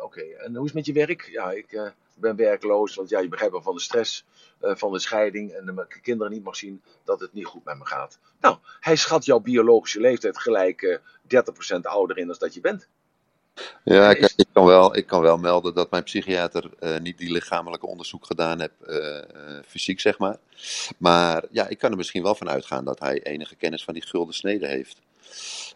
oké. 0.01 0.22
En 0.22 0.55
hoe 0.55 0.66
is 0.66 0.74
het 0.74 0.74
met 0.74 0.86
je 0.86 0.93
werk? 0.93 1.30
Ja, 1.32 1.51
ik 1.51 1.93
ben 2.16 2.36
werkloos. 2.36 2.95
Want 2.95 3.10
ja, 3.10 3.20
je 3.20 3.30
begrijpt 3.30 3.53
wel 3.53 3.64
van 3.64 3.76
de 3.76 3.82
stress 3.82 4.26
van 4.60 4.91
de 4.91 4.99
scheiding. 4.99 5.51
En 5.51 5.66
de 5.66 5.88
kinderen 6.01 6.34
niet 6.34 6.43
mag 6.43 6.55
zien 6.55 6.82
dat 7.03 7.20
het 7.20 7.34
niet 7.34 7.45
goed 7.45 7.64
met 7.64 7.78
me 7.78 7.86
gaat. 7.86 8.20
Nou, 8.41 8.57
hij 8.80 8.95
schat 8.95 9.26
jouw 9.26 9.39
biologische 9.39 9.99
leeftijd 9.99 10.38
gelijk 10.38 10.99
30% 11.22 11.80
ouder 11.81 12.18
in 12.18 12.30
als 12.30 12.40
dat 12.40 12.53
je 12.53 12.61
bent. 12.61 12.88
Ja, 13.84 14.10
ik, 14.10 14.34
ik, 14.36 14.45
kan 14.53 14.65
wel, 14.65 14.98
ik 14.98 15.06
kan 15.06 15.22
wel 15.22 15.38
melden 15.38 15.73
dat 15.73 15.91
mijn 15.91 16.03
psychiater 16.03 16.69
uh, 16.80 16.98
niet 16.98 17.18
die 17.18 17.31
lichamelijke 17.31 17.86
onderzoek 17.86 18.26
gedaan 18.26 18.60
heeft, 18.60 18.73
uh, 18.88 18.95
uh, 18.95 19.22
fysiek 19.68 19.99
zeg 19.99 20.18
maar. 20.18 20.38
Maar 20.98 21.44
ja, 21.52 21.68
ik 21.68 21.77
kan 21.77 21.91
er 21.91 21.98
misschien 21.98 22.23
wel 22.23 22.36
van 22.36 22.49
uitgaan 22.49 22.86
dat 22.86 22.99
hij 22.99 23.23
enige 23.23 23.56
kennis 23.56 23.84
van 23.84 23.94
die 23.94 24.06
gulden 24.06 24.34
snede 24.34 24.68
heeft. 24.68 25.02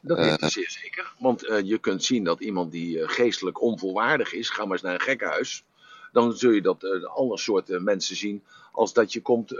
Dat 0.02 0.18
weet 0.18 0.42
ik 0.42 0.50
zeer 0.50 0.70
zeker. 0.70 1.14
Want 1.20 1.42
je 1.64 1.78
kunt 1.78 2.04
zien 2.04 2.24
dat 2.24 2.40
iemand 2.40 2.72
die 2.72 3.08
geestelijk 3.08 3.62
onvolwaardig 3.62 4.34
is, 4.34 4.50
ga 4.50 4.64
maar 4.64 4.72
eens 4.72 4.82
naar 4.82 4.94
een 4.94 5.02
gekkenhuis. 5.02 5.64
Dan 6.12 6.34
zul 6.34 6.52
je 6.52 6.62
dat 6.62 7.08
alle 7.08 7.38
soorten 7.38 7.84
mensen 7.84 8.16
zien 8.16 8.44
als 8.72 8.94
dat 8.94 9.14
je 9.14 9.22
komt 9.22 9.52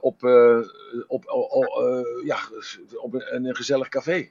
op, 0.00 0.24
op, 1.08 1.24
ja, 2.24 2.38
op 2.94 3.14
een, 3.14 3.46
een 3.46 3.56
gezellig 3.56 3.88
café. 3.88 4.30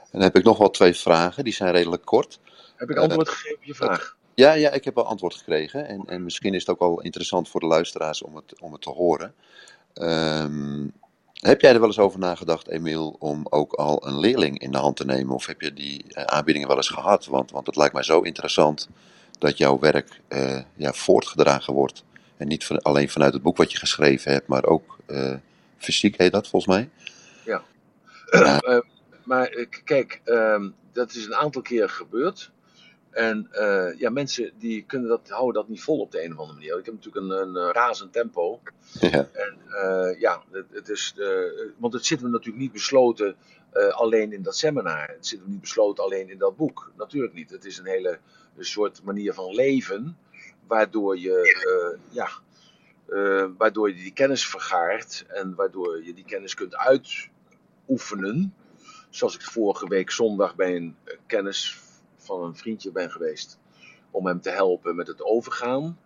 En 0.00 0.10
dan 0.10 0.22
heb 0.22 0.36
ik 0.36 0.44
nog 0.44 0.58
wel 0.58 0.70
twee 0.70 0.94
vragen, 0.94 1.44
die 1.44 1.52
zijn 1.52 1.72
redelijk 1.72 2.04
kort. 2.04 2.40
Heb 2.76 2.90
ik 2.90 2.96
antwoord 2.96 3.28
gegeven 3.28 3.56
op 3.56 3.64
je 3.64 3.74
vraag? 3.74 4.16
Ja, 4.34 4.52
ja, 4.52 4.70
ik 4.70 4.84
heb 4.84 4.94
wel 4.94 5.06
antwoord 5.06 5.34
gekregen. 5.34 5.86
En, 5.86 6.02
en 6.06 6.24
misschien 6.24 6.54
is 6.54 6.60
het 6.60 6.70
ook 6.70 6.78
wel 6.78 7.00
interessant 7.00 7.48
voor 7.48 7.60
de 7.60 7.66
luisteraars 7.66 8.22
om 8.22 8.36
het, 8.36 8.60
om 8.60 8.72
het 8.72 8.82
te 8.82 8.90
horen. 8.90 9.34
Um, 9.94 10.92
heb 11.32 11.60
jij 11.60 11.72
er 11.72 11.78
wel 11.78 11.88
eens 11.88 11.98
over 11.98 12.18
nagedacht, 12.18 12.68
Emiel, 12.68 13.16
om 13.18 13.46
ook 13.50 13.72
al 13.72 14.06
een 14.06 14.18
leerling 14.18 14.58
in 14.58 14.70
de 14.70 14.78
hand 14.78 14.96
te 14.96 15.04
nemen? 15.04 15.34
Of 15.34 15.46
heb 15.46 15.60
je 15.60 15.72
die 15.72 16.04
uh, 16.08 16.22
aanbiedingen 16.22 16.68
wel 16.68 16.76
eens 16.76 16.88
gehad? 16.88 17.26
Want, 17.26 17.50
want 17.50 17.66
het 17.66 17.76
lijkt 17.76 17.94
mij 17.94 18.02
zo 18.02 18.20
interessant 18.20 18.88
dat 19.38 19.58
jouw 19.58 19.78
werk 19.78 20.20
uh, 20.28 20.60
ja, 20.76 20.92
voortgedragen 20.92 21.74
wordt. 21.74 22.04
En 22.36 22.48
niet 22.48 22.64
van, 22.64 22.82
alleen 22.82 23.08
vanuit 23.08 23.32
het 23.32 23.42
boek 23.42 23.56
wat 23.56 23.72
je 23.72 23.78
geschreven 23.78 24.32
hebt, 24.32 24.46
maar 24.46 24.64
ook 24.64 24.98
uh, 25.06 25.34
fysiek 25.76 26.18
heet 26.18 26.32
dat 26.32 26.48
volgens 26.48 26.76
mij. 26.76 26.88
Ja. 27.44 27.62
Uh, 28.30 28.78
maar 29.28 29.66
kijk, 29.84 30.20
um, 30.24 30.74
dat 30.92 31.10
is 31.10 31.26
een 31.26 31.34
aantal 31.34 31.62
keer 31.62 31.88
gebeurd. 31.88 32.52
En 33.10 33.48
uh, 33.52 33.98
ja, 33.98 34.10
mensen 34.10 34.52
die 34.58 34.84
kunnen 34.86 35.08
dat, 35.08 35.28
houden 35.28 35.54
dat 35.54 35.68
niet 35.68 35.82
vol 35.82 36.00
op 36.00 36.12
de 36.12 36.24
een 36.24 36.32
of 36.32 36.38
andere 36.38 36.58
manier. 36.58 36.78
Ik 36.78 36.84
heb 36.84 36.94
natuurlijk 36.94 37.24
een, 37.24 37.56
een 37.56 37.72
razend 37.72 38.12
tempo. 38.12 38.60
Ja. 39.00 39.28
En 39.32 39.58
uh, 39.68 40.20
ja, 40.20 40.42
het, 40.50 40.66
het 40.70 40.88
is, 40.88 41.14
uh, 41.16 41.70
want 41.76 41.92
het 41.92 42.06
zit 42.06 42.22
er 42.22 42.28
natuurlijk 42.28 42.62
niet 42.62 42.72
besloten 42.72 43.36
alleen 43.90 44.32
in 44.32 44.42
dat 44.42 44.56
seminar. 44.56 45.08
Het 45.08 45.26
zit 45.26 45.40
er 45.40 45.48
niet 45.48 45.60
besloten 45.60 46.04
alleen 46.04 46.28
in 46.28 46.38
dat 46.38 46.56
boek. 46.56 46.92
Natuurlijk 46.96 47.34
niet. 47.34 47.50
Het 47.50 47.64
is 47.64 47.78
een 47.78 47.86
hele 47.86 48.18
een 48.56 48.64
soort 48.64 49.02
manier 49.02 49.34
van 49.34 49.54
leven. 49.54 50.18
Waardoor 50.66 51.18
je, 51.18 51.56
ja, 52.10 52.28
waardoor 53.56 53.88
je 53.88 53.94
die 53.94 54.12
kennis 54.12 54.46
vergaart. 54.46 55.24
En 55.28 55.54
waardoor 55.54 56.04
je 56.04 56.14
die 56.14 56.24
kennis 56.24 56.54
kunt 56.54 56.76
uitoefenen. 56.76 58.54
Zoals 59.10 59.34
ik 59.34 59.42
vorige 59.42 59.88
week 59.88 60.10
zondag 60.10 60.54
bij 60.54 60.76
een 60.76 60.96
kennis 61.26 61.78
van 62.16 62.42
een 62.42 62.56
vriendje 62.56 62.92
ben 62.92 63.10
geweest. 63.10 63.58
Om 64.10 64.26
hem 64.26 64.40
te 64.40 64.50
helpen 64.50 64.96
met 64.96 65.06
het 65.06 65.22
overgaan. 65.22 65.98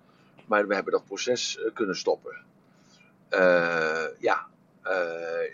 Maar 0.46 0.66
we 0.68 0.74
hebben 0.74 0.92
dat 0.92 1.04
proces 1.04 1.58
eh, 1.58 1.72
kunnen 1.74 1.96
stoppen. 1.96 2.36
Uh, 3.30 4.04
ja, 4.18 4.46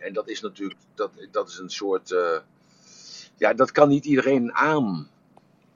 en 0.01 0.12
dat 0.12 0.29
is 0.29 0.41
natuurlijk, 0.41 0.81
dat, 0.95 1.11
dat 1.31 1.49
is 1.49 1.59
een 1.59 1.70
soort, 1.70 2.15
ja, 3.37 3.55
dat 3.55 3.73
kan 3.73 3.89
niet 3.89 4.05
iedereen 4.05 4.55
aan. 4.55 5.09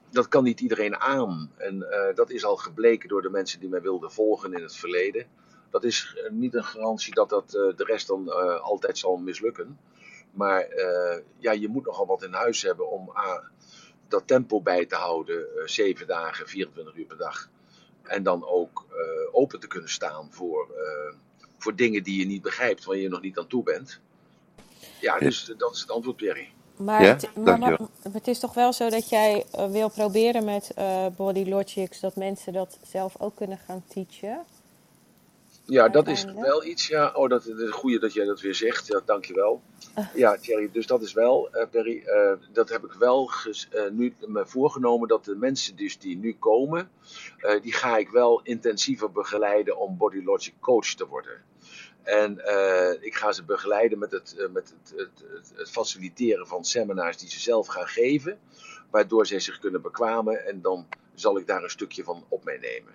Dat 0.09 0.27
kan 0.27 0.43
niet 0.43 0.59
iedereen 0.59 0.97
aan. 0.97 1.51
En 1.57 1.85
dat 2.15 2.29
is 2.29 2.45
al 2.45 2.55
gebleken 2.55 3.09
door 3.09 3.21
de 3.21 3.29
mensen 3.29 3.59
die 3.59 3.69
mij 3.69 3.81
wilden 3.81 4.11
volgen 4.11 4.53
in 4.53 4.61
het 4.61 4.75
verleden. 4.75 5.25
Dat 5.69 5.83
is 5.83 6.17
niet 6.29 6.53
een 6.53 6.63
garantie 6.63 7.13
dat 7.13 7.29
dat 7.29 7.49
de 7.49 7.83
rest 7.85 8.07
dan 8.07 8.29
altijd 8.61 8.97
zal 8.97 9.17
mislukken. 9.17 9.77
Maar 10.33 10.67
ja, 11.37 11.51
je 11.51 11.67
moet 11.67 11.85
nogal 11.85 12.05
wat 12.05 12.23
in 12.23 12.33
huis 12.33 12.61
hebben 12.61 12.89
om 12.89 13.11
dat 14.13 14.27
tempo 14.27 14.61
bij 14.61 14.85
te 14.85 14.95
houden, 14.95 15.35
uh, 15.55 15.67
zeven 15.67 16.07
dagen, 16.07 16.47
24 16.47 16.95
uur 16.95 17.05
per 17.05 17.17
dag. 17.17 17.49
En 18.03 18.23
dan 18.23 18.47
ook 18.47 18.85
uh, 18.91 18.95
open 19.31 19.59
te 19.59 19.67
kunnen 19.67 19.89
staan 19.89 20.27
voor, 20.31 20.67
uh, 20.71 21.15
voor 21.57 21.75
dingen 21.75 22.03
die 22.03 22.19
je 22.19 22.25
niet 22.25 22.41
begrijpt, 22.41 22.85
waar 22.85 22.97
je 22.97 23.09
nog 23.09 23.21
niet 23.21 23.37
aan 23.37 23.47
toe 23.47 23.63
bent. 23.63 23.99
Ja, 25.01 25.19
dus 25.19 25.53
dat 25.57 25.73
is 25.73 25.81
het 25.81 25.91
antwoord, 25.91 26.15
Perry. 26.15 26.49
Maar, 26.75 27.03
ja? 27.03 27.07
het, 27.07 27.35
maar, 27.35 27.59
maar, 27.59 27.79
het 28.11 28.27
is 28.27 28.39
toch 28.39 28.53
wel 28.53 28.73
zo 28.73 28.89
dat 28.89 29.09
jij 29.09 29.45
wil 29.69 29.89
proberen 29.89 30.45
met 30.45 30.73
Body 31.15 31.49
Logics 31.49 31.99
dat 31.99 32.15
mensen 32.15 32.53
dat 32.53 32.77
zelf 32.83 33.15
ook 33.19 33.35
kunnen 33.35 33.57
gaan 33.57 33.83
teachen? 33.87 34.45
Ja, 35.65 35.89
dat 35.89 36.07
is 36.07 36.23
wel 36.23 36.65
iets, 36.65 36.87
ja. 36.87 37.11
Oh, 37.13 37.29
dat 37.29 37.45
is 37.45 37.71
goede 37.71 37.99
dat 37.99 38.13
jij 38.13 38.25
dat 38.25 38.41
weer 38.41 38.55
zegt. 38.55 38.87
Ja, 38.87 39.01
dankjewel. 39.05 39.61
Uh. 39.97 40.15
Ja, 40.15 40.37
Thierry, 40.37 40.69
dus 40.71 40.87
dat 40.87 41.01
is 41.01 41.13
wel, 41.13 41.49
uh, 41.55 41.65
Perry, 41.71 42.03
uh, 42.05 42.31
dat 42.51 42.69
heb 42.69 42.83
ik 42.83 42.93
wel 42.93 43.31
nu 43.91 44.15
me 44.27 44.45
voorgenomen 44.45 45.07
dat 45.07 45.25
de 45.25 45.35
mensen 45.35 45.75
dus 45.75 45.99
die 45.99 46.17
nu 46.17 46.35
komen, 46.39 46.89
die 47.61 47.73
ga 47.73 47.97
ik 47.97 48.09
wel 48.09 48.41
intensiever 48.43 49.11
begeleiden 49.11 49.77
om 49.77 49.97
Body 49.97 50.23
Logic 50.23 50.53
coach 50.59 50.85
te 50.85 51.07
worden. 51.07 51.41
En 52.03 52.31
ik 53.01 53.15
ga 53.15 53.31
ze 53.31 53.43
begeleiden 53.43 53.99
met, 53.99 54.11
het, 54.11 54.49
met 54.51 54.69
het, 54.69 54.93
het, 54.97 55.23
het, 55.33 55.53
het, 55.55 55.71
faciliteren 55.71 56.47
van 56.47 56.65
seminars 56.65 57.17
die 57.17 57.29
ze 57.29 57.39
zelf 57.39 57.67
gaan 57.67 57.87
geven, 57.87 58.39
waardoor 58.89 59.25
zij 59.25 59.39
zich 59.39 59.59
kunnen 59.59 59.81
bekwamen 59.81 60.45
en 60.45 60.61
dan 60.61 60.87
zal 61.13 61.37
ik 61.37 61.47
daar 61.47 61.63
een 61.63 61.69
stukje 61.69 62.03
van 62.03 62.25
op 62.29 62.43
meenemen. 62.43 62.93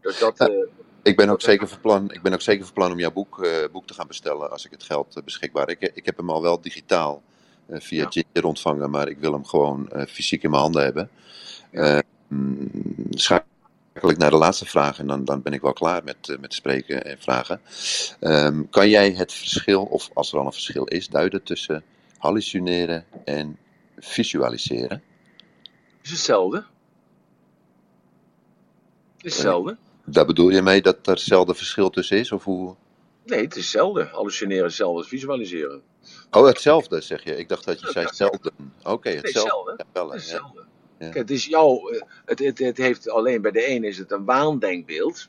Dus 0.00 0.18
dat, 0.18 0.50
ik 1.02 1.16
ben 1.16 1.28
ook 1.28 1.40
zeker 1.40 1.68
van 1.68 1.80
plan, 1.80 2.12
ik 2.12 2.22
ben 2.22 2.32
ook 2.32 2.40
zeker 2.40 2.64
van 2.64 2.74
plan 2.74 2.92
om 2.92 2.98
jouw 2.98 3.12
boek, 3.12 3.44
uh, 3.44 3.52
boek 3.72 3.86
te 3.86 3.94
gaan 3.94 4.06
bestellen 4.06 4.50
als 4.50 4.64
ik 4.64 4.70
het 4.70 4.82
geld 4.82 5.16
uh, 5.16 5.24
beschikbaar 5.24 5.66
heb. 5.66 5.82
Ik, 5.82 5.90
ik 5.94 6.04
heb 6.04 6.16
hem 6.16 6.30
al 6.30 6.42
wel 6.42 6.60
digitaal 6.60 7.22
uh, 7.66 7.80
via 7.80 8.02
ja. 8.02 8.10
Ginger 8.10 8.44
ontvangen, 8.44 8.90
maar 8.90 9.08
ik 9.08 9.18
wil 9.18 9.32
hem 9.32 9.44
gewoon 9.44 9.90
fysiek 10.08 10.42
in 10.42 10.50
mijn 10.50 10.62
handen 10.62 10.82
hebben. 10.82 11.10
Ja. 11.72 12.02
Mm, 12.28 12.70
schakel 13.10 13.46
ik 14.10 14.16
naar 14.16 14.30
de 14.30 14.36
laatste 14.36 14.66
vraag 14.66 14.98
en 14.98 15.06
dan, 15.06 15.24
dan 15.24 15.42
ben 15.42 15.52
ik 15.52 15.60
wel 15.60 15.72
klaar 15.72 16.04
met, 16.04 16.36
met 16.40 16.54
spreken 16.54 17.04
en 17.04 17.18
vragen. 17.18 17.60
Um, 18.20 18.68
kan 18.70 18.88
jij 18.88 19.10
het 19.10 19.32
verschil, 19.32 19.84
of 19.84 20.10
als 20.14 20.32
er 20.32 20.38
al 20.38 20.46
een 20.46 20.52
verschil 20.52 20.84
is, 20.84 21.08
duiden 21.08 21.42
tussen 21.42 21.84
hallucineren 22.18 23.04
en 23.24 23.58
visualiseren? 23.96 25.02
Is 26.02 26.10
hetzelfde. 26.10 26.64
Is 29.20 29.32
hetzelfde. 29.32 29.76
Daar 30.10 30.26
bedoel 30.26 30.48
je 30.48 30.62
mee 30.62 30.82
dat 30.82 31.06
er 31.06 31.18
zelden 31.18 31.56
verschil 31.56 31.90
tussen 31.90 32.18
is? 32.18 32.32
Of 32.32 32.44
hoe? 32.44 32.74
Nee, 33.24 33.40
het 33.42 33.56
is 33.56 33.62
hetzelfde. 33.62 34.04
Hallucineren 34.04 34.64
is 34.64 34.70
hetzelfde 34.70 34.98
als 34.98 35.08
visualiseren. 35.08 35.82
Oh, 36.30 36.46
hetzelfde 36.46 37.00
zeg 37.00 37.24
je. 37.24 37.36
Ik 37.36 37.48
dacht 37.48 37.64
dat 37.64 37.80
je 37.80 37.86
ja, 37.86 37.92
zei 37.92 38.04
hetzelfde. 38.06 38.52
Oké, 38.78 38.90
okay, 38.90 39.16
hetzelfde. 39.16 39.84
Nee, 39.94 40.04
hetzelfde. 40.04 40.06
Ja, 40.08 40.08
het, 40.08 40.14
is 40.14 40.22
hetzelfde. 40.22 40.66
Ja. 40.98 41.04
Kijk, 41.04 41.14
het 41.14 41.30
is 41.30 41.46
jouw. 41.46 41.88
Eh, 41.88 42.02
het, 42.24 42.38
het, 42.38 42.58
het 42.58 42.76
heeft 42.76 43.08
alleen 43.08 43.42
bij 43.42 43.50
de 43.50 43.70
een 43.70 43.84
is 43.84 43.98
het 43.98 44.10
een 44.12 44.24
waandenkbeeld. 44.24 45.28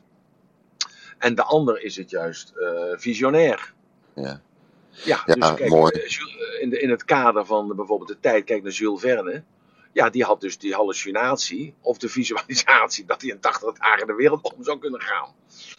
En 1.18 1.36
de 1.36 1.44
ander 1.44 1.84
is 1.84 1.96
het 1.96 2.10
juist 2.10 2.54
uh, 2.56 2.70
visionair. 2.96 3.74
Ja. 4.16 4.42
Ja, 4.90 5.24
dus 5.26 5.54
kijk, 5.54 5.70
mooi. 5.70 5.92
Eh, 5.92 6.62
in, 6.62 6.70
de, 6.70 6.80
in 6.80 6.90
het 6.90 7.06
kader 7.06 7.46
van 7.46 7.76
bijvoorbeeld 7.76 8.10
de 8.10 8.20
tijd, 8.20 8.44
kijk 8.44 8.64
naar 8.64 8.72
Jules 8.72 9.02
Verne 9.02 9.44
ja, 9.92 10.10
die 10.10 10.24
had 10.24 10.42
dus 10.42 10.58
die 10.58 10.74
hallucinatie 10.74 11.74
of 11.82 11.98
de 11.98 12.10
visualisatie 12.10 13.06
dat 13.06 13.22
hij 13.22 13.30
in 13.30 13.40
80 13.40 13.74
dagen 13.74 14.08
de 14.08 14.16
wereld 14.16 14.54
om 14.54 14.64
zou 14.64 14.80
kunnen 14.80 15.02
gaan. 15.02 15.36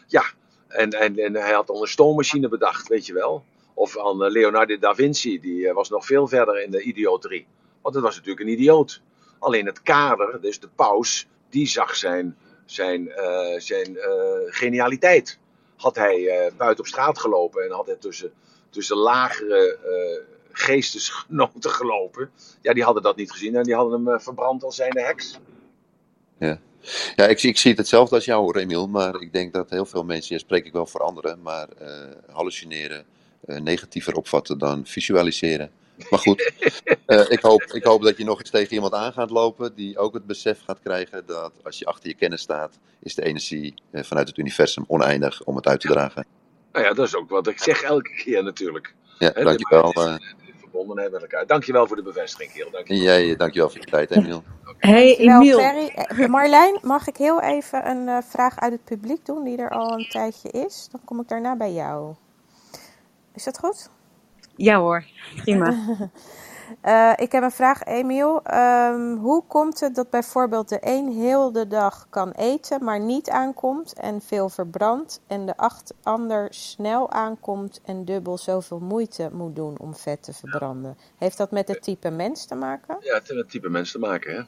Ja, 0.07 0.25
en, 0.69 0.91
en, 0.91 1.19
en 1.19 1.35
hij 1.35 1.53
had 1.53 1.67
dan 1.67 1.81
een 1.81 1.89
stoommachine 1.89 2.49
bedacht, 2.49 2.89
weet 2.89 3.07
je 3.07 3.13
wel. 3.13 3.45
Of 3.75 3.99
aan 3.99 4.25
eh, 4.25 4.31
Leonardo 4.31 4.79
da 4.79 4.95
Vinci, 4.95 5.41
die 5.41 5.69
eh, 5.69 5.75
was 5.75 5.89
nog 5.89 6.07
veel 6.07 6.29
verder 6.29 6.63
in 6.63 6.71
de 6.71 6.83
idioterie. 6.83 7.47
Want 7.83 7.95
het 7.95 8.05
was 8.05 8.15
natuurlijk 8.17 8.47
een 8.47 8.53
idioot. 8.53 9.03
Alleen 9.39 9.67
het 9.67 9.83
kader, 9.83 10.41
dus 10.41 10.61
de 10.61 10.69
paus, 10.69 11.27
die 11.49 11.67
zag 11.67 11.97
zijn, 11.97 12.37
zijn, 12.65 13.03
uh, 13.03 13.59
zijn 13.59 13.97
genialiteit. 14.47 15.39
Had 15.77 15.97
hij 15.97 16.53
buiten 16.57 16.85
op 16.85 16.87
straat 16.87 17.19
gelopen 17.19 17.65
en 17.65 17.71
had 17.71 17.87
hij 17.87 17.97
tussen, 17.97 18.33
tussen 18.71 18.97
lagere 18.97 19.79
geestesgenoten 20.61 21.71
gelopen. 21.71 22.31
Ja, 22.63 22.73
die 22.73 22.83
hadden 22.83 23.03
dat 23.03 23.17
niet 23.17 23.31
gezien 23.31 23.57
en 23.57 23.63
die 23.63 23.75
hadden 23.75 24.05
hem 24.05 24.15
uh, 24.15 24.21
verbrand 24.21 24.65
als 24.65 24.77
zijnde 24.77 25.03
heks. 25.03 25.39
Ja, 26.39 26.59
ja 27.17 27.27
ik, 27.27 27.43
ik 27.43 27.59
zie 27.59 27.71
het 27.71 27.79
hetzelfde 27.79 28.15
als 28.15 28.25
jou, 28.25 28.53
Remiel. 28.53 28.89
Maar 28.89 29.21
ik 29.21 29.33
denk 29.33 29.53
dat 29.53 29.71
heel 29.71 29.87
veel 29.87 30.05
mensen, 30.05 30.35
ja, 30.35 30.41
spreek 30.41 30.65
ik 30.65 30.73
wel 30.73 30.87
voor 30.87 31.01
anderen, 31.01 31.43
maar 31.43 31.69
uh, 31.83 31.89
hallucineren 32.31 33.05
uh, 33.45 33.61
negatiever 33.61 34.15
opvatten 34.15 34.59
dan 34.59 34.87
visualiseren. 34.87 35.71
Maar 36.11 36.19
goed, 36.19 36.53
ik, 37.29 37.41
hoop, 37.41 37.63
ik 37.63 37.85
hoop 37.85 38.03
dat 38.03 38.17
je 38.17 38.25
nog 38.25 38.39
eens 38.39 38.51
tegen 38.51 38.75
iemand 38.75 38.95
aan 38.95 39.13
gaat 39.13 39.31
lopen 39.31 39.75
die 39.75 39.99
ook 39.99 40.15
het 40.15 40.27
besef 40.27 40.61
gaat 40.61 40.81
krijgen 40.83 41.23
dat 41.27 41.53
als 41.63 41.79
je 41.79 41.85
achter 41.85 42.09
je 42.09 42.15
kennis 42.15 42.41
staat, 42.41 42.79
is 43.03 43.15
de 43.15 43.25
energie 43.25 43.75
vanuit 43.93 44.29
het 44.29 44.39
universum 44.39 44.85
oneindig 44.87 45.43
om 45.45 45.57
het 45.57 45.67
uit 45.67 45.81
te 45.81 45.89
dragen. 45.89 46.27
Nou 46.73 46.85
ja, 46.85 46.93
dat 46.93 47.07
is 47.07 47.15
ook 47.15 47.31
wat 47.31 47.47
ik 47.47 47.59
zeg 47.59 47.83
elke 47.83 48.15
keer 48.15 48.43
natuurlijk. 48.43 48.95
Ja, 49.19 49.31
dankjewel. 49.31 49.93
Verbondenheid 50.71 51.13
met 51.13 51.21
elkaar. 51.21 51.47
Dankjewel 51.47 51.87
voor 51.87 51.97
de 51.97 52.03
bevestiging, 52.03 52.53
Kiel. 52.53 52.71
Dankjewel. 52.71 53.03
Jij, 53.03 53.37
dankjewel 53.37 53.71
voor 53.71 53.81
je 53.81 53.87
tijd, 53.87 54.11
Emiel. 54.17 54.43
Hey, 54.79 55.17
Emiel. 55.17 55.59
Eh, 55.59 56.29
Marlijn, 56.29 56.79
mag 56.83 57.09
ik 57.09 57.17
heel 57.17 57.41
even 57.41 57.89
een 57.91 58.07
uh, 58.07 58.19
vraag 58.29 58.59
uit 58.59 58.73
het 58.73 58.85
publiek 58.85 59.27
doen, 59.27 59.45
die 59.45 59.59
er 59.59 59.71
al 59.71 59.93
een 59.93 60.09
tijdje 60.09 60.51
is? 60.51 60.89
Dan 60.91 61.01
kom 61.05 61.21
ik 61.21 61.29
daarna 61.29 61.57
bij 61.57 61.73
jou. 61.73 62.15
Is 63.35 63.45
dat 63.45 63.59
goed? 63.59 63.91
Ja 64.57 64.79
hoor, 64.79 65.05
prima. 65.37 65.75
Uh, 66.85 67.13
ik 67.17 67.33
heb 67.33 67.43
een 67.43 67.51
vraag, 67.51 67.85
Emiel. 67.85 68.43
Um, 68.55 69.17
hoe 69.17 69.45
komt 69.47 69.81
het 69.81 69.95
dat 69.95 70.11
bijvoorbeeld 70.11 70.69
de 70.69 70.79
een 70.81 71.13
heel 71.13 71.53
de 71.53 71.67
dag 71.67 72.07
kan 72.11 72.31
eten, 72.31 72.85
maar 72.85 73.01
niet 73.01 73.31
aankomt 73.31 73.93
en 73.93 74.21
veel 74.21 74.49
verbrandt, 74.49 75.21
en 75.27 75.47
de 75.47 75.57
acht 75.57 75.95
ander 76.03 76.47
snel 76.51 77.11
aankomt 77.11 77.81
en 77.85 78.05
dubbel 78.05 78.39
zoveel 78.39 78.79
moeite 78.79 79.29
moet 79.33 79.57
doen 79.57 79.79
om 79.79 79.95
vet 79.95 80.23
te 80.23 80.33
verbranden? 80.33 80.97
Heeft 81.19 81.39
dat 81.39 81.51
met 81.51 81.69
het 81.69 81.83
type 81.83 82.11
mens 82.11 82.47
te 82.47 82.55
maken? 82.55 82.97
Ja, 83.01 83.15
het 83.15 83.23
heeft 83.23 83.29
met 83.29 83.39
het 83.39 83.51
type 83.51 83.69
mens 83.69 83.93
te 83.93 83.99
maken. 83.99 84.35
Hè? 84.35 84.43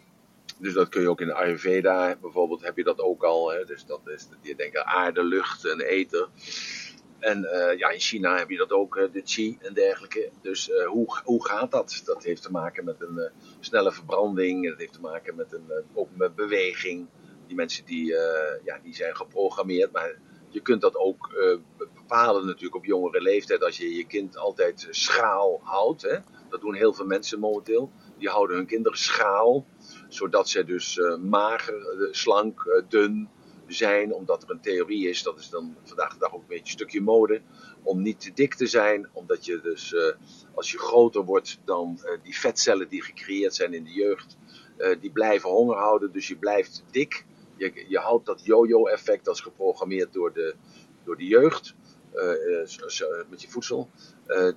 Dus 0.58 0.74
dat 0.74 0.88
kun 0.88 1.00
je 1.02 1.08
ook 1.08 1.20
in 1.20 1.26
de 1.26 1.34
Ayurveda 1.34 2.16
bijvoorbeeld, 2.20 2.62
heb 2.62 2.76
je 2.76 2.84
dat 2.84 3.00
ook 3.00 3.22
al. 3.24 3.52
Hè? 3.52 3.64
Dus 3.64 3.86
dat 3.86 4.00
is, 4.04 4.28
je 4.40 4.56
denkt 4.56 4.76
aan 4.76 4.94
aarde, 4.94 5.24
lucht 5.24 5.64
en 5.64 5.80
eten. 5.80 6.28
En 7.22 7.42
uh, 7.42 7.78
ja, 7.78 7.90
in 7.90 8.00
China 8.00 8.38
heb 8.38 8.50
je 8.50 8.56
dat 8.56 8.70
ook, 8.70 8.96
uh, 8.96 9.12
de 9.12 9.22
qi 9.22 9.58
en 9.60 9.74
dergelijke. 9.74 10.30
Dus 10.40 10.68
uh, 10.68 10.86
hoe, 10.86 11.20
hoe 11.24 11.46
gaat 11.46 11.70
dat? 11.70 12.02
Dat 12.04 12.24
heeft 12.24 12.42
te 12.42 12.50
maken 12.50 12.84
met 12.84 13.00
een 13.00 13.30
snelle 13.60 13.92
verbranding. 13.92 14.68
Dat 14.68 14.78
heeft 14.78 14.92
te 14.92 15.00
maken 15.00 15.34
met 15.34 15.52
een, 15.52 15.70
ook 15.94 16.08
met 16.14 16.34
beweging. 16.34 17.06
Die 17.46 17.56
mensen 17.56 17.84
die, 17.84 18.06
ja, 18.64 18.78
die 18.82 18.94
zijn 18.94 19.16
geprogrammeerd. 19.16 19.92
Maar 19.92 20.18
je 20.48 20.60
kunt 20.60 20.80
dat 20.80 20.96
ook 20.96 21.34
bepalen 21.94 22.46
natuurlijk 22.46 22.74
op 22.74 22.84
jongere 22.84 23.20
leeftijd. 23.20 23.64
Als 23.64 23.76
je 23.76 23.94
je 23.94 24.06
kind 24.06 24.36
altijd 24.36 24.86
schaal 24.90 25.60
houdt. 25.62 26.02
Hè? 26.02 26.18
Dat 26.48 26.60
doen 26.60 26.74
heel 26.74 26.92
veel 26.92 27.06
mensen 27.06 27.38
momenteel. 27.38 27.90
Die 28.18 28.28
houden 28.28 28.56
hun 28.56 28.66
kinderen 28.66 28.98
schaal. 28.98 29.66
Zodat 30.08 30.48
ze 30.48 30.64
dus 30.64 31.00
mager, 31.20 32.08
slank, 32.10 32.82
dun 32.88 33.28
zijn, 33.72 34.14
omdat 34.14 34.42
er 34.42 34.50
een 34.50 34.60
theorie 34.60 35.08
is, 35.08 35.22
dat 35.22 35.38
is 35.38 35.48
dan 35.48 35.76
vandaag 35.82 36.12
de 36.12 36.18
dag 36.18 36.34
ook 36.34 36.40
een 36.40 36.46
beetje 36.48 36.64
een 36.64 36.70
stukje 36.70 37.00
mode, 37.00 37.40
om 37.82 38.02
niet 38.02 38.20
te 38.20 38.32
dik 38.32 38.54
te 38.54 38.66
zijn, 38.66 39.08
omdat 39.12 39.44
je 39.44 39.60
dus 39.60 39.92
uh, 39.92 40.12
als 40.54 40.70
je 40.70 40.78
groter 40.78 41.24
wordt 41.24 41.60
dan 41.64 41.98
uh, 42.04 42.10
die 42.22 42.38
vetcellen 42.38 42.88
die 42.88 43.02
gecreëerd 43.02 43.54
zijn 43.54 43.74
in 43.74 43.84
de 43.84 43.92
jeugd, 43.92 44.36
die 45.00 45.10
blijven 45.10 45.50
honger 45.50 45.76
houden, 45.76 46.12
dus 46.12 46.28
je 46.28 46.36
blijft 46.36 46.84
dik. 46.90 47.24
Je, 47.56 47.84
je 47.88 47.98
houdt 47.98 48.26
dat 48.26 48.44
yo-yo-effect, 48.44 49.24
dat 49.24 49.34
is 49.34 49.40
geprogrammeerd 49.40 50.12
door 50.12 50.32
de, 50.32 50.54
door 51.04 51.16
de 51.16 51.26
jeugd. 51.26 51.74
Met 53.30 53.42
je 53.42 53.48
voedsel. 53.48 53.90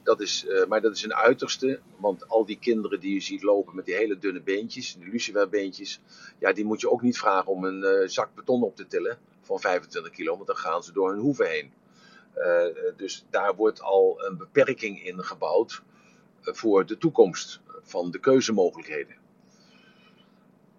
dat 0.04 0.22
is, 0.22 0.46
maar 0.68 0.82
dat 0.82 0.96
is 0.96 1.04
een 1.04 1.16
uiterste, 1.16 1.80
want 1.98 2.28
al 2.28 2.46
die 2.46 2.60
kinderen 2.60 3.00
die 3.00 3.14
je 3.14 3.20
ziet 3.20 3.44
lopen 3.44 3.76
met 3.76 3.86
die 3.86 3.96
hele 3.96 4.18
dunne 4.18 4.42
beentjes, 4.42 4.96
die 4.96 5.10
luciferbeentjes, 5.10 6.02
ja, 6.40 6.54
die 6.54 6.66
moet 6.66 6.82
je 6.82 6.92
ook 6.92 7.02
niet 7.02 7.18
vragen 7.18 7.52
om 7.52 7.64
een 7.64 8.10
zak 8.10 8.36
beton 8.36 8.64
op 8.64 8.76
te 8.76 8.88
tillen 8.88 9.18
van 9.42 9.60
25 9.60 10.12
kilo, 10.12 10.36
want 10.36 10.48
dan 10.48 10.58
gaan 10.58 10.84
ze 10.84 10.92
door 10.92 11.10
hun 11.10 11.20
hoeven 11.20 11.50
heen. 11.50 11.72
Dus 12.96 13.26
daar 13.30 13.56
wordt 13.56 13.82
al 13.82 14.24
een 14.24 14.38
beperking 14.38 15.06
in 15.06 15.24
gebouwd 15.24 15.82
voor 16.42 16.86
de 16.86 16.98
toekomst 16.98 17.60
van 17.82 18.12
de 18.12 18.20
keuzemogelijkheden. 18.20 19.16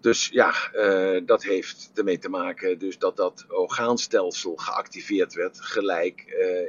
Dus 0.07 0.27
ja, 0.27 0.53
uh, 0.73 1.21
dat 1.25 1.43
heeft 1.43 1.91
ermee 1.95 2.19
te 2.19 2.29
maken 2.29 2.79
dus 2.79 2.97
dat 2.97 3.15
dat 3.17 3.45
orgaanstelsel 3.49 4.55
geactiveerd 4.55 5.33
werd, 5.33 5.61
gelijk 5.61 6.21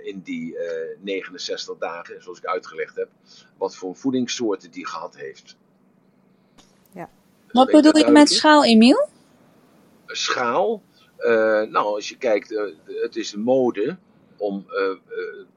in 0.02 0.20
die 0.20 0.56
69 1.00 1.78
dagen, 1.78 2.22
zoals 2.22 2.38
ik 2.38 2.44
uitgelegd 2.44 2.96
heb, 2.96 3.08
wat 3.58 3.76
voor 3.76 3.96
voedingssoorten 3.96 4.70
die 4.70 4.86
gehad 4.86 5.16
heeft. 5.16 5.56
Ja. 6.92 7.10
Wat 7.52 7.70
bedoel 7.70 7.96
je 7.96 8.10
met 8.10 8.30
schaal, 8.30 8.64
Emiel? 8.64 9.08
Schaal? 10.06 10.82
Uh, 11.18 11.32
nou, 11.62 11.94
als 11.94 12.08
je 12.08 12.16
kijkt, 12.16 12.50
uh, 12.50 12.62
het 12.86 13.16
is 13.16 13.34
mode 13.34 13.96
om 14.36 14.66
uh, 14.68 14.96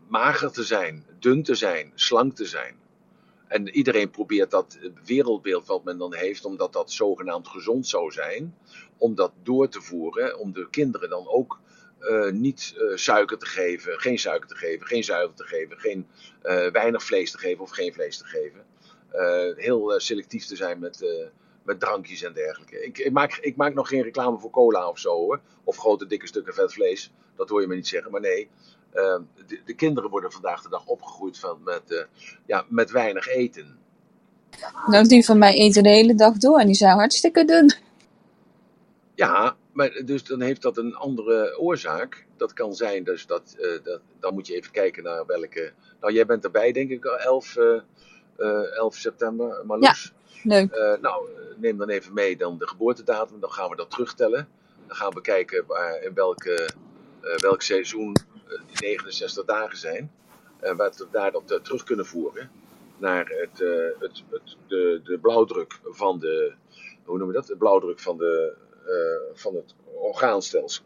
mager 0.08 0.52
te 0.52 0.64
zijn, 0.64 1.06
dun 1.20 1.44
te 1.44 1.56
zijn, 1.56 1.92
slank 1.96 2.36
te 2.36 2.46
zijn. 2.46 2.76
En 3.52 3.70
iedereen 3.70 4.10
probeert 4.10 4.52
dat 4.52 4.78
wereldbeeld 5.06 5.68
wat 5.68 5.84
men 5.84 5.98
dan 5.98 6.14
heeft, 6.14 6.46
omdat 6.46 6.74
dat 6.74 6.92
zogenaamd 6.92 7.48
gezond 7.48 7.88
zou 7.88 8.12
zijn, 8.12 8.56
om 8.98 9.16
dat 9.16 9.32
door 9.44 9.70
te 9.70 9.82
voeren, 9.82 10.40
om 10.40 10.54
de 10.54 10.70
kinderen 10.70 11.10
dan 11.10 11.28
ook 11.28 11.60
niet 12.32 12.76
suiker 12.96 13.38
te 13.38 13.46
geven, 13.46 14.00
geen 14.00 14.20
suiker 14.20 14.50
te 14.50 14.56
geven, 14.56 14.88
geen 14.88 15.04
zuivel 15.04 15.34
te 15.34 15.44
geven, 15.44 15.80
geen 15.80 16.08
weinig 16.72 17.04
vlees 17.04 17.32
te 17.32 17.38
geven 17.38 17.64
of 17.64 17.70
geen 17.70 17.94
vlees 17.94 18.18
te 18.18 18.26
geven. 18.26 18.66
heel 19.58 20.00
selectief 20.00 20.46
te 20.46 20.56
zijn 20.56 20.80
met 20.80 21.04
met 21.64 21.80
drankjes 21.80 22.22
en 22.22 22.34
dergelijke. 22.34 22.86
Ik, 22.86 22.98
ik, 22.98 23.12
maak, 23.12 23.38
ik 23.38 23.56
maak 23.56 23.74
nog 23.74 23.88
geen 23.88 24.02
reclame 24.02 24.40
voor 24.40 24.50
cola 24.50 24.90
of 24.90 25.00
zo 25.00 25.16
hoor. 25.16 25.42
Of 25.64 25.78
grote 25.78 26.06
dikke 26.06 26.28
stukken 26.28 26.54
vet 26.54 26.74
vlees. 26.74 27.12
Dat 27.36 27.50
hoor 27.50 27.62
je 27.62 27.68
me 27.68 27.76
niet 27.76 27.88
zeggen. 27.88 28.12
Maar 28.12 28.22
nee, 28.22 28.50
uh, 28.94 29.16
de, 29.48 29.62
de, 29.66 29.74
kinderen 29.74 30.10
worden 30.10 30.32
vandaag 30.32 30.62
de 30.62 30.70
dag 30.70 30.86
opgegroeid 30.86 31.40
van 31.40 31.60
met, 31.64 31.82
uh, 31.88 32.00
ja, 32.46 32.66
met 32.68 32.92
weinig 32.92 33.28
eten. 33.28 33.80
Nou, 34.86 35.08
die 35.08 35.26
van 35.26 35.38
mij 35.38 35.54
eten 35.54 35.84
de 35.84 35.90
hele 35.90 36.16
dag 36.16 36.38
door 36.38 36.60
en 36.60 36.66
die 36.66 36.76
zijn 36.76 36.98
hartstikke 36.98 37.46
dun. 37.46 37.74
Ja, 39.16 39.56
maar 39.72 40.02
dus 40.06 40.24
dan 40.24 40.42
heeft 40.42 40.62
dat 40.62 40.78
een 40.78 40.96
andere 40.96 41.60
oorzaak. 41.60 42.26
Dat 42.38 42.54
kan 42.54 42.76
zijn, 42.76 43.04
dus 43.04 43.26
dat, 43.26 43.56
uh, 43.60 43.84
dat 43.84 44.02
dan 44.20 44.34
moet 44.34 44.48
je 44.48 44.56
even 44.56 44.72
kijken 44.72 45.04
naar 45.04 45.26
welke. 45.26 45.72
Nou, 46.00 46.14
jij 46.14 46.26
bent 46.26 46.44
erbij, 46.44 46.72
denk 46.72 46.90
ik, 46.90 47.06
11, 47.06 47.58
11 48.76 48.96
september, 48.96 49.66
Marloes. 49.66 50.14
Ja. 50.14 50.20
Leuk. 50.44 50.98
Nou, 51.02 51.26
neem 51.58 51.78
dan 51.78 51.90
even 51.90 52.14
mee 52.14 52.38
dan 52.38 52.58
de 52.58 52.68
geboortedatum. 52.68 53.40
Dan 53.40 53.52
gaan 53.52 53.70
we 53.70 53.76
dat 53.76 53.90
terugtellen. 53.90 54.48
Dan 54.88 54.96
gaan 54.96 55.14
we 55.14 55.22
kijken 55.22 55.64
waar, 55.68 56.02
in 56.04 56.14
welke, 56.14 56.70
welk 57.38 57.62
seizoen 57.62 58.16
uh, 58.48 58.60
die 58.68 58.88
69 58.88 59.46
dagen 59.46 59.78
zijn. 59.78 60.12
En 60.60 60.78
wat 60.78 60.98
we 60.98 61.08
daarop 61.12 61.48
terug 61.48 61.84
kunnen 61.84 62.06
voeren 62.06 62.52
naar 62.98 63.26
het, 63.26 63.60
het, 64.00 64.24
het, 64.30 64.58
de, 64.68 65.02
de 65.04 65.20
blauwdruk 65.22 65.80
van 65.84 66.20
de. 66.20 66.54
Hoe 67.04 67.18
noemen 67.18 67.28
we 67.28 67.34
dat? 67.34 67.48
De 67.48 67.58
blauwdruk 67.58 68.00
van, 68.00 68.18
de, 68.18 68.56
van 69.34 69.56
het 69.56 69.76
orgaanstelsel. 69.94 70.84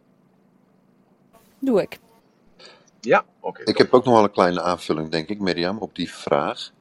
Doe 1.59 1.81
ik. 1.81 1.99
Ja, 3.05 3.25
oké. 3.39 3.47
Okay, 3.47 3.65
ik 3.65 3.77
heb 3.77 3.93
ook 3.93 4.05
nog 4.05 4.13
wel 4.13 4.23
een 4.23 4.31
kleine 4.31 4.61
aanvulling, 4.61 5.09
denk 5.09 5.29
ik, 5.29 5.39
Mirjam, 5.39 5.77
op 5.77 5.95
die 5.95 6.11
vraag. 6.11 6.71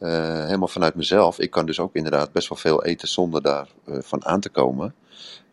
Uh, 0.00 0.44
helemaal 0.44 0.68
vanuit 0.68 0.94
mezelf. 0.94 1.38
Ik 1.38 1.50
kan 1.50 1.66
dus 1.66 1.80
ook 1.80 1.94
inderdaad 1.94 2.32
best 2.32 2.48
wel 2.48 2.58
veel 2.58 2.84
eten 2.84 3.08
zonder 3.08 3.42
daarvan 3.42 3.74
uh, 3.86 3.98
van 4.02 4.24
aan 4.24 4.40
te 4.40 4.48
komen. 4.48 4.94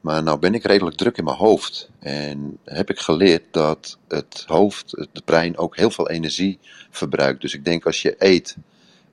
Maar 0.01 0.23
nou 0.23 0.39
ben 0.39 0.53
ik 0.53 0.63
redelijk 0.63 0.97
druk 0.97 1.17
in 1.17 1.23
mijn 1.23 1.37
hoofd. 1.37 1.89
En 1.99 2.59
heb 2.63 2.89
ik 2.89 2.99
geleerd 2.99 3.43
dat 3.51 3.97
het 4.07 4.43
hoofd, 4.47 4.91
het 4.91 5.25
brein, 5.25 5.57
ook 5.57 5.75
heel 5.75 5.91
veel 5.91 6.09
energie 6.09 6.59
verbruikt. 6.89 7.41
Dus 7.41 7.53
ik 7.53 7.65
denk 7.65 7.85
als 7.85 8.01
je 8.01 8.15
eet 8.17 8.57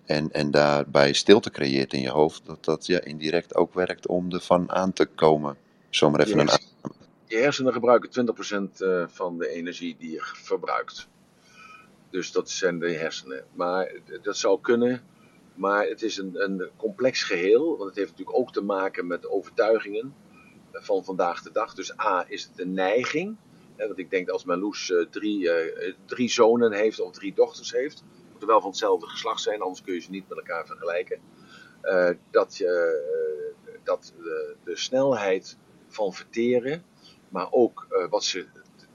en, 0.04 0.32
en 0.32 0.50
daarbij 0.50 1.12
stilte 1.12 1.50
creëert 1.50 1.92
in 1.92 2.00
je 2.00 2.10
hoofd, 2.10 2.46
dat 2.46 2.64
dat 2.64 2.86
ja, 2.86 3.00
indirect 3.00 3.54
ook 3.54 3.74
werkt 3.74 4.06
om 4.06 4.32
ervan 4.32 4.70
aan 4.70 4.92
te 4.92 5.06
komen. 5.06 5.56
Zomaar 5.90 6.20
even 6.20 6.38
een 6.38 6.48
Je 7.24 7.36
hersenen 7.36 7.72
gebruiken 7.72 8.34
20% 8.76 8.80
uh, 8.80 9.04
van 9.08 9.38
de 9.38 9.48
energie 9.48 9.96
die 9.98 10.10
je 10.10 10.20
verbruikt. 10.22 11.08
Dus 12.10 12.32
dat 12.32 12.50
zijn 12.50 12.78
de 12.78 12.92
hersenen. 12.92 13.44
Maar 13.54 13.92
dat 14.22 14.36
zou 14.36 14.60
kunnen 14.60 15.02
maar 15.58 15.86
het 15.86 16.02
is 16.02 16.16
een, 16.16 16.42
een 16.42 16.68
complex 16.76 17.22
geheel, 17.22 17.76
want 17.76 17.88
het 17.88 17.96
heeft 17.96 18.10
natuurlijk 18.10 18.38
ook 18.38 18.52
te 18.52 18.62
maken 18.62 19.06
met 19.06 19.28
overtuigingen 19.28 20.14
van 20.80 21.04
vandaag 21.04 21.42
de 21.42 21.52
dag. 21.52 21.74
Dus 21.74 21.98
A, 22.00 22.24
is 22.28 22.50
het 22.54 22.66
neiging. 22.66 23.36
Hè, 23.76 23.86
want 23.86 23.98
ik 23.98 24.10
denk 24.10 24.26
dat 24.26 24.34
als 24.34 24.44
Marloes 24.44 24.88
uh, 24.88 25.06
drie, 25.10 25.40
uh, 25.40 25.94
drie 26.04 26.28
zonen 26.28 26.72
heeft 26.72 27.00
of 27.00 27.12
drie 27.12 27.34
dochters 27.34 27.72
heeft, 27.72 28.04
moeten 28.30 28.48
wel 28.48 28.60
van 28.60 28.70
hetzelfde 28.70 29.06
geslacht 29.06 29.40
zijn, 29.40 29.60
anders 29.60 29.82
kun 29.82 29.94
je 29.94 30.00
ze 30.00 30.10
niet 30.10 30.28
met 30.28 30.38
elkaar 30.38 30.66
vergelijken. 30.66 31.20
Dat 32.30 32.56
je, 32.56 33.80
dat 33.82 34.12
de, 34.64 34.76
snelheid 34.76 35.56
van 35.88 36.12
verteren, 36.12 36.84
maar 37.28 37.46
ook 37.50 38.06
wat 38.10 38.24
ze 38.24 38.46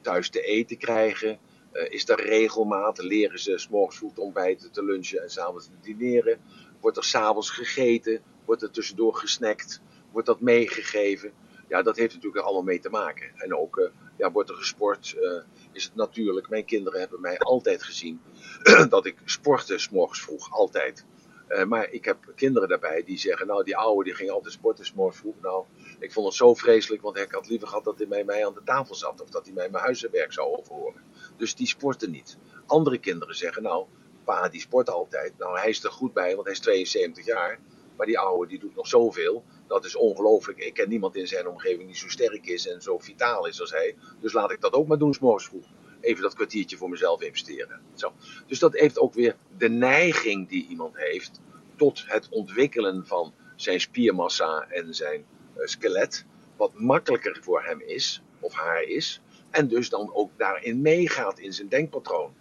thuis 0.02 0.30
te 0.30 0.42
eten 0.42 0.78
krijgen, 0.78 1.40
is 1.72 2.10
er 2.10 2.22
regelmaat? 2.26 2.98
Leren 2.98 3.40
ze 3.40 3.58
s'morgens 3.58 3.98
vroeg 3.98 4.14
te 4.14 4.22
ontbijten, 4.22 4.72
te 4.72 4.84
lunchen 4.84 5.22
en 5.22 5.30
s'avonds 5.30 5.66
te 5.66 5.80
dineren? 5.82 6.42
Wordt 6.80 6.98
er 6.98 7.04
s'avonds 7.04 7.50
gegeten? 7.50 8.22
Wordt 8.46 8.62
er 8.62 8.72
tussendoor 8.72 9.16
gesnackt? 9.16 9.82
Wordt 10.12 10.28
dat 10.28 10.42
meegegeven? 10.42 11.34
Ja, 11.74 11.82
dat 11.82 11.98
heeft 11.98 12.14
natuurlijk 12.14 12.44
allemaal 12.44 12.64
mee 12.64 12.80
te 12.80 12.90
maken. 12.90 13.32
En 13.36 13.56
ook, 13.56 13.78
uh, 13.78 13.88
ja, 14.18 14.32
wordt 14.32 14.50
er 14.50 14.56
gesport? 14.56 15.16
Uh, 15.20 15.42
is 15.72 15.84
het 15.84 15.96
natuurlijk. 15.96 16.50
Mijn 16.50 16.66
kinderen 16.66 17.00
hebben 17.00 17.22
mij 17.22 17.38
altijd 17.40 17.84
gezien 17.84 18.22
dat 18.90 19.06
ik 19.06 19.18
sportte 19.26 19.78
s'morgens 19.78 20.22
vroeg, 20.22 20.52
altijd. 20.52 21.06
Uh, 21.50 21.64
maar 21.64 21.90
ik 21.90 22.06
heb 22.06 22.18
kinderen 22.36 22.70
daarbij 22.70 23.04
die 23.04 23.18
zeggen, 23.18 23.48
nou 23.48 23.64
die 23.64 23.78
oude 23.78 24.04
die 24.04 24.14
ging 24.14 24.30
altijd 24.30 24.54
sporten 24.54 24.86
s'morgens 24.86 25.20
vroeg. 25.20 25.36
Nou, 25.42 25.66
ik 26.00 26.12
vond 26.12 26.26
het 26.26 26.36
zo 26.36 26.54
vreselijk, 26.54 27.02
want 27.02 27.18
ik 27.18 27.32
had 27.32 27.48
liever 27.48 27.68
gehad 27.68 27.84
dat 27.84 27.98
hij 27.98 28.08
bij 28.08 28.24
mij 28.24 28.46
aan 28.46 28.54
de 28.54 28.64
tafel 28.64 28.96
zat. 28.96 29.22
Of 29.22 29.30
dat 29.30 29.46
hij 29.46 29.54
mij 29.54 29.70
mijn 29.70 29.84
huiswerk 29.84 30.34
zou 30.34 30.58
overhoren. 30.58 31.02
Dus 31.38 31.56
die 31.56 31.68
sporten 31.68 32.12
niet. 32.12 32.38
Andere 32.66 32.98
kinderen 32.98 33.36
zeggen, 33.36 33.64
nou, 33.64 33.86
pa 34.24 34.50
die 34.50 34.62
sport 34.62 34.90
altijd. 34.90 35.38
Nou, 35.38 35.60
hij 35.60 35.70
is 35.70 35.84
er 35.84 35.92
goed 35.92 36.14
bij, 36.14 36.34
want 36.34 36.44
hij 36.44 36.54
is 36.54 36.60
72 36.60 37.26
jaar. 37.26 37.60
Maar 37.98 38.06
die 38.06 38.20
oude 38.20 38.48
die 38.48 38.60
doet 38.60 38.76
nog 38.76 38.88
zoveel. 38.88 39.44
Dat 39.74 39.86
is 39.86 39.96
ongelooflijk. 39.96 40.60
Ik 40.60 40.74
ken 40.74 40.90
niemand 40.90 41.16
in 41.16 41.28
zijn 41.28 41.48
omgeving 41.48 41.88
die 41.88 41.98
zo 41.98 42.10
sterk 42.10 42.46
is 42.46 42.68
en 42.68 42.82
zo 42.82 43.00
vitaal 43.00 43.48
is 43.48 43.62
als 43.62 43.72
hij. 43.72 43.96
Dus 44.20 44.34
laat 44.34 44.52
ik 44.52 44.62
dat 44.62 44.74
ook 44.74 44.88
maar 44.88 44.98
doen, 44.98 45.14
s'morgens 45.14 45.46
vroeg. 45.46 45.66
Even 46.02 46.22
dat 46.22 46.34
kwartiertje 46.34 46.78
voor 46.78 46.90
mezelf 46.90 47.22
investeren. 47.22 47.82
Zo. 47.94 48.14
Dus 48.48 48.60
dat 48.60 48.74
heeft 48.74 49.00
ook 49.00 49.14
weer 49.14 49.36
de 49.58 49.70
neiging 49.70 50.50
die 50.50 50.68
iemand 50.68 50.98
heeft 50.98 51.40
tot 51.76 52.04
het 52.08 52.30
ontwikkelen 52.30 53.08
van 53.08 53.34
zijn 53.56 53.80
spiermassa 53.80 54.66
en 54.70 54.94
zijn 54.94 55.26
uh, 55.58 55.66
skelet. 55.66 56.26
Wat 56.58 56.74
makkelijker 56.74 57.38
voor 57.42 57.64
hem 57.64 57.82
is, 57.82 58.22
of 58.40 58.54
haar 58.54 58.84
is. 58.84 59.22
En 59.50 59.68
dus 59.68 59.90
dan 59.90 60.14
ook 60.14 60.32
daarin 60.38 60.82
meegaat 60.82 61.40
in 61.40 61.54
zijn 61.54 61.70
denkpatroon. 61.70 62.34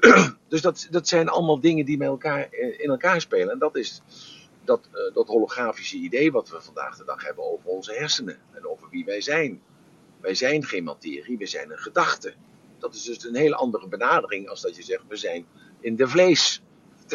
dus 0.48 0.60
dat, 0.60 0.86
dat 0.90 1.08
zijn 1.08 1.28
allemaal 1.28 1.60
dingen 1.60 1.84
die 1.84 1.96
met 1.96 2.08
elkaar, 2.08 2.48
eh, 2.50 2.80
in 2.80 2.88
elkaar 2.90 3.20
spelen. 3.20 3.50
En 3.50 3.58
dat 3.58 3.76
is 3.76 4.02
dat, 4.64 4.88
uh, 4.92 5.14
dat 5.14 5.26
holografische 5.26 5.96
idee 5.96 6.32
wat 6.32 6.48
we 6.48 6.60
vandaag 6.60 6.96
de 6.96 7.04
dag 7.04 7.24
hebben 7.24 7.52
over 7.52 7.68
onze 7.68 7.92
hersenen. 7.92 8.38
En 8.52 8.66
over 8.66 8.88
wie 8.90 9.04
wij 9.04 9.20
zijn. 9.20 9.62
Wij 10.20 10.34
zijn 10.34 10.64
geen 10.64 10.84
materie, 10.84 11.38
we 11.38 11.46
zijn 11.46 11.70
een 11.70 11.78
gedachte. 11.78 12.34
Dat 12.78 12.94
is 12.94 13.02
dus 13.02 13.24
een 13.24 13.34
hele 13.34 13.54
andere 13.54 13.88
benadering 13.88 14.48
als 14.48 14.60
dat 14.60 14.76
je 14.76 14.82
zegt, 14.82 15.02
we 15.08 15.16
zijn 15.16 15.46
in 15.80 15.96
de 15.96 16.08
vlees. 16.08 16.62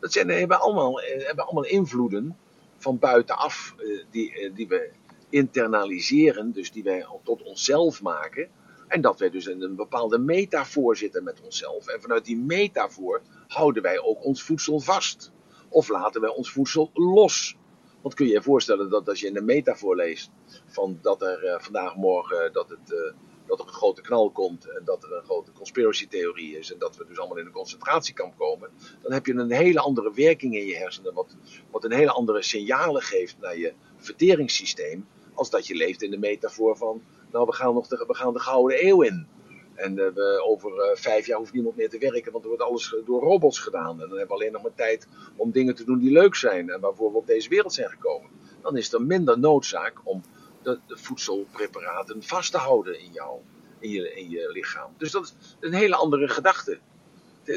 Dat, 0.00 0.12
zijn, 0.12 0.28
hebben, 0.28 0.60
allemaal, 0.60 1.00
eh, 1.00 1.26
hebben 1.26 1.44
allemaal 1.44 1.64
invloeden 1.64 2.36
van 2.76 2.98
buitenaf 2.98 3.74
die, 4.10 4.52
die 4.54 4.68
we 4.68 4.90
internaliseren, 5.28 6.52
dus 6.52 6.72
die 6.72 6.82
wij 6.82 7.06
tot 7.22 7.42
onszelf 7.42 8.02
maken. 8.02 8.48
En 8.88 9.00
dat 9.00 9.18
wij 9.18 9.30
dus 9.30 9.46
in 9.46 9.62
een 9.62 9.76
bepaalde 9.76 10.18
metafoor 10.18 10.96
zitten 10.96 11.24
met 11.24 11.40
onszelf. 11.40 11.86
En 11.86 12.00
vanuit 12.00 12.24
die 12.24 12.36
metafoor 12.36 13.22
houden 13.48 13.82
wij 13.82 14.00
ook 14.00 14.24
ons 14.24 14.42
voedsel 14.42 14.80
vast. 14.80 15.32
Of 15.74 15.88
laten 15.88 16.20
wij 16.20 16.30
ons 16.30 16.50
voedsel 16.50 16.90
los. 16.92 17.56
Want 18.00 18.14
kun 18.14 18.26
je 18.26 18.32
je 18.32 18.42
voorstellen 18.42 18.90
dat 18.90 19.08
als 19.08 19.20
je 19.20 19.26
in 19.26 19.36
een 19.36 19.44
metafoor 19.44 19.96
leest 19.96 20.30
van 20.66 20.98
dat 21.02 21.22
er 21.22 21.44
uh, 21.44 21.54
vandaag 21.58 21.96
morgen 21.96 22.52
dat 22.52 22.68
het 22.68 22.90
uh, 22.90 23.12
dat 23.46 23.60
er 23.60 23.66
een 23.66 23.72
grote 23.72 24.00
knal 24.00 24.30
komt 24.30 24.70
en 24.70 24.84
dat 24.84 25.02
er 25.02 25.12
een 25.12 25.24
grote 25.24 25.52
conspiracy 25.52 26.08
theorie 26.08 26.58
is 26.58 26.72
en 26.72 26.78
dat 26.78 26.96
we 26.96 27.06
dus 27.06 27.18
allemaal 27.18 27.38
in 27.38 27.46
een 27.46 27.52
concentratiekamp 27.52 28.36
komen, 28.36 28.70
dan 29.02 29.12
heb 29.12 29.26
je 29.26 29.34
een 29.34 29.50
hele 29.50 29.80
andere 29.80 30.12
werking 30.14 30.56
in 30.56 30.66
je 30.66 30.76
hersenen, 30.76 31.14
wat, 31.14 31.36
wat 31.70 31.84
een 31.84 31.92
hele 31.92 32.10
andere 32.10 32.42
signalen 32.42 33.02
geeft 33.02 33.36
naar 33.40 33.58
je 33.58 33.72
verteringssysteem, 33.96 35.06
als 35.34 35.50
dat 35.50 35.66
je 35.66 35.74
leeft 35.74 36.02
in 36.02 36.10
de 36.10 36.18
metafoor 36.18 36.76
van, 36.76 37.02
nou 37.32 37.46
we 37.46 37.52
gaan, 37.52 37.74
nog 37.74 37.86
de, 37.86 38.04
we 38.06 38.14
gaan 38.14 38.32
de 38.32 38.40
gouden 38.40 38.86
eeuw 38.86 39.02
in. 39.02 39.26
En 39.74 39.98
uh, 39.98 40.08
we, 40.14 40.44
over 40.46 40.70
uh, 40.72 40.96
vijf 40.96 41.26
jaar 41.26 41.38
hoeft 41.38 41.52
niemand 41.52 41.76
meer 41.76 41.88
te 41.88 41.98
werken, 41.98 42.32
want 42.32 42.44
er 42.44 42.50
wordt 42.50 42.64
alles 42.64 42.96
door 43.04 43.22
robots 43.22 43.58
gedaan. 43.58 43.90
En 43.90 44.08
dan 44.08 44.18
hebben 44.18 44.26
we 44.26 44.32
alleen 44.32 44.52
nog 44.52 44.62
maar 44.62 44.74
tijd 44.74 45.08
om 45.36 45.50
dingen 45.50 45.74
te 45.74 45.84
doen 45.84 45.98
die 45.98 46.12
leuk 46.12 46.34
zijn 46.34 46.70
en 46.70 46.80
waarvoor 46.80 47.12
we 47.12 47.18
op 47.18 47.26
deze 47.26 47.48
wereld 47.48 47.72
zijn 47.72 47.90
gekomen. 47.90 48.30
Dan 48.62 48.76
is 48.76 48.92
er 48.92 49.02
minder 49.02 49.38
noodzaak 49.38 50.00
om 50.04 50.22
de, 50.62 50.78
de 50.86 50.96
voedselpreparaten 50.96 52.22
vast 52.22 52.50
te 52.50 52.58
houden 52.58 53.00
in 53.00 53.12
jou, 53.12 53.40
in 53.78 53.90
je, 53.90 54.14
in 54.14 54.30
je 54.30 54.50
lichaam. 54.52 54.94
Dus 54.96 55.10
dat 55.10 55.22
is 55.24 55.56
een 55.60 55.74
hele 55.74 55.96
andere 55.96 56.28
gedachte. 56.28 56.78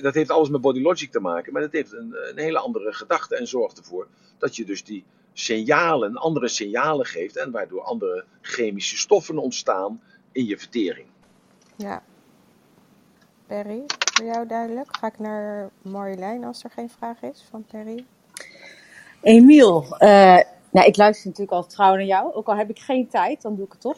Dat 0.01 0.13
heeft 0.13 0.29
alles 0.29 0.49
met 0.49 0.61
body 0.61 0.81
logic 0.81 1.11
te 1.11 1.19
maken, 1.19 1.53
maar 1.53 1.61
dat 1.61 1.71
heeft 1.71 1.91
een, 1.91 2.15
een 2.29 2.37
hele 2.37 2.59
andere 2.59 2.93
gedachte 2.93 3.35
en 3.35 3.47
zorgt 3.47 3.77
ervoor 3.77 4.07
dat 4.37 4.55
je 4.55 4.65
dus 4.65 4.83
die 4.83 5.05
signalen, 5.33 6.15
andere 6.15 6.47
signalen 6.47 7.05
geeft 7.05 7.37
en 7.37 7.51
waardoor 7.51 7.81
andere 7.81 8.25
chemische 8.41 8.97
stoffen 8.97 9.37
ontstaan 9.37 10.01
in 10.31 10.45
je 10.45 10.57
vertering. 10.57 11.07
Ja. 11.77 12.01
Perry, 13.47 13.83
voor 14.13 14.25
jou 14.25 14.47
duidelijk? 14.47 14.97
Ga 14.97 15.07
ik 15.07 15.19
naar 15.19 15.69
Marjolein 15.81 16.43
als 16.43 16.63
er 16.63 16.69
geen 16.69 16.89
vraag 16.89 17.21
is 17.21 17.45
van 17.49 17.63
Perry? 17.63 18.05
Emiel, 19.21 19.83
uh, 19.83 20.39
nou, 20.71 20.87
ik 20.87 20.97
luister 20.97 21.27
natuurlijk 21.27 21.57
al 21.57 21.65
trouw 21.65 21.93
naar 21.93 22.03
jou. 22.03 22.33
Ook 22.33 22.47
al 22.47 22.55
heb 22.55 22.69
ik 22.69 22.79
geen 22.79 23.07
tijd, 23.07 23.41
dan 23.41 23.55
doe 23.55 23.65
ik 23.65 23.71
het 23.71 23.81
toch. 23.81 23.97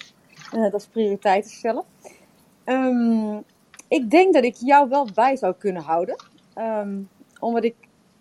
Uh, 0.54 0.62
dat 0.62 0.82
is 0.82 0.88
prioriteiten 0.88 1.52
stellen. 1.52 1.84
Um, 2.66 3.44
ik 3.88 4.10
denk 4.10 4.34
dat 4.34 4.44
ik 4.44 4.56
jou 4.56 4.90
wel 4.90 5.08
bij 5.14 5.36
zou 5.36 5.54
kunnen 5.58 5.82
houden. 5.82 6.16
Um, 6.56 7.10
omdat 7.40 7.64
ik 7.64 7.76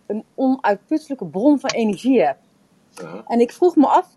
een 0.06 0.24
onuitputtelijke 0.34 1.26
bron 1.26 1.60
van 1.60 1.70
energie 1.70 2.22
heb. 2.22 2.38
Uh-huh. 3.02 3.20
En 3.26 3.40
ik 3.40 3.52
vroeg 3.52 3.76
me 3.76 3.86
af, 3.86 4.14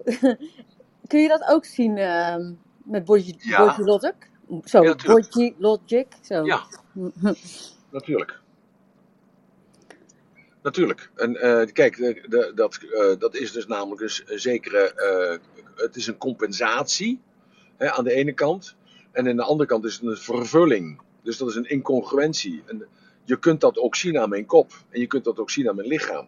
kun 1.08 1.20
je 1.20 1.28
dat 1.28 1.44
ook 1.48 1.66
zien 1.66 1.98
uh, 1.98 2.36
met 2.84 3.06
Body, 3.06 3.36
Ja. 3.38 3.76
Zo, 4.66 4.84
Ja, 4.84 4.96
Logic. 5.58 6.08
Zo. 6.22 6.46
Ja. 6.46 6.64
Natuurlijk. 7.92 8.40
Natuurlijk. 10.64 11.12
En 11.16 11.36
eh, 11.42 11.72
kijk, 11.74 11.98
de, 11.98 12.26
de- 12.30 12.52
dat, 12.56 12.76
eh, 12.92 13.20
dat 13.20 13.36
is 13.36 13.52
dus 13.52 13.68
namelijk 13.68 14.02
een, 14.02 14.10
s- 14.10 14.24
een 14.26 14.40
zekere. 14.40 14.94
eh, 14.94 15.38
het 15.76 15.96
is 15.96 16.08
een 16.08 16.18
compensatie 16.18 17.20
hè, 17.78 17.92
aan 17.92 18.04
de 18.04 18.12
ene 18.14 18.34
kant. 18.34 18.76
En 19.12 19.28
aan 19.28 19.36
de 19.36 19.44
andere 19.44 19.70
kant 19.70 19.86
is 19.86 19.94
het 19.94 20.04
een 20.04 20.18
vervulling. 20.18 21.02
Dus 21.24 21.38
dat 21.38 21.50
is 21.50 21.56
een 21.56 21.70
incongruentie. 21.70 22.64
En 22.66 22.88
je 23.24 23.40
kunt 23.40 23.62
dat 23.62 23.78
ook 23.78 23.96
zien 23.96 24.20
aan 24.20 24.30
mijn 24.30 24.46
kop. 24.46 24.72
En 24.90 25.00
je 25.00 25.08
kunt 25.08 25.24
dat 25.24 25.40
ook 25.40 25.50
zien 25.50 25.70
aan 25.70 25.76
mijn 25.76 25.88
lichaam. 25.88 26.28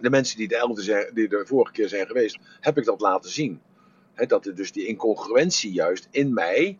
De 0.00 0.10
mensen 0.10 0.36
die 0.38 0.48
de, 0.48 0.56
elfde 0.56 0.82
zijn, 0.82 1.10
die 1.14 1.28
de 1.28 1.42
vorige 1.46 1.72
keer 1.72 1.88
zijn 1.88 2.06
geweest, 2.06 2.38
heb 2.60 2.78
ik 2.78 2.84
dat 2.84 3.00
laten 3.00 3.30
zien. 3.30 3.60
Hè, 4.14 4.26
dat 4.26 4.46
er 4.46 4.54
dus 4.54 4.72
die 4.72 4.86
incongruentie 4.86 5.72
juist 5.72 6.08
in 6.10 6.32
mij, 6.32 6.78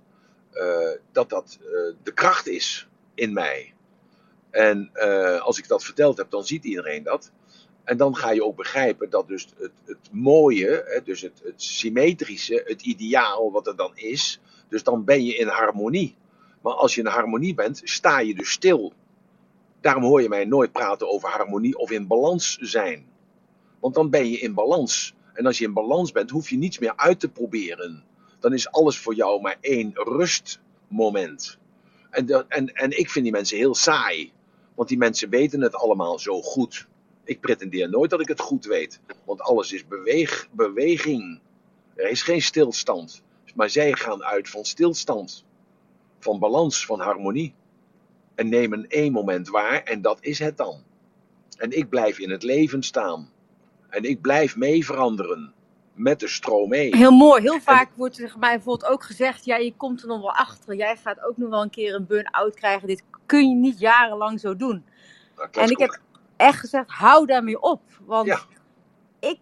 dat 1.13 1.31
dat 1.31 1.59
eh, 1.61 1.69
de 2.03 2.13
kracht 2.15 2.49
is 2.49 2.89
in 3.15 3.33
mij. 3.33 3.75
En 4.51 4.91
eh, 4.93 5.41
als 5.41 5.59
ik 5.59 5.69
dat 5.69 5.85
verteld 5.85 6.17
heb, 6.17 6.31
dan 6.31 6.45
ziet 6.45 6.65
iedereen 6.65 7.03
dat. 7.03 7.33
En 7.85 7.97
dan 7.97 8.17
ga 8.17 8.31
je 8.31 8.45
ook 8.45 8.57
begrijpen 8.57 9.11
dat 9.11 9.29
dus 9.29 9.49
het, 9.59 9.73
het 9.85 10.09
mooie, 10.13 10.85
hè, 10.87 11.03
dus 11.03 11.21
het, 11.21 11.41
het 11.45 11.63
symmetrische, 11.63 12.63
het 12.67 12.83
ideaal 12.83 13.53
wat 13.53 13.67
er 13.67 13.77
dan 13.77 13.93
is, 13.95 14.41
dus 14.69 14.83
dan 14.83 15.05
ben 15.05 15.25
je 15.25 15.35
in 15.35 15.49
harmonie. 15.49 16.17
Maar 16.63 16.73
als 16.73 16.95
je 16.95 17.01
in 17.01 17.07
harmonie 17.07 17.55
bent, 17.55 17.81
sta 17.85 18.21
je 18.21 18.35
dus 18.35 18.51
stil. 18.51 18.93
Daarom 19.81 20.03
hoor 20.03 20.23
je 20.23 20.29
mij 20.29 20.45
nooit 20.45 20.73
praten 20.73 21.11
over 21.11 21.29
harmonie 21.29 21.79
of 21.79 21.91
in 21.91 22.07
balans 22.07 22.57
zijn. 22.61 23.07
Want 23.81 23.95
dan 23.95 24.11
ben 24.11 24.31
je 24.31 24.39
in 24.39 24.55
balans. 24.55 25.15
En 25.33 25.47
als 25.47 25.59
je 25.59 25.65
in 25.65 25.73
balans 25.73 26.13
bent, 26.13 26.31
hoef 26.31 26.51
je 26.51 26.57
niets 26.57 26.79
meer 26.79 26.97
uit 26.97 27.21
te 27.21 27.29
proberen. 27.29 28.05
Dan 28.43 28.53
is 28.53 28.71
alles 28.71 28.99
voor 28.99 29.15
jou 29.15 29.41
maar 29.41 29.57
één 29.61 29.91
rustmoment. 29.95 31.59
En, 32.11 32.49
en, 32.49 32.75
en 32.75 32.99
ik 32.99 33.11
vind 33.11 33.25
die 33.25 33.35
mensen 33.35 33.57
heel 33.57 33.75
saai. 33.75 34.33
Want 34.75 34.89
die 34.89 34.99
mensen 34.99 35.29
weten 35.29 35.61
het 35.61 35.75
allemaal 35.75 36.19
zo 36.19 36.43
goed. 36.43 36.87
Ik 37.25 37.41
pretendeer 37.41 37.91
nooit 37.91 38.11
dat 38.11 38.21
ik 38.21 38.29
het 38.29 38.41
goed 38.41 38.65
weet. 38.65 39.01
Want 39.25 39.41
alles 39.41 39.73
is 39.73 39.87
beweeg, 39.87 40.49
beweging. 40.53 41.41
Er 41.95 42.11
is 42.11 42.23
geen 42.23 42.43
stilstand. 42.43 43.23
Maar 43.55 43.71
zij 43.71 43.93
gaan 43.93 44.25
uit 44.25 44.49
van 44.49 44.65
stilstand. 44.65 45.45
Van 46.19 46.39
balans, 46.39 46.87
van 46.87 47.01
harmonie. 47.01 47.55
En 48.35 48.49
nemen 48.49 48.89
één 48.89 49.13
moment 49.13 49.49
waar 49.49 49.83
en 49.83 50.03
dat 50.03 50.19
is 50.21 50.39
het 50.39 50.57
dan. 50.57 50.83
En 51.57 51.71
ik 51.71 51.89
blijf 51.89 52.19
in 52.19 52.31
het 52.31 52.43
leven 52.43 52.83
staan. 52.83 53.31
En 53.89 54.05
ik 54.05 54.21
blijf 54.21 54.57
mee 54.57 54.85
veranderen. 54.85 55.55
Met 55.95 56.21
de 56.21 56.29
stroom 56.29 56.69
mee. 56.69 56.97
Heel 56.97 57.11
mooi. 57.11 57.43
Heel 57.43 57.61
vaak 57.61 57.91
wordt 57.97 58.15
tegen 58.17 58.39
mij 58.39 58.55
bijvoorbeeld 58.55 58.93
ook 58.93 59.03
gezegd: 59.03 59.45
ja, 59.45 59.57
je 59.57 59.75
komt 59.77 60.03
er 60.03 60.09
nog 60.09 60.21
wel 60.21 60.33
achter. 60.33 60.75
Jij 60.75 60.97
gaat 60.97 61.23
ook 61.25 61.37
nog 61.37 61.51
wel 61.51 61.63
een 61.63 61.71
keer 61.71 61.95
een 61.95 62.07
burn-out 62.07 62.55
krijgen. 62.55 62.89
Dit 62.89 63.03
kun 63.27 63.49
je 63.49 63.55
niet 63.55 63.79
jarenlang 63.79 64.41
zo 64.41 64.57
doen. 64.57 64.85
En 65.53 65.71
ik 65.71 65.79
heb 65.79 66.01
echt 66.37 66.61
gezegd: 66.61 66.91
hou 66.91 67.27
daarmee 67.27 67.61
op. 67.61 67.83
Want 68.05 68.27
Ja. 68.27 68.39
ik 69.21 69.41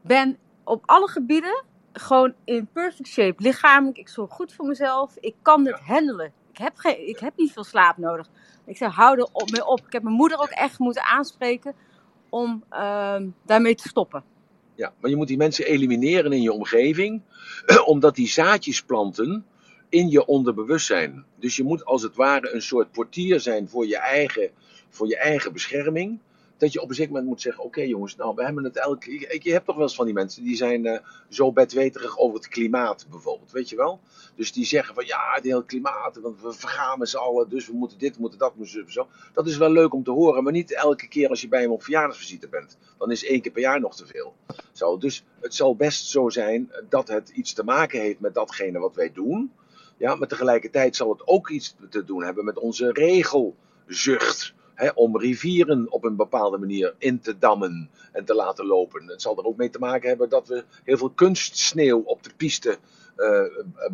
ben 0.00 0.38
op 0.64 0.82
alle 0.86 1.08
gebieden 1.08 1.62
gewoon 1.92 2.34
in 2.44 2.66
perfect 2.72 3.08
shape. 3.08 3.42
Lichamelijk, 3.42 3.98
ik 3.98 4.08
zorg 4.08 4.32
goed 4.32 4.52
voor 4.52 4.66
mezelf. 4.66 5.16
Ik 5.20 5.34
kan 5.42 5.64
dit 5.64 5.78
handelen. 5.78 6.32
Ik 6.52 6.58
heb, 6.58 6.76
geen, 6.76 7.08
ik 7.08 7.18
heb 7.18 7.32
niet 7.36 7.52
veel 7.52 7.64
slaap 7.64 7.96
nodig. 7.96 8.28
Ik 8.66 8.76
zeg: 8.76 8.94
hou 8.94 9.18
er 9.18 9.28
op, 9.32 9.50
mee 9.50 9.66
op. 9.66 9.86
Ik 9.86 9.92
heb 9.92 10.02
mijn 10.02 10.16
moeder 10.16 10.38
ook 10.38 10.48
echt 10.48 10.78
moeten 10.78 11.02
aanspreken 11.04 11.74
om 12.28 12.64
ehm, 12.70 13.28
daarmee 13.44 13.74
te 13.74 13.88
stoppen. 13.88 14.24
Ja, 14.74 14.92
maar 15.00 15.10
je 15.10 15.16
moet 15.16 15.28
die 15.28 15.36
mensen 15.36 15.66
elimineren 15.66 16.32
in 16.32 16.42
je 16.42 16.52
omgeving, 16.52 17.22
omdat 17.86 18.14
die 18.14 18.28
zaadjes 18.28 18.82
planten 18.82 19.46
in 19.88 20.10
je 20.10 20.26
onderbewustzijn. 20.26 21.24
Dus 21.38 21.56
je 21.56 21.62
moet 21.62 21.84
als 21.84 22.02
het 22.02 22.16
ware 22.16 22.54
een 22.54 22.62
soort 22.62 22.92
portier 22.92 23.40
zijn 23.40 23.68
voor 23.68 23.86
je 23.86 23.98
eigen, 23.98 24.50
voor 24.90 25.08
je 25.08 25.16
eigen 25.16 25.52
bescherming. 25.52 26.18
Dat 26.64 26.72
je 26.72 26.80
op 26.80 26.88
een 26.88 26.94
zeker 26.94 27.12
moment 27.12 27.30
moet 27.30 27.40
zeggen: 27.40 27.64
Oké 27.64 27.80
jongens, 27.80 28.16
nou, 28.16 28.34
we 28.34 28.44
hebben 28.44 28.64
het 28.64 28.76
elke. 28.76 29.12
Je, 29.12 29.38
je 29.42 29.52
hebt 29.52 29.66
toch 29.66 29.74
wel 29.74 29.84
eens 29.84 29.94
van 29.94 30.04
die 30.04 30.14
mensen 30.14 30.44
die 30.44 30.56
zijn 30.56 30.86
eh, 30.86 30.98
zo 31.28 31.52
bedweterig 31.52 32.18
over 32.18 32.36
het 32.36 32.48
klimaat, 32.48 33.06
bijvoorbeeld. 33.10 33.52
Weet 33.52 33.68
je 33.68 33.76
wel? 33.76 34.00
Dus 34.34 34.52
die 34.52 34.64
zeggen 34.64 34.94
van 34.94 35.06
ja, 35.06 35.32
het 35.34 35.44
hele 35.44 35.64
klimaat, 35.64 36.20
want 36.20 36.40
we 36.40 36.52
vergaan 36.52 36.98
met 36.98 37.08
z'n 37.08 37.16
allen, 37.16 37.48
dus 37.48 37.66
we 37.66 37.72
moeten 37.72 37.98
dit, 37.98 38.14
we 38.14 38.20
moeten 38.20 38.38
dat, 38.38 38.56
moeten 38.56 38.92
zo. 38.92 39.08
Dat 39.32 39.46
is 39.46 39.56
wel 39.56 39.70
leuk 39.70 39.94
om 39.94 40.04
te 40.04 40.10
horen, 40.10 40.42
maar 40.42 40.52
niet 40.52 40.74
elke 40.74 41.08
keer 41.08 41.28
als 41.28 41.40
je 41.40 41.48
bij 41.48 41.60
hem 41.60 41.70
op 41.70 41.82
verjaardagsvisite 41.82 42.48
bent. 42.48 42.78
Dan 42.98 43.10
is 43.10 43.24
één 43.24 43.40
keer 43.40 43.52
per 43.52 43.62
jaar 43.62 43.80
nog 43.80 43.96
te 43.96 44.06
veel. 44.06 44.34
Zo, 44.72 44.98
dus 44.98 45.24
het 45.40 45.54
zal 45.54 45.76
best 45.76 46.06
zo 46.06 46.28
zijn 46.28 46.72
dat 46.88 47.08
het 47.08 47.28
iets 47.28 47.52
te 47.52 47.64
maken 47.64 48.00
heeft 48.00 48.20
met 48.20 48.34
datgene 48.34 48.78
wat 48.78 48.94
wij 48.94 49.12
doen. 49.12 49.52
Ja, 49.96 50.14
maar 50.14 50.28
tegelijkertijd 50.28 50.96
zal 50.96 51.10
het 51.10 51.26
ook 51.26 51.48
iets 51.48 51.76
te 51.90 52.04
doen 52.04 52.24
hebben 52.24 52.44
met 52.44 52.58
onze 52.58 52.92
regelzucht. 52.92 54.54
Om 54.94 55.18
rivieren 55.18 55.92
op 55.92 56.04
een 56.04 56.16
bepaalde 56.16 56.58
manier 56.58 56.94
in 56.98 57.20
te 57.20 57.38
dammen 57.38 57.90
en 58.12 58.24
te 58.24 58.34
laten 58.34 58.66
lopen. 58.66 59.06
Het 59.06 59.22
zal 59.22 59.38
er 59.38 59.44
ook 59.44 59.56
mee 59.56 59.70
te 59.70 59.78
maken 59.78 60.08
hebben 60.08 60.28
dat 60.28 60.48
we 60.48 60.64
heel 60.84 60.96
veel 60.96 61.10
kunstsneeuw 61.10 62.00
op 62.00 62.22
de 62.22 62.30
piste 62.36 62.78
eh, 63.16 63.42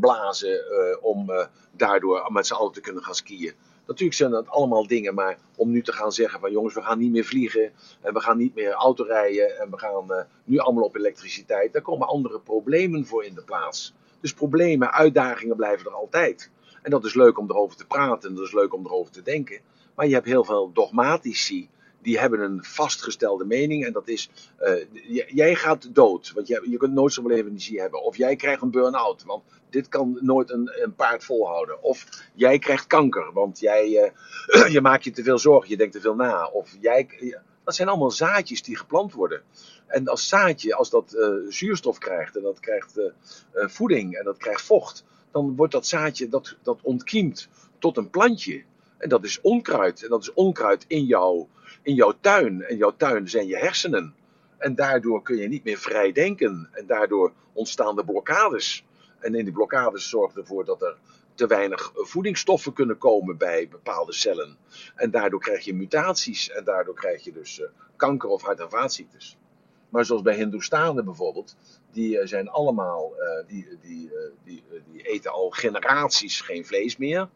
blazen. 0.01 0.51
eh, 0.51 0.97
om 1.01 1.31
eh, 1.31 1.47
daardoor 1.77 2.33
met 2.33 2.47
z'n 2.47 2.55
allen 2.55 2.73
te 2.73 2.81
kunnen 2.81 3.03
gaan 3.03 3.15
skiën. 3.15 3.53
Natuurlijk 3.87 4.19
zijn 4.19 4.31
dat 4.31 4.49
allemaal 4.49 4.87
dingen, 4.87 5.15
maar 5.15 5.39
om 5.57 5.71
nu 5.71 5.83
te 5.83 5.93
gaan 5.93 6.13
zeggen 6.13 6.41
van 6.41 6.51
jongens, 6.53 6.75
we 6.75 6.83
gaan 6.83 6.99
niet 6.99 7.13
meer 7.13 7.25
vliegen 7.25 7.73
en 8.01 8.15
we 8.15 8.21
gaan 8.21 8.37
niet 8.37 8.55
meer 8.55 8.73
autorijden 8.73 9.59
en 9.59 9.71
we 9.71 9.79
gaan 9.79 10.27
nu 10.45 10.59
allemaal 10.59 10.85
op 10.85 10.97
elektriciteit, 10.97 11.73
daar 11.73 11.83
komen 11.83 12.09
andere 12.09 12.41
problemen 12.41 13.07
voor 13.07 13.25
in 13.25 13.35
de 13.35 13.43
plaats. 13.43 13.95
Dus 14.21 14.35
problemen, 14.35 14.93
uitdagingen 14.93 15.57
blijven 15.57 15.87
er 15.87 15.95
altijd. 15.95 16.51
En 16.83 16.91
dat 16.91 17.05
is 17.05 17.15
leuk 17.15 17.39
om 17.39 17.51
erover 17.51 17.77
te 17.77 17.87
praten 17.87 18.29
en 18.29 18.35
dat 18.35 18.45
is 18.45 18.53
leuk 18.53 18.75
om 18.75 18.87
erover 18.87 19.13
te 19.13 19.23
denken. 19.23 19.61
Maar 20.01 20.09
je 20.09 20.15
hebt 20.15 20.27
heel 20.27 20.45
veel 20.45 20.73
dogmatici, 20.73 21.69
die 22.03 22.19
hebben 22.19 22.41
een 22.41 22.65
vastgestelde 22.65 23.45
mening 23.45 23.85
en 23.85 23.93
dat 23.93 24.09
is, 24.09 24.31
eh, 24.57 24.85
jij 25.29 25.55
gaat 25.55 25.95
dood, 25.95 26.33
want 26.35 26.47
je, 26.47 26.67
je 26.71 26.77
kunt 26.77 26.93
nooit 26.93 27.13
zoveel 27.13 27.31
energie 27.31 27.81
hebben. 27.81 28.03
Of 28.03 28.17
jij 28.17 28.37
krijgt 28.37 28.63
een 28.63 28.71
burn-out, 28.71 29.25
want 29.25 29.43
dit 29.71 29.89
kan 29.89 30.19
nooit 30.21 30.51
een, 30.51 30.71
een 30.83 30.95
paard 30.95 31.25
volhouden. 31.25 31.83
Of 31.83 32.07
jij 32.35 32.59
krijgt 32.59 32.87
kanker, 32.87 33.33
want 33.33 33.59
jij, 33.59 34.13
eh, 34.47 34.67
je 34.75 34.81
maakt 34.81 35.05
je 35.05 35.11
te 35.11 35.23
veel 35.23 35.39
zorgen, 35.39 35.71
je 35.71 35.77
denkt 35.77 35.93
te 35.93 36.01
veel 36.01 36.15
na. 36.15 36.47
Of 36.47 36.77
jij, 36.81 37.09
dat 37.65 37.75
zijn 37.75 37.89
allemaal 37.89 38.11
zaadjes 38.11 38.63
die 38.63 38.77
geplant 38.77 39.13
worden. 39.13 39.43
En 39.87 40.09
als 40.09 40.29
zaadje, 40.29 40.75
als 40.75 40.91
dat 40.91 41.13
eh, 41.13 41.29
zuurstof 41.49 41.99
krijgt 41.99 42.37
en 42.37 42.43
dat 42.43 42.61
krijgt 42.61 43.01
voeding 43.53 44.15
en 44.15 44.25
dat 44.25 44.37
krijgt 44.37 44.63
vocht, 44.63 45.05
dan 45.31 45.57
wordt 45.57 45.73
dat 45.73 45.87
zaadje, 45.87 46.29
dat, 46.29 46.57
dat 46.63 46.79
ontkiemt 46.83 47.49
tot 47.79 47.97
een 47.97 48.11
plantje. 48.11 48.65
En 49.01 49.09
dat 49.09 49.25
is 49.25 49.41
onkruid. 49.41 50.03
En 50.03 50.09
dat 50.09 50.23
is 50.23 50.33
onkruid 50.33 50.85
in, 50.87 50.99
in 51.83 51.95
jouw 51.95 52.15
tuin. 52.21 52.63
En 52.63 52.77
jouw 52.77 52.95
tuin 52.97 53.29
zijn 53.29 53.47
je 53.47 53.57
hersenen. 53.57 54.15
En 54.59 54.75
daardoor 54.75 55.23
kun 55.23 55.37
je 55.37 55.49
niet 55.49 55.65
meer 55.65 55.79
vrij 55.79 56.13
denken. 56.13 56.69
En 56.73 56.87
daardoor 56.87 57.33
ontstaan 57.53 57.97
de 57.97 58.05
blokkades. 58.05 58.85
En 59.19 59.35
in 59.35 59.45
die 59.45 59.53
blokkades 59.53 60.09
zorgt 60.09 60.37
ervoor 60.37 60.65
dat 60.65 60.83
er 60.83 60.97
te 61.35 61.47
weinig 61.47 61.93
voedingsstoffen 61.95 62.73
kunnen 62.73 62.99
komen 62.99 63.37
bij 63.37 63.69
bepaalde 63.69 64.13
cellen. 64.13 64.57
En 64.95 65.11
daardoor 65.11 65.41
krijg 65.41 65.65
je 65.65 65.75
mutaties 65.75 66.51
en 66.51 66.65
daardoor 66.65 66.95
krijg 66.95 67.25
je 67.25 67.33
dus 67.33 67.63
kanker 67.97 68.29
of 68.29 68.43
hart- 68.43 68.61
en 68.61 68.71
vaatziektes. 68.71 69.37
Maar 69.89 70.05
zoals 70.05 70.23
bij 70.23 70.35
Hindoestanen 70.37 71.05
bijvoorbeeld, 71.05 71.57
die 71.93 72.27
zijn 72.27 72.49
allemaal, 72.49 73.13
die, 73.47 73.79
die, 73.83 74.11
die, 74.45 74.63
die 74.93 75.03
eten 75.03 75.33
al 75.33 75.51
generaties 75.51 76.41
geen 76.41 76.67
vlees 76.67 76.97
meer. 76.97 77.29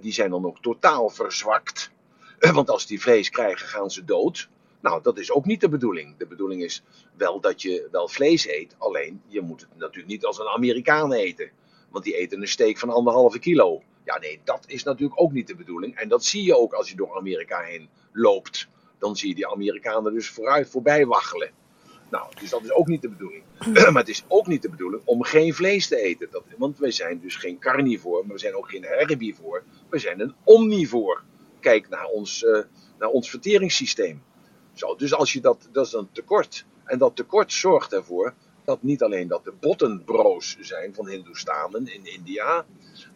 Die 0.00 0.12
zijn 0.12 0.30
dan 0.30 0.46
ook 0.46 0.60
totaal 0.60 1.08
verzwakt. 1.08 1.90
Want 2.38 2.70
als 2.70 2.86
die 2.86 3.00
vlees 3.00 3.30
krijgen, 3.30 3.68
gaan 3.68 3.90
ze 3.90 4.04
dood. 4.04 4.48
Nou, 4.80 5.02
dat 5.02 5.18
is 5.18 5.30
ook 5.30 5.44
niet 5.44 5.60
de 5.60 5.68
bedoeling. 5.68 6.16
De 6.16 6.26
bedoeling 6.26 6.62
is 6.62 6.82
wel 7.16 7.40
dat 7.40 7.62
je 7.62 7.88
wel 7.90 8.08
vlees 8.08 8.48
eet. 8.48 8.74
Alleen, 8.78 9.22
je 9.26 9.40
moet 9.40 9.60
het 9.60 9.76
natuurlijk 9.76 10.06
niet 10.06 10.24
als 10.24 10.38
een 10.38 10.48
Amerikaan 10.48 11.12
eten. 11.12 11.50
Want 11.90 12.04
die 12.04 12.16
eten 12.16 12.40
een 12.40 12.48
steak 12.48 12.78
van 12.78 12.90
anderhalve 12.90 13.38
kilo. 13.38 13.82
Ja, 14.04 14.18
nee, 14.18 14.40
dat 14.44 14.64
is 14.66 14.82
natuurlijk 14.82 15.20
ook 15.20 15.32
niet 15.32 15.46
de 15.46 15.56
bedoeling. 15.56 15.96
En 15.96 16.08
dat 16.08 16.24
zie 16.24 16.42
je 16.42 16.56
ook 16.56 16.72
als 16.72 16.90
je 16.90 16.96
door 16.96 17.16
Amerika 17.16 17.60
heen 17.60 17.88
loopt. 18.12 18.68
Dan 18.98 19.16
zie 19.16 19.28
je 19.28 19.34
die 19.34 19.48
Amerikanen 19.48 20.12
dus 20.12 20.28
vooruit 20.28 20.68
voorbij 20.68 21.06
waggelen. 21.06 21.50
Nou, 22.14 22.26
dus 22.40 22.50
dat 22.50 22.62
is 22.62 22.72
ook 22.72 22.86
niet 22.86 23.02
de 23.02 23.08
bedoeling. 23.08 23.42
maar 23.92 24.02
het 24.02 24.08
is 24.08 24.24
ook 24.28 24.46
niet 24.46 24.62
de 24.62 24.70
bedoeling 24.70 25.02
om 25.04 25.22
geen 25.22 25.54
vlees 25.54 25.88
te 25.88 25.96
eten. 25.96 26.28
Dat, 26.30 26.42
want 26.58 26.78
wij 26.78 26.90
zijn 26.90 27.20
dus 27.20 27.36
geen 27.36 27.58
carnivoor, 27.58 28.26
maar 28.26 28.34
we 28.34 28.40
zijn 28.40 28.54
ook 28.54 28.70
geen 28.70 28.84
herbivoor. 28.84 29.62
We 29.88 29.98
zijn 29.98 30.20
een 30.20 30.34
omnivoor. 30.44 31.22
Kijk 31.60 31.88
naar 31.88 32.06
ons, 32.06 32.42
uh, 32.42 32.58
naar 32.98 33.08
ons 33.08 33.30
verteringssysteem. 33.30 34.22
Zo, 34.72 34.94
dus 34.94 35.14
als 35.14 35.32
je 35.32 35.40
dat, 35.40 35.68
dat 35.72 35.86
is 35.86 35.92
een 35.92 36.08
tekort. 36.12 36.64
En 36.84 36.98
dat 36.98 37.16
tekort 37.16 37.52
zorgt 37.52 37.92
ervoor 37.92 38.34
dat 38.64 38.82
niet 38.82 39.02
alleen 39.02 39.28
dat 39.28 39.44
de 39.44 39.52
botten 39.60 40.04
broos 40.04 40.56
zijn 40.60 40.94
van 40.94 41.08
Hindoestanen 41.08 41.94
in 41.94 42.04
India, 42.04 42.66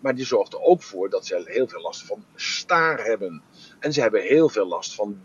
maar 0.00 0.14
die 0.14 0.24
zorgt 0.24 0.52
er 0.52 0.60
ook 0.60 0.82
voor 0.82 1.10
dat 1.10 1.26
ze 1.26 1.42
heel 1.44 1.68
veel 1.68 1.80
last 1.80 2.02
van 2.02 2.24
staar 2.34 3.04
hebben. 3.04 3.42
En 3.78 3.92
ze 3.92 4.00
hebben 4.00 4.22
heel 4.22 4.48
veel 4.48 4.66
last 4.66 4.94
van 4.94 5.22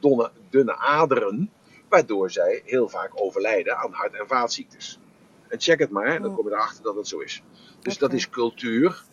dunne 0.50 0.76
aderen, 0.76 1.52
waardoor 1.94 2.32
zij 2.32 2.62
heel 2.66 2.90
vaak 2.90 3.12
overlijden 3.22 3.78
aan 3.78 3.92
hart- 3.92 4.14
en 4.14 4.28
vaatziektes. 4.28 5.00
En 5.48 5.62
check 5.62 5.80
het 5.80 5.90
maar, 5.90 6.22
dan 6.22 6.36
kom 6.36 6.48
je 6.48 6.54
erachter 6.54 6.84
dat 6.84 6.96
het 6.96 7.08
zo 7.08 7.20
is. 7.20 7.44
Dus 7.82 7.98
dat 7.98 8.14
is 8.14 8.30
cultuur 8.30 9.04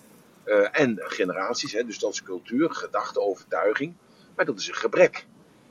uh, 0.44 0.80
en 0.80 0.96
generaties, 0.98 1.72
hè, 1.72 1.84
dus 1.84 1.98
dat 1.98 2.12
is 2.12 2.22
cultuur, 2.22 2.70
gedachte, 2.70 3.20
overtuiging, 3.20 3.94
maar 4.36 4.44
dat 4.44 4.58
is 4.58 4.68
een 4.68 4.74
gebrek. 4.74 5.26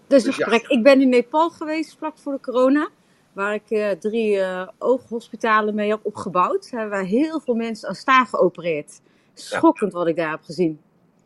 Dat 0.07 0.19
is 0.19 0.26
een 0.26 0.34
gebrek. 0.34 0.61
Ja. 0.61 0.69
Ik 0.69 0.84
ben 0.84 1.02
in 1.02 1.10
Nepal 1.10 1.49
geweest 1.49 1.98
vlak 1.98 2.18
voor 2.18 2.34
de 2.34 2.40
corona. 2.40 2.90
Waar 3.34 3.53
ik 3.53 3.69
uh, 3.69 3.90
drie 3.91 4.36
uh, 4.36 4.68
ooghospitalen 4.77 5.76
mee 5.76 5.90
heb 5.90 5.99
opgebouwd. 6.02 6.72
Daar 6.72 6.81
hebben 6.81 7.06
heel 7.06 7.40
veel 7.40 7.56
mensen 7.56 7.90
aan 7.90 7.95
staar 7.95 8.26
geopereerd. 8.26 9.02
Schokkend 9.34 9.91
ja. 9.91 9.98
wat 9.98 10.07
ik 10.07 10.15
daar 10.15 10.30
heb 10.30 10.44
gezien. 10.44 10.81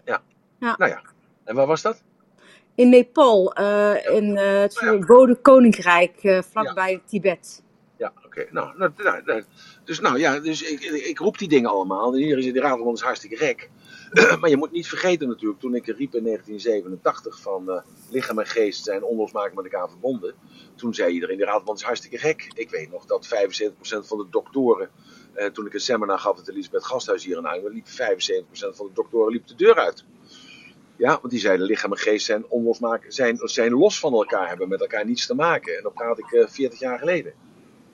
Ja. 0.05 0.21
ja. 0.59 0.75
Nou 0.77 0.91
ja. 0.91 1.01
En 1.43 1.55
waar 1.55 1.67
was 1.67 1.81
dat? 1.81 2.03
In 2.75 2.89
Nepal. 2.89 3.59
Uh, 3.59 4.15
in 4.15 4.37
het 4.37 4.77
verboden 4.77 5.41
koninkrijk. 5.41 6.43
vlakbij 6.51 7.01
Tibet. 7.05 7.63
Ja, 7.97 8.13
oké. 8.17 8.25
Okay. 8.25 8.47
Nou, 8.51 8.77
nou, 8.77 8.91
nou, 9.25 9.43
dus 9.83 9.99
nou 9.99 10.19
ja, 10.19 10.39
dus 10.39 10.61
ik, 10.61 10.81
ik, 10.81 11.19
roep 11.19 11.37
die 11.37 11.47
dingen 11.47 11.69
allemaal. 11.69 12.13
Hier 12.13 12.37
is 12.37 12.53
de 12.53 12.59
Raadman 12.59 12.93
is 12.93 13.01
hartstikke 13.01 13.35
gek. 13.35 13.69
maar 14.39 14.49
je 14.49 14.57
moet 14.57 14.71
niet 14.71 14.87
vergeten 14.87 15.27
natuurlijk, 15.27 15.59
toen 15.59 15.75
ik 15.75 15.85
riep 15.85 16.15
in 16.15 16.23
1987 16.23 17.39
van 17.41 17.63
uh, 17.69 17.81
lichaam 18.09 18.39
en 18.39 18.45
geest 18.45 18.83
zijn 18.83 19.03
onlosmakelijk 19.03 19.61
met 19.61 19.73
elkaar 19.73 19.89
verbonden. 19.89 20.33
Toen 20.75 20.93
zei 20.93 21.13
iedereen, 21.13 21.37
de 21.37 21.45
Raadman 21.45 21.75
is 21.75 21.81
hartstikke 21.81 22.17
gek. 22.17 22.51
Ik 22.55 22.69
weet 22.69 22.91
nog 22.91 23.05
dat 23.05 23.27
75% 23.27 23.73
van 23.81 24.17
de 24.17 24.27
doktoren, 24.29 24.89
uh, 25.35 25.45
toen 25.45 25.65
ik 25.65 25.73
een 25.73 25.79
seminar 25.79 26.19
gaf 26.19 26.37
at 26.37 26.49
Elisabeth 26.49 26.85
Gasthuis 26.85 27.25
hier 27.25 27.37
in 27.37 27.45
Eindhoven, 27.45 27.75
liep 27.75 27.87
75% 27.87 28.75
van 28.75 28.87
de 28.87 28.93
doktoren 28.93 29.31
liep 29.31 29.47
de 29.47 29.55
deur 29.55 29.75
uit. 29.75 30.05
Ja, 31.03 31.17
want 31.21 31.29
die 31.29 31.39
zeiden 31.39 31.65
lichaam 31.65 31.91
en 31.91 31.97
geest 31.97 32.25
zijn 32.25 32.45
zijn, 33.07 33.39
zijn 33.43 33.71
los 33.71 33.99
van 33.99 34.13
elkaar, 34.13 34.47
hebben 34.47 34.69
met 34.69 34.81
elkaar 34.81 35.05
niets 35.05 35.25
te 35.25 35.35
maken. 35.35 35.77
En 35.77 35.83
dat 35.83 35.93
praat 35.93 36.19
ik 36.19 36.31
uh, 36.31 36.47
40 36.47 36.79
jaar 36.79 36.99
geleden. 36.99 37.33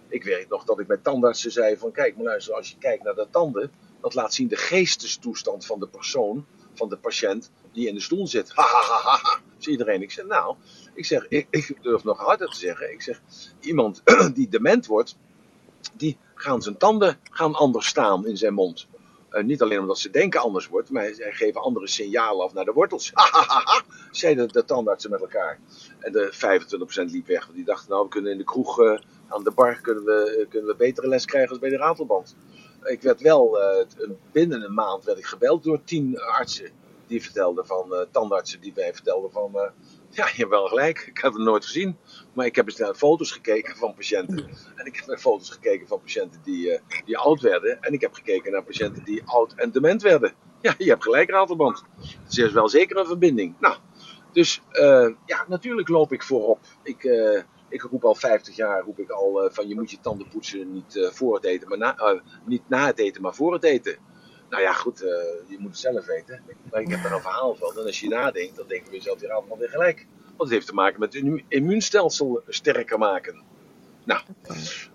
Ik 0.08 0.24
weet 0.24 0.50
nog 0.50 0.64
dat 0.64 0.80
ik 0.80 0.88
bij 0.88 0.98
tandartsen 0.98 1.52
zei 1.52 1.78
van 1.78 1.92
kijk, 1.92 2.16
maar 2.16 2.26
luister, 2.26 2.54
als 2.54 2.70
je 2.70 2.78
kijkt 2.78 3.04
naar 3.04 3.16
de 3.16 3.28
tanden, 3.32 3.72
dat 4.02 4.14
laat 4.14 4.34
zien 4.34 4.48
de 4.48 4.56
geestestoestand 4.56 5.66
van 5.66 5.80
de 5.80 5.88
persoon, 5.88 6.46
van 6.74 6.90
de 6.90 6.98
patiënt, 6.98 7.52
die 7.72 7.88
in 7.88 7.94
de 7.94 8.02
stoel 8.02 8.28
zit. 8.28 8.52
Ha, 8.52 8.64
ha, 8.64 9.02
ha. 9.02 9.40
Dus 9.58 9.68
iedereen, 9.68 10.02
ik 10.02 10.12
zeg 10.12 10.26
nou, 10.26 10.56
ik 10.94 11.06
zeg, 11.06 11.28
ik 11.30 11.78
durf 11.82 12.04
nog 12.04 12.20
harder 12.20 12.48
te 12.50 12.58
zeggen, 12.58 12.92
ik 12.92 13.02
zeg, 13.02 13.22
iemand 13.60 14.02
die 14.34 14.50
dement 14.50 14.86
wordt, 14.86 15.18
die 15.94 16.18
gaan 16.34 16.62
zijn 16.62 16.78
tanden 16.78 17.20
gaan 17.32 17.54
anders 17.54 17.88
staan 17.88 18.28
in 18.28 18.38
zijn 18.38 18.54
mond. 18.54 18.88
Uh, 19.32 19.44
niet 19.44 19.62
alleen 19.62 19.80
omdat 19.80 20.00
ze 20.00 20.10
denken 20.10 20.42
anders 20.42 20.68
wordt, 20.68 20.90
maar 20.90 21.14
zij 21.14 21.32
geven 21.32 21.62
andere 21.62 21.88
signalen 21.88 22.46
af 22.46 22.54
naar 22.54 22.66
de 22.66 22.72
wortels. 22.72 23.12
Zeiden 24.12 24.48
de 24.48 24.66
tandartsen 24.66 25.12
met 25.12 25.22
elkaar. 25.22 25.60
En 26.00 26.12
de 26.12 26.34
25% 27.08 27.12
liep 27.12 27.28
weg, 27.28 27.44
want 27.44 27.56
die 27.56 27.66
dachten, 27.66 27.90
nou, 27.90 28.04
we 28.04 28.10
kunnen 28.10 28.32
in 28.32 28.38
de 28.38 28.44
kroeg, 28.44 28.80
uh, 28.80 29.00
aan 29.28 29.44
de 29.44 29.52
bar, 29.52 29.82
kunnen 29.82 30.04
we, 30.04 30.46
kunnen 30.50 30.70
we 30.70 30.76
betere 30.76 31.08
les 31.08 31.26
krijgen 31.26 31.50
als 31.50 31.60
bij 31.60 31.70
de 31.70 31.78
ratelband. 31.78 32.36
Ik 32.84 33.02
werd 33.02 33.22
wel, 33.22 33.62
uh, 33.62 34.10
binnen 34.32 34.64
een 34.64 34.74
maand 34.74 35.04
werd 35.04 35.18
ik 35.18 35.26
gebeld 35.26 35.64
door 35.64 35.84
tien 35.84 36.20
artsen. 36.20 36.72
Die 37.08 37.24
vertelden 37.24 37.66
van, 37.66 38.06
tandartsen 38.12 38.62
die 38.62 38.74
mij 38.76 38.94
vertelden 38.94 39.32
van, 39.32 39.72
ja, 40.10 40.26
je 40.26 40.36
hebt 40.36 40.50
wel 40.50 40.68
gelijk, 40.68 41.00
ik 41.00 41.18
had 41.18 41.34
het 41.34 41.42
nooit 41.42 41.66
gezien. 41.66 41.98
Maar 42.34 42.46
ik 42.46 42.56
heb 42.56 42.68
eens 42.68 42.78
naar 42.78 42.94
foto's 42.94 43.32
gekeken 43.32 43.76
van 43.76 43.94
patiënten. 43.94 44.50
En 44.76 44.86
ik 44.86 44.96
heb 44.96 45.06
naar 45.06 45.18
foto's 45.18 45.50
gekeken 45.50 45.88
van 45.88 46.02
patiënten 46.02 46.42
die, 46.44 46.80
die 47.06 47.18
oud 47.18 47.42
werden. 47.42 47.82
En 47.82 47.94
ik 47.94 48.02
heb 48.02 48.14
gekeken 48.14 48.52
naar 48.52 48.64
patiënten 48.64 49.04
die 49.04 49.22
oud 49.26 49.54
en 49.54 49.72
dement 49.72 50.02
werden. 50.02 50.34
Ja, 50.62 50.76
je 50.78 50.90
hebt 50.90 51.04
gelijk, 51.04 51.30
Ratelband. 51.30 51.84
Dus 52.28 52.38
er 52.38 52.46
is 52.46 52.52
wel 52.52 52.70
zeker 52.70 52.98
een 52.98 53.06
verbinding. 53.06 53.56
Nou, 53.60 53.78
dus 54.32 54.62
ja, 55.26 55.46
natuurlijk 55.48 55.88
loop 55.88 56.14
ik 56.14 56.24
voorop. 56.24 56.60
Ik 56.84 57.04
ik 57.70 57.82
roep 57.82 58.04
al 58.04 58.16
50 58.16 58.56
jaar 58.56 58.84
roep 58.84 59.00
ik 59.00 59.10
al 59.10 59.50
van 59.52 59.68
je 59.68 59.76
moet 59.76 59.92
je 59.92 60.00
tanden 60.02 60.28
poetsen 60.28 60.72
niet 60.72 61.10
voor 61.12 61.36
het 61.36 61.46
eten, 61.46 61.70
maar 61.70 62.22
niet 62.46 62.70
na 62.70 62.86
het 62.86 63.00
eten, 63.00 63.22
maar 63.22 63.36
voor 63.36 63.54
het 63.54 63.64
eten. 63.64 63.98
Nou 64.50 64.62
ja, 64.62 64.74
goed, 64.74 65.00
je 65.48 65.56
moet 65.60 65.70
het 65.70 65.80
zelf 65.80 66.06
weten. 66.06 66.42
Maar 66.72 66.82
ik 66.82 66.90
heb 66.90 67.04
er 67.04 67.14
een 67.14 67.22
verhaal 67.22 67.56
van. 67.56 67.78
En 67.78 67.86
als 67.86 68.00
je 68.00 68.08
nadenkt, 68.08 68.56
dan 68.56 68.68
denk 68.68 68.86
je 68.86 68.92
jezelf 68.92 69.20
weer 69.20 69.32
allemaal 69.32 69.58
weer 69.58 69.70
gelijk. 69.70 70.06
Want 70.26 70.40
het 70.40 70.50
heeft 70.50 70.68
te 70.68 70.74
maken 70.74 71.00
met 71.00 71.14
het 71.14 71.44
immuunstelsel 71.48 72.42
sterker 72.48 72.98
maken. 72.98 73.44
Nou, 74.04 74.22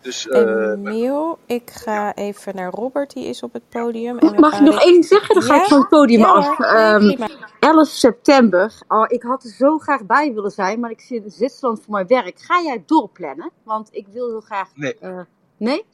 dus... 0.01 0.28
Emiel, 0.31 1.39
ik 1.47 1.70
ga 1.70 2.14
even 2.14 2.56
naar 2.56 2.70
Robert, 2.70 3.12
die 3.12 3.24
is 3.24 3.43
op 3.43 3.52
het 3.52 3.68
podium. 3.68 4.18
En 4.18 4.40
Mag 4.40 4.59
je 4.59 4.64
nog 4.64 4.82
één 4.82 5.02
zeggen? 5.02 5.35
Dan 5.35 5.44
ga 5.44 5.55
ja? 5.55 5.62
ik 5.62 5.68
van 5.68 5.78
het 5.78 5.89
podium 5.89 6.20
ja, 6.20 6.32
af. 6.32 6.59
Um, 7.02 7.16
11 7.60 7.89
september. 7.89 8.72
Oh, 8.89 9.05
ik 9.09 9.22
had 9.22 9.44
er 9.44 9.51
zo 9.51 9.78
graag 9.78 10.06
bij 10.06 10.32
willen 10.35 10.51
zijn, 10.51 10.81
maar 10.81 10.90
ik 10.90 11.01
zit 11.01 11.24
in 11.24 11.31
Zwitserland 11.31 11.82
voor 11.82 11.93
mijn 11.93 12.06
werk. 12.06 12.39
Ga 12.39 12.62
jij 12.62 12.82
doorplannen? 12.86 13.51
Want 13.62 13.89
ik 13.90 14.06
wil 14.12 14.28
heel 14.28 14.40
graag... 14.40 14.68
Nee. 14.74 14.97
Uh, 15.02 15.20
nee? 15.56 15.85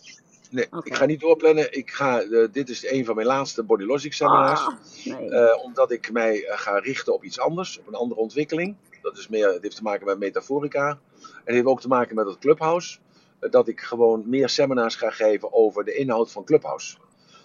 Nee, 0.50 0.66
okay. 0.66 0.80
ik 0.84 0.94
ga 0.94 1.04
niet 1.04 1.20
doorplannen. 1.20 1.72
Ik 1.72 1.90
ga, 1.90 2.22
uh, 2.22 2.48
dit 2.52 2.68
is 2.68 2.90
een 2.90 3.04
van 3.04 3.14
mijn 3.14 3.26
laatste 3.26 3.62
Body 3.62 3.84
Logic 3.84 4.12
seminars. 4.12 4.60
Ah, 4.60 4.74
nee. 5.04 5.30
uh, 5.30 5.64
omdat 5.64 5.90
ik 5.90 6.12
mij 6.12 6.44
ga 6.48 6.78
richten 6.78 7.14
op 7.14 7.24
iets 7.24 7.40
anders, 7.40 7.78
op 7.78 7.86
een 7.86 7.94
andere 7.94 8.20
ontwikkeling. 8.20 8.76
Dat 9.02 9.18
is 9.18 9.28
meer, 9.28 9.52
het 9.52 9.62
heeft 9.62 9.76
te 9.76 9.82
maken 9.82 10.06
met 10.06 10.18
metaforica. 10.18 10.88
En 10.88 10.98
het 11.44 11.54
heeft 11.54 11.66
ook 11.66 11.80
te 11.80 11.88
maken 11.88 12.14
met 12.14 12.26
het 12.26 12.38
Clubhouse 12.38 12.98
dat 13.40 13.68
ik 13.68 13.80
gewoon 13.80 14.22
meer 14.26 14.48
seminars 14.48 14.96
ga 14.96 15.10
geven 15.10 15.52
over 15.52 15.84
de 15.84 15.94
inhoud 15.94 16.32
van 16.32 16.44
Clubhouse. 16.44 16.96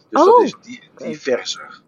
Dus 0.09 0.21
oh. 0.21 0.25
dat 0.25 0.43
is 0.43 0.55
diverser. 0.95 1.81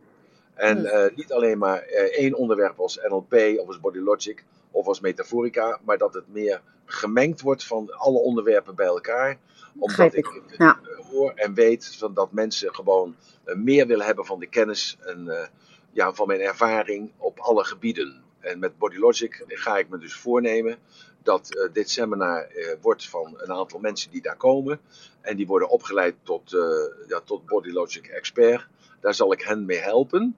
En 0.54 1.12
niet 1.16 1.32
alleen 1.32 1.58
maar 1.58 1.80
één 2.12 2.34
onderwerp 2.34 2.80
als 2.80 3.00
NLP 3.08 3.34
of 3.60 3.68
als 3.68 3.80
Body 3.80 4.00
Logic 4.00 4.44
of 4.72 4.88
als 4.88 5.00
metaforica, 5.00 5.80
maar 5.84 5.98
dat 5.98 6.14
het 6.14 6.34
meer 6.34 6.62
gemengd 6.86 7.42
wordt 7.42 7.64
van 7.64 7.92
alle 7.98 8.20
onderwerpen 8.20 8.76
bij 8.76 8.86
elkaar. 8.86 9.38
Omdat 9.80 10.16
ik, 10.16 10.28
ik 10.28 10.58
ja. 10.58 10.80
hoor 11.12 11.32
en 11.36 11.54
weet 11.54 11.96
van 11.96 12.14
dat 12.14 12.32
mensen 12.32 12.76
gewoon 12.76 13.16
uh, 13.46 13.56
meer 13.56 13.88
willen 13.88 14.06
hebben 14.06 14.26
van 14.26 14.40
de 14.40 14.48
kennis 14.48 14.98
en 15.02 15.50
ja, 15.92 16.14
van 16.14 16.28
mijn 16.28 16.42
ervaring 16.42 17.12
op 17.18 17.40
alle 17.40 17.64
gebieden. 17.64 18.24
En 18.40 18.60
met 18.60 18.78
Body 18.78 18.98
Logic 18.98 19.44
ga 19.48 19.78
ik 19.78 19.90
me 19.90 19.98
dus 19.98 20.14
voornemen 20.14 20.78
dat 21.24 21.56
uh, 21.56 21.74
dit 21.74 21.90
seminar 21.90 22.48
uh, 22.56 22.74
wordt 22.82 23.10
van 23.10 23.34
een 23.38 23.52
aantal 23.52 23.80
mensen 23.80 24.12
die 24.12 24.22
daar 24.22 24.38
komen. 24.38 24.80
En 25.22 25.36
die 25.36 25.48
worden 25.48 25.70
opgeleid 25.70 26.16
tot, 26.24 26.54
uh, 26.54 26.62
ja, 27.08 27.20
tot 27.20 27.46
Body 27.46 27.70
Logic 27.70 28.08
Expert. 28.08 28.68
Daar 29.02 29.14
zal 29.14 29.32
ik 29.32 29.42
hen 29.42 29.66
mee 29.66 29.80
helpen. 29.80 30.36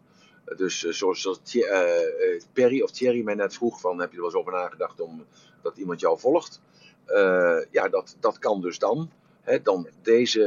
Dus 0.55 0.79
zoals, 0.79 1.21
zoals 1.21 1.39
Perry 2.53 2.81
of 2.81 2.91
Thierry 2.91 3.23
mij 3.23 3.35
net 3.35 3.53
vroeg: 3.53 3.79
van, 3.79 3.99
heb 3.99 4.09
je 4.09 4.15
er 4.15 4.21
wel 4.21 4.31
eens 4.31 4.39
over 4.39 4.51
nagedacht 4.51 5.01
om 5.01 5.25
dat 5.61 5.77
iemand 5.77 5.99
jou 5.99 6.19
volgt? 6.19 6.61
ja, 7.71 7.89
dat, 7.89 8.15
dat 8.19 8.39
kan 8.39 8.61
dus 8.61 8.79
dan. 8.79 9.11
He, 9.49 9.61
dan 9.61 9.87
deze 10.01 10.39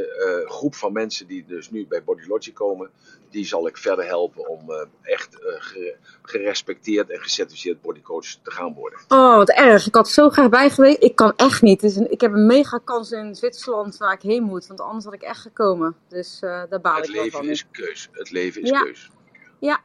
uh, 0.45 0.51
groep 0.51 0.75
van 0.75 0.93
mensen 0.93 1.27
die 1.27 1.45
dus 1.47 1.71
nu 1.71 1.87
bij 1.87 2.05
Body 2.05 2.23
Logic 2.27 2.55
komen, 2.55 2.91
die 3.31 3.47
zal 3.47 3.67
ik 3.67 3.77
verder 3.77 4.07
helpen 4.07 4.49
om 4.49 4.71
uh, 4.71 4.77
echt 5.03 5.39
uh, 5.41 5.93
gerespecteerd 6.23 7.11
en 7.11 7.21
gecertificeerd 7.21 7.81
bodycoach 7.81 8.25
te 8.25 8.51
gaan 8.51 8.75
worden. 8.75 8.99
Oh, 9.09 9.37
wat 9.37 9.51
erg. 9.51 9.87
Ik 9.87 9.95
had 9.95 10.09
zo 10.09 10.31
graag 10.31 10.49
bij 10.49 10.71
geweest. 10.71 11.03
Ik 11.03 11.17
kan 11.17 11.33
echt 11.37 11.63
niet. 11.63 11.81
Dus 11.81 11.97
ik 11.97 12.21
heb 12.21 12.33
een 12.33 12.47
mega 12.47 12.81
kans 12.85 13.11
in 13.11 13.35
Zwitserland 13.35 13.97
waar 13.97 14.13
ik 14.13 14.23
heen 14.23 14.43
moet, 14.43 14.67
want 14.67 14.81
anders 14.81 15.05
had 15.05 15.15
ik 15.15 15.23
echt 15.23 15.41
gekomen. 15.41 15.97
Dus 16.09 16.39
daar 16.41 16.81
baal 16.81 16.97
het 16.97 17.09
ik 17.09 17.15
wel 17.15 17.31
van. 17.31 17.41
Het 17.41 17.49
leven 17.49 17.51
is 17.51 17.67
keus. 17.71 18.09
Het 18.13 18.31
leven 18.31 18.63
is 18.63 18.69
ja. 18.69 18.83
keus. 18.83 19.11
Ja. 19.59 19.81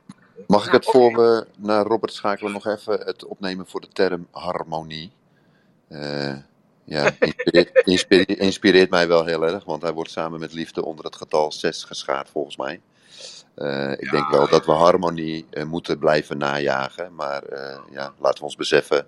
Mag 0.48 0.66
ik 0.66 0.72
het 0.72 0.86
voor 0.86 1.14
we 1.14 1.48
naar 1.58 1.86
Robert 1.86 2.14
schakelen 2.14 2.52
nog 2.52 2.66
even 2.66 3.00
het 3.00 3.26
opnemen 3.26 3.68
voor 3.68 3.82
de 3.82 3.90
term 3.94 4.28
harmonie? 4.32 5.12
Ja, 6.90 7.12
inspireert, 7.20 7.86
inspireert, 7.86 8.40
inspireert, 8.40 8.90
mij 8.90 9.08
wel 9.08 9.26
heel 9.26 9.46
erg, 9.46 9.64
want 9.64 9.82
hij 9.82 9.94
wordt 9.94 10.12
samen 10.12 10.40
met 10.40 10.54
liefde 10.54 10.86
onder 10.86 11.06
het 11.06 11.16
getal 11.16 11.52
6 11.52 11.84
geschaard 11.84 12.30
volgens 12.30 12.58
mij. 12.58 12.82
Uh, 13.56 13.92
ik 13.92 14.12
denk 14.12 14.30
wel 14.30 14.50
dat 14.50 14.66
we 14.66 14.72
harmonie 14.72 15.46
uh, 15.52 15.64
moeten 15.64 16.00
blijven 16.00 16.38
najagen, 16.38 17.16
maar 17.16 17.44
ja, 17.92 18.14
laten 18.20 18.38
we 18.38 18.44
ons 18.44 18.56
beseffen 18.56 19.08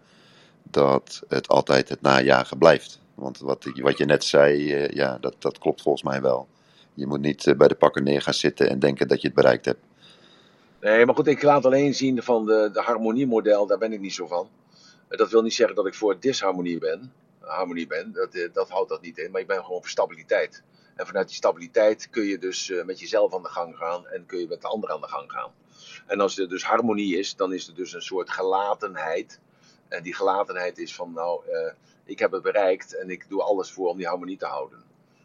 dat 0.63 1.21
het 1.27 1.47
altijd 1.47 1.89
het 1.89 2.01
najagen 2.01 2.57
blijft. 2.57 2.99
Want 3.15 3.39
wat, 3.39 3.65
wat 3.81 3.97
je 3.97 4.05
net 4.05 4.23
zei, 4.23 4.87
ja, 4.93 5.17
dat, 5.21 5.35
dat 5.39 5.57
klopt 5.57 5.81
volgens 5.81 6.03
mij 6.03 6.21
wel. 6.21 6.47
Je 6.93 7.07
moet 7.07 7.21
niet 7.21 7.53
bij 7.57 7.67
de 7.67 7.75
pakken 7.75 8.03
neer 8.03 8.21
gaan 8.21 8.33
zitten 8.33 8.69
en 8.69 8.79
denken 8.79 9.07
dat 9.07 9.21
je 9.21 9.27
het 9.27 9.35
bereikt 9.35 9.65
hebt. 9.65 9.79
Nee, 10.81 11.05
maar 11.05 11.15
goed, 11.15 11.27
ik 11.27 11.43
laat 11.43 11.65
alleen 11.65 11.95
zien 11.95 12.23
van 12.23 12.45
de, 12.45 12.69
de 12.73 12.81
harmoniemodel, 12.81 13.67
daar 13.67 13.77
ben 13.77 13.93
ik 13.93 13.99
niet 13.99 14.13
zo 14.13 14.27
van. 14.27 14.49
Dat 15.07 15.31
wil 15.31 15.41
niet 15.41 15.53
zeggen 15.53 15.75
dat 15.75 15.87
ik 15.87 15.93
voor 15.93 16.19
disharmonie 16.19 16.77
ben. 16.77 17.11
Harmonie 17.49 17.87
ben, 17.87 18.11
dat, 18.13 18.33
eh, 18.33 18.53
dat 18.53 18.69
houdt 18.69 18.89
dat 18.89 19.01
niet 19.01 19.17
in. 19.17 19.31
Maar 19.31 19.41
ik 19.41 19.47
ben 19.47 19.63
gewoon 19.63 19.81
voor 19.81 19.89
stabiliteit. 19.89 20.63
En 20.95 21.05
vanuit 21.05 21.27
die 21.27 21.35
stabiliteit 21.35 22.09
kun 22.09 22.23
je 22.23 22.37
dus 22.37 22.69
eh, 22.69 22.83
met 22.85 22.99
jezelf 22.99 23.33
aan 23.33 23.43
de 23.43 23.49
gang 23.49 23.77
gaan 23.77 24.07
en 24.07 24.25
kun 24.25 24.39
je 24.39 24.47
met 24.47 24.61
de 24.61 24.67
ander 24.67 24.89
aan 24.89 25.01
de 25.01 25.07
gang 25.07 25.31
gaan. 25.31 25.51
En 26.07 26.19
als 26.19 26.37
er 26.37 26.49
dus 26.49 26.63
harmonie 26.63 27.17
is, 27.17 27.35
dan 27.35 27.53
is 27.53 27.67
er 27.67 27.75
dus 27.75 27.93
een 27.93 28.01
soort 28.01 28.29
gelatenheid. 28.29 29.39
En 29.87 30.03
die 30.03 30.15
gelatenheid 30.15 30.77
is 30.77 30.95
van, 30.95 31.13
nou, 31.13 31.41
uh, 31.49 31.71
ik 32.05 32.19
heb 32.19 32.31
het 32.31 32.41
bereikt 32.41 32.97
en 32.97 33.09
ik 33.09 33.29
doe 33.29 33.41
alles 33.41 33.71
voor 33.71 33.89
om 33.89 33.97
die 33.97 34.07
harmonie 34.07 34.37
te 34.37 34.45
houden. 34.45 34.83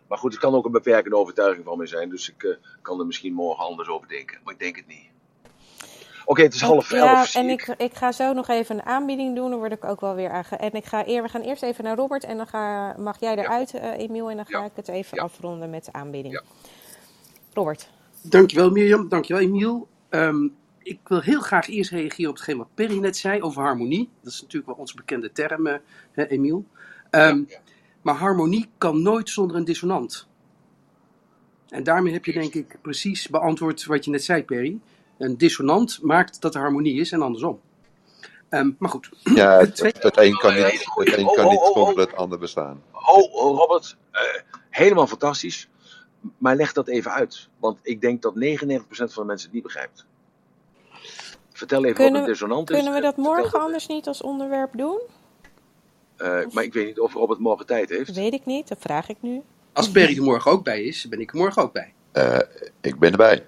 Maar 0.09 0.19
goed, 0.19 0.33
het 0.33 0.41
kan 0.41 0.55
ook 0.55 0.65
een 0.65 0.73
beperkende 0.73 1.17
overtuiging 1.17 1.65
van 1.65 1.79
mij 1.79 1.87
zijn, 1.87 2.09
dus 2.09 2.29
ik 2.29 2.59
kan 2.83 3.01
er 3.01 3.07
misschien 3.07 3.33
morgen 3.33 3.65
anders 3.65 3.89
over 3.89 4.09
denken. 4.09 4.41
Maar 4.45 4.53
ik 4.53 4.59
denk 4.59 4.77
het 4.77 4.87
niet. 4.87 5.14
Oké, 6.25 6.43
het 6.43 6.55
is 6.55 6.61
half 6.61 6.93
elf. 6.93 7.33
Ja, 7.33 7.41
en 7.41 7.49
ik, 7.49 7.75
ik 7.79 7.95
ga 7.95 8.13
zo 8.13 8.33
nog 8.33 8.49
even 8.49 8.77
een 8.77 8.85
aanbieding 8.85 9.37
doen. 9.37 9.51
Dan 9.51 9.59
word 9.59 9.73
ik 9.73 9.85
ook 9.85 10.01
wel 10.01 10.15
weer 10.15 10.31
aan. 10.31 10.45
En 10.45 10.73
ik 10.73 10.85
ga 10.85 11.07
eer, 11.07 11.23
we 11.23 11.29
gaan 11.29 11.41
eerst 11.41 11.63
even 11.63 11.85
naar 11.85 11.97
Robert. 11.97 12.25
En 12.25 12.37
dan 12.37 12.47
ga, 12.47 12.95
mag 12.99 13.21
jij 13.21 13.37
eruit, 13.37 13.71
ja. 13.71 13.95
uh, 13.95 13.99
Emiel. 13.99 14.31
En 14.31 14.37
dan 14.37 14.47
ga 14.47 14.59
ja. 14.59 14.65
ik 14.65 14.73
het 14.75 14.89
even 14.89 15.17
ja. 15.17 15.23
afronden 15.23 15.71
met 15.71 15.85
de 15.85 15.93
aanbieding. 15.93 16.43
Robert. 17.53 17.89
Dankjewel 18.23 18.71
Mirjam, 18.71 19.09
dankjewel 19.09 19.43
Emiel. 19.43 19.89
Um, 20.11 20.55
ik 20.83 20.99
wil 21.05 21.21
heel 21.21 21.41
graag 21.41 21.69
eerst 21.69 21.91
reageren 21.91 22.31
op 22.31 22.37
hetgeen 22.37 22.57
wat 22.57 22.69
Perry 22.75 22.99
net 22.99 23.17
zei 23.17 23.43
over 23.43 23.63
harmonie. 23.63 24.09
Dat 24.23 24.33
is 24.33 24.41
natuurlijk 24.41 24.67
wel 24.67 24.77
onze 24.81 24.95
bekende 24.97 25.33
term, 25.33 25.67
uh, 25.67 25.75
hè, 26.13 26.27
Emiel. 26.27 26.65
Um, 27.11 27.49
maar 28.03 28.15
harmonie 28.15 28.69
kan 28.79 29.03
nooit 29.03 29.31
zonder 29.31 29.57
een 29.57 29.65
dissonant. 29.65 30.27
En 31.69 31.83
daarmee 31.83 32.13
heb 32.13 32.25
je 32.25 32.33
denk 32.33 32.55
ik 32.55 32.79
precies 32.83 33.29
beantwoord 33.29 33.85
wat 33.85 34.05
je 34.05 34.11
net 34.11 34.25
zei, 34.25 34.45
Perry 34.45 34.79
een 35.19 35.37
dissonant 35.39 35.99
maakt 36.03 36.41
dat 36.41 36.55
er 36.55 36.61
harmonie 36.61 37.01
is 37.01 37.13
en 37.13 37.23
andersom. 37.23 37.61
Um, 38.51 38.77
maar 38.79 38.91
goed. 38.91 39.09
Ja, 39.23 39.59
het, 39.59 39.81
het, 39.81 40.03
het 40.03 40.17
een 40.17 40.33
kan 40.33 40.55
niet, 40.55 40.65
het 40.95 41.17
een 41.17 41.27
kan 41.27 41.49
niet 41.49 41.71
zonder 41.75 41.99
het 41.99 42.17
ander 42.17 42.39
bestaan. 42.39 42.83
Oh, 42.93 43.35
oh 43.35 43.59
Robert, 43.59 43.97
uh, 44.13 44.21
helemaal 44.71 45.07
fantastisch. 45.07 45.69
Maar 46.39 46.57
leg 46.57 46.73
dat 46.73 46.89
even 46.89 47.11
uit. 47.11 47.49
Want 47.59 47.79
ik 47.83 48.01
denk 48.01 48.23
dat 48.23 48.35
99% 48.35 48.39
van 48.39 49.07
de 49.15 49.25
mensen 49.25 49.47
het 49.47 49.53
niet 49.53 49.63
begrijpt. 49.63 50.07
Vertel 51.53 51.85
even 51.85 51.95
kunnen 51.95 52.13
wat 52.13 52.23
een 52.23 52.29
dissonant 52.29 52.71
is. 52.71 52.77
Kunnen 52.77 52.95
we 52.95 53.01
dat 53.01 53.17
morgen 53.17 53.61
anders 53.61 53.87
niet 53.87 54.07
als 54.07 54.23
onderwerp 54.23 54.71
doen? 54.77 55.01
Uh, 56.19 56.47
maar 56.53 56.65
ik 56.65 56.73
weet 56.73 56.87
niet 56.87 57.01
of 57.01 57.13
Robert 57.13 57.39
morgen 57.39 57.67
tijd 57.67 57.89
heeft. 57.89 58.15
Weet 58.15 58.33
ik 58.33 58.47
niet, 58.47 58.69
dat 58.69 58.79
vraag 58.81 59.09
ik 59.09 59.17
nu. 59.21 59.43
Als 59.73 59.91
Perry 59.91 60.17
er 60.17 60.23
morgen 60.23 60.51
ook 60.51 60.65
bij 60.65 60.83
is, 60.83 61.09
ben 61.09 61.21
ik 61.21 61.31
er 61.31 61.37
morgen 61.37 61.63
ook 61.63 61.73
bij. 61.73 61.95
Uh, 62.13 62.39
ik 62.81 62.99
ben 62.99 63.11
erbij. 63.11 63.47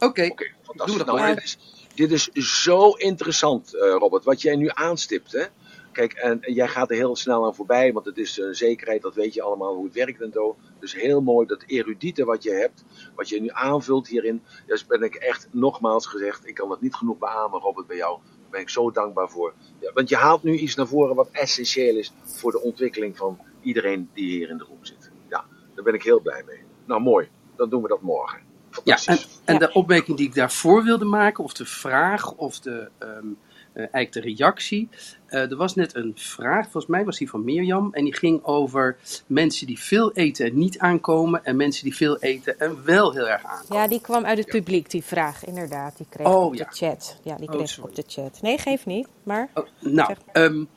Oké. 0.00 0.06
Okay. 0.06 0.28
Okay 0.28 0.54
fantastisch. 0.76 1.04
Nou, 1.04 1.34
dit, 1.34 1.44
is, 1.44 1.58
dit 1.94 2.10
is 2.10 2.62
zo 2.62 2.90
interessant, 2.90 3.74
uh, 3.74 3.80
Robert, 3.80 4.24
wat 4.24 4.42
jij 4.42 4.56
nu 4.56 4.68
aanstipt. 4.72 5.32
Hè? 5.32 5.44
Kijk, 5.92 6.12
en, 6.12 6.42
en, 6.42 6.52
jij 6.52 6.68
gaat 6.68 6.90
er 6.90 6.96
heel 6.96 7.16
snel 7.16 7.46
aan 7.46 7.54
voorbij, 7.54 7.92
want 7.92 8.06
het 8.06 8.18
is 8.18 8.38
een 8.38 8.54
zekerheid, 8.54 9.02
dat 9.02 9.14
weet 9.14 9.34
je 9.34 9.42
allemaal 9.42 9.74
hoe 9.74 9.84
het 9.84 9.94
werkt 9.94 10.20
en 10.20 10.32
zo. 10.32 10.56
Dus 10.80 10.94
heel 10.94 11.20
mooi 11.20 11.46
dat 11.46 11.62
erudite 11.66 12.24
wat 12.24 12.42
je 12.42 12.50
hebt, 12.50 12.84
wat 13.14 13.28
je 13.28 13.40
nu 13.40 13.48
aanvult 13.52 14.08
hierin. 14.08 14.42
Dus 14.66 14.86
ben 14.86 15.02
ik 15.02 15.14
echt 15.14 15.48
nogmaals 15.50 16.06
gezegd, 16.06 16.46
ik 16.46 16.54
kan 16.54 16.70
het 16.70 16.80
niet 16.80 16.94
genoeg 16.94 17.18
beamen, 17.18 17.60
Robert, 17.60 17.86
bij 17.86 17.96
jou. 17.96 18.18
Daar 18.22 18.50
ben 18.50 18.60
ik 18.60 18.68
zo 18.68 18.90
dankbaar 18.90 19.30
voor. 19.30 19.54
Ja, 19.80 19.92
want 19.92 20.08
je 20.08 20.16
haalt 20.16 20.42
nu 20.42 20.56
iets 20.56 20.74
naar 20.74 20.86
voren 20.86 21.14
wat 21.14 21.28
essentieel 21.32 21.96
is 21.96 22.12
voor 22.22 22.52
de 22.52 22.60
ontwikkeling 22.60 23.16
van 23.16 23.38
iedereen 23.62 24.10
die 24.14 24.30
hier 24.30 24.48
in 24.48 24.58
de 24.58 24.64
room 24.64 24.84
zit. 24.84 25.10
Ja, 25.28 25.44
daar 25.74 25.84
ben 25.84 25.94
ik 25.94 26.02
heel 26.02 26.20
blij 26.20 26.42
mee. 26.46 26.60
Nou, 26.84 27.00
mooi. 27.00 27.28
Dan 27.56 27.68
doen 27.68 27.82
we 27.82 27.88
dat 27.88 28.00
morgen. 28.00 28.49
Ja, 28.84 28.98
en, 29.04 29.18
en 29.44 29.58
de 29.58 29.72
opmerking 29.72 30.16
die 30.16 30.26
ik 30.26 30.34
daarvoor 30.34 30.84
wilde 30.84 31.04
maken, 31.04 31.44
of 31.44 31.52
de 31.52 31.66
vraag, 31.66 32.32
of 32.32 32.60
de, 32.60 32.88
um, 32.98 33.36
uh, 33.74 33.86
eigenlijk 33.92 34.12
de 34.12 34.20
reactie. 34.20 34.88
Uh, 35.28 35.50
er 35.50 35.56
was 35.56 35.74
net 35.74 35.94
een 35.94 36.12
vraag, 36.16 36.62
volgens 36.62 36.86
mij 36.86 37.04
was 37.04 37.18
die 37.18 37.30
van 37.30 37.44
Mirjam, 37.44 37.88
en 37.92 38.04
die 38.04 38.14
ging 38.14 38.44
over 38.44 38.96
mensen 39.26 39.66
die 39.66 39.78
veel 39.78 40.12
eten 40.12 40.46
en 40.46 40.58
niet 40.58 40.78
aankomen, 40.78 41.44
en 41.44 41.56
mensen 41.56 41.84
die 41.84 41.96
veel 41.96 42.18
eten 42.18 42.58
en 42.58 42.84
wel 42.84 43.12
heel 43.12 43.28
erg 43.28 43.44
aankomen. 43.44 43.82
Ja, 43.82 43.88
die 43.88 44.00
kwam 44.00 44.24
uit 44.24 44.38
het 44.38 44.46
publiek, 44.46 44.90
die 44.90 45.04
vraag, 45.04 45.44
inderdaad. 45.44 45.96
Die 45.96 46.06
kreeg 46.10 46.26
oh, 46.26 46.44
op 46.44 46.54
ja. 46.54 46.64
de 46.64 46.76
chat. 46.76 47.16
Ja, 47.24 47.36
die 47.36 47.48
kreeg 47.48 47.78
oh, 47.78 47.84
op 47.84 47.94
de 47.94 48.04
chat. 48.06 48.42
Nee, 48.42 48.58
geef 48.58 48.86
niet, 48.86 49.08
maar. 49.22 49.48
Oh, 49.54 49.66
nou, 49.80 50.14
um, 50.32 50.68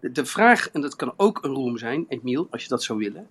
de, 0.00 0.12
de 0.12 0.26
vraag, 0.26 0.70
en 0.70 0.80
dat 0.80 0.96
kan 0.96 1.12
ook 1.16 1.38
een 1.42 1.54
roem 1.54 1.78
zijn, 1.78 2.06
Emiel, 2.08 2.48
als 2.50 2.62
je 2.62 2.68
dat 2.68 2.82
zou 2.82 2.98
willen. 2.98 3.26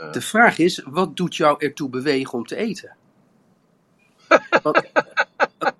Uh. 0.00 0.12
De 0.12 0.20
vraag 0.20 0.58
is: 0.58 0.82
wat 0.84 1.16
doet 1.16 1.36
jou 1.36 1.56
ertoe 1.58 1.88
bewegen 1.88 2.32
om 2.32 2.46
te 2.46 2.56
eten? 2.56 2.96
Want, 4.62 4.82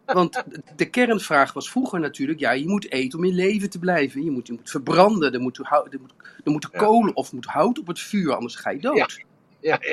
want, 0.05 0.43
de 0.77 0.91
kernvraag 0.91 1.53
was 1.53 1.71
vroeger 1.71 2.01
natuurlijk, 2.01 2.39
ja, 2.39 2.51
je 2.51 2.69
moet 2.69 2.91
eten 2.91 3.19
om 3.19 3.25
in 3.25 3.35
leven 3.35 3.71
te 3.71 3.79
blijven. 3.79 4.25
Je 4.25 4.31
moet, 4.31 4.47
je 4.47 4.53
moet 4.53 4.71
verbranden, 4.71 5.33
er 5.33 5.41
moet, 5.41 5.59
er 5.59 5.99
moet, 6.01 6.13
er 6.45 6.51
moet 6.51 6.71
kolen 6.71 7.17
of 7.17 7.33
moet 7.33 7.47
hout 7.47 7.79
op 7.79 7.87
het 7.87 8.01
vuur, 8.01 8.35
anders 8.35 8.57
ga 8.57 8.71
je 8.71 8.81
dood. 8.81 8.97
Ja. 8.97 9.25
Ja, 9.61 9.79
ja, 9.81 9.93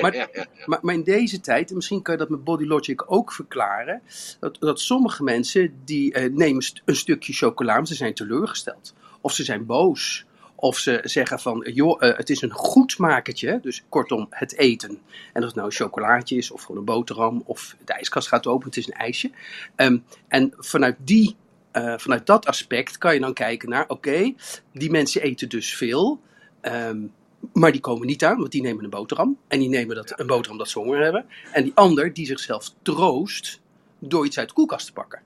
maar, 0.66 0.78
maar, 0.82 0.94
in 0.94 1.02
deze 1.02 1.40
tijd, 1.40 1.68
en 1.68 1.74
misschien 1.74 2.02
kan 2.02 2.14
je 2.14 2.20
dat 2.20 2.28
met 2.28 2.44
Body 2.44 2.64
Logic 2.64 3.04
ook 3.06 3.32
verklaren, 3.32 4.02
dat, 4.40 4.56
dat 4.60 4.80
sommige 4.80 5.22
mensen 5.22 5.74
die 5.84 6.12
eh, 6.12 6.32
nemen 6.32 6.64
een 6.84 6.96
stukje 6.96 7.32
chocola, 7.32 7.74
maar 7.74 7.86
ze 7.86 7.94
zijn 7.94 8.14
teleurgesteld. 8.14 8.94
Of 9.20 9.32
ze 9.32 9.44
zijn 9.44 9.66
boos. 9.66 10.26
Of 10.64 10.78
ze 10.78 11.00
zeggen 11.02 11.40
van, 11.40 11.66
joh, 11.74 12.02
uh, 12.02 12.16
het 12.16 12.30
is 12.30 12.42
een 12.42 12.52
goed 12.52 12.98
makertje, 12.98 13.58
dus 13.62 13.84
kortom 13.88 14.26
het 14.30 14.56
eten. 14.56 14.98
En 15.32 15.40
of 15.40 15.46
het 15.46 15.54
nou 15.54 15.66
een 15.66 15.74
chocolaatje 15.74 16.36
is, 16.36 16.50
of 16.50 16.60
gewoon 16.62 16.76
een 16.76 16.84
boterham, 16.84 17.42
of 17.46 17.76
de 17.84 17.92
ijskast 17.92 18.28
gaat 18.28 18.46
open, 18.46 18.66
het 18.66 18.76
is 18.76 18.86
een 18.86 18.92
ijsje. 18.92 19.30
Um, 19.76 20.04
en 20.28 20.52
vanuit 20.56 20.96
die 20.98 21.36
uh, 21.72 21.94
vanuit 21.98 22.26
dat 22.26 22.46
aspect 22.46 22.98
kan 22.98 23.14
je 23.14 23.20
dan 23.20 23.32
kijken 23.32 23.68
naar, 23.68 23.82
oké, 23.82 23.92
okay, 23.92 24.36
die 24.72 24.90
mensen 24.90 25.22
eten 25.22 25.48
dus 25.48 25.76
veel, 25.76 26.20
um, 26.62 27.12
maar 27.52 27.72
die 27.72 27.80
komen 27.80 28.06
niet 28.06 28.24
aan, 28.24 28.38
want 28.38 28.52
die 28.52 28.62
nemen 28.62 28.84
een 28.84 28.90
boterham. 28.90 29.38
En 29.48 29.58
die 29.58 29.68
nemen 29.68 29.96
dat, 29.96 30.18
een 30.20 30.26
boterham 30.26 30.58
dat 30.58 30.68
ze 30.68 30.78
honger 30.78 31.02
hebben. 31.02 31.26
En 31.52 31.62
die 31.62 31.72
ander 31.74 32.12
die 32.12 32.26
zichzelf 32.26 32.70
troost 32.82 33.60
door 33.98 34.26
iets 34.26 34.38
uit 34.38 34.48
de 34.48 34.54
koelkast 34.54 34.86
te 34.86 34.92
pakken. 34.92 35.22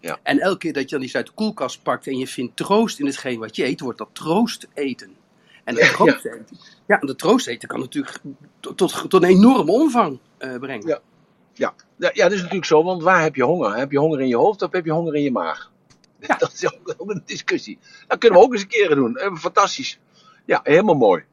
Ja. 0.00 0.18
En 0.22 0.38
elke 0.38 0.58
keer 0.58 0.72
dat 0.72 0.90
je 0.90 0.96
dan 0.96 1.04
iets 1.04 1.16
uit 1.16 1.26
de 1.26 1.32
koelkast 1.32 1.82
pakt 1.82 2.06
en 2.06 2.18
je 2.18 2.26
vindt 2.26 2.56
troost 2.56 2.98
in 2.98 3.06
hetgeen 3.06 3.38
wat 3.38 3.56
je 3.56 3.64
eet, 3.64 3.80
wordt 3.80 3.98
dat 3.98 4.08
troost 4.12 4.66
eten. 4.74 5.16
En 5.64 5.74
dat 5.74 5.90
troost 5.90 6.24
eten, 6.24 6.46
ja, 6.86 7.00
en 7.00 7.06
dat 7.06 7.18
troost 7.18 7.46
eten 7.46 7.68
kan 7.68 7.80
natuurlijk 7.80 8.18
tot, 8.60 8.76
tot, 8.76 9.10
tot 9.10 9.22
een 9.22 9.28
enorme 9.28 9.72
omvang 9.72 10.18
uh, 10.38 10.58
brengen. 10.58 10.88
Ja. 10.88 11.00
Ja. 11.52 11.74
ja, 11.96 12.10
ja, 12.14 12.22
dat 12.22 12.32
is 12.32 12.38
natuurlijk 12.38 12.66
zo, 12.66 12.82
want 12.82 13.02
waar 13.02 13.22
heb 13.22 13.34
je 13.34 13.42
honger? 13.42 13.76
Heb 13.76 13.92
je 13.92 13.98
honger 13.98 14.20
in 14.20 14.28
je 14.28 14.36
hoofd 14.36 14.62
of 14.62 14.72
heb 14.72 14.84
je 14.84 14.92
honger 14.92 15.14
in 15.14 15.22
je 15.22 15.32
maag? 15.32 15.72
Ja. 16.20 16.36
Dat 16.38 16.52
is 16.52 16.66
ook, 16.66 16.94
ook 16.96 17.10
een 17.10 17.22
discussie. 17.24 17.78
Dat 18.06 18.18
kunnen 18.18 18.38
we 18.38 18.44
ook 18.44 18.52
eens 18.52 18.62
een 18.62 18.68
keer 18.68 18.94
doen. 18.94 19.18
Fantastisch. 19.38 19.98
Ja, 20.44 20.60
helemaal 20.62 20.94
mooi. 20.94 21.24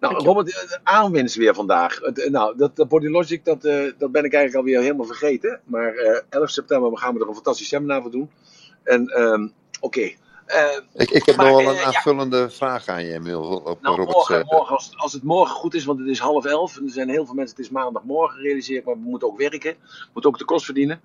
Nou, 0.00 0.14
Robert, 0.14 0.80
aanwinst 0.82 1.34
weer 1.34 1.54
vandaag. 1.54 2.00
Nou, 2.28 2.56
dat, 2.56 2.76
dat 2.76 2.88
Body 2.88 3.06
Logic, 3.06 3.44
dat, 3.44 3.64
uh, 3.64 3.92
dat 3.98 4.12
ben 4.12 4.24
ik 4.24 4.32
eigenlijk 4.32 4.54
alweer 4.54 4.80
helemaal 4.80 5.06
vergeten. 5.06 5.60
Maar 5.64 5.94
uh, 5.94 6.20
11 6.28 6.50
september 6.50 6.98
gaan 6.98 7.14
we 7.14 7.20
er 7.20 7.28
een 7.28 7.34
fantastisch 7.34 7.68
seminar 7.68 8.02
voor 8.02 8.10
doen. 8.10 8.30
En 8.82 9.22
um, 9.22 9.52
oké. 9.80 9.98
Okay. 9.98 10.16
Uh, 10.46 11.02
ik, 11.02 11.10
ik 11.10 11.26
heb 11.26 11.36
maar, 11.36 11.46
nog 11.46 11.62
wel 11.62 11.76
een 11.76 11.84
aanvullende 11.84 12.36
ja. 12.36 12.50
vraag 12.50 12.88
aan 12.88 13.04
je, 13.04 13.12
Emil. 13.12 13.42
Op 13.42 13.80
nou, 13.80 13.96
Robert 13.96 14.16
morgen, 14.16 14.46
morgen 14.46 14.74
als, 14.74 14.92
als, 14.96 15.12
het 15.12 15.22
morgen 15.22 15.54
goed 15.54 15.74
is, 15.74 15.84
want 15.84 15.98
het 15.98 16.08
is 16.08 16.18
half 16.18 16.44
elf. 16.44 16.76
En 16.76 16.84
er 16.84 16.90
zijn 16.90 17.08
heel 17.08 17.24
veel 17.26 17.34
mensen, 17.34 17.56
het 17.56 17.64
is 17.64 17.70
maandagmorgen, 17.72 18.40
realiseer 18.40 18.78
ik. 18.78 18.84
Maar 18.84 18.94
we 18.94 19.08
moeten 19.08 19.28
ook 19.28 19.38
werken. 19.38 19.76
We 19.80 20.10
moeten 20.12 20.30
ook 20.30 20.38
de 20.38 20.44
kost 20.44 20.64
verdienen. 20.64 21.00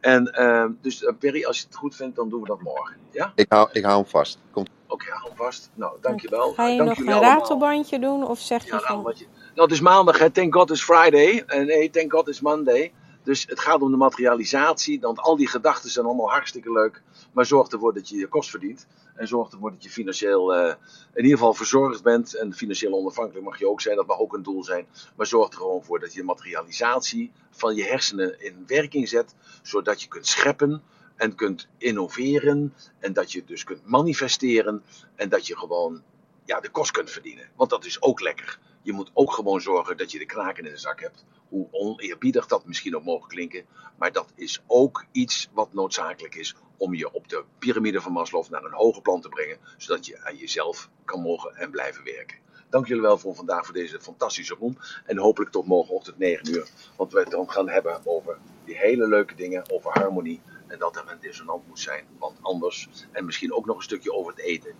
En 0.00 0.34
uh, 0.38 0.64
dus 0.80 1.02
uh, 1.02 1.10
Perry, 1.18 1.44
als 1.44 1.58
je 1.58 1.64
het 1.66 1.76
goed 1.76 1.96
vindt, 1.96 2.16
dan 2.16 2.28
doen 2.28 2.40
we 2.40 2.46
dat 2.46 2.62
morgen. 2.62 2.96
Ja? 3.10 3.32
Ik, 3.34 3.46
hou, 3.48 3.68
ik 3.72 3.84
hou 3.84 3.96
hem 3.96 4.10
vast. 4.10 4.38
Komt. 4.50 4.68
Oké, 4.86 4.94
okay, 4.94 5.16
hou 5.16 5.28
hem 5.28 5.36
vast. 5.36 5.70
Nou, 5.74 5.96
dankjewel. 6.00 6.52
Ga 6.52 6.68
je 6.68 6.76
Dank 6.76 6.88
nog 6.88 6.98
een 6.98 7.08
allemaal. 7.08 7.38
ratelbandje 7.38 7.98
doen? 7.98 8.26
Of 8.26 8.38
zeg 8.38 8.64
ja, 8.66 8.76
je 8.76 8.82
van... 8.82 9.02
Nou, 9.02 9.14
nou, 9.54 9.68
het 9.68 9.70
is 9.70 9.80
maandag, 9.80 10.18
hè. 10.18 10.30
Thank 10.30 10.54
God 10.54 10.70
is 10.70 10.82
Friday. 10.82 11.42
En 11.46 11.66
nee, 11.66 11.90
thank 11.90 12.12
God 12.12 12.28
is 12.28 12.40
Monday. 12.40 12.92
Dus 13.22 13.44
het 13.48 13.60
gaat 13.60 13.80
om 13.80 13.90
de 13.90 13.96
materialisatie. 13.96 15.00
Want 15.00 15.20
al 15.20 15.36
die 15.36 15.48
gedachten 15.48 15.90
zijn 15.90 16.06
allemaal 16.06 16.30
hartstikke 16.30 16.72
leuk. 16.72 17.02
Maar 17.34 17.46
zorg 17.46 17.68
ervoor 17.68 17.94
dat 17.94 18.08
je 18.08 18.16
je 18.16 18.26
kost 18.26 18.50
verdient. 18.50 18.86
En 19.14 19.28
zorg 19.28 19.52
ervoor 19.52 19.70
dat 19.70 19.82
je 19.82 19.90
financieel 19.90 20.56
uh, 20.58 20.74
in 21.14 21.22
ieder 21.22 21.38
geval 21.38 21.54
verzorgd 21.54 22.02
bent. 22.02 22.36
En 22.36 22.54
financieel 22.54 22.92
onafhankelijk 22.92 23.44
mag 23.44 23.58
je 23.58 23.68
ook 23.68 23.80
zijn, 23.80 23.96
dat 23.96 24.06
mag 24.06 24.18
ook 24.18 24.32
een 24.32 24.42
doel 24.42 24.64
zijn. 24.64 24.86
Maar 25.16 25.26
zorg 25.26 25.48
er 25.48 25.56
gewoon 25.56 25.84
voor 25.84 26.00
dat 26.00 26.12
je 26.12 26.22
materialisatie 26.22 27.32
van 27.50 27.74
je 27.74 27.84
hersenen 27.84 28.40
in 28.40 28.64
werking 28.66 29.08
zet. 29.08 29.34
Zodat 29.62 30.02
je 30.02 30.08
kunt 30.08 30.26
scheppen 30.26 30.82
en 31.16 31.34
kunt 31.34 31.68
innoveren. 31.78 32.74
En 32.98 33.12
dat 33.12 33.32
je 33.32 33.44
dus 33.44 33.64
kunt 33.64 33.86
manifesteren. 33.86 34.82
En 35.14 35.28
dat 35.28 35.46
je 35.46 35.58
gewoon 35.58 36.02
ja, 36.44 36.60
de 36.60 36.70
kost 36.70 36.90
kunt 36.90 37.10
verdienen. 37.10 37.48
Want 37.56 37.70
dat 37.70 37.84
is 37.84 38.02
ook 38.02 38.20
lekker. 38.20 38.58
Je 38.84 38.92
moet 38.92 39.10
ook 39.14 39.32
gewoon 39.32 39.60
zorgen 39.60 39.96
dat 39.96 40.10
je 40.10 40.18
de 40.18 40.26
kraken 40.26 40.64
in 40.64 40.70
de 40.70 40.78
zak 40.78 41.00
hebt. 41.00 41.24
Hoe 41.48 41.68
oneerbiedig 41.70 42.46
dat 42.46 42.66
misschien 42.66 42.96
ook 42.96 43.04
mogen 43.04 43.28
klinken. 43.28 43.64
Maar 43.98 44.12
dat 44.12 44.32
is 44.34 44.62
ook 44.66 45.04
iets 45.12 45.48
wat 45.52 45.72
noodzakelijk 45.72 46.34
is 46.34 46.54
om 46.76 46.94
je 46.94 47.12
op 47.12 47.28
de 47.28 47.44
piramide 47.58 48.00
van 48.00 48.12
Maslow 48.12 48.48
naar 48.48 48.64
een 48.64 48.72
hoger 48.72 49.02
plan 49.02 49.20
te 49.20 49.28
brengen. 49.28 49.58
Zodat 49.76 50.06
je 50.06 50.24
aan 50.24 50.36
jezelf 50.36 50.90
kan 51.04 51.20
mogen 51.20 51.56
en 51.56 51.70
blijven 51.70 52.04
werken. 52.04 52.38
Dank 52.70 52.86
jullie 52.86 53.02
wel 53.02 53.18
voor 53.18 53.34
vandaag 53.34 53.64
voor 53.64 53.74
deze 53.74 54.00
fantastische 54.00 54.56
room. 54.60 54.76
En 55.04 55.18
hopelijk 55.18 55.50
tot 55.50 55.66
morgenochtend 55.66 56.18
9 56.18 56.50
uur. 56.54 56.68
Want 56.96 57.12
we 57.12 57.18
het 57.20 57.30
dan 57.30 57.50
gaan 57.50 57.68
hebben 57.68 58.00
over 58.04 58.38
die 58.64 58.76
hele 58.76 59.08
leuke 59.08 59.34
dingen. 59.34 59.70
Over 59.70 59.90
harmonie. 59.90 60.40
En 60.66 60.78
dat 60.78 60.96
er 60.96 61.04
een 61.06 61.20
dissonant 61.20 61.66
moet 61.68 61.80
zijn. 61.80 62.06
Want 62.18 62.38
anders. 62.40 62.88
En 63.12 63.24
misschien 63.24 63.52
ook 63.52 63.66
nog 63.66 63.76
een 63.76 63.82
stukje 63.82 64.12
over 64.12 64.32
het 64.32 64.40
eten 64.40 64.74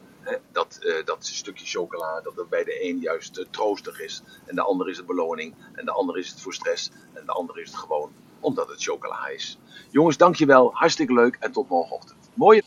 dat, 0.53 0.79
uh, 0.81 1.05
dat 1.05 1.27
stukje 1.27 1.67
chocola, 1.67 2.21
dat 2.21 2.37
het 2.37 2.49
bij 2.49 2.65
de 2.65 2.85
een 2.89 2.99
juist 2.99 3.39
uh, 3.39 3.45
troostig 3.51 4.01
is. 4.01 4.23
En 4.47 4.55
de 4.55 4.63
ander 4.63 4.89
is 4.89 4.97
het 4.97 5.07
beloning. 5.07 5.55
En 5.73 5.85
de 5.85 5.93
ander 5.93 6.19
is 6.19 6.31
het 6.31 6.41
voor 6.41 6.55
stress. 6.55 6.91
En 7.13 7.27
de 7.27 7.33
ander 7.33 7.61
is 7.61 7.69
het 7.69 7.79
gewoon 7.79 8.13
omdat 8.41 8.69
het 8.69 8.83
chocola 8.83 9.29
is. 9.29 9.59
Jongens, 9.91 10.17
dankjewel. 10.17 10.71
Hartstikke 10.75 11.13
leuk. 11.13 11.37
En 11.41 11.53
tot 11.53 11.69
morgenochtend. 11.69 12.31
Mooie 12.35 12.65